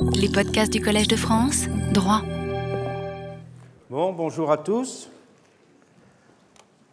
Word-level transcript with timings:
Les 0.00 0.28
podcasts 0.28 0.72
du 0.72 0.80
Collège 0.80 1.08
de 1.08 1.16
France, 1.16 1.66
droit. 1.92 2.22
Bon, 3.90 4.12
bonjour 4.12 4.50
à 4.50 4.58
tous. 4.58 5.10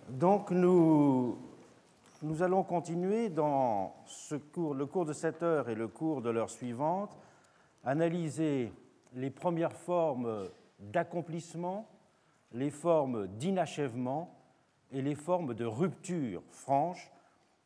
Donc 0.09 0.49
nous, 0.51 1.37
allons 2.41 2.63
continuer 2.63 3.29
dans 3.29 3.95
le 4.31 4.85
cours 4.85 5.05
de 5.05 5.13
cette 5.13 5.43
heure 5.43 5.69
et 5.69 5.75
le 5.75 5.87
cours 5.87 6.21
de 6.21 6.29
l'heure 6.29 6.49
suivante, 6.49 7.11
analyser 7.83 8.71
les 9.13 9.29
premières 9.29 9.73
formes 9.73 10.49
d'accomplissement, 10.79 11.87
les 12.53 12.71
formes 12.71 13.27
d'inachèvement 13.27 14.33
et 14.91 15.01
les 15.01 15.15
formes 15.15 15.53
de 15.53 15.65
rupture 15.65 16.41
franche 16.49 17.11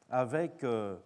avec 0.09 0.63
euh, 0.63 0.97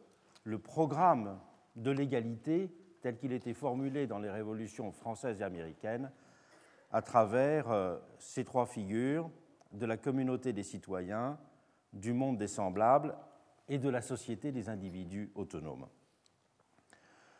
le 0.43 0.57
programme 0.57 1.37
de 1.75 1.91
l'égalité 1.91 2.69
tel 3.03 3.17
qu'il 3.17 3.33
était 3.33 3.53
formulé 3.53 4.07
dans 4.07 4.17
les 4.17 4.31
révolutions 4.31 4.93
françaises 4.93 5.41
et 5.41 5.43
américaines 5.43 6.09
à 6.89 7.01
travers 7.01 7.69
euh, 7.69 7.97
ces 8.17 8.45
trois 8.45 8.65
figures 8.65 9.29
de 9.73 9.85
la 9.85 9.97
communauté 9.97 10.53
des 10.53 10.63
citoyens, 10.63 11.37
du 11.91 12.13
monde 12.13 12.37
des 12.37 12.47
semblables 12.47 13.13
et 13.67 13.77
de 13.77 13.89
la 13.89 14.01
société 14.01 14.53
des 14.53 14.69
individus 14.69 15.31
autonomes. 15.35 15.85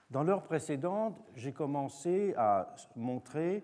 Dans 0.09 0.23
l'heure 0.23 0.44
précédente, 0.44 1.18
j'ai 1.35 1.54
commencé 1.54 2.34
à 2.35 2.76
montrer 2.98 3.63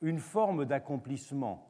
une 0.00 0.18
forme 0.18 0.64
d'accomplissement 0.64 1.68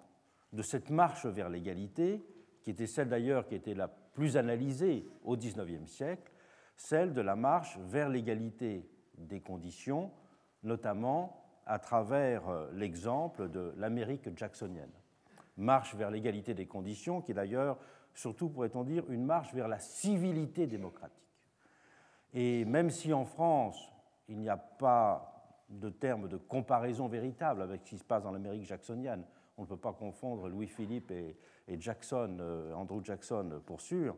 de 0.54 0.62
cette 0.62 0.88
marche 0.88 1.26
vers 1.26 1.50
l'égalité, 1.50 2.24
qui 2.62 2.70
était 2.70 2.86
celle 2.86 3.10
d'ailleurs 3.10 3.46
qui 3.46 3.54
était 3.54 3.74
la 3.74 3.88
plus 3.88 4.38
analysée 4.38 5.06
au 5.24 5.36
XIXe 5.36 5.90
siècle, 5.90 6.32
celle 6.74 7.12
de 7.12 7.20
la 7.20 7.36
marche 7.36 7.78
vers 7.80 8.08
l'égalité 8.08 8.88
des 9.18 9.40
conditions, 9.40 10.10
notamment 10.62 11.42
à 11.66 11.78
travers 11.78 12.48
euh, 12.48 12.70
l'exemple 12.72 13.48
de 13.48 13.74
l'Amérique 13.76 14.36
jacksonienne. 14.36 14.92
Marche 15.56 15.94
vers 15.94 16.10
l'égalité 16.10 16.54
des 16.54 16.66
conditions, 16.66 17.20
qui 17.20 17.32
est 17.32 17.34
d'ailleurs, 17.34 17.78
surtout 18.14 18.48
pourrait-on 18.48 18.84
dire, 18.84 19.04
une 19.10 19.24
marche 19.24 19.52
vers 19.54 19.68
la 19.68 19.78
civilité 19.78 20.66
démocratique. 20.66 21.16
Et 22.34 22.64
même 22.64 22.90
si 22.90 23.12
en 23.12 23.24
France, 23.24 23.92
il 24.28 24.38
n'y 24.38 24.48
a 24.48 24.56
pas 24.56 25.32
de 25.68 25.88
terme 25.88 26.28
de 26.28 26.36
comparaison 26.36 27.08
véritable 27.08 27.62
avec 27.62 27.82
ce 27.82 27.90
qui 27.90 27.98
se 27.98 28.04
passe 28.04 28.22
dans 28.22 28.30
l'Amérique 28.30 28.64
jacksonienne, 28.64 29.24
on 29.56 29.62
ne 29.62 29.66
peut 29.66 29.76
pas 29.76 29.92
confondre 29.92 30.48
Louis-Philippe 30.48 31.10
et, 31.10 31.36
Jackson, 31.80 32.36
euh, 32.38 32.72
Andrew 32.74 33.02
Jackson 33.02 33.60
pour 33.64 33.80
sûr, 33.80 34.14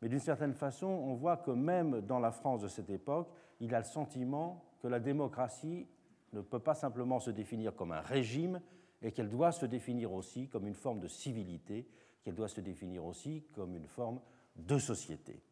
mais 0.00 0.08
d'une 0.08 0.20
certaine 0.20 0.54
façon, 0.54 0.86
on 0.86 1.14
voit 1.14 1.38
que 1.38 1.50
même 1.50 2.02
dans 2.02 2.18
la 2.18 2.30
France 2.30 2.60
de 2.60 2.68
cette 2.68 2.90
époque, 2.90 3.28
il 3.60 3.74
a 3.74 3.78
le 3.78 3.84
sentiment 3.84 4.64
que 4.80 4.88
la 4.88 5.00
démocratie 5.00 5.86
ne 6.32 6.40
peut 6.40 6.58
pas 6.58 6.74
simplement 6.74 7.20
se 7.20 7.30
définir 7.30 7.74
comme 7.74 7.92
un 7.92 8.00
régime 8.00 8.60
et 9.02 9.12
qu'elle 9.12 9.30
doit 9.30 9.52
se 9.52 9.66
définir 9.66 10.12
aussi 10.12 10.48
comme 10.48 10.66
une 10.66 10.74
forme 10.74 11.00
de 11.00 11.08
civilité, 11.08 11.88
qu'elle 12.22 12.34
doit 12.34 12.48
se 12.48 12.60
définir 12.60 13.04
aussi 13.04 13.44
comme 13.54 13.76
une 13.76 13.86
forme 13.86 14.20
de 14.56 14.78
société. 14.78 15.42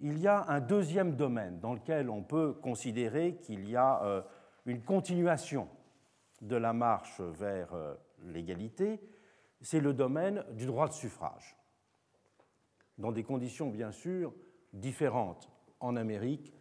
Il 0.00 0.18
y 0.18 0.26
a 0.26 0.44
un 0.48 0.60
deuxième 0.60 1.14
domaine 1.14 1.60
dans 1.60 1.74
lequel 1.74 2.10
on 2.10 2.22
peut 2.22 2.54
considérer 2.54 3.36
qu'il 3.36 3.68
y 3.68 3.76
a 3.76 4.02
euh, 4.02 4.22
une 4.66 4.82
continuation 4.82 5.68
de 6.40 6.56
la 6.56 6.72
marche 6.72 7.20
vers 7.20 7.72
euh, 7.74 7.94
l'égalité, 8.24 9.00
c'est 9.60 9.80
le 9.80 9.94
domaine 9.94 10.44
du 10.52 10.66
droit 10.66 10.88
de 10.88 10.92
suffrage, 10.92 11.56
dans 12.98 13.12
des 13.12 13.22
conditions 13.22 13.70
bien 13.70 13.92
sûr 13.92 14.34
différentes 14.72 15.48
en 15.78 15.94
Amérique 15.96 16.52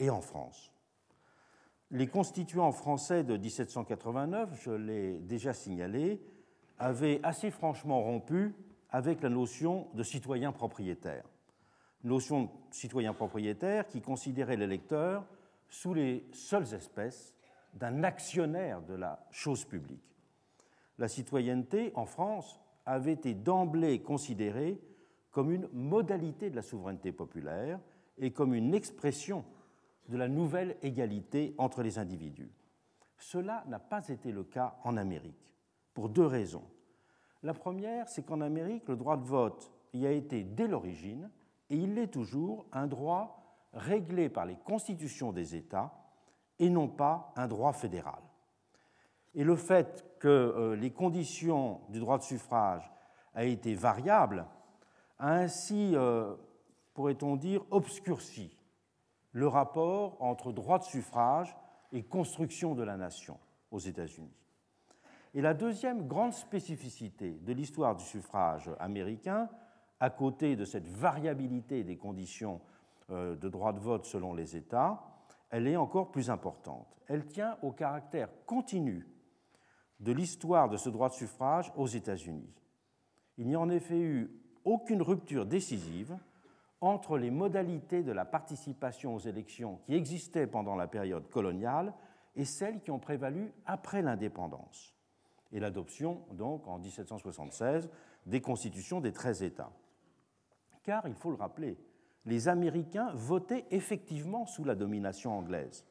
et 0.00 0.10
en 0.10 0.20
France. 0.20 0.72
Les 1.92 2.08
constituants 2.08 2.72
français 2.72 3.22
de 3.22 3.36
1789, 3.36 4.60
je 4.62 4.70
l'ai 4.70 5.18
déjà 5.20 5.52
signalé, 5.52 6.20
avaient 6.78 7.20
assez 7.22 7.50
franchement 7.50 8.02
rompu 8.02 8.54
avec 8.90 9.22
la 9.22 9.28
notion 9.28 9.86
de 9.94 10.02
citoyen 10.02 10.50
propriétaire. 10.50 11.24
Notion 12.02 12.44
de 12.44 12.48
citoyen 12.70 13.12
propriétaire 13.12 13.86
qui 13.86 14.00
considérait 14.00 14.56
l'électeur 14.56 15.24
sous 15.68 15.94
les 15.94 16.26
seules 16.32 16.74
espèces 16.74 17.34
d'un 17.74 18.02
actionnaire 18.02 18.82
de 18.82 18.94
la 18.94 19.26
chose 19.30 19.64
publique. 19.64 20.16
La 20.98 21.08
citoyenneté, 21.08 21.92
en 21.94 22.06
France, 22.06 22.60
avait 22.86 23.12
été 23.12 23.34
d'emblée 23.34 24.00
considérée 24.00 24.80
comme 25.30 25.52
une 25.52 25.68
modalité 25.72 26.50
de 26.50 26.56
la 26.56 26.62
souveraineté 26.62 27.12
populaire 27.12 27.78
et 28.18 28.32
comme 28.32 28.54
une 28.54 28.74
expression 28.74 29.44
de 30.10 30.16
la 30.16 30.28
nouvelle 30.28 30.76
égalité 30.82 31.54
entre 31.56 31.82
les 31.82 31.98
individus. 31.98 32.50
Cela 33.16 33.64
n'a 33.68 33.78
pas 33.78 34.08
été 34.08 34.32
le 34.32 34.42
cas 34.42 34.76
en 34.82 34.96
Amérique, 34.96 35.54
pour 35.94 36.08
deux 36.08 36.26
raisons. 36.26 36.64
La 37.44 37.54
première, 37.54 38.08
c'est 38.08 38.24
qu'en 38.24 38.40
Amérique, 38.40 38.88
le 38.88 38.96
droit 38.96 39.16
de 39.16 39.24
vote 39.24 39.72
y 39.94 40.06
a 40.06 40.10
été 40.10 40.42
dès 40.42 40.66
l'origine, 40.66 41.30
et 41.70 41.76
il 41.76 41.94
l'est 41.94 42.08
toujours, 42.08 42.66
un 42.72 42.88
droit 42.88 43.68
réglé 43.72 44.28
par 44.28 44.46
les 44.46 44.56
constitutions 44.56 45.30
des 45.30 45.54
États 45.54 45.92
et 46.58 46.68
non 46.68 46.88
pas 46.88 47.32
un 47.36 47.46
droit 47.46 47.72
fédéral. 47.72 48.20
Et 49.34 49.44
le 49.44 49.54
fait 49.54 50.04
que 50.18 50.28
euh, 50.28 50.76
les 50.76 50.90
conditions 50.90 51.82
du 51.88 52.00
droit 52.00 52.18
de 52.18 52.24
suffrage 52.24 52.90
aient 53.36 53.52
été 53.52 53.74
variables 53.74 54.44
a 55.20 55.34
ainsi, 55.34 55.92
euh, 55.94 56.34
pourrait-on 56.94 57.36
dire, 57.36 57.62
obscurci 57.70 58.59
le 59.32 59.46
rapport 59.46 60.20
entre 60.20 60.52
droit 60.52 60.78
de 60.78 60.84
suffrage 60.84 61.56
et 61.92 62.02
construction 62.02 62.74
de 62.74 62.82
la 62.82 62.96
nation 62.96 63.38
aux 63.70 63.78
États-Unis. 63.78 64.34
Et 65.34 65.40
la 65.40 65.54
deuxième 65.54 66.08
grande 66.08 66.32
spécificité 66.32 67.38
de 67.42 67.52
l'histoire 67.52 67.94
du 67.94 68.04
suffrage 68.04 68.70
américain, 68.80 69.48
à 70.00 70.10
côté 70.10 70.56
de 70.56 70.64
cette 70.64 70.88
variabilité 70.88 71.84
des 71.84 71.96
conditions 71.96 72.60
euh, 73.10 73.36
de 73.36 73.48
droit 73.48 73.72
de 73.72 73.78
vote 73.78 74.06
selon 74.06 74.34
les 74.34 74.56
États, 74.56 75.02
elle 75.50 75.68
est 75.68 75.76
encore 75.76 76.10
plus 76.10 76.30
importante. 76.30 77.00
Elle 77.06 77.26
tient 77.26 77.58
au 77.62 77.70
caractère 77.70 78.28
continu 78.46 79.06
de 80.00 80.12
l'histoire 80.12 80.68
de 80.68 80.76
ce 80.76 80.88
droit 80.88 81.08
de 81.08 81.14
suffrage 81.14 81.72
aux 81.76 81.86
États-Unis. 81.86 82.52
Il 83.36 83.46
n'y 83.46 83.54
a 83.54 83.60
en 83.60 83.68
effet 83.68 83.98
eu 83.98 84.30
aucune 84.64 85.02
rupture 85.02 85.46
décisive 85.46 86.16
entre 86.80 87.18
les 87.18 87.30
modalités 87.30 88.02
de 88.02 88.12
la 88.12 88.24
participation 88.24 89.14
aux 89.14 89.20
élections 89.20 89.80
qui 89.84 89.94
existaient 89.94 90.46
pendant 90.46 90.74
la 90.74 90.86
période 90.86 91.28
coloniale 91.28 91.92
et 92.36 92.44
celles 92.44 92.80
qui 92.80 92.90
ont 92.90 92.98
prévalu 92.98 93.52
après 93.66 94.02
l'indépendance 94.02 94.94
et 95.52 95.60
l'adoption, 95.60 96.22
donc, 96.32 96.66
en 96.68 96.78
1776, 96.78 97.90
des 98.26 98.40
constitutions 98.40 99.00
des 99.00 99.12
13 99.12 99.42
États. 99.42 99.72
Car, 100.82 101.06
il 101.06 101.14
faut 101.14 101.30
le 101.30 101.36
rappeler, 101.36 101.76
les 102.24 102.48
Américains 102.48 103.12
votaient 103.14 103.66
effectivement 103.70 104.46
sous 104.46 104.64
la 104.64 104.74
domination 104.74 105.36
anglaise. 105.36 105.84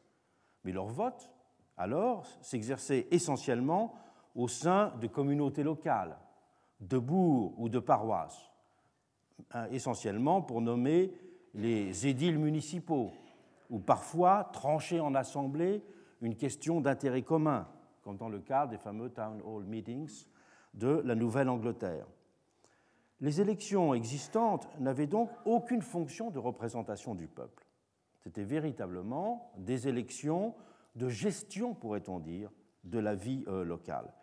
Mais 0.64 0.72
leur 0.72 0.88
vote, 0.88 1.30
alors, 1.78 2.26
s'exerçait 2.42 3.08
essentiellement 3.12 3.96
au 4.36 4.48
sein 4.48 4.94
de 5.02 5.08
communautés 5.08 5.64
locales, 5.64 6.18
de 6.80 6.98
bourgs 6.98 7.54
ou 7.58 7.68
de 7.70 7.80
paroisses, 7.80 8.49
essentiellement 9.72 10.42
pour 10.42 10.62
nommer 10.62 11.12
les 11.54 12.08
édiles 12.08 12.38
municipaux, 12.38 13.12
ou 13.70 13.80
parfois 13.80 14.50
trancher 14.54 15.00
en 15.00 15.16
assemblée 15.16 15.84
une 16.22 16.36
question 16.36 16.82
d'intérêt 16.82 17.22
commun, 17.22 17.68
comme 18.02 18.18
dans 18.18 18.30
le 18.30 18.40
cas 18.40 18.68
des 18.68 18.78
fameux 18.78 19.10
Town 19.10 19.42
Hall 19.44 19.66
Meetings 19.66 20.26
de 20.74 21.02
la 21.06 21.16
Nouvelle-Angleterre. 21.16 22.06
Les 23.22 23.42
élections 23.42 23.94
existantes 23.94 24.68
n'avaient 24.80 25.08
donc 25.08 25.30
aucune 25.46 25.82
fonction 25.82 26.30
de 26.30 26.40
représentation 26.40 27.16
du 27.16 27.28
peuple. 27.28 27.66
C'était 28.20 28.44
véritablement 28.44 29.52
des 29.58 29.88
élections 29.88 30.56
de 30.96 31.10
gestion, 31.10 31.74
pourrait-on 31.74 32.20
dire, 32.20 32.50
de 32.84 33.00
la 33.00 33.16
vie 33.16 33.44
euh, 33.48 33.64
locale. 33.64 34.14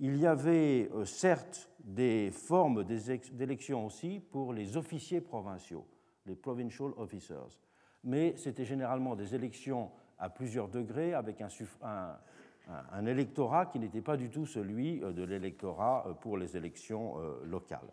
Il 0.00 0.16
y 0.16 0.26
avait 0.26 0.90
euh, 0.92 1.04
certes 1.04 1.70
des 1.80 2.30
formes 2.30 2.84
d'élections 2.84 3.86
aussi 3.86 4.20
pour 4.20 4.52
les 4.52 4.76
officiers 4.76 5.20
provinciaux, 5.20 5.86
les 6.26 6.34
provincial 6.34 6.90
officers, 6.96 7.60
mais 8.02 8.34
c'était 8.36 8.64
généralement 8.64 9.14
des 9.14 9.34
élections 9.34 9.90
à 10.18 10.28
plusieurs 10.30 10.68
degrés 10.68 11.14
avec 11.14 11.40
un, 11.40 11.48
un 12.92 13.06
électorat 13.06 13.66
qui 13.66 13.78
n'était 13.78 14.00
pas 14.00 14.16
du 14.16 14.30
tout 14.30 14.46
celui 14.46 15.02
euh, 15.02 15.12
de 15.12 15.22
l'électorat 15.22 16.18
pour 16.20 16.38
les 16.38 16.56
élections 16.56 17.16
locales. 17.44 17.90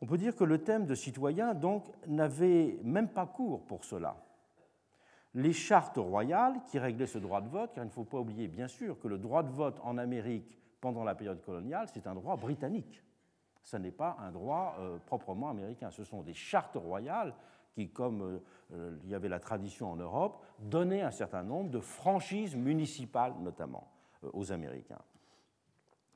On 0.00 0.06
peut 0.06 0.18
dire 0.18 0.36
que 0.36 0.44
le 0.44 0.62
thème 0.62 0.86
de 0.86 0.94
citoyen, 0.94 1.54
donc, 1.54 1.84
n'avait 2.06 2.78
même 2.82 3.08
pas 3.08 3.26
cours 3.26 3.64
pour 3.64 3.84
cela. 3.84 4.16
Les 5.36 5.52
chartes 5.52 5.98
royales 5.98 6.62
qui 6.64 6.78
réglaient 6.78 7.06
ce 7.06 7.18
droit 7.18 7.42
de 7.42 7.48
vote, 7.50 7.72
car 7.74 7.84
il 7.84 7.88
ne 7.88 7.92
faut 7.92 8.04
pas 8.04 8.18
oublier, 8.18 8.48
bien 8.48 8.68
sûr, 8.68 8.98
que 8.98 9.06
le 9.06 9.18
droit 9.18 9.42
de 9.42 9.50
vote 9.50 9.78
en 9.84 9.98
Amérique 9.98 10.58
pendant 10.80 11.04
la 11.04 11.14
période 11.14 11.42
coloniale, 11.42 11.88
c'est 11.92 12.06
un 12.06 12.14
droit 12.14 12.36
britannique. 12.36 13.02
Ce 13.62 13.76
n'est 13.76 13.90
pas 13.90 14.16
un 14.18 14.32
droit 14.32 14.76
euh, 14.78 14.96
proprement 15.04 15.50
américain. 15.50 15.90
Ce 15.90 16.04
sont 16.04 16.22
des 16.22 16.32
chartes 16.32 16.76
royales 16.76 17.34
qui, 17.74 17.90
comme 17.90 18.40
euh, 18.72 18.96
il 19.04 19.10
y 19.10 19.14
avait 19.14 19.28
la 19.28 19.38
tradition 19.38 19.92
en 19.92 19.96
Europe, 19.96 20.42
donnait 20.58 21.02
un 21.02 21.10
certain 21.10 21.42
nombre 21.42 21.68
de 21.68 21.80
franchises 21.80 22.56
municipales, 22.56 23.34
notamment, 23.40 23.92
euh, 24.24 24.30
aux 24.32 24.52
Américains. 24.52 25.02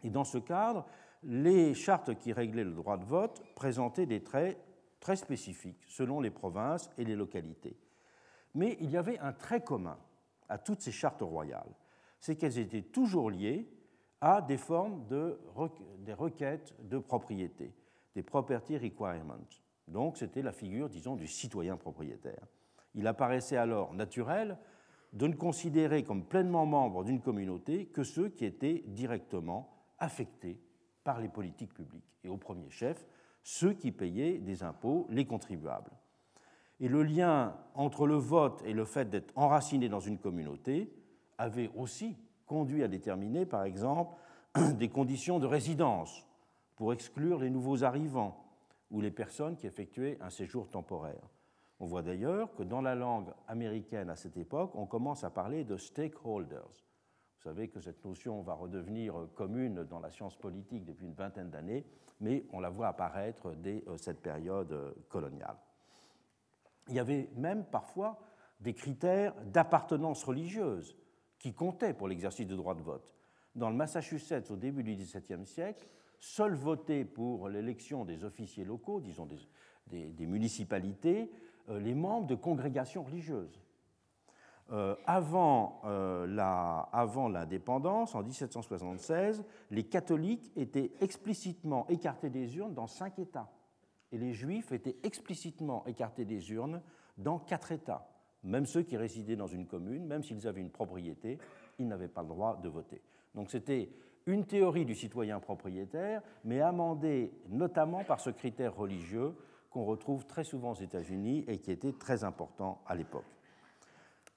Et 0.02 0.08
dans 0.08 0.24
ce 0.24 0.38
cadre, 0.38 0.86
les 1.24 1.74
chartes 1.74 2.14
qui 2.14 2.32
réglaient 2.32 2.64
le 2.64 2.72
droit 2.72 2.96
de 2.96 3.04
vote 3.04 3.42
présentaient 3.54 4.06
des 4.06 4.22
traits 4.22 4.58
très 4.98 5.16
spécifiques 5.16 5.84
selon 5.88 6.22
les 6.22 6.30
provinces 6.30 6.90
et 6.96 7.04
les 7.04 7.16
localités. 7.16 7.76
Mais 8.54 8.76
il 8.80 8.90
y 8.90 8.96
avait 8.96 9.18
un 9.18 9.32
trait 9.32 9.62
commun 9.62 9.98
à 10.48 10.58
toutes 10.58 10.80
ces 10.80 10.92
chartes 10.92 11.22
royales, 11.22 11.72
c'est 12.18 12.36
qu'elles 12.36 12.58
étaient 12.58 12.82
toujours 12.82 13.30
liées 13.30 13.68
à 14.20 14.42
des 14.42 14.58
formes 14.58 15.06
de 15.06 15.38
des 16.00 16.12
requêtes 16.12 16.74
de 16.82 16.98
propriété, 16.98 17.72
des 18.14 18.22
property 18.22 18.76
requirements. 18.76 19.46
Donc 19.88 20.16
c'était 20.16 20.42
la 20.42 20.52
figure, 20.52 20.88
disons, 20.88 21.16
du 21.16 21.26
citoyen 21.26 21.76
propriétaire. 21.76 22.46
Il 22.94 23.06
apparaissait 23.06 23.56
alors 23.56 23.94
naturel 23.94 24.58
de 25.12 25.26
ne 25.26 25.34
considérer 25.34 26.04
comme 26.04 26.24
pleinement 26.24 26.66
membres 26.66 27.04
d'une 27.04 27.20
communauté 27.20 27.86
que 27.86 28.04
ceux 28.04 28.28
qui 28.28 28.44
étaient 28.44 28.84
directement 28.86 29.72
affectés 29.98 30.60
par 31.04 31.20
les 31.20 31.28
politiques 31.28 31.74
publiques, 31.74 32.16
et 32.22 32.28
au 32.28 32.36
premier 32.36 32.70
chef, 32.70 33.06
ceux 33.42 33.72
qui 33.72 33.90
payaient 33.90 34.38
des 34.38 34.62
impôts, 34.62 35.06
les 35.10 35.24
contribuables. 35.24 35.90
Et 36.80 36.88
le 36.88 37.02
lien 37.02 37.54
entre 37.74 38.06
le 38.06 38.16
vote 38.16 38.62
et 38.64 38.72
le 38.72 38.86
fait 38.86 39.10
d'être 39.10 39.32
enraciné 39.36 39.88
dans 39.88 40.00
une 40.00 40.18
communauté 40.18 40.90
avait 41.36 41.70
aussi 41.76 42.16
conduit 42.46 42.82
à 42.82 42.88
déterminer, 42.88 43.46
par 43.46 43.64
exemple, 43.64 44.16
des 44.74 44.88
conditions 44.88 45.38
de 45.38 45.46
résidence 45.46 46.26
pour 46.76 46.92
exclure 46.92 47.40
les 47.40 47.50
nouveaux 47.50 47.84
arrivants 47.84 48.44
ou 48.90 49.00
les 49.00 49.10
personnes 49.10 49.56
qui 49.56 49.66
effectuaient 49.66 50.18
un 50.20 50.30
séjour 50.30 50.68
temporaire. 50.68 51.28
On 51.78 51.86
voit 51.86 52.02
d'ailleurs 52.02 52.54
que 52.54 52.62
dans 52.62 52.80
la 52.80 52.94
langue 52.94 53.28
américaine 53.46 54.10
à 54.10 54.16
cette 54.16 54.36
époque, 54.36 54.72
on 54.74 54.86
commence 54.86 55.22
à 55.22 55.30
parler 55.30 55.64
de 55.64 55.76
stakeholders. 55.76 56.84
Vous 57.36 57.42
savez 57.42 57.68
que 57.68 57.80
cette 57.80 58.04
notion 58.04 58.42
va 58.42 58.54
redevenir 58.54 59.14
commune 59.34 59.84
dans 59.84 60.00
la 60.00 60.10
science 60.10 60.36
politique 60.36 60.84
depuis 60.84 61.06
une 61.06 61.14
vingtaine 61.14 61.50
d'années, 61.50 61.86
mais 62.20 62.44
on 62.52 62.60
la 62.60 62.68
voit 62.68 62.88
apparaître 62.88 63.54
dès 63.54 63.82
euh, 63.88 63.96
cette 63.96 64.20
période 64.20 64.72
euh, 64.72 64.92
coloniale. 65.08 65.56
Il 66.88 66.94
y 66.94 66.98
avait 66.98 67.30
même 67.36 67.64
parfois 67.64 68.18
des 68.60 68.74
critères 68.74 69.34
d'appartenance 69.46 70.24
religieuse 70.24 70.96
qui 71.38 71.54
comptaient 71.54 71.94
pour 71.94 72.08
l'exercice 72.08 72.46
du 72.46 72.56
droit 72.56 72.74
de 72.74 72.82
vote. 72.82 73.14
Dans 73.54 73.70
le 73.70 73.76
Massachusetts, 73.76 74.50
au 74.50 74.56
début 74.56 74.84
du 74.84 74.94
XVIIe 74.94 75.46
siècle, 75.46 75.88
seuls 76.20 76.54
votaient 76.54 77.04
pour 77.04 77.48
l'élection 77.48 78.04
des 78.04 78.24
officiers 78.24 78.64
locaux, 78.64 79.00
disons 79.00 79.26
des, 79.86 80.26
municipalités, 80.26 81.30
euh, 81.68 81.80
les 81.80 81.94
membres 81.94 82.26
de 82.26 82.34
congrégations 82.34 83.02
religieuses. 83.02 83.60
Euh, 84.72 84.94
euh, 85.84 86.36
avant 86.92 87.28
l'indépendance, 87.28 88.14
en 88.14 88.22
1776, 88.22 89.42
les 89.70 89.82
catholiques 89.84 90.52
étaient 90.54 90.92
explicitement 91.00 91.88
écartés 91.88 92.30
des 92.30 92.56
urnes 92.56 92.74
dans 92.74 92.86
cinq 92.86 93.18
États 93.18 93.50
et 94.12 94.18
les 94.18 94.32
juifs 94.32 94.72
étaient 94.72 94.96
explicitement 95.02 95.86
écartés 95.86 96.24
des 96.24 96.50
urnes 96.52 96.82
dans 97.18 97.38
quatre 97.38 97.72
États. 97.72 98.08
Même 98.42 98.66
ceux 98.66 98.82
qui 98.82 98.96
résidaient 98.96 99.36
dans 99.36 99.46
une 99.46 99.66
commune, 99.66 100.06
même 100.06 100.22
s'ils 100.22 100.46
avaient 100.46 100.60
une 100.60 100.70
propriété, 100.70 101.38
ils 101.78 101.86
n'avaient 101.86 102.08
pas 102.08 102.22
le 102.22 102.28
droit 102.28 102.58
de 102.62 102.68
voter. 102.68 103.02
Donc 103.34 103.50
c'était 103.50 103.90
une 104.26 104.46
théorie 104.46 104.84
du 104.84 104.94
citoyen 104.94 105.40
propriétaire, 105.40 106.22
mais 106.44 106.60
amendée 106.60 107.32
notamment 107.48 108.04
par 108.04 108.20
ce 108.20 108.30
critère 108.30 108.74
religieux 108.74 109.34
qu'on 109.70 109.84
retrouve 109.84 110.26
très 110.26 110.44
souvent 110.44 110.72
aux 110.72 110.82
États-Unis 110.82 111.44
et 111.46 111.58
qui 111.58 111.70
était 111.70 111.92
très 111.92 112.24
important 112.24 112.82
à 112.86 112.94
l'époque. 112.94 113.24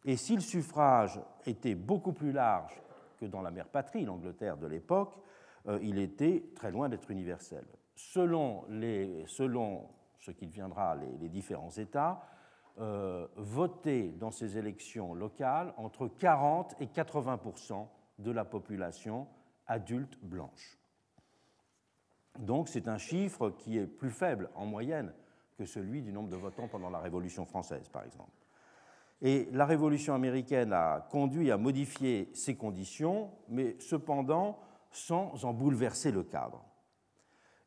Et 0.05 0.17
si 0.17 0.35
le 0.35 0.41
suffrage 0.41 1.19
était 1.45 1.75
beaucoup 1.75 2.13
plus 2.13 2.31
large 2.31 2.81
que 3.17 3.25
dans 3.25 3.41
la 3.41 3.51
mère 3.51 3.67
patrie, 3.67 4.05
l'Angleterre 4.05 4.57
de 4.57 4.67
l'époque, 4.67 5.17
euh, 5.67 5.79
il 5.81 5.97
était 5.97 6.43
très 6.55 6.71
loin 6.71 6.89
d'être 6.89 7.09
universel. 7.09 7.63
Selon, 7.95 8.65
les, 8.69 9.25
ce 9.27 10.31
qui 10.31 10.47
deviendra 10.47 10.95
les, 10.95 11.29
différents 11.29 11.71
États, 11.71 12.21
euh, 12.79 13.27
votaient 13.35 14.09
dans 14.17 14.31
ces 14.31 14.57
élections 14.57 15.13
locales 15.13 15.73
entre 15.77 16.07
40 16.07 16.75
et 16.79 16.87
80% 16.87 17.87
de 18.19 18.31
la 18.31 18.45
population 18.45 19.27
adulte 19.67 20.17
blanche. 20.23 20.79
Donc 22.39 22.67
c'est 22.67 22.87
un 22.87 22.97
chiffre 22.97 23.51
qui 23.51 23.77
est 23.77 23.85
plus 23.85 24.09
faible 24.09 24.49
en 24.55 24.65
moyenne 24.65 25.13
que 25.57 25.65
celui 25.65 26.01
du 26.01 26.11
nombre 26.11 26.29
de 26.29 26.35
votants 26.35 26.67
pendant 26.67 26.89
la 26.89 26.99
Révolution 26.99 27.45
française, 27.45 27.87
par 27.89 28.03
exemple. 28.03 28.31
Et 29.21 29.47
la 29.51 29.65
Révolution 29.65 30.15
américaine 30.15 30.73
a 30.73 31.07
conduit 31.11 31.51
à 31.51 31.57
modifier 31.57 32.29
ces 32.33 32.55
conditions, 32.55 33.31
mais 33.47 33.75
cependant 33.79 34.59
sans 34.91 35.45
en 35.45 35.53
bouleverser 35.53 36.11
le 36.11 36.23
cadre. 36.23 36.63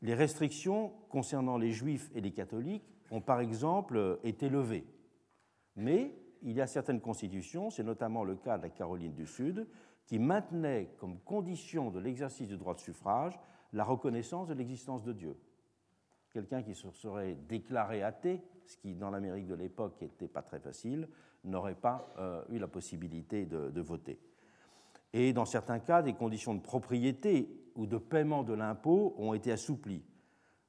Les 0.06 0.14
restrictions 0.14 0.92
concernant 1.08 1.58
les 1.58 1.72
juifs 1.72 2.10
et 2.14 2.20
les 2.20 2.30
catholiques 2.30 2.88
ont 3.10 3.20
par 3.20 3.40
exemple 3.40 4.20
été 4.22 4.48
levées, 4.48 4.86
mais 5.74 6.14
il 6.42 6.52
y 6.52 6.60
a 6.60 6.66
certaines 6.66 7.00
constitutions, 7.00 7.70
c'est 7.70 7.82
notamment 7.82 8.22
le 8.22 8.36
cas 8.36 8.56
de 8.56 8.62
la 8.62 8.70
Caroline 8.70 9.14
du 9.14 9.26
Sud, 9.26 9.66
qui 10.06 10.20
maintenaient 10.20 10.94
comme 10.98 11.18
condition 11.18 11.90
de 11.90 11.98
l'exercice 11.98 12.46
du 12.46 12.56
droit 12.56 12.74
de 12.74 12.80
suffrage 12.80 13.36
la 13.72 13.82
reconnaissance 13.82 14.46
de 14.46 14.54
l'existence 14.54 15.02
de 15.02 15.12
Dieu 15.12 15.36
quelqu'un 16.36 16.62
qui 16.62 16.74
se 16.74 16.90
serait 16.90 17.34
déclaré 17.48 18.02
athée, 18.02 18.42
ce 18.66 18.76
qui 18.76 18.94
dans 18.94 19.08
l'Amérique 19.08 19.46
de 19.46 19.54
l'époque 19.54 19.98
n'était 20.02 20.28
pas 20.28 20.42
très 20.42 20.60
facile, 20.60 21.08
n'aurait 21.44 21.74
pas 21.74 22.12
euh, 22.18 22.44
eu 22.50 22.58
la 22.58 22.68
possibilité 22.68 23.46
de, 23.46 23.80
voter. 23.80 24.20
Et 25.14 25.32
dans 25.32 25.46
certains 25.46 25.78
cas, 25.78 26.02
des 26.02 26.12
conditions 26.12 26.54
de 26.54 26.60
propriété 26.60 27.48
ou 27.76 27.86
de 27.86 27.98
paiement 27.98 28.42
de 28.42 28.52
l'impôt 28.52 29.14
ont 29.18 29.34
été 29.34 29.52
assouplies. 29.52 30.04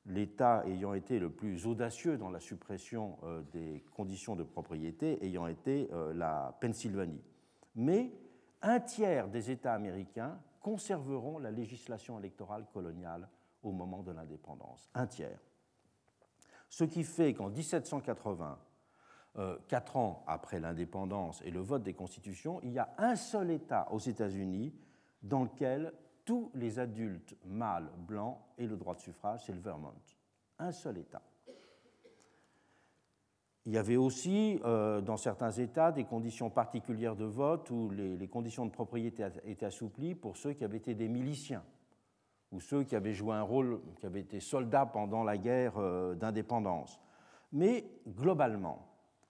L'État 0.05 0.63
ayant 0.65 0.93
été 0.93 1.19
le 1.19 1.29
plus 1.29 1.65
audacieux 1.65 2.17
dans 2.17 2.29
la 2.29 2.39
suppression 2.39 3.17
euh, 3.23 3.41
des 3.51 3.83
conditions 3.95 4.35
de 4.35 4.43
propriété 4.43 5.23
ayant 5.25 5.47
été 5.47 5.89
euh, 5.91 6.13
la 6.13 6.57
Pennsylvanie. 6.61 7.21
Mais 7.75 8.11
un 8.61 8.79
tiers 8.79 9.27
des 9.27 9.51
États 9.51 9.73
américains 9.73 10.39
conserveront 10.61 11.39
la 11.39 11.51
législation 11.51 12.19
électorale 12.19 12.65
coloniale 12.73 13.27
au 13.63 13.71
moment 13.71 14.01
de 14.01 14.11
l'indépendance. 14.11 14.89
Un 14.93 15.07
tiers. 15.07 15.39
Ce 16.69 16.83
qui 16.83 17.03
fait 17.03 17.33
qu'en 17.33 17.49
1780, 17.49 18.59
euh, 19.37 19.57
quatre 19.67 19.97
ans 19.97 20.23
après 20.25 20.59
l'indépendance 20.59 21.41
et 21.45 21.51
le 21.51 21.59
vote 21.59 21.83
des 21.83 21.93
constitutions, 21.93 22.59
il 22.63 22.71
y 22.71 22.79
a 22.79 22.93
un 22.97 23.15
seul 23.15 23.51
État 23.51 23.87
aux 23.91 23.99
États-Unis 23.99 24.73
dans 25.21 25.43
lequel 25.43 25.93
tous 26.27 26.51
les 26.55 26.77
adultes 26.77 27.37
mâles 27.45 27.89
blancs 28.05 28.37
aient 28.57 28.67
le 28.67 28.75
droit 28.75 28.93
de 28.93 28.99
suffrage, 28.99 29.45
c'est 29.45 29.53
le 29.53 29.61
Vermont. 29.61 29.93
Un 30.59 30.73
seul 30.73 30.97
État. 30.97 31.21
Il 33.65 33.73
y 33.73 33.77
avait 33.77 33.95
aussi, 33.95 34.59
euh, 34.65 34.99
dans 34.99 35.15
certains 35.15 35.51
États, 35.51 35.93
des 35.93 36.03
conditions 36.03 36.49
particulières 36.49 37.15
de 37.15 37.23
vote 37.23 37.71
où 37.71 37.89
les 37.89 38.27
conditions 38.27 38.65
de 38.65 38.71
propriété 38.71 39.25
étaient 39.45 39.65
assouplies 39.65 40.15
pour 40.15 40.35
ceux 40.35 40.53
qui 40.53 40.65
avaient 40.65 40.77
été 40.77 40.95
des 40.95 41.07
miliciens 41.07 41.63
ou 42.51 42.59
ceux 42.59 42.83
qui 42.83 42.95
avaient 42.95 43.13
joué 43.13 43.33
un 43.33 43.41
rôle, 43.41 43.81
qui 43.99 44.05
avaient 44.05 44.21
été 44.21 44.39
soldats 44.39 44.85
pendant 44.85 45.23
la 45.23 45.37
guerre 45.37 45.77
euh, 45.77 46.13
d'indépendance. 46.15 46.99
Mais 47.53 47.85
globalement, 48.07 48.85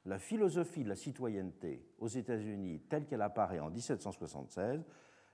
la 0.06 0.18
philosophie 0.18 0.84
de 0.84 0.89
la 0.89 0.96
citoyenneté 0.96 1.84
aux 2.00 2.08
États-Unis, 2.08 2.82
telle 2.89 3.06
qu'elle 3.06 3.22
apparaît 3.22 3.60
en 3.60 3.70
1776, 3.70 4.84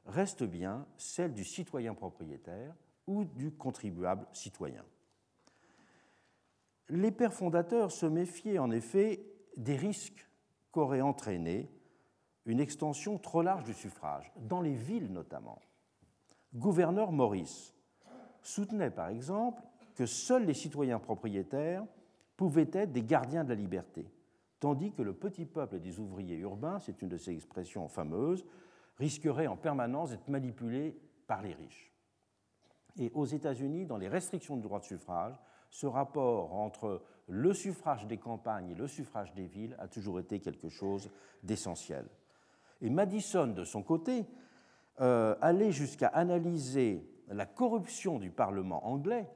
reste 0.06 0.44
bien 0.44 0.86
celle 0.98 1.34
du 1.34 1.44
citoyen 1.44 1.94
propriétaire 1.94 2.76
ou 3.08 3.26
du 3.26 3.52
contribuable 3.52 4.28
citoyen. 4.34 4.84
Les 6.90 7.12
pères 7.12 7.34
fondateurs 7.34 7.92
se 7.92 8.06
méfiaient 8.06 8.60
en 8.60 8.72
effet 8.72 9.26
des 9.58 9.76
risques 9.76 10.28
qu'aurait 10.72 11.02
entraîné 11.02 11.70
une 12.46 12.60
extension 12.60 13.18
trop 13.18 13.42
large 13.42 13.64
du 13.64 13.74
suffrage, 13.74 14.32
dans 14.36 14.62
les 14.62 14.74
villes 14.74 15.12
notamment. 15.12 15.62
Gouverneur 16.54 17.12
Maurice 17.12 17.74
soutenait 18.42 18.92
par 18.92 19.10
exemple 19.10 19.64
que 19.96 20.06
seuls 20.06 20.46
les 20.46 20.54
citoyens 20.54 21.00
propriétaires 21.00 21.86
pouvaient 22.36 22.70
être 22.74 22.92
des 22.92 23.04
gardiens 23.04 23.44
de 23.44 23.50
la 23.50 23.56
liberté, 23.56 24.12
tandis 24.60 24.92
que 24.92 25.02
le 25.02 25.14
petit 25.14 25.46
peuple 25.46 25.80
des 25.80 26.00
ouvriers 26.00 26.38
urbains, 26.38 26.80
c'est 26.80 27.02
une 27.02 27.10
de 27.10 27.18
ces 27.18 27.32
expressions 27.32 27.88
fameuses, 27.88 28.44
risquerait 28.98 29.48
en 29.48 29.58
permanence 29.58 30.12
d'être 30.12 30.28
manipulé 30.28 31.00
par 31.28 31.42
les 31.42 31.54
riches. 31.54 31.92
Et 32.98 33.12
aux 33.14 33.26
États-Unis, 33.26 33.86
dans 33.86 33.98
les 33.98 34.08
restrictions 34.08 34.56
du 34.56 34.62
droit 34.62 34.80
de 34.80 34.86
suffrage, 34.86 35.40
ce 35.70 35.88
rapport 35.88 36.54
entre 36.54 37.02
le 37.28 37.54
suffrage 37.54 38.06
des 38.06 38.18
campagnes 38.18 38.70
et 38.70 38.76
le 38.76 38.88
suffrage 38.88 39.34
des 39.34 39.46
villes 39.46 39.76
a 39.80 39.88
toujours 39.88 40.20
été 40.20 40.40
quelque 40.40 40.70
chose 40.70 41.10
d'essentiel. 41.42 42.06
Et 42.82 42.90
Madison, 42.90 43.48
de 43.48 43.64
son 43.64 43.82
côté, 43.82 44.26
euh, 45.02 45.36
allait 45.42 45.72
jusqu'à 45.72 46.08
analyser 46.08 47.10
la 47.30 47.46
corruption 47.46 48.20
du 48.20 48.30
Parlement 48.30 48.86
anglais 48.86 49.28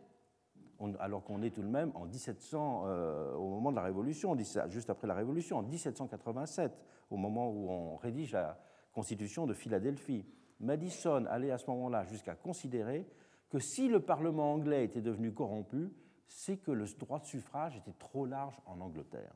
alors 1.00 1.24
qu'on 1.24 1.42
est 1.42 1.50
tout 1.50 1.62
de 1.62 1.68
même 1.68 1.92
en 1.96 2.06
1700, 2.06 2.84
euh, 2.86 3.34
au 3.34 3.50
moment 3.50 3.72
de 3.72 3.78
la 3.78 3.82
Révolution, 3.82 4.38
juste 4.70 4.90
après 4.90 5.08
la 5.08 5.16
Révolution, 5.16 5.58
en 5.58 5.64
1787, 5.64 6.72
au 7.10 7.18
moment 7.18 7.50
où 7.50 7.70
on 7.70 7.98
rédige 7.98 8.34
la 8.34 8.60
Constitution 8.98 9.46
de 9.46 9.54
Philadelphie. 9.54 10.26
Madison 10.60 11.26
allait 11.28 11.52
à 11.52 11.60
ce 11.60 11.70
moment-là 11.70 12.04
jusqu'à 12.06 12.34
considérer 12.34 13.06
que 13.48 13.60
si 13.60 13.88
le 13.88 14.00
Parlement 14.00 14.52
anglais 14.52 14.86
était 14.86 15.02
devenu 15.02 15.32
corrompu, 15.32 15.92
c'est 16.28 16.58
que 16.58 16.72
le 16.72 16.86
droit 16.98 17.20
de 17.20 17.26
suffrage 17.26 17.78
était 17.78 17.94
trop 18.00 18.26
large 18.26 18.56
en 18.66 18.82
Angleterre. 18.82 19.36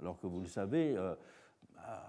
Alors 0.00 0.18
que 0.18 0.26
vous 0.26 0.40
le 0.40 0.48
savez, 0.48 0.96
euh, 0.96 1.14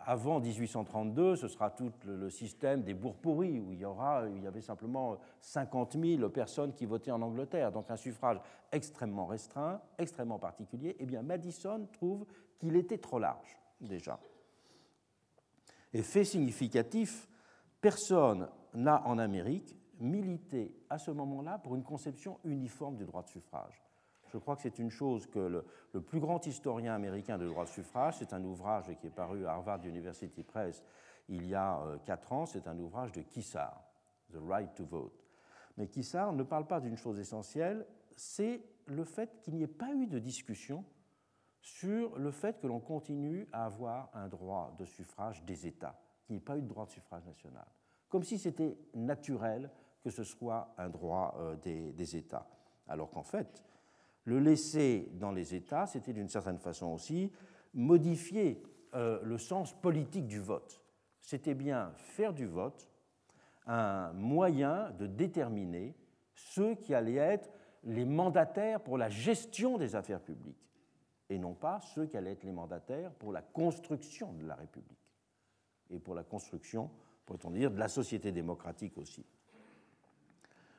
avant 0.03 0.39
1832, 0.39 1.35
ce 1.35 1.47
sera 1.47 1.69
tout 1.69 1.91
le 2.07 2.31
système 2.31 2.81
des 2.81 2.95
bourgs 2.95 3.21
pourris, 3.21 3.59
où 3.59 3.71
il 3.71 3.81
y, 3.81 3.85
aura, 3.85 4.27
il 4.27 4.41
y 4.41 4.47
avait 4.47 4.59
simplement 4.59 5.19
50 5.41 5.95
000 5.95 6.27
personnes 6.29 6.73
qui 6.73 6.87
votaient 6.87 7.11
en 7.11 7.21
Angleterre, 7.21 7.71
donc 7.71 7.91
un 7.91 7.97
suffrage 7.97 8.41
extrêmement 8.71 9.27
restreint, 9.27 9.79
extrêmement 9.99 10.39
particulier. 10.39 10.95
Eh 10.97 11.05
bien, 11.05 11.21
Madison 11.21 11.87
trouve 11.93 12.25
qu'il 12.57 12.75
était 12.75 12.97
trop 12.97 13.19
large, 13.19 13.59
déjà. 13.79 14.19
Et 15.93 16.03
fait 16.03 16.23
significatif, 16.23 17.27
personne 17.81 18.49
n'a 18.73 19.05
en 19.05 19.17
Amérique 19.17 19.75
milité 19.99 20.73
à 20.89 20.97
ce 20.97 21.11
moment-là 21.11 21.57
pour 21.59 21.75
une 21.75 21.83
conception 21.83 22.39
uniforme 22.43 22.95
du 22.95 23.05
droit 23.05 23.23
de 23.23 23.27
suffrage. 23.27 23.83
Je 24.31 24.37
crois 24.37 24.55
que 24.55 24.61
c'est 24.61 24.79
une 24.79 24.91
chose 24.91 25.25
que 25.27 25.63
le, 25.93 26.01
plus 26.01 26.19
grand 26.19 26.45
historien 26.45 26.93
américain 26.93 27.37
de 27.37 27.47
droit 27.47 27.65
de 27.65 27.69
suffrage, 27.69 28.17
c'est 28.19 28.33
un 28.33 28.43
ouvrage 28.43 28.85
qui 29.01 29.07
est 29.07 29.11
paru 29.11 29.45
à 29.45 29.53
Harvard 29.53 29.83
University 29.85 30.43
Press 30.43 30.83
il 31.29 31.47
y 31.47 31.55
a 31.55 31.79
euh, 31.81 31.97
quatre 32.05 32.33
ans, 32.33 32.45
c'est 32.45 32.67
un 32.67 32.77
ouvrage 32.79 33.11
de 33.11 33.21
Kissar, 33.21 33.79
The 34.31 34.37
Right 34.47 34.73
to 34.73 34.85
Vote. 34.85 35.23
Mais 35.77 35.87
Kissar 35.87 36.33
ne 36.33 36.43
parle 36.43 36.65
pas 36.65 36.79
d'une 36.79 36.97
chose 36.97 37.19
essentielle, 37.19 37.85
c'est 38.15 38.61
le 38.87 39.03
fait 39.03 39.39
qu'il 39.41 39.55
n'y 39.55 39.63
ait 39.63 39.67
pas 39.67 39.93
eu 39.93 40.07
de 40.07 40.19
discussion 40.19 40.83
sur 41.77 42.17
le 42.17 42.31
fait 42.31 42.59
que 42.59 42.67
l'on 42.67 42.79
continue 42.79 43.47
à 43.51 43.65
avoir 43.65 44.09
un 44.13 44.27
droit 44.27 44.75
de 44.77 44.85
suffrage 44.85 45.43
des 45.43 45.67
États, 45.67 45.99
qu'il 46.25 46.35
n'y 46.35 46.41
ait 46.41 46.43
pas 46.43 46.57
eu 46.57 46.61
de 46.61 46.67
droit 46.67 46.85
de 46.85 46.91
suffrage 46.91 47.25
national, 47.25 47.65
comme 48.09 48.23
si 48.23 48.37
c'était 48.37 48.77
naturel 48.93 49.69
que 50.03 50.09
ce 50.09 50.23
soit 50.23 50.73
un 50.77 50.89
droit 50.89 51.35
euh, 51.39 51.55
des, 51.57 52.15
États. 52.15 52.47
Alors 52.87 53.11
qu'en 53.11 53.23
fait, 53.23 53.63
le 54.23 54.39
laisser 54.39 55.11
dans 55.13 55.31
les 55.31 55.55
États, 55.55 55.85
c'était 55.85 56.13
d'une 56.13 56.29
certaine 56.29 56.57
façon 56.57 56.87
aussi 56.87 57.31
modifier 57.73 58.63
euh, 58.95 59.19
le 59.23 59.37
sens 59.37 59.73
politique 59.73 60.27
du 60.27 60.39
vote. 60.39 60.81
C'était 61.21 61.53
bien 61.53 61.91
faire 61.95 62.33
du 62.33 62.45
vote 62.45 62.89
un 63.65 64.11
moyen 64.13 64.91
de 64.91 65.05
déterminer 65.05 65.95
ceux 66.33 66.75
qui 66.75 66.93
allaient 66.93 67.15
être 67.15 67.51
les 67.83 68.05
mandataires 68.05 68.81
pour 68.81 68.97
la 68.97 69.09
gestion 69.09 69.77
des 69.77 69.95
affaires 69.95 70.21
publiques, 70.21 70.68
et 71.29 71.37
non 71.37 71.53
pas 71.53 71.79
ceux 71.79 72.07
qui 72.07 72.17
allaient 72.17 72.31
être 72.31 72.43
les 72.43 72.51
mandataires 72.51 73.13
pour 73.13 73.31
la 73.31 73.41
construction 73.41 74.33
de 74.33 74.45
la 74.45 74.55
République, 74.55 74.97
et 75.89 75.99
pour 75.99 76.15
la 76.15 76.23
construction, 76.23 76.89
pourrait-on 77.25 77.51
dire, 77.51 77.71
de 77.71 77.79
la 77.79 77.87
société 77.87 78.31
démocratique 78.31 78.97
aussi. 78.97 79.25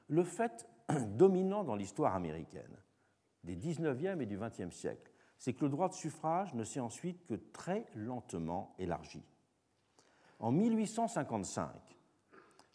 Le 0.09 0.25
fait 0.25 0.69
dominant 1.17 1.65
dans 1.65 1.77
l'histoire 1.77 2.15
américaine, 2.15 2.77
des 3.45 3.57
19e 3.57 4.21
et 4.21 4.27
du 4.27 4.37
20e 4.37 4.71
siècle, 4.71 5.11
c'est 5.39 5.55
que 5.55 5.65
le 5.65 5.71
droit 5.71 5.89
de 5.89 5.95
suffrage 5.95 6.53
ne 6.55 6.65
s'est 6.65 6.81
ensuite 6.81 7.25
que 7.27 7.35
très 7.35 7.87
lentement 7.95 8.75
élargi. 8.79 9.25
En 10.39 10.53
1855, 10.53 11.71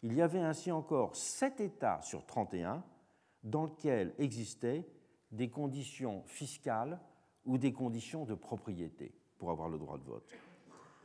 il 0.02 0.14
y 0.14 0.22
avait 0.22 0.40
ainsi 0.40 0.72
encore 0.72 1.14
7 1.14 1.60
États 1.60 2.00
sur 2.02 2.26
31 2.26 2.82
dans 3.42 3.66
lesquels 3.66 4.14
existaient 4.18 4.84
des 5.30 5.50
conditions 5.50 6.22
fiscales 6.26 6.98
ou 7.46 7.58
des 7.58 7.72
conditions 7.72 8.24
de 8.24 8.34
propriété 8.34 9.12
pour 9.38 9.50
avoir 9.50 9.68
le 9.68 9.78
droit 9.78 9.98
de 9.98 10.04
vote. 10.04 10.30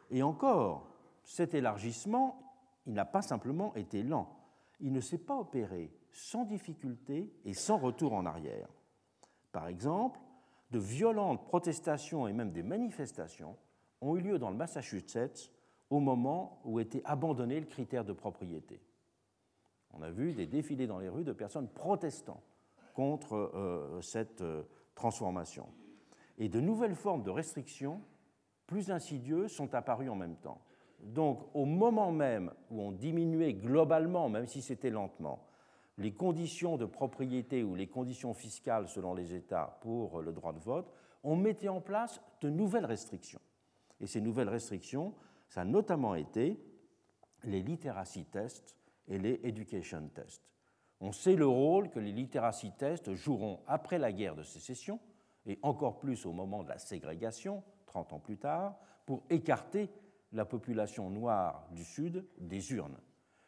Et 0.09 0.23
encore, 0.23 0.87
cet 1.23 1.53
élargissement, 1.53 2.41
il 2.85 2.93
n'a 2.93 3.05
pas 3.05 3.21
simplement 3.21 3.73
été 3.75 4.03
lent, 4.03 4.35
il 4.79 4.91
ne 4.91 4.99
s'est 4.99 5.17
pas 5.17 5.37
opéré 5.37 5.93
sans 6.11 6.43
difficulté 6.43 7.31
et 7.45 7.53
sans 7.53 7.77
retour 7.77 8.13
en 8.13 8.25
arrière. 8.25 8.67
Par 9.51 9.67
exemple, 9.67 10.19
de 10.71 10.79
violentes 10.79 11.43
protestations 11.45 12.27
et 12.27 12.33
même 12.33 12.51
des 12.51 12.63
manifestations 12.63 13.57
ont 14.01 14.15
eu 14.15 14.21
lieu 14.21 14.39
dans 14.39 14.49
le 14.49 14.55
Massachusetts 14.55 15.51
au 15.89 15.99
moment 15.99 16.61
où 16.63 16.79
était 16.79 17.03
abandonné 17.05 17.59
le 17.59 17.65
critère 17.65 18.05
de 18.05 18.13
propriété. 18.13 18.81
On 19.93 20.01
a 20.01 20.09
vu 20.09 20.33
des 20.33 20.47
défilés 20.47 20.87
dans 20.87 20.99
les 20.99 21.09
rues 21.09 21.25
de 21.25 21.33
personnes 21.33 21.67
protestant 21.67 22.41
contre 22.93 23.35
euh, 23.35 24.01
cette 24.01 24.41
euh, 24.41 24.63
transformation. 24.95 25.67
Et 26.41 26.49
de 26.49 26.59
nouvelles 26.59 26.95
formes 26.95 27.21
de 27.21 27.29
restrictions 27.29 28.01
plus 28.65 28.89
insidieuses 28.89 29.51
sont 29.51 29.75
apparues 29.75 30.09
en 30.09 30.15
même 30.15 30.37
temps. 30.37 30.59
Donc, 31.03 31.47
au 31.53 31.65
moment 31.65 32.11
même 32.11 32.51
où 32.71 32.81
on 32.81 32.91
diminuait 32.91 33.53
globalement, 33.53 34.27
même 34.27 34.47
si 34.47 34.63
c'était 34.63 34.89
lentement, 34.89 35.47
les 35.99 36.15
conditions 36.15 36.77
de 36.77 36.85
propriété 36.85 37.63
ou 37.63 37.75
les 37.75 37.85
conditions 37.85 38.33
fiscales 38.33 38.87
selon 38.87 39.13
les 39.13 39.35
États 39.35 39.77
pour 39.81 40.19
le 40.23 40.33
droit 40.33 40.51
de 40.51 40.59
vote, 40.59 40.91
on 41.23 41.35
mettait 41.35 41.69
en 41.69 41.79
place 41.79 42.19
de 42.41 42.49
nouvelles 42.49 42.85
restrictions. 42.87 43.41
Et 43.99 44.07
ces 44.07 44.19
nouvelles 44.19 44.49
restrictions, 44.49 45.13
ça 45.47 45.61
a 45.61 45.65
notamment 45.65 46.15
été 46.15 46.59
les 47.43 47.61
literacy 47.61 48.25
tests 48.25 48.75
et 49.07 49.19
les 49.19 49.39
education 49.43 50.09
tests. 50.15 50.49
On 51.01 51.11
sait 51.11 51.35
le 51.35 51.45
rôle 51.45 51.91
que 51.91 51.99
les 51.99 52.11
literacy 52.11 52.71
tests 52.79 53.13
joueront 53.13 53.59
après 53.67 53.99
la 53.99 54.11
guerre 54.11 54.35
de 54.35 54.43
sécession, 54.43 54.99
et 55.45 55.59
encore 55.61 55.99
plus 55.99 56.25
au 56.25 56.33
moment 56.33 56.63
de 56.63 56.69
la 56.69 56.77
ségrégation, 56.77 57.63
30 57.87 58.13
ans 58.13 58.19
plus 58.19 58.37
tard, 58.37 58.77
pour 59.05 59.23
écarter 59.29 59.89
la 60.31 60.45
population 60.45 61.09
noire 61.09 61.67
du 61.71 61.83
Sud 61.83 62.25
des 62.37 62.71
urnes. 62.71 62.99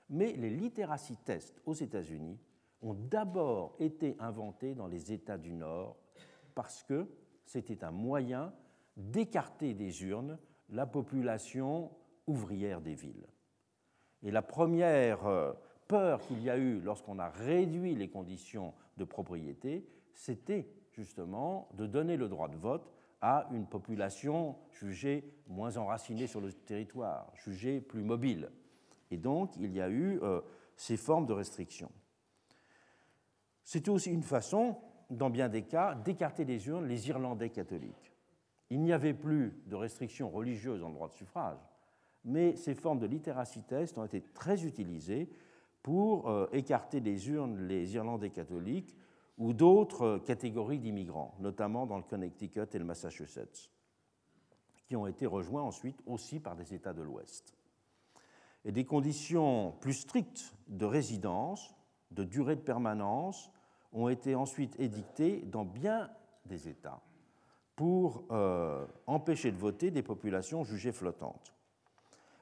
Mais 0.09 0.33
les 0.33 0.49
literacy 0.49 1.17
tests 1.17 1.61
aux 1.65 1.73
États-Unis 1.73 2.39
ont 2.81 2.93
d'abord 2.93 3.75
été 3.79 4.15
inventés 4.19 4.75
dans 4.75 4.87
les 4.87 5.13
États 5.13 5.37
du 5.37 5.53
Nord 5.53 5.97
parce 6.53 6.83
que 6.83 7.07
c'était 7.45 7.83
un 7.83 7.91
moyen 7.91 8.53
d'écarter 8.97 9.73
des 9.73 10.03
urnes 10.03 10.37
la 10.69 10.85
population 10.85 11.91
ouvrière 12.27 12.81
des 12.81 12.95
villes. 12.95 13.27
Et 14.21 14.31
la 14.31 14.41
première 14.41 15.25
euh, 15.25 15.53
peur 15.87 16.21
qu'il 16.21 16.41
y 16.41 16.49
a 16.49 16.57
eu 16.57 16.79
lorsqu'on 16.79 17.19
a 17.19 17.29
réduit 17.29 17.95
les 17.95 18.09
conditions 18.09 18.73
de 18.97 19.03
propriété, 19.03 19.85
c'était 20.13 20.67
justement 20.93 21.69
de 21.73 21.85
donner 21.85 22.17
le 22.17 22.29
droit 22.29 22.47
de 22.47 22.57
vote 22.57 22.91
à 23.21 23.47
une 23.51 23.65
population 23.65 24.57
jugée 24.71 25.23
moins 25.47 25.77
enracinée 25.77 26.27
sur 26.27 26.41
le 26.41 26.51
territoire, 26.51 27.31
jugée 27.35 27.79
plus 27.79 28.03
mobile. 28.03 28.51
Et 29.11 29.17
donc, 29.17 29.55
il 29.57 29.73
y 29.73 29.81
a 29.81 29.89
eu 29.89 30.19
euh, 30.21 30.41
ces 30.75 30.97
formes 30.97 31.25
de 31.25 31.33
restriction. 31.33 31.89
C'était 33.63 33.91
aussi 33.91 34.11
une 34.11 34.23
façon, 34.23 34.77
dans 35.09 35.29
bien 35.29 35.47
des 35.49 35.63
cas, 35.63 35.95
d'écarter 35.95 36.45
des 36.45 36.67
urnes 36.67 36.87
les 36.87 37.07
Irlandais 37.09 37.49
catholiques. 37.49 38.11
Il 38.69 38.81
n'y 38.81 38.91
avait 38.91 39.13
plus 39.13 39.61
de 39.67 39.75
restrictions 39.75 40.29
religieuses 40.29 40.83
en 40.83 40.89
droit 40.89 41.07
de 41.07 41.13
suffrage, 41.13 41.59
mais 42.25 42.55
ces 42.55 42.75
formes 42.75 42.99
de 42.99 43.05
littératie 43.05 43.63
test 43.63 43.97
ont 43.97 44.05
été 44.05 44.21
très 44.21 44.65
utilisées 44.65 45.29
pour 45.81 46.29
euh, 46.29 46.47
écarter 46.53 47.01
des 47.01 47.29
urnes 47.29 47.67
les 47.67 47.95
Irlandais 47.95 48.31
catholiques 48.31 48.97
ou 49.37 49.53
d'autres 49.53 50.19
catégories 50.25 50.79
d'immigrants, 50.79 51.35
notamment 51.39 51.85
dans 51.85 51.97
le 51.97 52.03
Connecticut 52.03 52.67
et 52.71 52.77
le 52.77 52.85
Massachusetts, 52.85 53.71
qui 54.85 54.95
ont 54.95 55.07
été 55.07 55.25
rejoints 55.25 55.63
ensuite 55.63 56.01
aussi 56.05 56.39
par 56.39 56.55
des 56.55 56.73
États 56.73 56.93
de 56.93 57.01
l'Ouest 57.01 57.55
et 58.65 58.71
des 58.71 58.85
conditions 58.85 59.73
plus 59.81 59.93
strictes 59.93 60.53
de 60.67 60.85
résidence, 60.85 61.75
de 62.11 62.23
durée 62.23 62.55
de 62.55 62.61
permanence, 62.61 63.51
ont 63.91 64.09
été 64.09 64.35
ensuite 64.35 64.79
édictées 64.79 65.41
dans 65.45 65.65
bien 65.65 66.09
des 66.45 66.67
États 66.67 67.01
pour 67.75 68.25
euh, 68.31 68.85
empêcher 69.07 69.51
de 69.51 69.57
voter 69.57 69.91
des 69.91 70.03
populations 70.03 70.63
jugées 70.63 70.91
flottantes. 70.91 71.53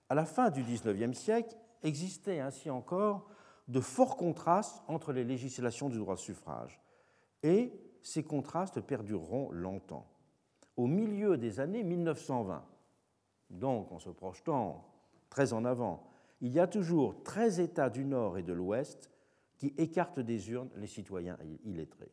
À 0.10 0.16
la 0.16 0.26
fin 0.26 0.50
du 0.50 0.62
XIXe 0.64 1.18
siècle, 1.18 1.56
existaient 1.84 2.40
ainsi 2.40 2.70
encore 2.70 3.28
de 3.72 3.80
forts 3.80 4.18
contrastes 4.18 4.84
entre 4.90 5.14
les 5.14 5.24
législations 5.24 5.88
du 5.88 5.98
droit 5.98 6.16
de 6.16 6.20
suffrage, 6.20 6.78
et 7.42 7.72
ces 8.04 8.22
contrastes 8.22 8.82
perdureront 8.82 9.50
longtemps. 9.52 10.08
Au 10.76 10.88
milieu 10.88 11.38
des 11.38 11.62
années 11.62 11.84
1920, 11.84 12.66
donc 13.50 13.92
en 13.94 14.00
se 14.00 14.10
projetant 14.10 14.86
très 15.30 15.54
en 15.54 15.64
avant, 15.64 16.04
il 16.42 16.52
y 16.52 16.60
a 16.60 16.68
toujours 16.68 17.24
13 17.24 17.62
États 17.62 17.90
du 17.90 18.04
Nord 18.04 18.38
et 18.38 18.44
de 18.44 18.52
l'Ouest 18.52 19.10
qui 19.56 19.74
écartent 19.78 20.20
des 20.20 20.52
urnes 20.52 20.72
les 20.76 20.88
citoyens 20.88 21.38
illettrés. 21.64 22.12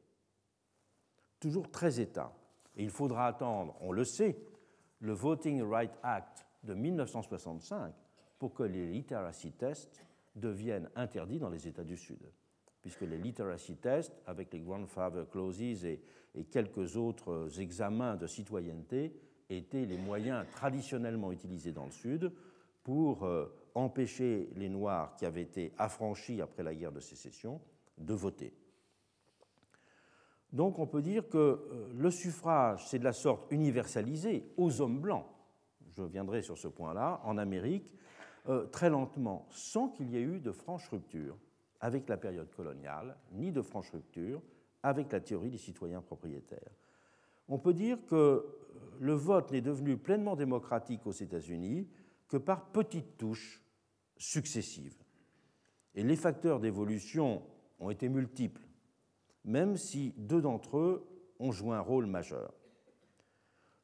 Toujours 1.40 1.70
13 1.70 1.98
États. 1.98 2.32
Et 2.76 2.84
il 2.84 2.90
faudra 2.90 3.26
attendre, 3.26 3.74
on 3.80 3.90
le 3.90 4.04
sait, 4.04 4.38
le 5.00 5.12
Voting 5.12 5.62
Rights 5.62 5.98
Act 6.04 6.46
de 6.62 6.74
1965 6.74 7.92
pour 8.38 8.54
que 8.54 8.62
les 8.62 8.86
literacy 8.86 9.50
tests 9.52 10.04
deviennent 10.38 10.88
interdits 10.96 11.38
dans 11.38 11.50
les 11.50 11.68
États 11.68 11.84
du 11.84 11.96
Sud, 11.96 12.30
puisque 12.80 13.02
les 13.02 13.18
literacy 13.18 13.76
tests, 13.76 14.14
avec 14.26 14.52
les 14.52 14.60
grandfather 14.60 15.28
clauses 15.30 15.60
et, 15.60 16.00
quelques 16.50 16.96
autres 16.96 17.48
examens 17.58 18.16
de 18.16 18.26
citoyenneté, 18.26 19.12
étaient 19.50 19.86
les 19.86 19.96
moyens 19.96 20.46
traditionnellement 20.52 21.32
utilisés 21.32 21.72
dans 21.72 21.86
le 21.86 21.90
Sud 21.90 22.30
pour 22.84 23.24
euh, 23.24 23.46
empêcher 23.74 24.50
les 24.56 24.68
Noirs 24.68 25.16
qui 25.16 25.24
avaient 25.24 25.42
été 25.42 25.72
affranchis 25.78 26.40
après 26.40 26.62
la 26.62 26.74
guerre 26.74 26.92
de 26.92 27.00
sécession 27.00 27.60
de 27.96 28.14
voter. 28.14 28.52
Donc 30.52 30.78
on 30.78 30.86
peut 30.86 31.02
dire 31.02 31.28
que 31.28 31.38
euh, 31.38 31.92
le 31.96 32.10
suffrage, 32.10 32.86
c'est 32.88 32.98
de 32.98 33.04
la 33.04 33.12
sorte 33.12 33.50
universalisé 33.50 34.52
aux 34.56 34.80
hommes 34.80 35.00
blancs, 35.00 35.26
je 35.96 36.02
viendrai 36.04 36.42
sur 36.42 36.56
ce 36.56 36.68
point-là, 36.68 37.20
en 37.24 37.38
Amérique, 37.38 37.92
euh, 38.48 38.66
très 38.66 38.90
lentement, 38.90 39.46
sans 39.50 39.88
qu'il 39.88 40.10
y 40.10 40.16
ait 40.16 40.22
eu 40.22 40.40
de 40.40 40.52
franche 40.52 40.88
rupture 40.88 41.36
avec 41.80 42.08
la 42.08 42.16
période 42.16 42.50
coloniale, 42.50 43.16
ni 43.32 43.52
de 43.52 43.62
franche 43.62 43.90
rupture 43.90 44.42
avec 44.82 45.12
la 45.12 45.20
théorie 45.20 45.50
des 45.50 45.58
citoyens 45.58 46.02
propriétaires. 46.02 46.72
On 47.48 47.58
peut 47.58 47.74
dire 47.74 47.98
que 48.06 48.44
le 49.00 49.12
vote 49.12 49.52
n'est 49.52 49.60
devenu 49.60 49.96
pleinement 49.96 50.36
démocratique 50.36 51.06
aux 51.06 51.12
États-Unis 51.12 51.88
que 52.28 52.36
par 52.36 52.66
petites 52.66 53.16
touches 53.16 53.62
successives. 54.16 55.02
Et 55.94 56.02
les 56.02 56.16
facteurs 56.16 56.60
d'évolution 56.60 57.42
ont 57.80 57.90
été 57.90 58.08
multiples, 58.08 58.62
même 59.44 59.76
si 59.76 60.14
deux 60.16 60.42
d'entre 60.42 60.78
eux 60.78 61.06
ont 61.38 61.52
joué 61.52 61.74
un 61.74 61.80
rôle 61.80 62.06
majeur. 62.06 62.52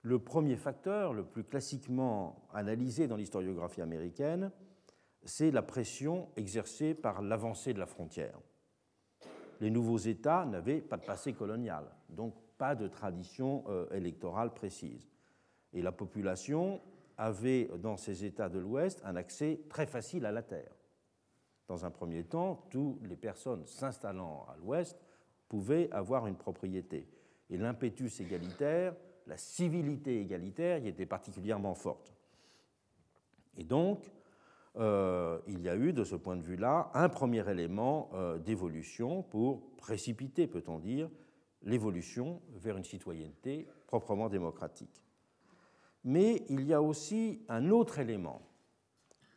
Le 0.04 0.18
premier 0.18 0.56
facteur, 0.56 1.14
le 1.14 1.24
plus 1.24 1.44
classiquement 1.44 2.46
analysé 2.52 3.06
dans 3.06 3.16
l'historiographie 3.16 3.80
américaine, 3.80 4.50
c'est 5.24 5.50
la 5.50 5.62
pression 5.62 6.28
exercée 6.36 6.92
par 6.92 7.22
l'avancée 7.22 7.72
de 7.72 7.78
la 7.78 7.86
frontière. 7.86 8.38
Les 9.62 9.70
nouveaux 9.70 9.96
États 9.96 10.44
n'avaient 10.44 10.82
pas 10.82 10.98
de 10.98 11.06
passé 11.06 11.32
colonial, 11.32 11.86
donc 12.10 12.34
pas 12.58 12.74
de 12.74 12.86
tradition 12.86 13.64
euh, 13.68 13.88
électorale 13.92 14.52
précise. 14.52 15.08
Et 15.72 15.80
la 15.80 15.92
population 15.92 16.82
avait, 17.16 17.70
dans 17.78 17.96
ces 17.96 18.26
États 18.26 18.50
de 18.50 18.58
l'Ouest, 18.58 19.00
un 19.06 19.16
accès 19.16 19.62
très 19.70 19.86
facile 19.86 20.26
à 20.26 20.32
la 20.32 20.42
terre. 20.42 20.76
Dans 21.66 21.86
un 21.86 21.90
premier 21.90 22.24
temps, 22.24 22.66
toutes 22.68 23.06
les 23.06 23.16
personnes 23.16 23.64
s'installant 23.64 24.44
à 24.50 24.56
l'Ouest 24.58 25.02
pouvaient 25.48 25.90
avoir 25.92 26.26
une 26.26 26.36
propriété. 26.36 27.08
Et 27.48 27.56
l'impétus 27.56 28.20
égalitaire, 28.20 28.94
la 29.26 29.36
civilité 29.36 30.20
égalitaire 30.20 30.78
y 30.78 30.88
était 30.88 31.06
particulièrement 31.06 31.74
forte. 31.74 32.14
Et 33.56 33.64
donc, 33.64 34.10
euh, 34.76 35.38
il 35.46 35.60
y 35.60 35.68
a 35.68 35.76
eu, 35.76 35.92
de 35.92 36.04
ce 36.04 36.16
point 36.16 36.36
de 36.36 36.42
vue-là, 36.42 36.90
un 36.94 37.08
premier 37.08 37.48
élément 37.48 38.10
euh, 38.14 38.38
d'évolution 38.38 39.22
pour 39.22 39.76
précipiter, 39.76 40.46
peut-on 40.46 40.78
dire, 40.78 41.08
l'évolution 41.62 42.42
vers 42.54 42.76
une 42.76 42.84
citoyenneté 42.84 43.68
proprement 43.86 44.28
démocratique. 44.28 45.02
Mais 46.02 46.44
il 46.50 46.66
y 46.66 46.74
a 46.74 46.82
aussi 46.82 47.42
un 47.48 47.70
autre 47.70 47.98
élément 47.98 48.42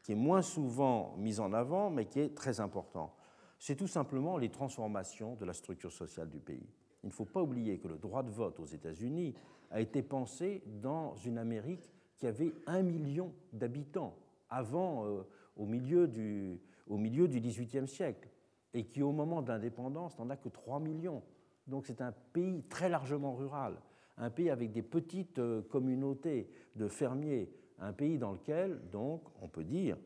qui 0.04 0.14
est 0.14 0.16
moins 0.16 0.42
souvent 0.42 1.16
mis 1.18 1.40
en 1.40 1.54
avant, 1.54 1.90
mais 1.90 2.06
qui 2.06 2.20
est 2.20 2.36
très 2.36 2.60
important. 2.60 3.14
C'est 3.60 3.76
tout 3.76 3.88
simplement 3.88 4.38
les 4.38 4.50
transformations 4.50 5.36
de 5.36 5.46
la 5.46 5.54
structure 5.54 5.92
sociale 5.92 6.30
du 6.30 6.40
pays. 6.40 6.70
Il 7.04 7.08
ne 7.08 7.14
faut 7.14 7.26
pas 7.26 7.42
oublier 7.42 7.78
que 7.80 7.88
le 7.88 7.98
droit 7.98 8.24
de 8.24 8.30
vote 8.30 8.60
aux 8.60 8.66
États-Unis 8.66 9.34
a 9.72 9.82
été 9.82 10.02
pensé 10.02 10.64
dans 10.82 11.16
une 11.16 11.38
Amérique 11.38 11.92
qui 12.16 12.28
avait 12.28 12.54
un 12.66 12.82
million 12.82 13.34
d'habitants 13.54 14.16
avant, 14.50 15.06
euh, 15.06 15.22
au, 15.56 15.66
milieu 15.66 16.08
du, 16.08 16.60
au 16.88 16.98
milieu 16.98 17.28
du 17.28 17.40
XVIIIe 17.40 17.88
siècle, 17.88 18.30
et 18.74 18.86
qui 18.86 19.02
au 19.02 19.12
moment 19.12 19.42
de 19.42 19.50
l'indépendance 19.50 20.18
n'en 20.20 20.30
a 20.30 20.38
que 20.38 20.50
3 20.50 20.80
millions. 20.80 21.24
Donc 21.68 21.86
c'est 21.86 22.02
un 22.02 22.14
pays 22.34 22.64
très 22.64 22.90
largement 22.90 23.36
rural, 23.36 23.76
un 24.18 24.30
pays 24.30 24.50
avec 24.50 24.72
des 24.72 24.82
petites 24.82 25.40
euh, 25.40 25.62
communautés 25.64 26.50
de 26.76 26.88
fermiers, 26.88 27.52
un 27.80 27.94
pays 27.94 28.18
dans 28.18 28.32
lequel, 28.32 28.80
donc, 28.92 29.22
on 29.42 29.48
peut 29.48 29.64
dire 29.64 29.98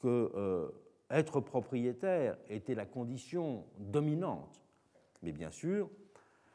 que 0.00 0.30
euh, 0.34 0.68
être 1.10 1.40
propriétaire 1.40 2.36
était 2.48 2.74
la 2.74 2.86
condition 2.86 3.64
dominante. 3.78 4.62
Mais 5.22 5.32
bien 5.32 5.50
sûr, 5.50 5.88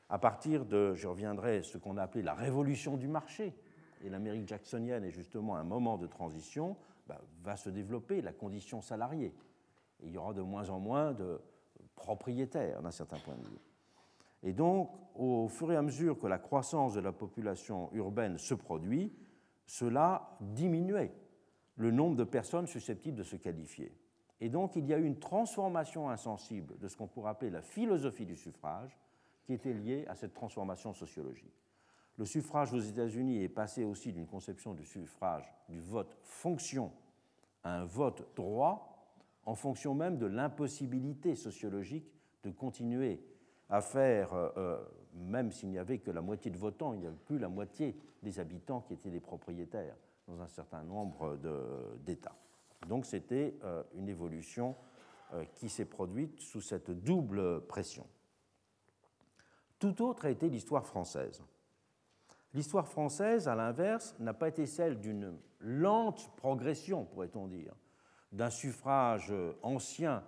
à 0.09 0.19
partir 0.19 0.65
de, 0.65 0.93
je 0.93 1.07
reviendrai, 1.07 1.63
ce 1.63 1.77
qu'on 1.77 1.97
a 1.97 2.03
appelé 2.03 2.23
la 2.23 2.33
révolution 2.33 2.97
du 2.97 3.07
marché, 3.07 3.55
et 4.03 4.09
l'Amérique 4.09 4.47
jacksonienne 4.47 5.03
est 5.03 5.11
justement 5.11 5.55
un 5.55 5.63
moment 5.63 5.97
de 5.97 6.07
transition, 6.07 6.75
bah, 7.07 7.21
va 7.41 7.55
se 7.55 7.69
développer 7.69 8.21
la 8.21 8.33
condition 8.33 8.81
salariée. 8.81 9.33
il 10.03 10.11
y 10.11 10.17
aura 10.17 10.33
de 10.33 10.41
moins 10.41 10.69
en 10.69 10.79
moins 10.79 11.13
de 11.13 11.39
propriétaires 11.95 12.81
d'un 12.81 12.91
certain 12.91 13.17
point 13.19 13.35
de 13.35 13.47
vue. 13.47 13.59
Et 14.43 14.53
donc, 14.53 14.91
au 15.15 15.47
fur 15.47 15.71
et 15.71 15.75
à 15.77 15.81
mesure 15.81 16.19
que 16.19 16.27
la 16.27 16.37
croissance 16.37 16.93
de 16.93 16.99
la 16.99 17.13
population 17.13 17.89
urbaine 17.93 18.37
se 18.37 18.53
produit, 18.53 19.13
cela 19.65 20.37
diminuait 20.41 21.13
le 21.77 21.91
nombre 21.91 22.17
de 22.17 22.25
personnes 22.25 22.67
susceptibles 22.67 23.17
de 23.17 23.23
se 23.23 23.37
qualifier. 23.37 23.97
Et 24.41 24.49
donc, 24.49 24.75
il 24.75 24.85
y 24.85 24.93
a 24.93 24.97
eu 24.97 25.05
une 25.05 25.19
transformation 25.19 26.09
insensible 26.09 26.77
de 26.77 26.87
ce 26.89 26.97
qu'on 26.97 27.07
pourrait 27.07 27.31
appeler 27.31 27.51
la 27.51 27.61
philosophie 27.61 28.25
du 28.25 28.35
suffrage, 28.35 28.97
qui 29.43 29.53
était 29.53 29.73
liée 29.73 30.05
à 30.07 30.15
cette 30.15 30.33
transformation 30.33 30.93
sociologique. 30.93 31.53
Le 32.17 32.25
suffrage 32.25 32.73
aux 32.73 32.79
États-Unis 32.79 33.43
est 33.43 33.49
passé 33.49 33.83
aussi 33.83 34.13
d'une 34.13 34.27
conception 34.27 34.73
du 34.73 34.85
suffrage, 34.85 35.51
du 35.67 35.79
vote 35.79 36.15
fonction, 36.21 36.91
à 37.63 37.79
un 37.79 37.85
vote 37.85 38.27
droit, 38.35 38.93
en 39.45 39.55
fonction 39.55 39.95
même 39.95 40.17
de 40.17 40.25
l'impossibilité 40.25 41.35
sociologique 41.35 42.05
de 42.43 42.51
continuer 42.51 43.19
à 43.69 43.81
faire, 43.81 44.33
euh, 44.33 44.49
euh, 44.57 44.77
même 45.15 45.51
s'il 45.51 45.69
n'y 45.69 45.77
avait 45.77 45.99
que 45.99 46.11
la 46.11 46.21
moitié 46.21 46.51
de 46.51 46.57
votants, 46.57 46.93
il 46.93 46.99
n'y 46.99 47.07
avait 47.07 47.15
plus 47.15 47.39
la 47.39 47.49
moitié 47.49 47.97
des 48.21 48.39
habitants 48.39 48.81
qui 48.81 48.93
étaient 48.93 49.09
des 49.09 49.19
propriétaires 49.19 49.95
dans 50.27 50.41
un 50.41 50.47
certain 50.47 50.83
nombre 50.83 51.37
d'États. 52.05 52.35
Donc 52.87 53.05
c'était 53.05 53.57
euh, 53.63 53.83
une 53.95 54.09
évolution 54.09 54.75
qui 55.55 55.67
s'est 55.67 55.85
produite 55.85 56.39
sous 56.41 56.61
cette 56.61 56.91
double 56.91 57.65
pression. 57.65 58.05
Tout 59.83 60.01
autre 60.01 60.23
a 60.23 60.29
été 60.29 60.47
l'histoire 60.47 60.85
française. 60.85 61.43
L'histoire 62.53 62.87
française, 62.87 63.49
à 63.49 63.55
l'inverse, 63.55 64.15
n'a 64.17 64.33
pas 64.33 64.47
été 64.47 64.65
celle 64.65 64.97
d'une 65.01 65.37
lente 65.59 66.33
progression, 66.37 67.03
pourrait-on 67.03 67.47
dire, 67.47 67.75
d'un 68.31 68.49
suffrage 68.49 69.33
ancien 69.61 70.23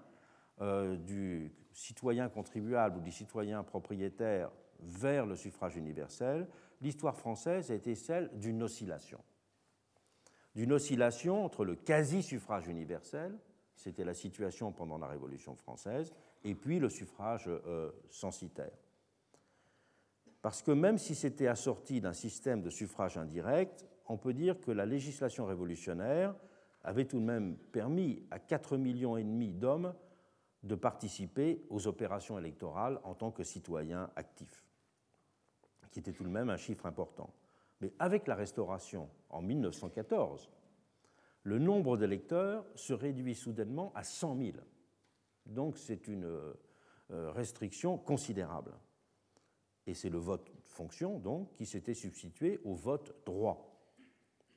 du 0.60 1.54
citoyens 1.72 2.28
contribuables 2.28 2.98
ou 2.98 3.00
des 3.00 3.12
citoyens 3.12 3.64
propriétaires 3.64 4.52
vers 4.82 5.26
le 5.26 5.38
suffrage 5.38 5.78
universel, 5.78 6.50
l'histoire 6.82 7.16
française 7.16 7.72
a 7.72 7.76
été 7.76 7.96
celle 7.96 8.38
d'une 8.38 8.62
oscillation. 8.62 9.22
D'une 10.54 10.74
oscillation 10.74 11.46
entre 11.46 11.64
le 11.64 11.78
quasi-suffrage 11.78 12.68
universel, 12.68 13.40
c'était 13.74 14.04
la 14.04 14.16
situation 14.16 14.74
pendant 14.74 14.98
la 14.98 15.08
Révolution 15.08 15.56
française, 15.56 16.14
et 16.44 16.56
puis 16.56 16.78
le 16.78 16.90
suffrage 16.90 17.46
euh, 17.48 17.94
censitaire. 18.10 18.85
Parce 20.46 20.62
que 20.62 20.70
même 20.70 21.00
si 21.00 21.16
c'était 21.16 21.48
assorti 21.48 22.02
d'un 22.02 22.14
système 22.14 22.62
de 22.62 22.70
suffrage 22.70 23.18
indirect, 23.18 23.84
on 24.06 24.16
peut 24.16 24.32
dire 24.32 24.60
que 24.62 24.70
la 24.70 24.86
législation 24.86 25.48
révolutionnaire 25.48 26.36
avait 26.84 27.06
tout 27.06 27.18
de 27.20 27.26
même 27.26 27.58
permis 27.58 28.22
à 28.30 28.38
4,5 28.38 28.78
millions 28.78 29.18
et 29.18 29.24
demi 29.24 29.52
d'hommes 29.52 29.96
de 30.62 30.76
participer 30.76 31.66
aux 31.72 31.88
opérations 31.88 32.38
électorales 32.38 33.00
en 33.04 33.16
tant 33.16 33.32
que 33.32 33.44
citoyen 33.44 34.12
actif, 34.16 34.64
qui 35.90 35.98
était 35.98 36.14
tout 36.14 36.24
de 36.24 36.30
même 36.30 36.52
un 36.52 36.58
chiffre 36.58 36.86
important. 36.86 37.34
Mais 37.82 37.92
avec 37.98 38.28
la 38.28 38.36
Restauration 38.36 39.10
en 39.32 39.42
1914, 39.42 40.52
le 41.42 41.58
nombre 41.58 41.98
d'électeurs 41.98 42.68
se 42.76 42.94
réduit 42.94 43.34
soudainement 43.34 43.92
à 43.96 44.04
100 44.04 44.38
000. 44.38 44.52
Donc 45.48 45.80
c'est 45.80 46.08
une 46.08 46.26
euh, 46.26 47.32
restriction 47.32 47.98
considérable. 47.98 48.74
Et 49.88 49.94
c'est 49.94 50.10
le 50.10 50.18
vote 50.18 50.52
fonction, 50.66 51.20
donc, 51.20 51.54
qui 51.54 51.66
s'était 51.66 51.94
substitué 51.94 52.60
au 52.64 52.74
vote 52.74 53.16
droit. 53.26 53.72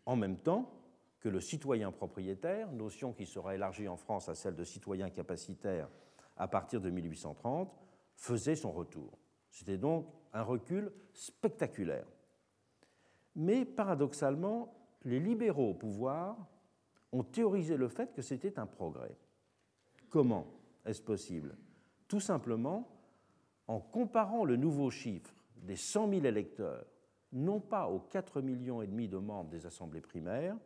En 0.06 0.16
même 0.16 0.38
temps, 0.38 0.72
que 1.20 1.28
le 1.28 1.40
citoyen 1.40 1.92
propriétaire, 1.92 2.72
notion 2.72 3.12
qui 3.12 3.26
sera 3.26 3.54
élargie 3.54 3.88
en 3.88 3.96
France 3.96 4.28
à 4.28 4.34
celle 4.34 4.54
de 4.54 4.64
citoyen 4.64 5.10
capacitaire 5.10 5.88
à 6.36 6.48
partir 6.48 6.80
de 6.80 6.90
1830, 6.90 7.74
faisait 8.14 8.56
son 8.56 8.72
retour. 8.72 9.18
C'était 9.50 9.78
donc 9.78 10.06
un 10.32 10.42
recul 10.42 10.92
spectaculaire. 11.12 12.06
Mais 13.34 13.64
paradoxalement, 13.64 14.74
les 15.04 15.20
libéraux 15.20 15.70
au 15.70 15.74
pouvoir 15.74 16.36
ont 17.12 17.24
théorisé 17.24 17.76
le 17.76 17.88
fait 17.88 18.12
que 18.12 18.22
c'était 18.22 18.58
un 18.58 18.66
progrès. 18.66 19.16
Comment 20.08 20.46
est-ce 20.84 21.02
possible? 21.02 21.56
Tout 22.06 22.20
simplement 22.20 22.88
en 23.68 23.80
comparant 23.80 24.44
le 24.44 24.56
nouveau 24.56 24.90
chiffre 24.90 25.34
des 25.56 25.76
100 25.76 26.10
000 26.10 26.24
électeurs, 26.24 26.86
non 27.32 27.60
pas 27.60 27.88
aux 27.88 28.00
4 28.00 28.40
millions 28.40 28.82
et 28.82 28.86
demi 28.86 29.08
de 29.08 29.18
membres 29.18 29.50
des 29.50 29.66
assemblées 29.66 30.00
primaires, 30.00 30.56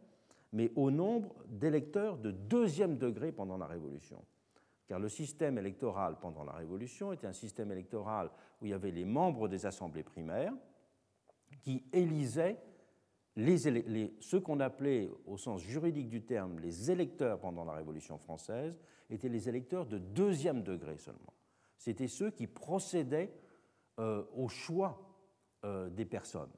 mais 0.53 0.71
au 0.77 0.91
nombre 0.91 1.35
d'électeurs 1.49 2.17
de 2.17 2.31
deuxième 2.31 2.97
degré 2.99 3.33
pendant 3.33 3.57
la 3.57 3.67
Révolution. 3.67 4.23
car 4.87 5.01
le 5.01 5.09
système 5.09 5.59
électoral 5.59 6.19
pendant 6.21 6.45
la 6.45 6.53
Révolution 6.53 7.13
était 7.13 7.27
un 7.27 7.33
système 7.33 7.73
électoral 7.73 8.31
où 8.61 8.67
il 8.67 8.71
y 8.71 8.75
avait 8.75 8.91
les 8.91 9.05
membres 9.05 9.49
des 9.49 9.65
assemblées 9.65 10.03
primaires 10.03 10.53
qui 11.63 11.83
élisaient 11.93 12.59
ceux 14.21 14.41
qu'on 14.41 14.61
appelait 14.61 15.11
au 15.27 15.39
sens 15.39 15.63
juridique 15.63 16.11
du 16.11 16.23
terme 16.23 16.59
les 16.59 16.91
électeurs 16.91 17.41
pendant 17.41 17.65
la 17.65 17.73
Révolution 17.73 18.19
française 18.19 18.79
étaient 19.09 19.31
les 19.31 19.49
électeurs 19.49 19.87
de 19.87 19.97
deuxième 19.97 20.63
degré 20.63 20.99
seulement. 20.99 21.33
C'étaient 21.83 22.07
ceux 22.07 22.31
qui 22.31 22.47
procédaient 22.47 23.35
euh, 23.99 24.23
au 24.37 24.47
choix 24.47 25.01
euh, 25.65 25.91
des 25.91 26.05
personnes 26.05 26.53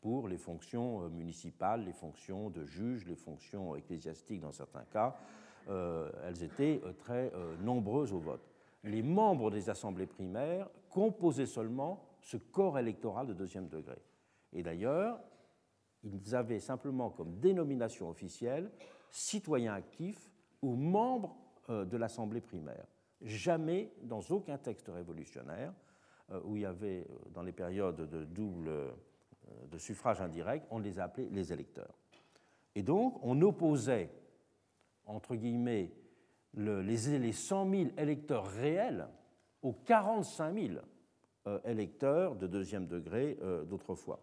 pour 0.00 0.26
les 0.26 0.36
fonctions 0.36 1.04
euh, 1.04 1.08
municipales, 1.10 1.84
les 1.84 1.92
fonctions 1.92 2.50
de 2.50 2.64
juge, 2.64 3.06
les 3.06 3.14
fonctions 3.14 3.76
ecclésiastiques 3.76 4.40
dans 4.40 4.50
certains 4.50 4.84
cas. 4.86 5.16
elles 5.68 6.42
étaient 6.42 6.80
très 6.98 7.30
nombreuses 7.60 8.12
au 8.12 8.18
vote. 8.18 8.50
Les 8.82 9.02
membres 9.02 9.52
des 9.52 9.70
assemblées 9.70 10.08
primaires 10.08 10.68
composaient 10.90 11.46
seulement 11.46 12.02
ce 12.20 12.36
corps 12.36 12.80
électoral 12.80 13.28
de 13.28 13.34
deuxième 13.34 13.68
degré. 13.68 13.98
Et 14.52 14.64
d'ailleurs, 14.64 15.20
ils 16.02 16.34
avaient 16.34 16.58
simplement 16.58 17.10
comme 17.10 17.38
dénomination 17.38 18.08
officielle 18.08 18.72
citoyens 19.12 19.74
actifs 19.74 20.32
ou 20.62 20.74
membres 20.74 21.36
de 21.68 21.96
l'Assemblée 21.96 22.40
primaire. 22.40 22.86
Jamais, 23.22 23.92
dans 24.02 24.20
aucun 24.30 24.58
texte 24.58 24.88
révolutionnaire, 24.88 25.72
euh, 26.30 26.40
où 26.44 26.56
il 26.56 26.62
y 26.62 26.66
avait, 26.66 27.06
euh, 27.10 27.14
dans 27.32 27.42
les 27.42 27.52
périodes 27.52 28.08
de 28.08 28.24
double 28.24 28.70
de 29.70 29.78
suffrage 29.78 30.20
indirect, 30.20 30.66
on 30.70 30.78
les 30.78 31.00
appelait 31.00 31.28
les 31.30 31.54
électeurs. 31.54 31.94
Et 32.74 32.82
donc, 32.82 33.18
on 33.22 33.40
opposait, 33.40 34.10
entre 35.06 35.36
guillemets, 35.36 35.90
les, 36.52 36.82
les 36.82 37.32
100 37.32 37.70
000 37.70 37.90
électeurs 37.96 38.46
réels 38.46 39.08
aux 39.62 39.72
45 39.72 40.54
000 40.54 40.74
électeurs 41.64 42.36
de 42.36 42.46
deuxième 42.46 42.86
degré 42.86 43.38
d'autrefois 43.66 44.20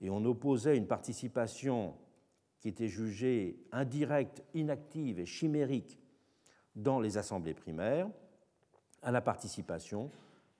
et 0.00 0.10
on 0.10 0.24
opposait 0.24 0.76
une 0.76 0.86
participation 0.86 1.94
qui 2.58 2.68
était 2.68 2.88
jugée 2.88 3.60
indirecte, 3.72 4.42
inactive 4.54 5.20
et 5.20 5.26
chimérique 5.26 5.98
dans 6.78 7.00
les 7.00 7.18
assemblées 7.18 7.54
primaires 7.54 8.08
à 9.02 9.10
la 9.10 9.20
participation 9.20 10.10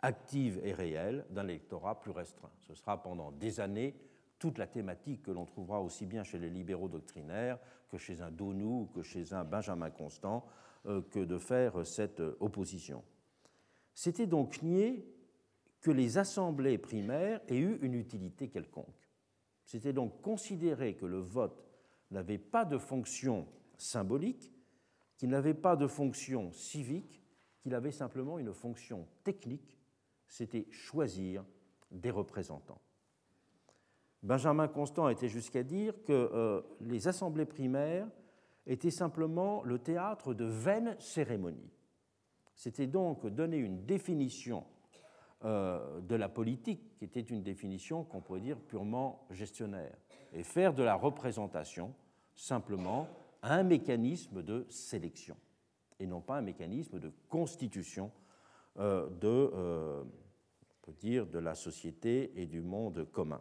active 0.01 0.61
et 0.65 0.73
réelle 0.73 1.25
d'un 1.31 1.49
électorat 1.49 1.99
plus 1.99 2.11
restreint. 2.11 2.51
Ce 2.61 2.75
sera 2.75 3.03
pendant 3.03 3.33
des 3.33 3.61
années 3.61 3.97
toute 4.39 4.59
la 4.59 4.67
thématique 4.67 5.23
que 5.23 5.31
l'on 5.31 5.47
trouvera 5.47 5.81
aussi 5.81 6.07
bien 6.07 6.23
chez 6.23 6.39
les 6.39 6.51
libéraux 6.51 6.89
doctrinaires 6.89 7.59
que 7.89 7.97
chez 7.97 8.21
un 8.21 8.31
Donou, 8.31 8.91
que 8.95 9.03
chez 9.03 9.33
un 9.33 9.45
Benjamin 9.45 9.91
Constant, 9.91 10.45
euh, 10.87 11.03
que 11.11 11.21
de 11.21 11.39
faire 11.39 11.87
cette 11.87 12.21
opposition. 12.41 13.03
C'était 13.95 14.27
donc 14.27 14.63
nier 14.63 15.05
que 15.81 15.91
les 15.91 16.19
assemblées 16.19 16.79
primaires 16.79 17.41
aient 17.49 17.59
eu 17.59 17.79
une 17.83 17.95
utilité 17.95 18.49
quelconque. 18.49 19.09
C'était 19.65 19.93
donc 19.93 20.21
considérer 20.23 20.95
que 20.95 21.07
le 21.07 21.19
vote 21.19 21.65
n'avait 22.11 22.39
pas 22.39 22.65
de 22.65 22.79
fonction 22.79 23.47
symbolique, 23.77 24.53
qu'il 25.19 25.29
n'avait 25.29 25.55
pas 25.55 25.77
de 25.77 25.87
fonction 25.87 26.51
civique, 26.53 27.21
qu'il 27.61 27.75
avait 27.75 27.93
simplement 27.93 28.39
une 28.39 28.55
fonction 28.55 29.07
technique, 29.25 29.79
c'était 30.27 30.67
choisir 30.71 31.45
des 31.91 32.11
représentants. 32.11 32.81
Benjamin 34.23 34.69
Constant 34.69 35.09
était 35.09 35.29
jusqu'à 35.29 35.63
dire 35.63 36.03
que 36.05 36.13
euh, 36.13 36.63
les 36.81 37.09
assemblées 37.09 37.45
primaires 37.45 38.09
étaient 38.67 38.91
simplement 38.91 39.63
le 39.65 39.79
théâtre 39.79 40.35
de 40.35 40.45
vaines 40.45 40.97
cérémonies. 40.99 41.73
C'était 42.55 42.87
donc 42.87 43.27
donner 43.27 43.59
une 43.59 43.85
définition 43.85 44.65
euh, 45.45 46.01
de 46.01 46.17
la 46.17 46.29
politique, 46.29 46.97
qui 46.97 47.05
était 47.05 47.21
une 47.21 47.43
définition 47.43 48.05
qu'on 48.05 48.21
pourrait 48.21 48.41
dire 48.41 48.59
purement 48.59 49.27
gestionnaire, 49.31 49.97
et 50.33 50.43
faire 50.43 50.75
de 50.75 50.83
la 50.83 50.95
représentation 50.95 51.95
simplement 52.35 53.09
un 53.42 53.62
mécanisme 53.62 54.42
de 54.42 54.66
sélection, 54.68 55.37
et 55.98 56.07
non 56.07 56.20
pas 56.20 56.38
un 56.38 56.42
mécanisme 56.42 56.98
de 56.98 57.12
constitution 57.29 58.11
euh, 58.79 59.09
de, 59.09 59.51
euh, 59.55 60.05
de 61.03 61.38
la 61.38 61.55
société 61.55 62.33
et 62.40 62.46
du 62.46 62.61
monde 62.61 63.07
commun. 63.12 63.40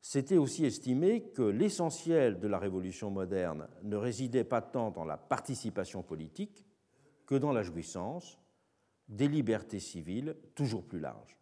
C'était 0.00 0.38
aussi 0.38 0.64
estimé 0.64 1.22
que 1.22 1.42
l'essentiel 1.42 2.38
de 2.40 2.48
la 2.48 2.58
révolution 2.58 3.10
moderne 3.10 3.68
ne 3.82 3.96
résidait 3.96 4.44
pas 4.44 4.62
tant 4.62 4.90
dans 4.90 5.04
la 5.04 5.16
participation 5.16 6.02
politique 6.02 6.66
que 7.26 7.34
dans 7.34 7.52
la 7.52 7.62
jouissance, 7.62 8.38
des 9.08 9.28
libertés 9.28 9.80
civiles 9.80 10.36
toujours 10.54 10.84
plus 10.84 11.00
larges. 11.00 11.36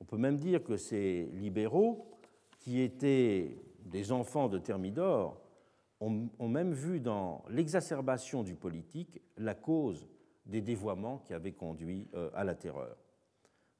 On 0.00 0.04
peut 0.04 0.16
même 0.16 0.36
dire 0.36 0.62
que 0.64 0.76
ces 0.76 1.26
libéraux, 1.34 2.06
qui 2.58 2.80
étaient 2.80 3.56
des 3.84 4.12
enfants 4.12 4.48
de 4.48 4.58
Thermidor, 4.58 5.40
ont, 6.00 6.48
même 6.48 6.72
vu 6.72 7.00
dans 7.00 7.44
l'exacerbation 7.48 8.42
du 8.42 8.54
politique 8.54 9.20
la 9.36 9.54
cause 9.54 10.08
des 10.46 10.62
dévoiements 10.62 11.18
qui 11.18 11.34
avaient 11.34 11.52
conduit 11.52 12.08
euh, 12.14 12.30
à 12.34 12.42
la 12.44 12.54
terreur. 12.54 12.96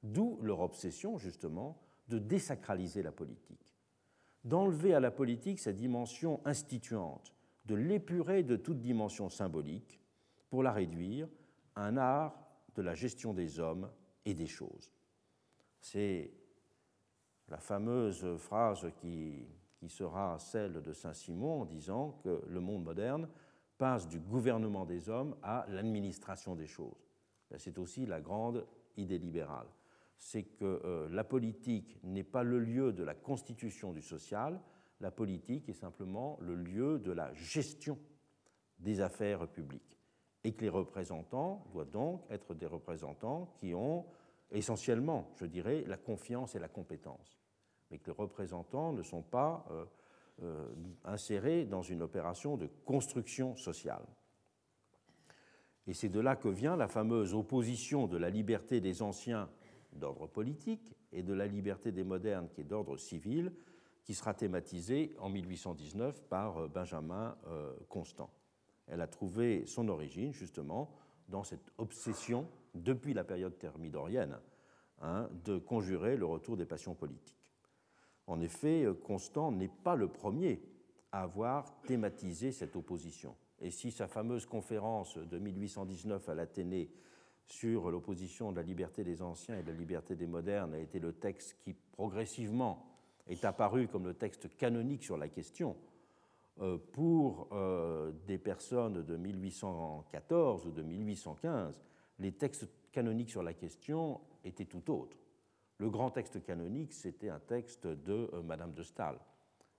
D'où 0.03 0.39
leur 0.41 0.59
obsession, 0.59 1.17
justement, 1.17 1.81
de 2.07 2.19
désacraliser 2.19 3.01
la 3.01 3.11
politique, 3.11 3.75
d'enlever 4.43 4.93
à 4.93 4.99
la 4.99 5.11
politique 5.11 5.59
sa 5.59 5.73
dimension 5.73 6.41
instituante, 6.45 7.33
de 7.65 7.75
l'épurer 7.75 8.43
de 8.43 8.55
toute 8.55 8.79
dimension 8.79 9.29
symbolique 9.29 9.99
pour 10.49 10.63
la 10.63 10.71
réduire 10.71 11.27
un 11.75 11.97
art 11.97 12.35
de 12.75 12.81
la 12.81 12.93
gestion 12.93 13.33
des 13.33 13.59
hommes 13.59 13.89
et 14.25 14.33
des 14.33 14.47
choses. 14.47 14.91
C'est 15.79 16.31
la 17.47 17.57
fameuse 17.57 18.37
phrase 18.37 18.87
qui, 18.99 19.45
qui 19.81 19.89
sera 19.89 20.37
celle 20.37 20.83
de 20.83 20.93
Saint-Simon 20.93 21.61
en 21.61 21.65
disant 21.65 22.19
que 22.23 22.43
le 22.47 22.59
monde 22.59 22.83
moderne 22.83 23.27
passe 23.79 24.07
du 24.07 24.19
gouvernement 24.19 24.85
des 24.85 25.09
hommes 25.09 25.35
à 25.41 25.65
l'administration 25.69 26.55
des 26.55 26.67
choses. 26.67 27.09
C'est 27.57 27.79
aussi 27.79 28.05
la 28.05 28.21
grande 28.21 28.63
idée 28.95 29.17
libérale. 29.17 29.65
C'est 30.17 30.43
que 30.43 30.81
euh, 30.85 31.09
la 31.09 31.23
politique 31.23 31.97
n'est 32.03 32.23
pas 32.23 32.43
le 32.43 32.59
lieu 32.59 32.93
de 32.93 33.03
la 33.03 33.15
constitution 33.15 33.91
du 33.91 34.03
social, 34.03 34.61
la 34.99 35.09
politique 35.09 35.67
est 35.67 35.73
simplement 35.73 36.37
le 36.41 36.53
lieu 36.53 36.99
de 36.99 37.11
la 37.11 37.33
gestion 37.33 37.97
des 38.77 39.01
affaires 39.01 39.47
publiques 39.47 39.97
et 40.43 40.53
que 40.53 40.61
les 40.61 40.69
représentants 40.69 41.65
doivent 41.73 41.89
donc 41.89 42.23
être 42.29 42.53
des 42.53 42.67
représentants 42.67 43.51
qui 43.57 43.73
ont 43.73 44.05
essentiellement, 44.51 45.31
je 45.37 45.45
dirais, 45.47 45.83
la 45.87 45.97
confiance 45.97 46.53
et 46.53 46.59
la 46.59 46.67
compétence, 46.67 47.40
mais 47.91 47.99
que 47.99 48.07
les 48.07 48.17
représentants 48.17 48.93
ne 48.93 49.03
sont 49.03 49.21
pas 49.21 49.65
euh, 49.69 49.85
euh, 50.43 50.67
insérés 51.03 51.65
dans 51.65 51.81
une 51.81 52.01
opération 52.01 52.57
de 52.57 52.67
construction 52.85 53.55
sociale. 53.55 54.05
Et 55.87 55.93
c'est 55.93 56.09
de 56.09 56.19
là 56.19 56.35
que 56.35 56.47
vient 56.47 56.75
la 56.75 56.87
fameuse 56.87 57.33
opposition 57.33 58.07
de 58.07 58.17
la 58.17 58.29
liberté 58.29 58.81
des 58.81 59.01
anciens 59.01 59.49
d'ordre 59.93 60.27
politique 60.27 60.95
et 61.11 61.21
de 61.21 61.33
la 61.33 61.47
liberté 61.47 61.91
des 61.91 62.03
modernes 62.03 62.47
qui 62.49 62.61
est 62.61 62.65
d'ordre 62.65 62.97
civil, 62.97 63.51
qui 64.03 64.13
sera 64.13 64.33
thématisée 64.33 65.15
en 65.19 65.29
1819 65.29 66.23
par 66.23 66.57
euh, 66.57 66.67
Benjamin 66.67 67.35
Constant 67.89 68.31
elle 68.91 69.01
a 69.01 69.07
trouvé 69.07 69.65
son 69.65 69.87
origine 69.87 70.33
justement 70.33 70.93
dans 71.29 71.43
cette 71.43 71.71
obsession, 71.77 72.47
depuis 72.75 73.13
la 73.13 73.23
période 73.23 73.57
thermidorienne, 73.57 74.37
hein, 75.01 75.29
de 75.45 75.57
conjurer 75.57 76.17
le 76.17 76.25
retour 76.25 76.57
des 76.57 76.65
passions 76.65 76.93
politiques. 76.93 77.40
En 78.27 78.39
effet, 78.41 78.85
Constant 79.03 79.51
n'est 79.51 79.67
pas 79.67 79.95
le 79.95 80.07
premier 80.07 80.61
à 81.11 81.23
avoir 81.23 81.81
thématisé 81.81 82.51
cette 82.51 82.75
opposition. 82.75 83.35
Et 83.59 83.71
si 83.71 83.91
sa 83.91 84.07
fameuse 84.07 84.45
conférence 84.45 85.17
de 85.17 85.37
1819 85.37 86.29
à 86.29 86.35
l'Athénée 86.35 86.89
sur 87.45 87.91
l'opposition 87.91 88.51
de 88.51 88.57
la 88.57 88.63
liberté 88.63 89.03
des 89.03 89.21
anciens 89.21 89.57
et 89.57 89.63
de 89.63 89.71
la 89.71 89.77
liberté 89.77 90.15
des 90.15 90.27
modernes 90.27 90.73
a 90.73 90.79
été 90.79 90.99
le 90.99 91.13
texte 91.13 91.57
qui 91.59 91.73
progressivement 91.73 92.85
est 93.27 93.45
apparu 93.45 93.87
comme 93.87 94.05
le 94.05 94.13
texte 94.13 94.55
canonique 94.57 95.03
sur 95.03 95.17
la 95.17 95.27
question, 95.27 95.75
euh, 96.59 96.77
pour 96.91 97.49
euh, 97.51 98.11
des 98.25 98.37
personnes 98.37 99.03
de 99.03 99.17
1814 99.17 100.65
ou 100.65 100.71
de 100.71 100.81
1815, 100.81 101.81
les 102.19 102.31
textes 102.31 102.67
canoniques 102.91 103.29
sur 103.29 103.43
la 103.43 103.53
question 103.53 104.19
étaient 104.43 104.65
tout 104.65 104.91
autres. 104.91 105.17
Le 105.81 105.89
grand 105.89 106.11
texte 106.11 106.43
canonique, 106.43 106.93
c'était 106.93 107.29
un 107.29 107.39
texte 107.39 107.87
de 107.87 108.29
euh, 108.33 108.43
Madame 108.43 108.71
de 108.71 108.83
Staël. 108.83 109.17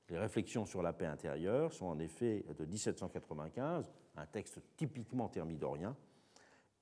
Les 0.09 0.19
réflexions 0.19 0.67
sur 0.67 0.83
la 0.83 0.93
paix 0.93 1.07
intérieure 1.07 1.73
sont 1.73 1.87
en 1.87 2.01
effet 2.01 2.45
de 2.59 2.65
1795, 2.65 3.89
un 4.17 4.27
texte 4.27 4.61
typiquement 4.77 5.29
thermidorien, 5.29 5.97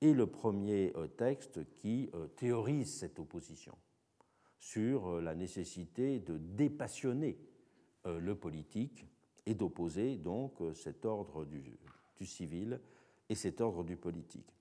et 0.01 0.11
le 0.15 0.25
premier 0.25 0.91
texte 1.17 1.71
qui 1.75 2.09
théorise 2.35 2.91
cette 2.91 3.19
opposition 3.19 3.77
sur 4.57 5.21
la 5.21 5.35
nécessité 5.35 6.19
de 6.19 6.39
dépassionner 6.39 7.37
le 8.05 8.33
politique 8.33 9.05
et 9.45 9.53
d'opposer 9.53 10.17
donc 10.17 10.55
cet 10.73 11.05
ordre 11.05 11.45
du 11.45 12.25
civil 12.25 12.81
et 13.29 13.35
cet 13.35 13.61
ordre 13.61 13.83
du 13.83 13.95
politique. 13.95 14.51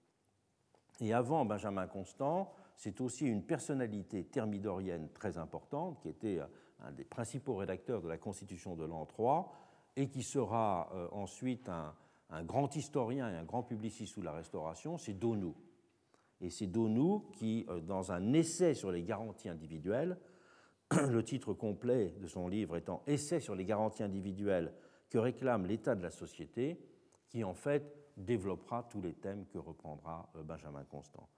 Et 1.01 1.15
avant 1.15 1.47
Benjamin 1.47 1.87
Constant, 1.87 2.53
c'est 2.81 3.03
aussi 3.03 3.27
une 3.27 3.43
personnalité 3.43 4.25
thermidorienne 4.25 5.11
très 5.13 5.37
importante, 5.37 6.01
qui 6.01 6.09
était 6.09 6.41
un 6.79 6.93
des 6.93 7.05
principaux 7.05 7.57
rédacteurs 7.57 8.01
de 8.01 8.09
la 8.09 8.17
Constitution 8.17 8.75
de 8.75 8.87
l'an 8.87 9.05
3, 9.05 9.53
et 9.97 10.09
qui 10.09 10.23
sera 10.23 10.91
euh, 10.95 11.07
ensuite 11.13 11.69
un, 11.69 11.95
grand 12.45 12.75
historien 12.75 13.31
et 13.31 13.37
un 13.37 13.45
grand 13.45 13.63
publiciste 13.63 14.15
sous 14.15 14.23
la 14.23 14.33
Restauration, 14.33 14.97
c'est 14.97 15.13
Donou. 15.13 15.55
Et 16.41 16.49
c'est 16.49 16.69
Donou 16.69 17.29
qui, 17.35 17.67
euh, 17.69 17.81
dans 17.81 18.13
un 18.13 18.33
essai 18.33 18.73
sur 18.73 18.91
les 18.91 19.03
garanties 19.03 19.51
individuelles, 19.51 20.17
le 20.91 21.23
titre 21.23 21.53
complet 21.53 22.15
de 22.19 22.29
son 22.29 22.49
livre 22.49 22.79
étant 22.79 23.03
Essai 23.07 23.41
sur 23.41 23.55
les 23.55 23.67
garanties 23.67 24.05
individuelles 24.05 24.73
que 25.11 25.19
réclame 25.19 25.67
l'état 25.67 25.95
de 25.95 26.03
la 26.03 26.11
société, 26.11 26.81
qui 27.29 27.45
en 27.45 27.53
fait 27.53 27.95
développera 28.17 28.85
tous 28.85 29.03
les 29.03 29.13
thèmes 29.13 29.45
que 29.53 29.59
reprendra 29.59 30.31
euh, 30.37 30.43
Benjamin 30.43 30.85
Constant. 30.85 31.29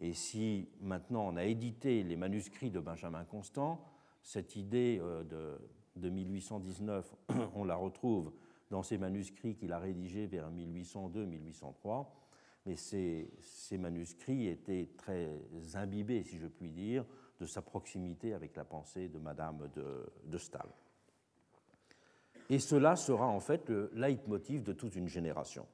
Et 0.00 0.14
si 0.14 0.68
maintenant 0.80 1.28
on 1.28 1.36
a 1.36 1.44
édité 1.44 2.02
les 2.02 2.16
manuscrits 2.16 2.70
de 2.70 2.80
Benjamin 2.80 3.24
Constant, 3.24 3.84
cette 4.22 4.56
idée 4.56 4.98
euh, 5.00 5.58
de, 5.94 6.08
1819, 6.08 7.14
on 7.54 7.64
la 7.64 7.76
retrouve 7.76 8.32
dans 8.70 8.82
ces 8.82 8.96
manuscrits 8.96 9.56
qu'il 9.56 9.72
a 9.72 9.78
rédigés 9.78 10.26
vers 10.26 10.50
1802-1803, 10.50 12.06
mais 12.66 12.76
ces, 12.76 13.30
manuscrits 13.78 14.48
étaient 14.48 14.88
très 14.96 15.28
imbibés, 15.74 16.22
si 16.22 16.38
je 16.38 16.46
puis 16.46 16.70
dire, 16.70 17.04
de 17.38 17.46
sa 17.46 17.62
proximité 17.62 18.32
avec 18.32 18.56
la 18.56 18.64
pensée 18.64 19.08
de 19.08 19.18
Madame 19.18 19.68
de, 19.74 20.06
de 20.24 20.38
Stahl. 20.38 20.68
Et 22.48 22.58
cela 22.58 22.96
sera 22.96 23.26
en 23.26 23.40
fait 23.40 23.68
le 23.68 23.90
leitmotiv 23.94 24.62
de 24.62 24.72
toute 24.72 24.96
une 24.96 25.08
génération. 25.08 25.66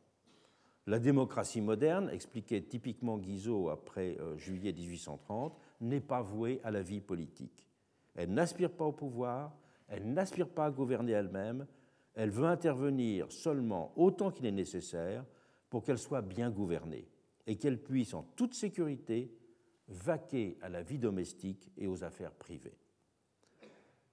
La 0.88 1.00
démocratie 1.00 1.60
moderne, 1.60 2.10
expliquait 2.10 2.62
typiquement 2.62 3.18
Guizot 3.18 3.70
après 3.70 4.16
euh, 4.20 4.36
juillet 4.36 4.72
1830, 4.72 5.58
n'est 5.80 6.00
pas 6.00 6.22
vouée 6.22 6.60
à 6.62 6.70
la 6.70 6.80
vie 6.80 7.00
politique. 7.00 7.66
Elle 8.14 8.32
n'aspire 8.32 8.70
pas 8.70 8.84
au 8.84 8.92
pouvoir, 8.92 9.56
elle 9.88 10.12
n'aspire 10.12 10.48
pas 10.48 10.66
à 10.66 10.70
gouverner 10.70 11.12
elle-même, 11.12 11.66
elle 12.14 12.30
veut 12.30 12.46
intervenir 12.46 13.30
seulement 13.32 13.92
autant 13.96 14.30
qu'il 14.30 14.46
est 14.46 14.52
nécessaire 14.52 15.24
pour 15.70 15.82
qu'elle 15.82 15.98
soit 15.98 16.22
bien 16.22 16.50
gouvernée 16.50 17.08
et 17.48 17.56
qu'elle 17.56 17.82
puisse 17.82 18.14
en 18.14 18.22
toute 18.36 18.54
sécurité 18.54 19.34
vaquer 19.88 20.56
à 20.62 20.68
la 20.68 20.82
vie 20.82 20.98
domestique 20.98 21.70
et 21.76 21.88
aux 21.88 22.04
affaires 22.04 22.32
privées. 22.32 22.78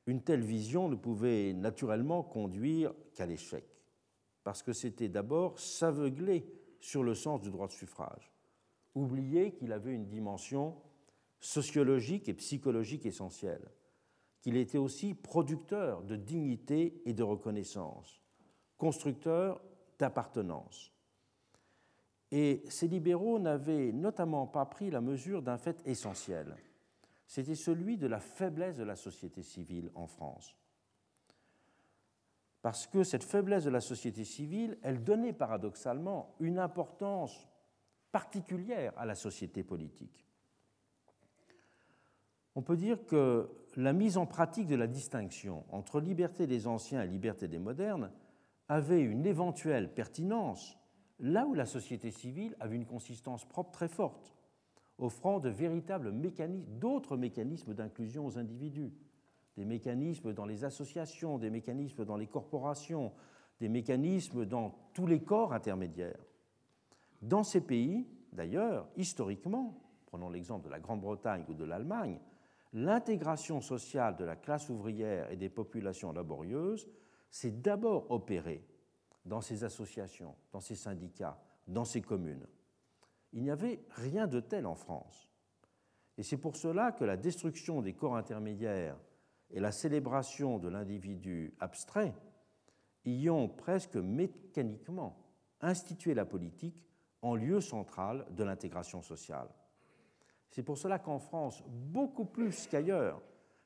Une 0.07 0.21
telle 0.21 0.43
vision 0.43 0.89
ne 0.89 0.95
pouvait 0.95 1.53
naturellement 1.53 2.23
conduire 2.23 2.93
qu'à 3.13 3.27
l'échec, 3.27 3.63
parce 4.43 4.63
que 4.63 4.73
c'était 4.73 5.07
d'abord 5.07 5.59
s'aveugler 5.59 6.45
sur 6.83 7.03
le 7.03 7.15
sens 7.15 7.41
du 7.41 7.49
droit 7.49 7.67
de 7.67 7.71
suffrage, 7.71 8.31
oublier 8.95 9.53
qu'il 9.53 9.71
avait 9.71 9.93
une 9.93 10.07
dimension 10.07 10.75
sociologique 11.39 12.29
et 12.29 12.33
psychologique 12.33 13.05
essentielle, 13.05 13.71
qu'il 14.41 14.57
était 14.57 14.77
aussi 14.77 15.13
producteur 15.13 16.03
de 16.03 16.15
dignité 16.15 17.01
et 17.05 17.13
de 17.13 17.23
reconnaissance, 17.23 18.21
constructeur 18.77 19.61
d'appartenance. 19.97 20.91
Et 22.31 22.63
ces 22.67 22.87
libéraux 22.87 23.39
n'avaient 23.39 23.91
notamment 23.91 24.47
pas 24.47 24.65
pris 24.65 24.89
la 24.91 25.01
mesure 25.01 25.41
d'un 25.41 25.57
fait 25.57 25.81
essentiel 25.85 26.55
c'était 27.33 27.55
celui 27.55 27.97
de 27.97 28.05
la 28.05 28.19
faiblesse 28.19 28.77
de 28.77 28.83
la 28.83 28.95
société 28.95 29.41
civile 29.41 29.89
en 29.95 30.05
France. 30.05 30.55
Parce 32.63 32.87
que 32.87 33.03
cette 33.03 33.25
faiblesse 33.25 33.65
de 33.65 33.69
la 33.69 33.81
société 33.81 34.23
civile, 34.23 34.79
elle 34.83 35.03
donnait 35.03 35.33
paradoxalement 35.33 36.33
une 36.39 36.57
importance 36.57 37.47
particulière 38.13 38.93
à 38.95 39.05
la 39.05 39.15
société 39.15 39.63
politique. 39.63 40.25
On 42.55 42.61
peut 42.61 42.77
dire 42.77 43.05
que 43.05 43.51
la 43.75 43.91
mise 43.91 44.17
en 44.17 44.25
pratique 44.25 44.67
de 44.67 44.75
la 44.75 44.87
distinction 44.87 45.65
entre 45.71 45.99
liberté 45.99 46.47
des 46.47 46.65
anciens 46.65 47.03
et 47.03 47.07
liberté 47.07 47.49
des 47.49 47.59
modernes 47.59 48.11
avait 48.69 49.01
une 49.01 49.25
éventuelle 49.25 49.93
pertinence 49.93 50.77
là 51.19 51.45
où 51.45 51.53
la 51.53 51.65
société 51.65 52.11
civile 52.11 52.55
avait 52.61 52.77
une 52.77 52.85
consistance 52.85 53.43
propre 53.43 53.71
très 53.71 53.89
forte 53.89 54.33
offrant 54.97 55.39
de 55.39 55.49
véritables 55.49 56.11
mécanismes, 56.11 56.79
d'autres 56.79 57.17
mécanismes 57.17 57.73
d'inclusion 57.73 58.25
aux 58.25 58.37
individus, 58.37 58.93
des 59.57 59.65
mécanismes 59.65 60.33
dans 60.33 60.45
les 60.45 60.63
associations, 60.63 61.37
des 61.37 61.49
mécanismes 61.49 62.05
dans 62.05 62.17
les 62.17 62.27
corporations, 62.27 63.11
des 63.59 63.69
mécanismes 63.69 64.45
dans 64.45 64.75
tous 64.93 65.07
les 65.07 65.21
corps 65.21 65.53
intermédiaires. 65.53 66.19
Dans 67.21 67.43
ces 67.43 67.61
pays, 67.61 68.07
d'ailleurs, 68.31 68.87
historiquement, 68.97 69.79
prenons 70.05 70.29
l'exemple 70.29 70.65
de 70.65 70.71
la 70.71 70.79
Grande-Bretagne 70.79 71.45
ou 71.47 71.53
de 71.53 71.63
l'Allemagne, 71.63 72.19
l'intégration 72.73 73.61
sociale 73.61 74.15
de 74.17 74.25
la 74.25 74.35
classe 74.35 74.69
ouvrière 74.69 75.31
et 75.31 75.37
des 75.37 75.49
populations 75.49 76.11
laborieuses 76.11 76.89
s'est 77.29 77.51
d'abord 77.51 78.09
opérée 78.11 78.65
dans 79.25 79.41
ces 79.41 79.63
associations, 79.63 80.35
dans 80.51 80.59
ces 80.59 80.75
syndicats, 80.75 81.39
dans 81.67 81.85
ces 81.85 82.01
communes 82.01 82.45
il 83.33 83.41
n'y 83.41 83.49
avait 83.49 83.83
rien 83.89 84.27
de 84.27 84.39
tel 84.39 84.65
en 84.65 84.75
France. 84.75 85.27
Et 86.17 86.23
c'est 86.23 86.37
pour 86.37 86.55
cela 86.55 86.91
que 86.91 87.03
la 87.03 87.17
destruction 87.17 87.81
des 87.81 87.93
corps 87.93 88.15
intermédiaires 88.15 88.97
et 89.53 89.59
la 89.59 89.71
célébration 89.71 90.57
de 90.57 90.67
l'individu 90.67 91.53
abstrait 91.59 92.13
y 93.05 93.29
ont 93.29 93.47
presque 93.47 93.95
mécaniquement 93.95 95.15
institué 95.61 96.13
la 96.13 96.25
politique 96.25 96.89
en 97.21 97.35
lieu 97.35 97.61
central 97.61 98.25
de 98.31 98.43
l'intégration 98.43 99.01
sociale. 99.01 99.47
C'est 100.49 100.63
pour 100.63 100.77
cela 100.77 100.99
qu'en 100.99 101.19
France, 101.19 101.63
beaucoup 101.67 102.25
plus 102.25 102.67
qu'ailleurs, 102.67 103.21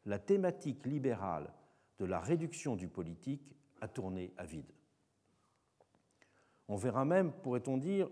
la 0.06 0.20
thématique 0.20 0.86
libérale 0.86 1.54
de 2.00 2.06
la 2.06 2.20
réduction 2.20 2.76
du 2.76 2.88
politique 2.88 3.56
a 3.82 3.88
tourné 3.88 4.34
à 4.38 4.46
vide. 4.46 4.72
On 6.68 6.76
verra 6.76 7.06
même, 7.06 7.32
pourrait-on 7.32 7.78
dire, 7.78 8.10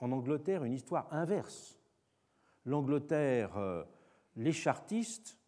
en 0.00 0.12
Angleterre 0.12 0.64
une 0.64 0.72
histoire 0.72 1.12
inverse. 1.12 1.78
L'Angleterre, 2.64 3.56
euh, 3.56 3.84
les 4.36 4.52
chartistes, 4.52 5.38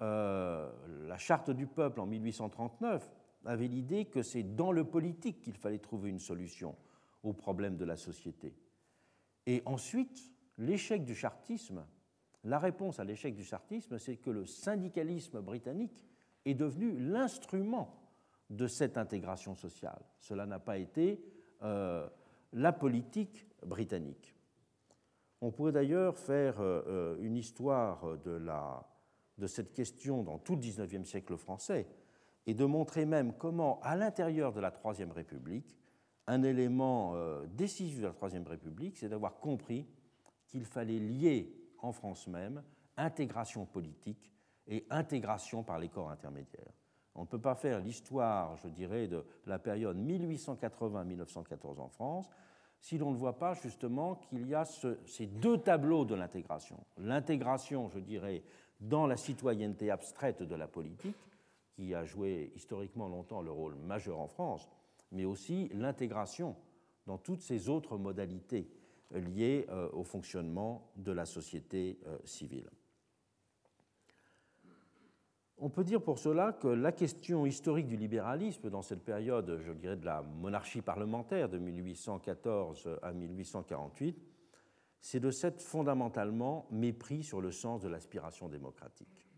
euh, 0.00 0.70
la 1.06 1.18
charte 1.18 1.50
du 1.50 1.66
peuple 1.66 2.00
en 2.00 2.06
1839 2.06 3.10
avait 3.44 3.68
l'idée 3.68 4.06
que 4.06 4.22
c'est 4.22 4.42
dans 4.42 4.72
le 4.72 4.84
politique 4.84 5.40
qu'il 5.42 5.56
fallait 5.56 5.78
trouver 5.78 6.10
une 6.10 6.18
solution 6.18 6.76
aux 7.22 7.32
problèmes 7.32 7.76
de 7.76 7.84
la 7.84 7.96
société. 7.96 8.54
Et 9.46 9.62
ensuite, 9.66 10.32
l'échec 10.58 11.04
du 11.04 11.14
chartisme, 11.14 11.84
la 12.44 12.58
réponse 12.58 12.98
à 12.98 13.04
l'échec 13.04 13.34
du 13.34 13.44
chartisme, 13.44 13.98
c'est 13.98 14.16
que 14.16 14.30
le 14.30 14.46
syndicalisme 14.46 15.40
britannique 15.40 16.06
est 16.44 16.54
devenu 16.54 16.98
l'instrument 16.98 18.00
de 18.50 18.66
cette 18.66 18.98
intégration 18.98 19.54
sociale. 19.54 20.02
Cela 20.20 20.46
n'a 20.46 20.58
pas 20.58 20.78
été 20.78 21.24
euh, 21.62 22.08
la 22.52 22.72
politique 22.72 23.46
britannique. 23.64 24.34
On 25.40 25.50
pourrait 25.50 25.72
d'ailleurs 25.72 26.18
faire 26.18 26.56
euh, 26.60 27.16
une 27.20 27.36
histoire 27.36 28.18
de, 28.18 28.30
la, 28.30 28.86
de 29.38 29.46
cette 29.46 29.72
question 29.72 30.22
dans 30.22 30.38
tout 30.38 30.54
le 30.54 30.60
XIXe 30.60 31.08
siècle 31.08 31.36
français 31.36 31.86
et 32.46 32.54
de 32.54 32.64
montrer 32.64 33.06
même 33.06 33.32
comment, 33.36 33.80
à 33.82 33.96
l'intérieur 33.96 34.52
de 34.52 34.60
la 34.60 34.70
Troisième 34.70 35.12
République, 35.12 35.76
un 36.26 36.42
élément 36.42 37.14
euh, 37.14 37.46
décisif 37.46 38.00
de 38.00 38.06
la 38.06 38.12
Troisième 38.12 38.46
République, 38.46 38.96
c'est 38.96 39.08
d'avoir 39.08 39.38
compris 39.38 39.86
qu'il 40.46 40.64
fallait 40.64 40.98
lier 40.98 41.54
en 41.78 41.92
France 41.92 42.26
même 42.28 42.62
intégration 42.96 43.66
politique 43.66 44.32
et 44.66 44.86
intégration 44.90 45.62
par 45.62 45.78
les 45.78 45.88
corps 45.88 46.10
intermédiaires. 46.10 46.72
On 47.14 47.22
ne 47.22 47.26
peut 47.26 47.40
pas 47.40 47.54
faire 47.54 47.80
l'histoire, 47.80 48.56
je 48.56 48.68
dirais, 48.68 49.06
de 49.06 49.24
la 49.46 49.58
période 49.58 49.96
1880-1914 49.98 51.80
en 51.80 51.88
France 51.88 52.28
si 52.80 52.98
l'on 52.98 53.12
ne 53.12 53.16
voit 53.16 53.38
pas 53.38 53.54
justement 53.54 54.16
qu'il 54.16 54.46
y 54.46 54.54
a 54.54 54.66
ces 54.66 55.26
deux 55.26 55.56
tableaux 55.56 56.04
de 56.04 56.14
l'intégration. 56.14 56.84
L'intégration, 56.98 57.88
je 57.88 57.98
dirais, 57.98 58.42
dans 58.80 59.06
la 59.06 59.16
citoyenneté 59.16 59.90
abstraite 59.90 60.42
de 60.42 60.54
la 60.54 60.66
politique, 60.66 61.16
qui 61.74 61.94
a 61.94 62.04
joué 62.04 62.52
historiquement 62.54 63.08
longtemps 63.08 63.42
le 63.42 63.50
rôle 63.50 63.74
majeur 63.74 64.18
en 64.20 64.28
France, 64.28 64.68
mais 65.10 65.24
aussi 65.24 65.68
l'intégration 65.72 66.56
dans 67.06 67.18
toutes 67.18 67.42
ces 67.42 67.68
autres 67.68 67.98
modalités 67.98 68.68
liées 69.10 69.66
euh, 69.68 69.88
au 69.92 70.04
fonctionnement 70.04 70.90
de 70.96 71.12
la 71.12 71.26
société 71.26 71.98
euh, 72.06 72.18
civile. 72.24 72.68
On 75.58 75.70
peut 75.70 75.84
dire 75.84 76.02
pour 76.02 76.18
cela 76.18 76.52
que 76.52 76.66
la 76.66 76.90
question 76.90 77.46
historique 77.46 77.86
du 77.86 77.96
libéralisme 77.96 78.70
dans 78.70 78.82
cette 78.82 79.04
période, 79.04 79.60
je 79.64 79.72
dirais, 79.72 79.96
de 79.96 80.04
la 80.04 80.22
monarchie 80.22 80.82
parlementaire 80.82 81.48
de 81.48 81.58
1814 81.58 82.98
à 83.02 83.12
1848, 83.12 84.33
c'est 85.04 85.20
de 85.20 85.30
cette 85.30 85.60
fondamentalement 85.60 86.66
mépris 86.70 87.22
sur 87.22 87.42
le 87.42 87.52
sens 87.52 87.82
de 87.82 87.88
l'aspiration 87.88 88.48
démocratique. 88.48 89.28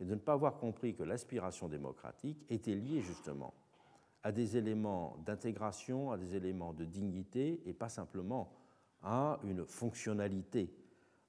Et 0.00 0.04
de 0.04 0.16
ne 0.16 0.18
pas 0.18 0.32
avoir 0.32 0.58
compris 0.58 0.96
que 0.96 1.04
l'aspiration 1.04 1.68
démocratique 1.68 2.44
était 2.50 2.74
liée 2.74 3.00
justement 3.00 3.54
à 4.24 4.32
des 4.32 4.56
éléments 4.56 5.16
d'intégration, 5.24 6.10
à 6.10 6.18
des 6.18 6.34
éléments 6.34 6.72
de 6.72 6.84
dignité 6.84 7.62
et 7.66 7.72
pas 7.72 7.88
simplement 7.88 8.52
à 9.00 9.38
une 9.44 9.64
fonctionnalité 9.64 10.74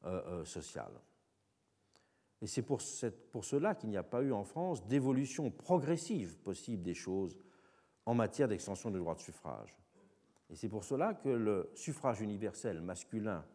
euh, 0.06 0.22
euh, 0.26 0.46
sociale. 0.46 1.00
Et 2.42 2.48
c'est 2.48 2.64
pour, 2.64 2.82
cela 2.82 3.76
qu'il 3.76 3.92
n'y 3.92 3.98
a 3.98 4.02
pas 4.02 4.24
eu 4.24 4.32
en 4.32 4.44
France 4.44 4.88
d'évolution 4.88 5.52
progressive 5.52 6.36
possible 6.40 6.82
des 6.82 6.96
choses 6.96 7.38
en 8.08 8.16
matière 8.16 8.48
d'extension 8.48 8.90
du 8.90 8.98
droit 8.98 9.14
de 9.14 9.22
suffrage. 9.22 9.78
Et 10.50 10.56
c'est 10.56 10.70
pour 10.70 10.84
cela 10.84 11.14
que 11.14 11.30
le 11.30 11.70
suffrage 11.76 12.22
universel 12.22 12.82
masculin, 12.82 13.46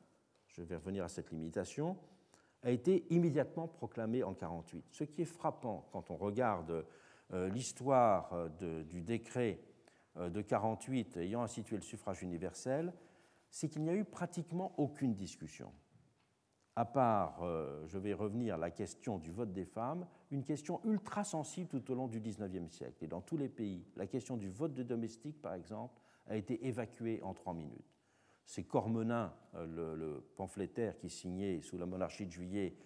je 0.47 0.63
vais 0.63 0.77
revenir 0.77 1.05
à 1.05 1.09
cette 1.09 1.31
limitation, 1.31 1.97
a 2.63 2.71
été 2.71 3.05
immédiatement 3.11 3.69
proclamé 3.69 4.23
en 4.23 4.31
1948. 4.31 4.87
Ce 4.91 5.05
qui 5.05 5.23
est 5.23 5.27
frappant 5.27 5.89
quand 5.93 6.11
on 6.11 6.17
regarde 6.17 6.87
euh, 7.33 7.49
l'histoire 7.49 8.33
euh, 8.33 8.85
du 8.85 9.03
décret 9.03 9.61
euh, 10.17 10.31
de 10.31 10.41
48 10.41 11.19
ayant 11.19 11.43
institué 11.43 11.77
le 11.77 11.83
suffrage 11.83 12.23
universel, 12.23 12.93
c'est 13.51 13.69
qu'il 13.69 13.83
n'y 13.83 13.91
a 13.91 13.95
eu 13.95 14.05
pratiquement 14.05 14.73
aucune 14.79 15.15
discussion. 15.15 15.73
À 16.77 16.85
part, 16.85 17.47
je 17.87 17.99
vais 17.99 18.15
revenir 18.15 18.59
la 18.59 18.69
question 18.69 19.19
du 19.19 19.31
vote 19.31 19.53
des 19.53 19.65
femmes, 19.65 20.09
une 20.33 20.43
question 20.43 20.81
ultra 20.83 21.23
sensible 21.23 21.69
tout 21.69 21.93
au 21.93 21.95
long 21.95 22.09
du 22.09 22.19
XIXe 22.19 22.69
siècle. 22.69 23.05
Et 23.05 23.07
dans 23.07 23.21
tous 23.21 23.37
les 23.37 23.49
pays, 23.49 23.87
la 23.95 24.09
question 24.09 24.37
du 24.37 24.51
vote 24.51 24.75
de 24.75 24.83
domestique, 24.83 25.41
par 25.41 25.55
exemple, 25.55 26.01
a 26.27 26.37
été 26.37 26.67
évacuée 26.67 27.21
en 27.23 27.35
trois 27.35 27.55
minutes. 27.55 27.95
C'est 28.47 28.65
Cormenin, 28.65 29.35
le, 29.55 30.21
pamphlétaire 30.37 30.99
qui 30.99 31.09
signait 31.09 31.63
sous 31.63 31.79
la 31.79 31.87
monarchie 31.87 32.27
de 32.27 32.31
Juillet 32.31 32.77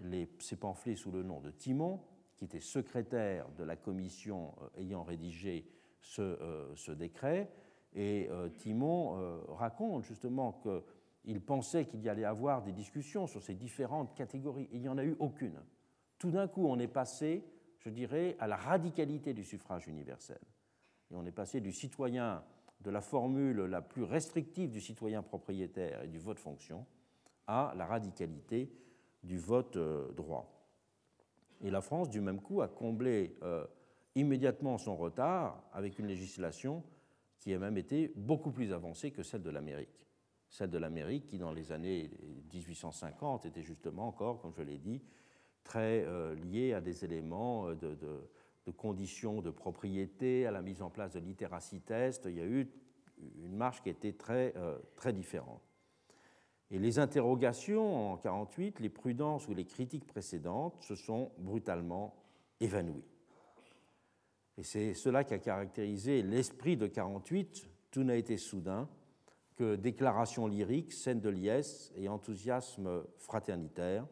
les, 0.00 0.28
ces 0.38 0.56
pamphlets 0.56 0.96
sous 0.96 1.10
le 1.10 1.22
nom 1.22 1.40
de 1.40 1.50
Timon, 1.50 2.00
qui 2.36 2.44
était 2.44 2.60
secrétaire 2.60 3.48
de 3.56 3.64
la 3.64 3.76
commission 3.76 4.54
euh, 4.60 4.80
ayant 4.80 5.02
rédigé 5.02 5.66
ce, 6.00 6.22
euh, 6.22 6.94
décret. 6.94 7.52
Et 7.94 8.28
euh, 8.30 8.48
Timon 8.48 9.44
raconte 9.54 10.04
justement 10.04 10.60
qu'il 10.62 11.40
pensait 11.40 11.86
qu'il 11.86 12.02
y 12.02 12.08
allait 12.08 12.24
avoir 12.24 12.62
des 12.62 12.72
discussions 12.72 13.26
sur 13.26 13.42
ces 13.42 13.54
différentes 13.54 14.14
catégories. 14.14 14.68
il 14.72 14.80
n'y 14.80 14.88
en 14.88 14.98
a 14.98 15.04
eu 15.04 15.14
aucune. 15.18 15.60
Tout 16.18 16.30
d'un 16.30 16.48
coup, 16.48 16.66
on 16.66 16.78
est 16.78 16.88
passé, 16.88 17.44
je 17.80 17.90
dirais, 17.90 18.36
à 18.38 18.46
la 18.46 18.56
radicalité 18.56 19.34
du 19.34 19.44
suffrage 19.44 19.88
universel. 19.88 20.40
Et 21.10 21.14
on 21.14 21.26
est 21.26 21.32
passé 21.32 21.60
du 21.60 21.72
citoyen, 21.72 22.42
de 22.82 22.90
la 22.90 23.00
formule 23.00 23.62
la 23.62 23.80
plus 23.80 24.02
restrictive 24.02 24.70
du 24.70 24.80
citoyen 24.80 25.22
propriétaire 25.22 26.02
et 26.02 26.08
du 26.08 26.18
vote 26.18 26.38
fonction, 26.38 26.86
à 27.46 27.72
la 27.76 27.86
radicalité 27.86 28.72
du 29.22 29.38
vote 29.38 29.78
droit. 30.14 30.52
Et 31.62 31.70
la 31.70 31.80
France, 31.80 32.10
du 32.10 32.20
même 32.20 32.40
coup, 32.40 32.60
a 32.60 32.68
comblé 32.68 33.36
euh, 33.42 33.64
immédiatement 34.14 34.78
son 34.78 34.96
retard 34.96 35.62
avec 35.72 35.98
une 35.98 36.06
législation 36.06 36.82
qui 37.38 37.54
a 37.54 37.58
même 37.58 37.78
été 37.78 38.12
beaucoup 38.16 38.50
plus 38.50 38.72
avancée 38.72 39.10
que 39.10 39.22
celle 39.22 39.42
de 39.42 39.50
l'Amérique. 39.50 40.06
Celle 40.48 40.70
de 40.70 40.78
l'Amérique 40.78 41.26
qui, 41.26 41.38
dans 41.38 41.52
les 41.52 41.72
années 41.72 42.10
1850, 42.52 43.46
était 43.46 43.62
justement 43.62 44.08
encore, 44.08 44.40
comme 44.40 44.52
je 44.52 44.62
l'ai 44.62 44.78
dit, 44.78 45.02
très 45.64 46.04
euh, 46.04 46.34
liée 46.34 46.72
à 46.72 46.80
des 46.80 47.04
éléments 47.04 47.68
euh, 47.68 47.74
de, 47.74 48.28
de, 48.66 48.72
conditions 48.72 49.42
de 49.42 49.50
propriété, 49.50 50.46
à 50.46 50.50
la 50.50 50.62
mise 50.62 50.82
en 50.82 50.90
place 50.90 51.12
de 51.12 51.20
littératie 51.20 51.80
test. 51.80 52.26
Il 52.26 52.36
y 52.36 52.40
a 52.40 52.46
eu 52.46 52.68
une 53.44 53.56
marche 53.56 53.82
qui 53.82 53.88
était 53.88 54.12
très, 54.12 54.54
très 54.96 55.12
différente. 55.12 55.62
Et 56.72 56.78
les 56.78 56.98
interrogations 56.98 58.12
en 58.12 58.16
48, 58.16 58.80
les 58.80 58.88
prudences 58.88 59.46
ou 59.46 59.54
les 59.54 59.66
critiques 59.66 60.06
précédentes 60.06 60.80
se 60.80 60.94
sont 60.94 61.30
brutalement 61.36 62.16
évanouies. 62.60 63.04
Et 64.56 64.62
c'est 64.62 64.94
cela 64.94 65.22
qui 65.22 65.34
a 65.34 65.38
caractérisé 65.38 66.22
l'esprit 66.22 66.78
de 66.78 66.86
48. 66.86 67.68
Tout 67.90 68.04
n'a 68.04 68.16
été 68.16 68.38
soudain 68.38 68.88
que 69.56 69.76
déclarations 69.76 70.46
lyriques, 70.46 70.92
scènes 70.92 71.20
de 71.20 71.28
liesse 71.28 71.92
et 71.94 72.08
enthousiasme 72.08 73.04
fraternitaire 73.18 74.06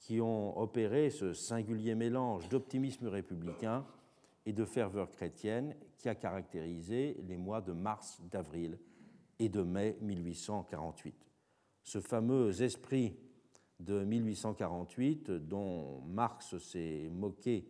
qui 0.00 0.20
ont 0.20 0.58
opéré 0.58 1.10
ce 1.10 1.32
singulier 1.32 1.94
mélange 1.94 2.48
d'optimisme 2.48 3.06
républicain 3.06 3.86
et 4.44 4.52
de 4.52 4.64
ferveur 4.64 5.10
chrétienne 5.10 5.76
qui 5.96 6.08
a 6.08 6.14
caractérisé 6.14 7.16
les 7.28 7.36
mois 7.36 7.60
de 7.60 7.72
mars, 7.72 8.20
d'avril 8.30 8.78
et 9.38 9.48
de 9.48 9.62
mai 9.62 9.96
1848 10.00 11.30
ce 11.82 12.00
fameux 12.00 12.62
esprit 12.62 13.16
de 13.78 14.04
1848 14.04 15.30
dont 15.30 16.02
Marx 16.02 16.56
s'est 16.58 17.08
moqué 17.10 17.66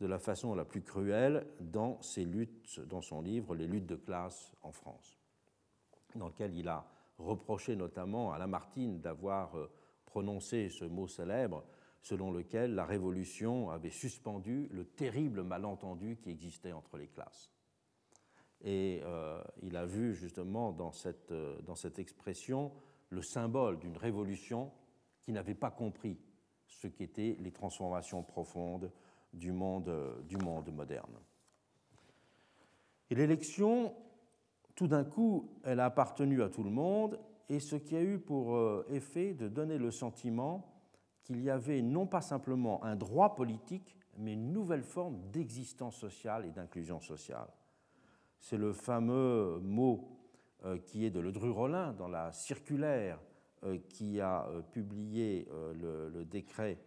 de 0.00 0.06
la 0.06 0.18
façon 0.18 0.54
la 0.54 0.64
plus 0.64 0.82
cruelle 0.82 1.46
dans 1.60 2.00
ses 2.00 2.24
luttes, 2.24 2.80
dans 2.80 3.02
son 3.02 3.20
livre 3.20 3.54
Les 3.54 3.66
luttes 3.66 3.86
de 3.86 3.96
classe 3.96 4.54
en 4.62 4.72
France, 4.72 5.18
dans 6.14 6.28
lequel 6.28 6.54
il 6.54 6.68
a 6.68 6.86
reproché 7.18 7.76
notamment 7.76 8.32
à 8.32 8.38
Lamartine 8.38 9.00
d'avoir 9.00 9.56
euh, 9.56 9.70
prononcé 10.10 10.68
ce 10.68 10.84
mot 10.84 11.06
célèbre 11.06 11.64
selon 12.02 12.32
lequel 12.32 12.74
la 12.74 12.84
Révolution 12.84 13.70
avait 13.70 13.90
suspendu 13.90 14.68
le 14.72 14.84
terrible 14.84 15.42
malentendu 15.42 16.16
qui 16.16 16.30
existait 16.30 16.72
entre 16.72 16.96
les 16.96 17.06
classes. 17.06 17.52
Et 18.62 19.00
euh, 19.04 19.42
il 19.62 19.76
a 19.76 19.86
vu 19.86 20.14
justement 20.14 20.72
dans 20.72 20.92
cette, 20.92 21.30
euh, 21.30 21.60
dans 21.62 21.76
cette 21.76 21.98
expression 21.98 22.72
le 23.10 23.22
symbole 23.22 23.78
d'une 23.78 23.96
révolution 23.96 24.72
qui 25.22 25.32
n'avait 25.32 25.54
pas 25.54 25.70
compris 25.70 26.18
ce 26.66 26.88
qu'étaient 26.88 27.36
les 27.38 27.52
transformations 27.52 28.22
profondes 28.22 28.90
du 29.32 29.52
monde, 29.52 29.92
du 30.26 30.36
monde 30.36 30.72
moderne. 30.72 31.16
Et 33.10 33.14
l'élection, 33.14 33.94
tout 34.74 34.88
d'un 34.88 35.04
coup, 35.04 35.50
elle 35.64 35.80
a 35.80 35.86
appartenu 35.86 36.42
à 36.42 36.48
tout 36.48 36.62
le 36.62 36.70
monde, 36.70 37.18
et 37.50 37.58
ce 37.58 37.74
qui 37.74 37.96
a 37.96 38.02
eu 38.02 38.20
pour 38.20 38.54
euh, 38.54 38.86
effet 38.90 39.34
de 39.34 39.48
donner 39.48 39.76
le 39.76 39.90
sentiment 39.90 40.72
qu'il 41.24 41.42
y 41.42 41.50
avait 41.50 41.82
non 41.82 42.06
pas 42.06 42.20
simplement 42.20 42.82
un 42.84 42.94
droit 42.94 43.34
politique, 43.34 43.96
mais 44.16 44.34
une 44.34 44.52
nouvelle 44.52 44.84
forme 44.84 45.18
d'existence 45.32 45.96
sociale 45.96 46.46
et 46.46 46.52
d'inclusion 46.52 47.00
sociale. 47.00 47.48
C'est 48.38 48.56
le 48.56 48.72
fameux 48.72 49.58
mot 49.62 50.16
euh, 50.64 50.78
qui 50.78 51.04
est 51.04 51.10
de 51.10 51.18
Ledru-Rollin 51.18 51.92
dans 51.92 52.06
la 52.06 52.30
circulaire 52.30 53.18
euh, 53.64 53.78
qui 53.88 54.20
a 54.20 54.48
publié 54.70 55.48
le, 55.74 56.24
décret, 56.24 56.78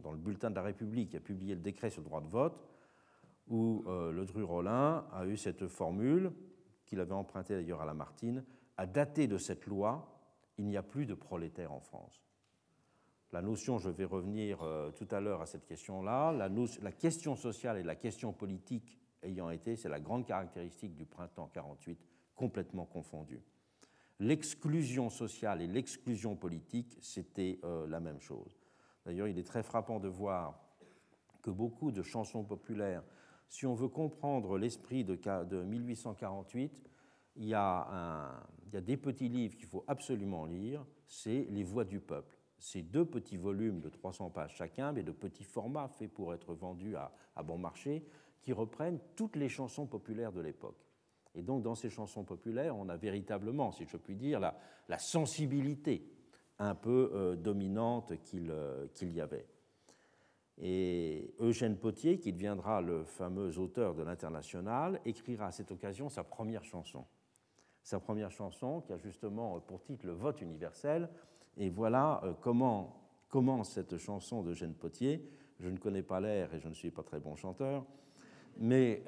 dans 0.00 0.10
le 0.10 0.18
bulletin 0.18 0.48
de 0.48 0.56
la 0.56 0.62
République, 0.62 1.10
qui 1.10 1.16
a 1.18 1.20
publié 1.20 1.54
le 1.54 1.60
décret 1.60 1.90
sur 1.90 2.00
le 2.00 2.06
droit 2.06 2.22
de 2.22 2.28
vote, 2.28 2.66
où 3.46 3.84
Ledru-Rollin 3.86 5.06
a 5.12 5.26
eu 5.26 5.36
cette 5.36 5.68
formule, 5.68 6.32
qu'il 6.86 7.00
avait 7.00 7.12
empruntée 7.12 7.54
d'ailleurs 7.54 7.80
à 7.80 7.86
Lamartine, 7.86 8.44
à 8.78 8.86
dater 8.86 9.26
de 9.26 9.36
cette 9.36 9.66
loi, 9.66 10.18
il 10.56 10.66
n'y 10.66 10.76
a 10.76 10.82
plus 10.82 11.04
de 11.04 11.14
prolétaires 11.14 11.72
en 11.72 11.80
France. 11.80 12.22
La 13.32 13.42
notion, 13.42 13.76
je 13.76 13.90
vais 13.90 14.06
revenir 14.06 14.64
tout 14.96 15.08
à 15.10 15.20
l'heure 15.20 15.42
à 15.42 15.46
cette 15.46 15.66
question-là, 15.66 16.32
la, 16.32 16.92
question 16.92 17.36
sociale 17.36 17.76
et 17.76 17.82
la 17.82 17.94
question 17.94 18.32
politique 18.32 18.98
ayant 19.22 19.50
été, 19.50 19.76
c'est 19.76 19.90
la 19.90 20.00
grande 20.00 20.24
caractéristique 20.24 20.94
du 20.94 21.04
printemps 21.04 21.50
48 21.52 21.98
complètement 22.34 22.86
confondus. 22.86 23.42
L'exclusion 24.20 25.10
sociale 25.10 25.60
et 25.60 25.66
l'exclusion 25.66 26.36
politique, 26.36 26.96
c'était 27.00 27.60
euh, 27.64 27.86
la 27.86 28.00
même 28.00 28.20
chose. 28.20 28.58
D'ailleurs, 29.04 29.28
il 29.28 29.38
est 29.38 29.46
très 29.46 29.62
frappant 29.62 30.00
de 30.00 30.08
voir 30.08 30.58
que 31.42 31.50
beaucoup 31.50 31.92
de 31.92 32.02
chansons 32.02 32.44
populaires, 32.44 33.04
si 33.48 33.66
on 33.66 33.74
veut 33.74 33.88
comprendre 33.88 34.58
l'esprit 34.58 35.04
de, 35.04 35.62
1848, 35.62 36.87
il 37.38 37.46
y, 37.46 37.54
a 37.54 38.42
des 38.72 38.96
petits 38.96 39.28
livres 39.28 39.56
qu'il 39.56 39.66
faut 39.66 39.84
absolument 39.86 40.44
lire, 40.44 40.84
c'est 41.06 41.46
Les 41.50 41.62
Voix 41.62 41.84
du 41.84 42.00
peuple. 42.00 42.36
C'est 42.58 42.82
deux 42.82 43.04
petits 43.04 43.36
volumes 43.36 43.80
de 43.80 43.88
300 43.88 44.30
pages 44.30 44.56
chacun, 44.56 44.92
mais 44.92 45.04
de 45.04 45.12
petits 45.12 45.44
formats 45.44 45.88
faits 45.88 46.12
pour 46.12 46.34
être 46.34 46.54
vendus 46.54 46.96
à, 46.96 47.12
à 47.36 47.42
bon 47.42 47.56
marché, 47.56 48.04
qui 48.42 48.52
reprennent 48.52 48.98
toutes 49.14 49.36
les 49.36 49.48
chansons 49.48 49.86
populaires 49.86 50.32
de 50.32 50.40
l'époque. 50.40 50.88
Et 51.34 51.42
donc, 51.42 51.62
dans 51.62 51.76
ces 51.76 51.90
chansons 51.90 52.24
populaires, 52.24 52.76
on 52.76 52.88
a 52.88 52.96
véritablement, 52.96 53.70
si 53.70 53.84
je 53.84 53.96
puis 53.96 54.16
dire, 54.16 54.40
la, 54.40 54.98
sensibilité 54.98 56.10
un 56.58 56.74
peu 56.74 57.10
euh, 57.14 57.36
dominante 57.36 58.12
euh, 58.34 58.88
qu'il 58.94 59.12
y 59.12 59.20
avait. 59.20 59.46
Et 60.60 61.32
Eugène 61.38 61.76
Potier, 61.76 62.18
qui 62.18 62.32
deviendra 62.32 62.80
le 62.80 63.04
fameux 63.04 63.56
auteur 63.58 63.94
de 63.94 64.02
l'International, 64.02 65.00
écrira 65.04 65.46
à 65.46 65.52
cette 65.52 65.70
occasion 65.70 66.08
sa 66.08 66.24
première 66.24 66.64
chanson. 66.64 67.04
Sa 67.88 67.98
première 67.98 68.30
chanson 68.30 68.82
qui 68.82 68.92
a 68.92 68.98
justement 68.98 69.60
pour 69.60 69.80
titre 69.80 70.04
Le 70.04 70.12
vote 70.12 70.42
universel. 70.42 71.08
Et 71.56 71.70
voilà 71.70 72.20
euh, 72.22 72.34
comment 72.38 73.00
commence 73.30 73.70
cette 73.70 73.96
chanson 73.96 74.42
d'Eugène 74.42 74.74
Potier. 74.74 75.26
Je 75.58 75.70
ne 75.70 75.78
connais 75.78 76.02
pas 76.02 76.20
l'air 76.20 76.52
et 76.52 76.60
je 76.60 76.68
ne 76.68 76.74
suis 76.74 76.90
pas 76.90 77.02
très 77.02 77.18
bon 77.18 77.34
chanteur, 77.34 77.86
mais 78.58 79.02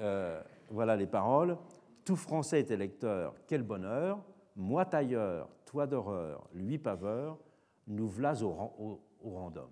voilà 0.70 0.96
les 0.96 1.06
paroles. 1.06 1.58
Tout 2.06 2.16
Français 2.16 2.60
est 2.60 2.70
électeur, 2.70 3.34
quel 3.46 3.62
bonheur, 3.62 4.24
moi 4.56 4.86
tailleur, 4.86 5.50
toi 5.66 5.86
d'horreur, 5.86 6.48
lui 6.54 6.78
paveur, 6.78 7.38
nous 7.86 8.08
v'là 8.08 8.32
au, 8.42 8.98
random. 9.22 9.68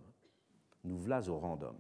Nous 0.85 0.99
v'là 0.99 1.27
au 1.31 1.39
random. 1.39 1.77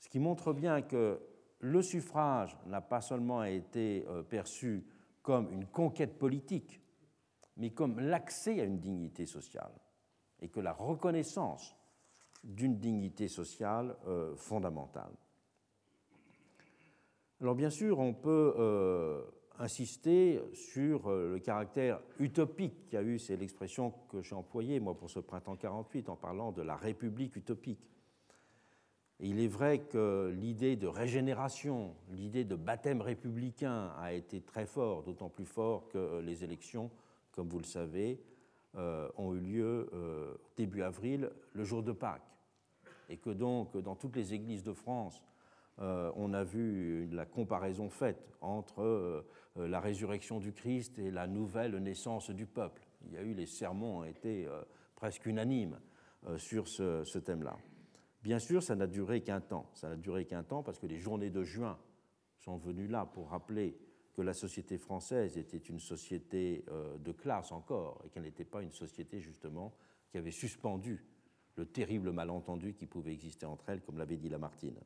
Ce 0.00 0.10
qui 0.10 0.18
montre 0.18 0.52
bien 0.52 0.82
que 0.82 1.18
le 1.60 1.80
suffrage 1.80 2.58
n'a 2.66 2.82
pas 2.82 3.00
seulement 3.00 3.42
été 3.42 4.04
euh, 4.10 4.22
perçu 4.22 4.84
comme 5.22 5.50
une 5.52 5.66
conquête 5.66 6.18
politique, 6.18 6.80
mais 7.56 7.70
comme 7.70 8.00
l'accès 8.00 8.60
à 8.60 8.64
une 8.64 8.80
dignité 8.80 9.26
sociale, 9.26 9.72
et 10.40 10.48
que 10.48 10.60
la 10.60 10.72
reconnaissance 10.72 11.76
d'une 12.42 12.78
dignité 12.78 13.28
sociale 13.28 13.96
euh, 14.06 14.34
fondamentale. 14.36 15.12
Alors 17.40 17.54
bien 17.54 17.70
sûr, 17.70 17.98
on 17.98 18.14
peut 18.14 18.54
euh, 18.58 19.22
insister 19.58 20.40
sur 20.54 21.10
le 21.10 21.38
caractère 21.38 22.00
utopique 22.18 22.86
qui 22.88 22.96
a 22.96 23.02
eu, 23.02 23.18
c'est 23.18 23.36
l'expression 23.36 23.92
que 24.08 24.22
j'ai 24.22 24.34
employée 24.34 24.80
moi 24.80 24.96
pour 24.96 25.10
ce 25.10 25.20
printemps 25.20 25.56
48 25.56 26.08
en 26.08 26.16
parlant 26.16 26.52
de 26.52 26.62
la 26.62 26.76
République 26.76 27.36
utopique 27.36 27.88
il 29.22 29.38
est 29.38 29.48
vrai 29.48 29.78
que 29.78 30.34
l'idée 30.36 30.74
de 30.74 30.88
régénération, 30.88 31.94
l'idée 32.10 32.44
de 32.44 32.56
baptême 32.56 33.00
républicain 33.00 33.92
a 34.00 34.12
été 34.12 34.40
très 34.40 34.66
fort, 34.66 35.04
d'autant 35.04 35.28
plus 35.28 35.44
fort 35.44 35.88
que 35.88 36.20
les 36.20 36.42
élections, 36.42 36.90
comme 37.30 37.48
vous 37.48 37.60
le 37.60 37.64
savez, 37.64 38.20
euh, 38.76 39.08
ont 39.16 39.32
eu 39.34 39.38
lieu 39.38 39.90
euh, 39.92 40.34
début 40.56 40.82
avril, 40.82 41.30
le 41.52 41.62
jour 41.62 41.84
de 41.84 41.92
Pâques. 41.92 42.36
Et 43.08 43.16
que 43.16 43.30
donc, 43.30 43.76
dans 43.76 43.94
toutes 43.94 44.16
les 44.16 44.34
églises 44.34 44.64
de 44.64 44.72
France, 44.72 45.22
euh, 45.78 46.10
on 46.16 46.32
a 46.32 46.42
vu 46.42 47.08
la 47.12 47.24
comparaison 47.24 47.88
faite 47.88 48.28
entre 48.40 49.24
la 49.54 49.78
résurrection 49.78 50.40
du 50.40 50.52
Christ 50.52 50.98
et 50.98 51.12
la 51.12 51.28
nouvelle 51.28 51.76
naissance 51.76 52.30
du 52.30 52.46
peuple. 52.46 52.82
Il 53.06 53.12
y 53.12 53.16
a 53.16 53.22
eu 53.22 53.34
les 53.34 53.46
sermons 53.46 53.98
ont 53.98 54.04
été 54.04 54.48
presque 54.96 55.26
unanimes 55.26 55.78
sur 56.38 56.66
ce 56.66 57.18
thème-là. 57.18 57.56
Bien 58.22 58.38
sûr, 58.38 58.62
ça 58.62 58.76
n'a 58.76 58.86
duré 58.86 59.22
qu'un 59.22 59.40
temps. 59.40 59.70
Ça 59.74 59.88
n'a 59.88 59.96
duré 59.96 60.24
qu'un 60.24 60.44
temps 60.44 60.62
parce 60.62 60.78
que 60.78 60.86
les 60.86 60.98
journées 60.98 61.30
de 61.30 61.42
juin 61.42 61.78
sont 62.38 62.56
venues 62.56 62.86
là 62.86 63.04
pour 63.06 63.30
rappeler 63.30 63.76
que 64.14 64.22
la 64.22 64.34
société 64.34 64.78
française 64.78 65.38
était 65.38 65.58
une 65.58 65.80
société 65.80 66.64
euh, 66.70 66.98
de 66.98 67.12
classe 67.12 67.50
encore 67.50 68.02
et 68.04 68.10
qu'elle 68.10 68.24
n'était 68.24 68.44
pas 68.44 68.62
une 68.62 68.72
société 68.72 69.20
justement 69.20 69.74
qui 70.10 70.18
avait 70.18 70.30
suspendu 70.30 71.04
le 71.56 71.66
terrible 71.66 72.12
malentendu 72.12 72.74
qui 72.74 72.86
pouvait 72.86 73.12
exister 73.12 73.46
entre 73.46 73.68
elles, 73.70 73.82
comme 73.82 73.98
l'avait 73.98 74.16
dit 74.16 74.28
Lamartine. 74.28 74.78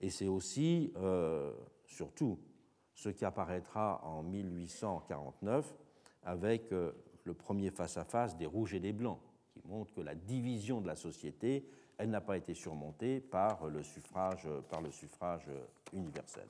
Et 0.00 0.10
c'est 0.10 0.26
aussi, 0.26 0.92
euh, 0.96 1.52
surtout, 1.86 2.38
ce 2.94 3.08
qui 3.08 3.24
apparaîtra 3.24 4.00
en 4.04 4.22
1849 4.22 5.76
avec 6.22 6.72
euh, 6.72 6.92
le 7.24 7.34
premier 7.34 7.70
face-à-face 7.70 8.34
-face 8.34 8.38
des 8.38 8.46
rouges 8.46 8.74
et 8.74 8.80
des 8.80 8.92
blancs, 8.92 9.20
qui 9.50 9.60
montre 9.66 9.92
que 9.92 10.00
la 10.00 10.14
division 10.14 10.80
de 10.80 10.86
la 10.86 10.96
société 10.96 11.64
elle 11.98 12.10
n'a 12.10 12.20
pas 12.20 12.36
été 12.36 12.54
surmontée 12.54 13.20
par 13.20 13.66
le 13.66 13.82
suffrage, 13.82 14.48
universel. 15.92 16.48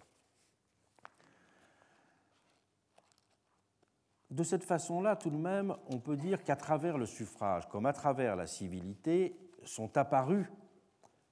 De 4.30 4.42
cette 4.42 4.64
façon-là, 4.64 5.16
tout 5.16 5.30
de 5.30 5.36
même, 5.36 5.74
on 5.90 5.98
peut 5.98 6.16
dire 6.16 6.44
qu'à 6.44 6.56
travers 6.56 6.98
le 6.98 7.06
suffrage, 7.06 7.66
comme 7.68 7.86
à 7.86 7.94
travers 7.94 8.36
la 8.36 8.46
civilité, 8.46 9.34
sont 9.64 9.96
apparues 9.96 10.52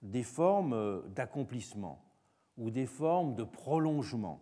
des 0.01 0.23
formes 0.23 1.03
d'accomplissement 1.09 2.03
ou 2.57 2.71
des 2.71 2.87
formes 2.87 3.35
de 3.35 3.45
prolongement 3.45 4.41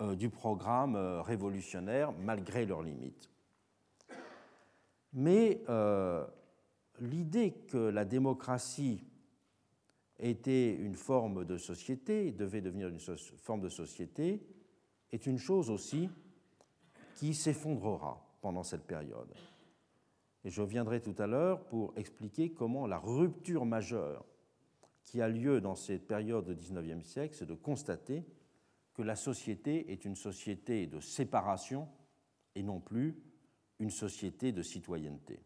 euh, 0.00 0.14
du 0.14 0.30
programme 0.30 0.96
euh, 0.96 1.22
révolutionnaire 1.22 2.12
malgré 2.12 2.66
leurs 2.66 2.82
limites. 2.82 3.30
Mais 5.12 5.62
euh, 5.68 6.26
l'idée 7.00 7.52
que 7.68 7.78
la 7.78 8.04
démocratie 8.04 9.04
était 10.18 10.74
une 10.74 10.94
forme 10.94 11.44
de 11.44 11.58
société, 11.58 12.32
devait 12.32 12.60
devenir 12.60 12.88
une 12.88 13.00
forme 13.00 13.60
de 13.60 13.68
société, 13.68 14.46
est 15.12 15.26
une 15.26 15.38
chose 15.38 15.70
aussi 15.70 16.08
qui 17.16 17.34
s'effondrera 17.34 18.24
pendant 18.40 18.62
cette 18.62 18.84
période. 18.84 19.32
Et 20.44 20.50
je 20.50 20.60
reviendrai 20.60 21.00
tout 21.00 21.14
à 21.18 21.26
l'heure 21.26 21.64
pour 21.66 21.92
expliquer 21.96 22.52
comment 22.52 22.86
la 22.86 22.98
rupture 22.98 23.64
majeure 23.64 24.24
qui 25.04 25.20
a 25.20 25.28
lieu 25.28 25.60
dans 25.60 25.74
cette 25.74 26.06
période 26.06 26.50
du 26.50 26.54
XIXe 26.54 27.06
siècle, 27.06 27.34
c'est 27.34 27.46
de 27.46 27.54
constater 27.54 28.24
que 28.94 29.02
la 29.02 29.16
société 29.16 29.92
est 29.92 30.04
une 30.04 30.16
société 30.16 30.86
de 30.86 31.00
séparation 31.00 31.88
et 32.54 32.62
non 32.62 32.80
plus 32.80 33.16
une 33.80 33.90
société 33.90 34.52
de 34.52 34.62
citoyenneté. 34.62 35.40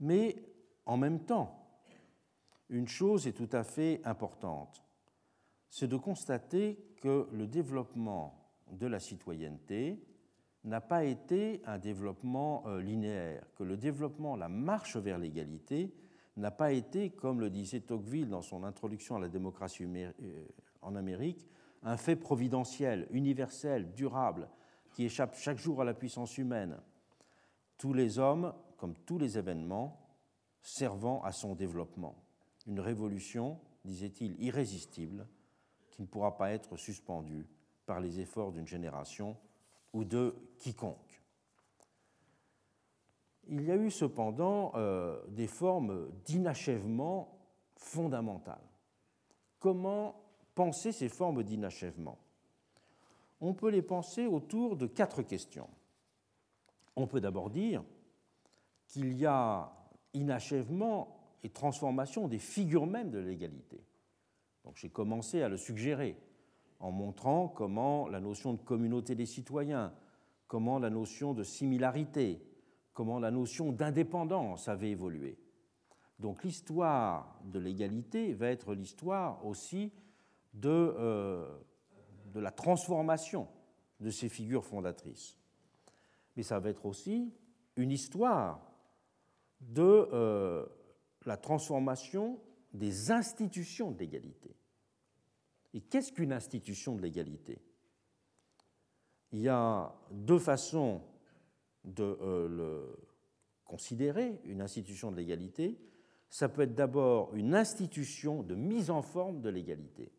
Mais 0.00 0.36
en 0.84 0.96
même 0.96 1.20
temps, 1.20 1.66
une 2.68 2.88
chose 2.88 3.26
est 3.26 3.32
tout 3.32 3.48
à 3.52 3.64
fait 3.64 4.00
importante, 4.04 4.84
c'est 5.70 5.88
de 5.88 5.96
constater 5.96 6.78
que 7.00 7.28
le 7.32 7.46
développement 7.46 8.52
de 8.72 8.86
la 8.86 8.98
citoyenneté 8.98 10.02
n'a 10.64 10.80
pas 10.80 11.04
été 11.04 11.62
un 11.64 11.78
développement 11.78 12.64
euh, 12.66 12.80
linéaire, 12.80 13.46
que 13.54 13.62
le 13.62 13.76
développement, 13.76 14.36
la 14.36 14.48
marche 14.48 14.96
vers 14.96 15.18
l'égalité, 15.18 15.94
n'a 16.36 16.50
pas 16.50 16.72
été, 16.72 17.10
comme 17.10 17.40
le 17.40 17.50
disait 17.50 17.80
Tocqueville 17.80 18.28
dans 18.28 18.42
son 18.42 18.64
introduction 18.64 19.16
à 19.16 19.20
la 19.20 19.28
démocratie 19.28 19.84
euh, 19.84 20.12
en 20.82 20.96
Amérique, 20.96 21.46
un 21.82 21.96
fait 21.96 22.16
providentiel, 22.16 23.06
universel, 23.10 23.92
durable, 23.94 24.48
qui 24.92 25.04
échappe 25.04 25.36
chaque 25.36 25.58
jour 25.58 25.80
à 25.80 25.84
la 25.84 25.94
puissance 25.94 26.36
humaine. 26.36 26.78
Tous 27.78 27.92
les 27.92 28.18
hommes 28.18 28.52
comme 28.76 28.94
tous 29.06 29.18
les 29.18 29.38
événements 29.38 30.00
servant 30.62 31.22
à 31.22 31.32
son 31.32 31.54
développement. 31.54 32.16
Une 32.66 32.80
révolution, 32.80 33.58
disait-il, 33.84 34.40
irrésistible, 34.42 35.26
qui 35.90 36.02
ne 36.02 36.06
pourra 36.06 36.36
pas 36.36 36.50
être 36.50 36.76
suspendue 36.76 37.46
par 37.86 38.00
les 38.00 38.20
efforts 38.20 38.52
d'une 38.52 38.66
génération 38.66 39.36
ou 39.92 40.04
de 40.04 40.34
quiconque. 40.58 41.22
Il 43.48 43.62
y 43.62 43.70
a 43.70 43.76
eu 43.76 43.90
cependant 43.90 44.72
euh, 44.74 45.24
des 45.28 45.46
formes 45.46 46.10
d'inachèvement 46.24 47.38
fondamentales. 47.76 48.68
Comment 49.60 50.20
penser 50.54 50.90
ces 50.90 51.08
formes 51.08 51.44
d'inachèvement? 51.44 52.18
On 53.40 53.54
peut 53.54 53.70
les 53.70 53.82
penser 53.82 54.26
autour 54.26 54.76
de 54.76 54.86
quatre 54.86 55.22
questions. 55.22 55.68
On 56.96 57.06
peut 57.06 57.20
d'abord 57.20 57.50
dire 57.50 57.84
qu'il 58.86 59.12
y 59.14 59.26
a 59.26 59.72
inachèvement 60.14 61.16
et 61.42 61.50
transformation 61.50 62.28
des 62.28 62.38
figures 62.38 62.86
mêmes 62.86 63.10
de 63.10 63.18
l'égalité. 63.18 63.84
Donc 64.64 64.76
j'ai 64.76 64.90
commencé 64.90 65.42
à 65.42 65.48
le 65.48 65.56
suggérer 65.56 66.16
en 66.80 66.90
montrant 66.90 67.48
comment 67.48 68.08
la 68.08 68.20
notion 68.20 68.54
de 68.54 68.60
communauté 68.60 69.14
des 69.14 69.26
citoyens, 69.26 69.92
comment 70.48 70.78
la 70.78 70.90
notion 70.90 71.34
de 71.34 71.42
similarité, 71.42 72.42
comment 72.92 73.18
la 73.18 73.30
notion 73.30 73.72
d'indépendance 73.72 74.68
avait 74.68 74.90
évolué. 74.90 75.38
Donc 76.18 76.44
l'histoire 76.44 77.38
de 77.44 77.58
l'égalité 77.58 78.32
va 78.32 78.48
être 78.48 78.74
l'histoire 78.74 79.44
aussi 79.44 79.92
de, 80.54 80.68
euh, 80.68 81.46
de 82.32 82.40
la 82.40 82.50
transformation 82.50 83.48
de 84.00 84.10
ces 84.10 84.28
figures 84.28 84.64
fondatrices. 84.64 85.38
Mais 86.36 86.42
ça 86.42 86.58
va 86.58 86.70
être 86.70 86.86
aussi 86.86 87.32
une 87.76 87.92
histoire 87.92 88.60
de 89.66 90.08
euh, 90.12 90.66
la 91.24 91.36
transformation 91.36 92.40
des 92.72 93.10
institutions 93.10 93.90
de 93.90 93.98
l'égalité. 93.98 94.54
Et 95.74 95.80
qu'est-ce 95.80 96.12
qu'une 96.12 96.32
institution 96.32 96.94
de 96.94 97.02
l'égalité? 97.02 97.58
Il 99.32 99.40
y 99.40 99.48
a 99.48 99.94
deux 100.10 100.38
façons 100.38 101.02
de 101.84 102.18
euh, 102.20 102.48
le 102.48 102.96
considérer, 103.64 104.40
une 104.44 104.60
institution 104.60 105.10
de 105.10 105.16
l'égalité. 105.16 105.78
Ça 106.30 106.48
peut 106.48 106.62
être 106.62 106.74
d'abord 106.74 107.34
une 107.34 107.54
institution 107.54 108.42
de 108.42 108.54
mise 108.54 108.90
en 108.90 109.02
forme 109.02 109.40
de 109.40 109.48
l'égalité, 109.48 110.12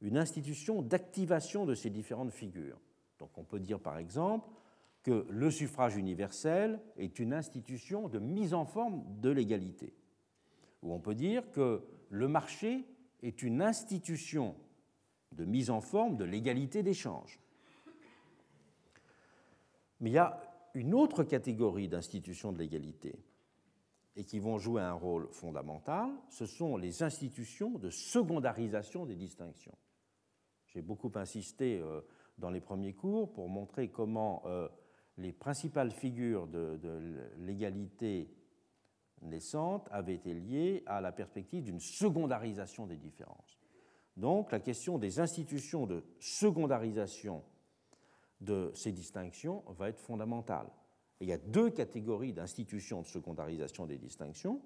une 0.00 0.16
institution 0.16 0.82
d'activation 0.82 1.64
de 1.64 1.74
ces 1.74 1.90
différentes 1.90 2.32
figures. 2.32 2.80
Donc 3.18 3.36
on 3.38 3.44
peut 3.44 3.60
dire 3.60 3.80
par 3.80 3.98
exemple 3.98 4.48
que 5.04 5.26
le 5.28 5.50
suffrage 5.50 5.96
universel 5.96 6.80
est 6.96 7.18
une 7.18 7.34
institution 7.34 8.08
de 8.08 8.18
mise 8.18 8.54
en 8.54 8.64
forme 8.64 9.04
de 9.20 9.30
l'égalité. 9.30 9.94
Ou 10.82 10.92
on 10.92 10.98
peut 10.98 11.14
dire 11.14 11.50
que 11.52 11.84
le 12.08 12.26
marché 12.26 12.84
est 13.22 13.42
une 13.42 13.62
institution 13.62 14.56
de 15.32 15.44
mise 15.44 15.70
en 15.70 15.80
forme 15.80 16.16
de 16.16 16.24
l'égalité 16.24 16.82
d'échange. 16.82 17.38
Mais 20.00 20.10
il 20.10 20.14
y 20.14 20.18
a 20.18 20.40
une 20.74 20.94
autre 20.94 21.22
catégorie 21.22 21.88
d'institutions 21.88 22.52
de 22.52 22.58
l'égalité 22.58 23.14
et 24.16 24.24
qui 24.24 24.38
vont 24.38 24.58
jouer 24.58 24.80
un 24.80 24.92
rôle 24.92 25.28
fondamental, 25.32 26.10
ce 26.30 26.46
sont 26.46 26.76
les 26.76 27.02
institutions 27.02 27.78
de 27.78 27.90
secondarisation 27.90 29.06
des 29.06 29.16
distinctions. 29.16 29.76
J'ai 30.66 30.82
beaucoup 30.82 31.12
insisté 31.14 31.80
euh, 31.80 32.00
dans 32.38 32.50
les 32.50 32.60
premiers 32.60 32.94
cours 32.94 33.32
pour 33.32 33.48
montrer 33.48 33.88
comment 33.88 34.42
euh, 34.46 34.68
les 35.18 35.32
principales 35.32 35.90
figures 35.90 36.46
de, 36.46 36.78
l'égalité 37.38 38.28
naissante 39.22 39.88
avaient 39.90 40.14
été 40.14 40.34
liées 40.34 40.82
à 40.86 41.00
la 41.00 41.12
perspective 41.12 41.64
d'une 41.64 41.80
secondarisation 41.80 42.86
des 42.86 42.96
différences. 42.96 43.58
Donc 44.16 44.52
la 44.52 44.60
question 44.60 44.98
des 44.98 45.20
institutions 45.20 45.86
de 45.86 46.04
secondarisation 46.18 47.42
de 48.40 48.70
ces 48.74 48.92
distinctions 48.92 49.64
va 49.68 49.88
être 49.88 50.00
fondamentale. 50.00 50.66
il 51.20 51.28
y 51.28 51.32
a 51.32 51.38
deux 51.38 51.70
catégories 51.70 52.32
d'institutions 52.32 53.02
de 53.02 53.06
secondarisation 53.06 53.86
des 53.86 53.96
distinctions. 53.96 54.60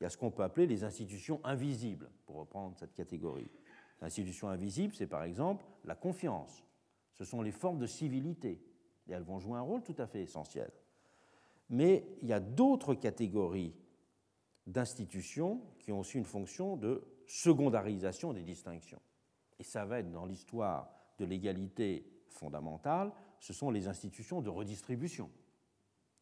Il 0.00 0.04
y 0.04 0.06
a 0.06 0.10
ce 0.10 0.18
qu'on 0.18 0.32
peut 0.32 0.42
appeler 0.42 0.66
les 0.66 0.82
institutions 0.84 1.40
invisibles, 1.44 2.10
pour 2.26 2.36
reprendre 2.36 2.76
cette 2.76 2.92
catégorie. 2.92 3.50
L'institution 4.00 4.48
invisible, 4.48 4.94
c'est 4.94 5.06
par 5.06 5.22
exemple 5.22 5.64
la 5.84 5.94
confiance. 5.94 6.64
Ce 7.14 7.24
sont 7.24 7.40
les 7.40 7.52
formes 7.52 7.78
de 7.78 7.86
civilité. 7.86 8.60
Et 9.08 9.12
elles 9.12 9.22
vont 9.22 9.38
jouer 9.38 9.58
un 9.58 9.62
rôle 9.62 9.82
tout 9.82 9.96
à 9.98 10.06
fait 10.06 10.22
essentiel. 10.22 10.70
Mais 11.70 12.04
il 12.20 12.28
y 12.28 12.32
a 12.32 12.40
d'autres 12.40 12.94
catégories 12.94 13.74
d'institutions 14.66 15.62
qui 15.78 15.92
ont 15.92 16.00
aussi 16.00 16.18
une 16.18 16.24
fonction 16.24 16.76
de 16.76 17.04
secondarisation 17.26 18.32
des 18.32 18.42
distinctions. 18.42 19.00
Et 19.58 19.64
ça 19.64 19.84
va 19.84 20.00
être 20.00 20.10
dans 20.10 20.26
l'histoire 20.26 20.90
de 21.18 21.24
l'égalité 21.24 22.06
fondamentale, 22.28 23.12
ce 23.38 23.52
sont 23.52 23.70
les 23.70 23.88
institutions 23.88 24.40
de 24.40 24.50
redistribution. 24.50 25.30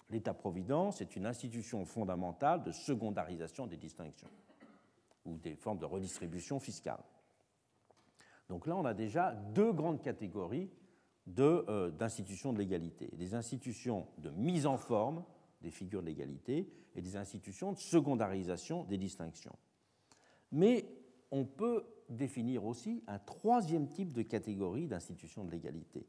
L'État-providence 0.08 1.00
est 1.00 1.16
une 1.16 1.26
institution 1.26 1.84
fondamentale 1.84 2.62
de 2.62 2.72
secondarisation 2.72 3.66
des 3.66 3.76
distinctions 3.76 4.28
ou 5.24 5.36
des 5.36 5.54
formes 5.54 5.78
de 5.78 5.84
redistribution 5.84 6.58
fiscale. 6.58 7.02
Donc 8.48 8.66
là, 8.66 8.76
on 8.76 8.84
a 8.84 8.94
déjà 8.94 9.32
deux 9.32 9.72
grandes 9.72 10.02
catégories 10.02 10.70
d'institutions 11.34 12.52
de, 12.52 12.58
de 12.58 12.62
l'égalité. 12.62 13.10
Des 13.16 13.34
institutions 13.34 14.06
de 14.18 14.30
mise 14.30 14.66
en 14.66 14.76
forme 14.76 15.24
des 15.60 15.70
figures 15.70 16.00
de 16.00 16.06
l'égalité 16.06 16.72
et 16.94 17.02
des 17.02 17.16
institutions 17.16 17.72
de 17.72 17.78
secondarisation 17.78 18.84
des 18.84 18.98
distinctions. 18.98 19.56
Mais 20.52 20.86
on 21.30 21.44
peut 21.44 21.84
définir 22.08 22.64
aussi 22.64 23.04
un 23.06 23.18
troisième 23.18 23.88
type 23.88 24.12
de 24.12 24.22
catégorie 24.22 24.88
d'institutions 24.88 25.44
de 25.44 25.50
l'égalité. 25.50 26.06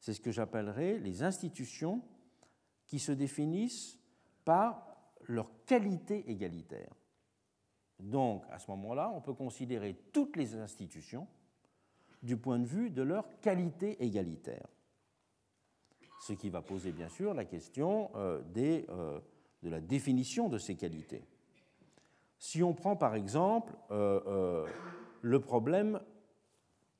C'est 0.00 0.14
ce 0.14 0.20
que 0.20 0.30
j'appellerais 0.30 0.98
les 0.98 1.22
institutions 1.22 2.02
qui 2.86 2.98
se 2.98 3.12
définissent 3.12 3.98
par 4.44 4.86
leur 5.26 5.50
qualité 5.64 6.30
égalitaire. 6.30 6.94
Donc, 7.98 8.44
à 8.50 8.58
ce 8.58 8.70
moment-là, 8.70 9.10
on 9.14 9.20
peut 9.20 9.34
considérer 9.34 9.94
toutes 10.12 10.36
les 10.36 10.54
institutions 10.54 11.26
du 12.26 12.36
point 12.36 12.58
de 12.58 12.66
vue 12.66 12.90
de 12.90 13.02
leur 13.02 13.24
qualité 13.40 14.02
égalitaire. 14.04 14.66
Ce 16.20 16.32
qui 16.32 16.50
va 16.50 16.60
poser, 16.60 16.92
bien 16.92 17.08
sûr, 17.08 17.32
la 17.32 17.44
question 17.44 18.10
euh, 18.16 18.42
euh, 18.56 19.20
de 19.62 19.70
la 19.70 19.80
définition 19.80 20.48
de 20.48 20.58
ces 20.58 20.74
qualités. 20.74 21.24
Si 22.38 22.62
on 22.62 22.74
prend, 22.74 22.96
par 22.96 23.14
exemple, 23.14 23.74
euh, 23.90 24.66
le 25.22 25.40
problème, 25.40 26.00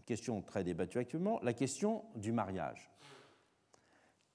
question 0.07 0.41
très 0.43 0.65
débattue 0.65 0.99
actuellement, 0.99 1.41
la 1.43 1.53
question 1.53 2.05
du 2.15 2.33
mariage. 2.33 2.91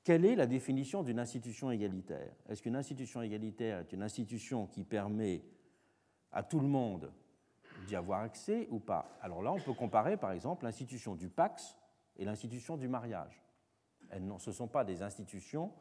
Quelle 0.04 0.26
est 0.26 0.36
la 0.36 0.48
définition 0.48 1.04
d'une 1.04 1.20
institution 1.20 1.72
égalitaire? 1.72 2.34
Est-ce 2.50 2.62
qu'une 2.62 2.76
institution 2.76 3.22
égalitaire 3.22 3.80
est 3.80 3.94
une 3.94 4.04
institution 4.04 4.68
qui 4.68 4.84
permet 4.84 5.44
à 6.32 6.44
tout 6.44 6.60
le 6.60 6.68
monde 6.68 7.12
d'y 7.88 7.96
avoir 7.96 8.22
accès 8.22 8.68
ou 8.72 8.80
pas 8.80 9.18
Alors 9.22 9.42
là, 9.42 9.52
on 9.52 9.60
peut 9.60 9.74
comparer 9.74 10.18
par 10.18 10.32
exemple 10.32 10.66
l'institution 10.66 11.16
du 11.16 11.30
Pax 11.30 11.78
et 12.18 12.26
l'institution 12.26 12.78
du 12.78 12.88
mariage. 12.88 13.42
Elles, 14.10 14.24
ce 14.40 14.50
ne 14.50 14.56
sont 14.56 14.68
pas 14.68 14.84
des 14.84 15.02
institutions 15.02 15.72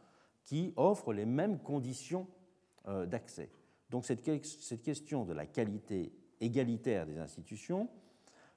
qui 0.44 0.72
offrent 0.76 1.12
les 1.12 1.26
mêmes 1.26 1.58
conditions 1.58 2.26
euh, 2.88 3.06
d'accès. 3.06 3.50
Donc 3.90 4.04
cette, 4.04 4.24
cette 4.44 4.82
question 4.82 5.24
de 5.24 5.32
la 5.32 5.46
qualité 5.46 6.12
égalitaire 6.40 7.06
des 7.06 7.18
institutions 7.18 7.88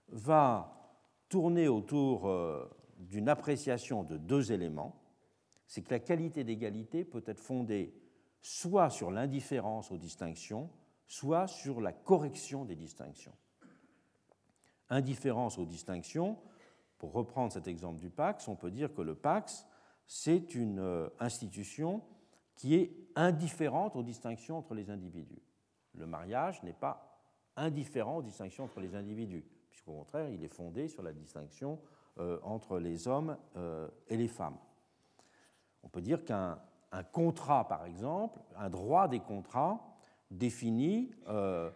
va 0.09 0.83
tourner 1.29 1.67
autour 1.67 2.27
euh, 2.27 2.69
d'une 2.97 3.29
appréciation 3.29 4.03
de 4.03 4.17
deux 4.17 4.51
éléments. 4.51 5.01
C'est 5.67 5.81
que 5.81 5.91
la 5.91 5.99
qualité 5.99 6.43
d'égalité 6.43 7.03
peut 7.03 7.23
être 7.25 7.39
fondée 7.39 7.93
soit 8.41 8.89
sur 8.89 9.09
l'indifférence 9.09 9.91
aux 9.91 9.97
distinctions, 9.97 10.69
soit 11.07 11.47
sur 11.47 11.81
la 11.81 11.91
correction 11.91 12.65
des 12.65 12.75
distinctions. 12.75 13.35
Indifférence 14.89 15.57
aux 15.57 15.65
distinctions, 15.65 16.37
pour 16.97 17.13
reprendre 17.13 17.51
cet 17.51 17.67
exemple 17.67 17.99
du 17.99 18.09
Pax, 18.09 18.47
on 18.47 18.55
peut 18.55 18.71
dire 18.71 18.93
que 18.93 19.01
le 19.01 19.15
Pax, 19.15 19.65
c'est 20.05 20.55
une 20.55 20.79
euh, 20.79 21.09
institution 21.19 22.01
qui 22.55 22.75
est 22.75 22.95
indifférente 23.15 23.95
aux 23.95 24.03
distinctions 24.03 24.57
entre 24.57 24.73
les 24.73 24.89
individus. 24.89 25.41
Le 25.95 26.05
mariage 26.05 26.61
n'est 26.63 26.73
pas 26.73 27.19
indifférent 27.55 28.17
aux 28.17 28.21
distinctions 28.21 28.65
entre 28.65 28.79
les 28.79 28.95
individus, 28.95 29.45
puisqu'au 29.69 29.93
contraire, 29.93 30.29
il 30.29 30.43
est 30.43 30.53
fondé 30.53 30.87
sur 30.87 31.03
la 31.03 31.13
distinction 31.13 31.79
euh, 32.19 32.39
entre 32.43 32.79
les 32.79 33.07
hommes 33.07 33.37
euh, 33.55 33.87
et 34.07 34.17
les 34.17 34.27
femmes. 34.27 34.57
On 35.83 35.89
peut 35.89 36.01
dire 36.01 36.23
qu'un 36.23 36.59
contrat, 37.11 37.67
par 37.67 37.85
exemple, 37.85 38.39
un 38.55 38.69
droit 38.69 39.07
des 39.07 39.19
contrats, 39.19 39.92
définit 40.33 41.11
euh, 41.27 41.71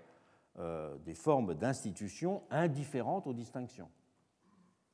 euh, 0.58 0.98
des 1.00 1.14
formes 1.14 1.54
d'institutions 1.54 2.44
indifférentes 2.50 3.28
aux 3.28 3.34
distinctions, 3.34 3.90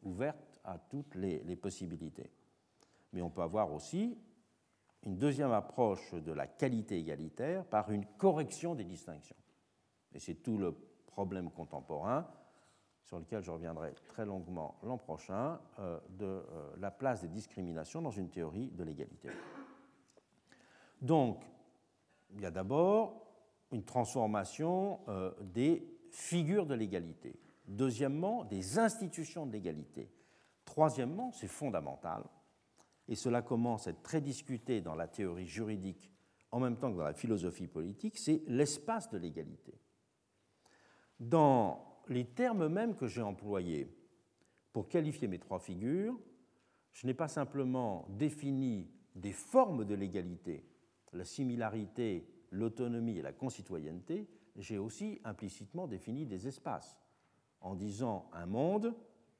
ouvertes 0.03 0.59
à 0.63 0.77
toutes 0.77 1.15
les, 1.15 1.55
possibilités. 1.55 2.29
Mais 3.13 3.21
on 3.21 3.29
peut 3.29 3.41
avoir 3.41 3.71
aussi 3.73 4.17
une 5.03 5.17
deuxième 5.17 5.51
approche 5.51 6.13
de 6.13 6.31
la 6.31 6.47
qualité 6.47 6.97
égalitaire 6.97 7.65
par 7.65 7.91
une 7.91 8.05
correction 8.17 8.75
des 8.75 8.85
distinctions. 8.85 9.35
Et 10.13 10.19
c'est 10.19 10.35
tout 10.35 10.57
le 10.57 10.75
problème 11.07 11.51
contemporain 11.51 12.27
sur 13.03 13.19
lequel 13.19 13.43
je 13.43 13.51
reviendrai 13.51 13.93
très 14.07 14.25
longuement 14.25 14.79
l'an 14.83 14.97
prochain, 14.97 15.59
euh, 15.79 15.99
de 16.09 16.41
la 16.77 16.89
place 16.89 17.21
des 17.21 17.27
discriminations 17.27 18.01
dans 18.01 18.11
une 18.11 18.29
théorie 18.29 18.69
de 18.71 18.83
l'égalité. 18.83 19.29
Donc, 21.01 21.43
il 22.33 22.41
y 22.41 22.45
a 22.45 22.51
d'abord 22.51 23.22
une 23.73 23.83
transformation 23.83 24.99
euh, 25.09 25.31
des 25.41 25.85
figures 26.11 26.65
de 26.65 26.75
l'égalité. 26.75 27.35
Deuxièmement, 27.67 28.45
des 28.45 28.79
institutions 28.79 29.45
de 29.45 29.51
l'égalité. 29.51 30.09
Troisièmement, 30.63 31.31
c'est 31.31 31.47
fondamental, 31.47 32.23
et 33.07 33.15
cela 33.15 33.41
commence 33.41 33.87
à 33.87 33.89
être 33.89 34.03
très 34.03 34.21
discuté 34.21 34.79
dans 34.81 34.95
la 34.95 35.07
théorie 35.07 35.47
juridique 35.47 36.13
en 36.51 36.59
même 36.59 36.77
temps 36.77 36.91
que 36.91 36.97
dans 36.97 37.03
la 37.03 37.15
philosophie 37.15 37.67
politique, 37.67 38.15
c'est 38.15 38.43
l'espace 38.45 39.09
de 39.09 39.17
l'égalité. 39.17 39.73
Dans 41.19 41.99
les 42.09 42.25
termes 42.25 42.67
mêmes 42.67 42.95
que 42.95 43.07
j'ai 43.07 43.23
employés 43.23 43.91
pour 44.71 44.87
qualifier 44.87 45.27
mes 45.27 45.39
trois 45.39 45.59
figures, 45.59 46.15
je 46.91 47.07
n'ai 47.07 47.15
pas 47.15 47.27
simplement 47.27 48.05
défini 48.09 48.87
des 49.15 49.31
formes 49.31 49.83
de 49.83 49.95
l'égalité, 49.95 50.63
la 51.11 51.25
similarité 51.25 52.32
l'autonomie 52.53 53.17
et 53.17 53.21
la 53.21 53.33
concitoyenneté, 53.33 54.29
j'ai 54.55 54.77
aussi 54.77 55.19
implicitement 55.23 55.87
défini 55.87 56.25
des 56.25 56.47
espaces, 56.47 56.97
en 57.61 57.75
disant 57.75 58.29
un 58.33 58.45
monde, 58.45 58.95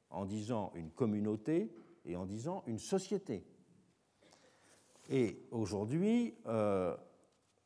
en 0.09 0.25
disant 0.25 0.71
une 0.75 0.89
communauté 0.91 1.73
et 2.05 2.15
en 2.15 2.25
disant 2.25 2.63
une 2.67 2.79
société. 2.79 3.45
Et 5.09 5.45
aujourd'hui, 5.51 6.35
euh, 6.47 6.95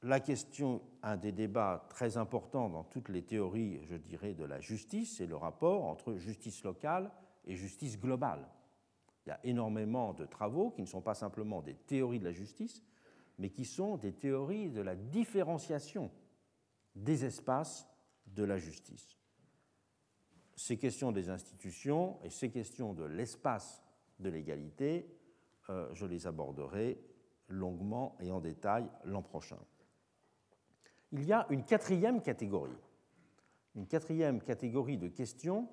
la 0.04 0.20
question, 0.20 0.82
un 1.04 1.18
des 1.18 1.32
débats 1.32 1.86
très 1.89 2.18
importants 2.18 2.70
dans 2.70 2.84
toutes 2.84 3.10
les 3.10 3.22
théories, 3.22 3.80
je 3.89 3.95
dirais, 3.95 4.34
de 4.34 4.43
la 4.43 4.60
justice, 4.60 5.18
c'est 5.18 5.26
le 5.26 5.36
rapport 5.36 5.86
entre 5.86 6.16
justice 6.16 6.64
locale 6.64 7.12
et 7.45 7.56
justice 7.56 8.00
globale. 8.00 8.48
Il 9.26 9.30
y 9.30 9.32
a 9.32 9.39
énormément 9.43 10.14
de 10.14 10.26
travaux 10.26 10.72
qui 10.72 10.82
ne 10.82 10.88
sont 10.88 11.02
pas 11.02 11.14
simplement 11.14 11.62
des 11.62 11.74
théories 11.74 12.20
de 12.20 12.26
la 12.26 12.32
justice, 12.32 12.84
mais 13.38 13.50
qui 13.50 13.66
sont 13.66 13.98
des 13.98 14.14
théories 14.14 14.70
de 14.70 14.82
la 14.82 14.96
différenciation 14.96 16.12
des 16.96 17.26
espaces 17.26 17.88
de 18.26 18.44
la 18.44 18.58
justice. 18.58 19.18
Ces 20.56 20.78
questions 20.78 21.12
des 21.12 21.30
institutions 21.30 22.20
et 22.24 22.30
ces 22.30 22.50
questions 22.50 22.94
de 22.94 23.04
l'espace 23.04 23.84
de 24.20 24.30
l'égalité, 24.30 25.08
euh, 25.70 25.94
je 25.94 26.06
les 26.06 26.26
aborderai 26.26 27.00
longuement 27.48 28.18
et 28.20 28.32
en 28.32 28.42
détail 28.42 28.90
l'an 29.06 29.22
prochain. 29.22 29.60
Il 31.12 31.24
y 31.24 31.32
a 31.32 31.46
une 31.50 31.64
quatrième 31.64 32.22
catégorie, 32.22 32.76
une 33.76 33.88
quatrième 33.88 34.42
catégorie 34.42 34.98
de 34.98 35.08
questions 35.08 35.70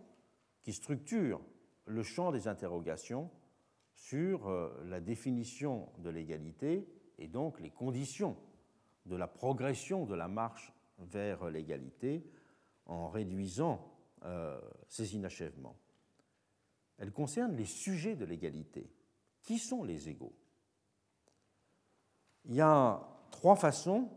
qui 0.63 0.73
structure 0.73 1.41
le 1.87 2.03
champ 2.03 2.31
des 2.31 2.47
interrogations 2.47 3.31
sur 3.95 4.49
euh, 4.49 4.71
la 4.87 5.01
définition 5.01 5.89
de 5.99 6.11
l'égalité 6.11 6.87
et 7.19 7.29
donc 7.29 7.61
les 7.61 7.71
conditions 7.71 8.37
de 9.07 9.17
la 9.17 9.27
progression 9.27 10.07
de 10.07 10.15
la 10.15 10.29
marche 10.29 10.73
vers 10.99 11.51
l'égalité 11.51 12.25
en 12.87 13.09
réduisant 13.09 13.91
euh, 14.25 14.61
ces 14.89 15.15
inachèvements. 15.15 15.77
Elle 16.99 17.13
concerne 17.13 17.57
les 17.57 17.65
sujets 17.65 18.17
de 18.17 18.25
l'égalité. 18.25 18.91
Qui 19.43 19.59
sont 19.59 19.85
les 19.85 20.09
égaux? 20.09 20.35
Il 22.47 22.55
y 22.55 22.61
a 22.61 23.07
trois 23.31 23.57
façons 23.57 24.09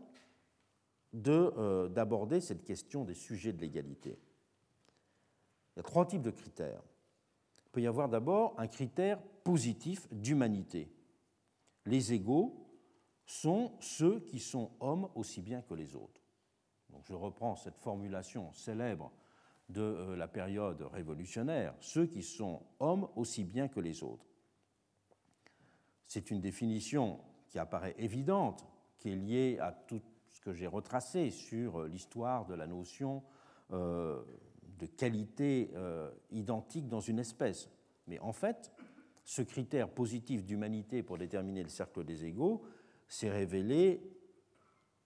euh, 1.26 1.88
d'aborder 1.88 2.40
cette 2.40 2.64
question 2.64 3.04
des 3.04 3.14
sujets 3.14 3.52
de 3.52 3.60
l'égalité. 3.60 4.18
Il 5.74 5.78
y 5.78 5.80
a 5.80 5.82
trois 5.82 6.06
types 6.06 6.22
de 6.22 6.30
critères. 6.30 6.82
Il 7.66 7.70
peut 7.70 7.80
y 7.80 7.86
avoir 7.86 8.08
d'abord 8.08 8.54
un 8.58 8.66
critère 8.66 9.20
positif 9.44 10.06
d'humanité. 10.12 10.90
Les 11.86 12.12
égaux 12.12 12.67
sont 13.28 13.72
ceux 13.80 14.20
qui 14.20 14.40
sont 14.40 14.70
hommes 14.80 15.08
aussi 15.14 15.42
bien 15.42 15.60
que 15.60 15.74
les 15.74 15.94
autres. 15.94 16.22
Donc 16.90 17.02
je 17.04 17.12
reprends 17.12 17.56
cette 17.56 17.76
formulation 17.76 18.50
célèbre 18.54 19.12
de 19.68 19.82
euh, 19.82 20.16
la 20.16 20.26
période 20.26 20.80
révolutionnaire, 20.80 21.74
ceux 21.80 22.06
qui 22.06 22.22
sont 22.22 22.62
hommes 22.80 23.06
aussi 23.16 23.44
bien 23.44 23.68
que 23.68 23.80
les 23.80 24.02
autres. 24.02 24.24
C'est 26.06 26.30
une 26.30 26.40
définition 26.40 27.20
qui 27.48 27.58
apparaît 27.58 27.94
évidente, 27.98 28.66
qui 28.96 29.10
est 29.10 29.16
liée 29.16 29.58
à 29.60 29.72
tout 29.72 30.00
ce 30.28 30.40
que 30.40 30.54
j'ai 30.54 30.66
retracé 30.66 31.30
sur 31.30 31.84
l'histoire 31.84 32.46
de 32.46 32.54
la 32.54 32.66
notion 32.66 33.22
euh, 33.72 34.22
de 34.78 34.86
qualité 34.86 35.70
euh, 35.74 36.10
identique 36.30 36.88
dans 36.88 37.00
une 37.00 37.18
espèce. 37.18 37.68
Mais 38.06 38.18
en 38.20 38.32
fait, 38.32 38.72
ce 39.24 39.42
critère 39.42 39.90
positif 39.90 40.46
d'humanité 40.46 41.02
pour 41.02 41.18
déterminer 41.18 41.62
le 41.62 41.68
cercle 41.68 42.04
des 42.04 42.24
égaux 42.24 42.62
s'est 43.08 43.30
révélé 43.30 44.00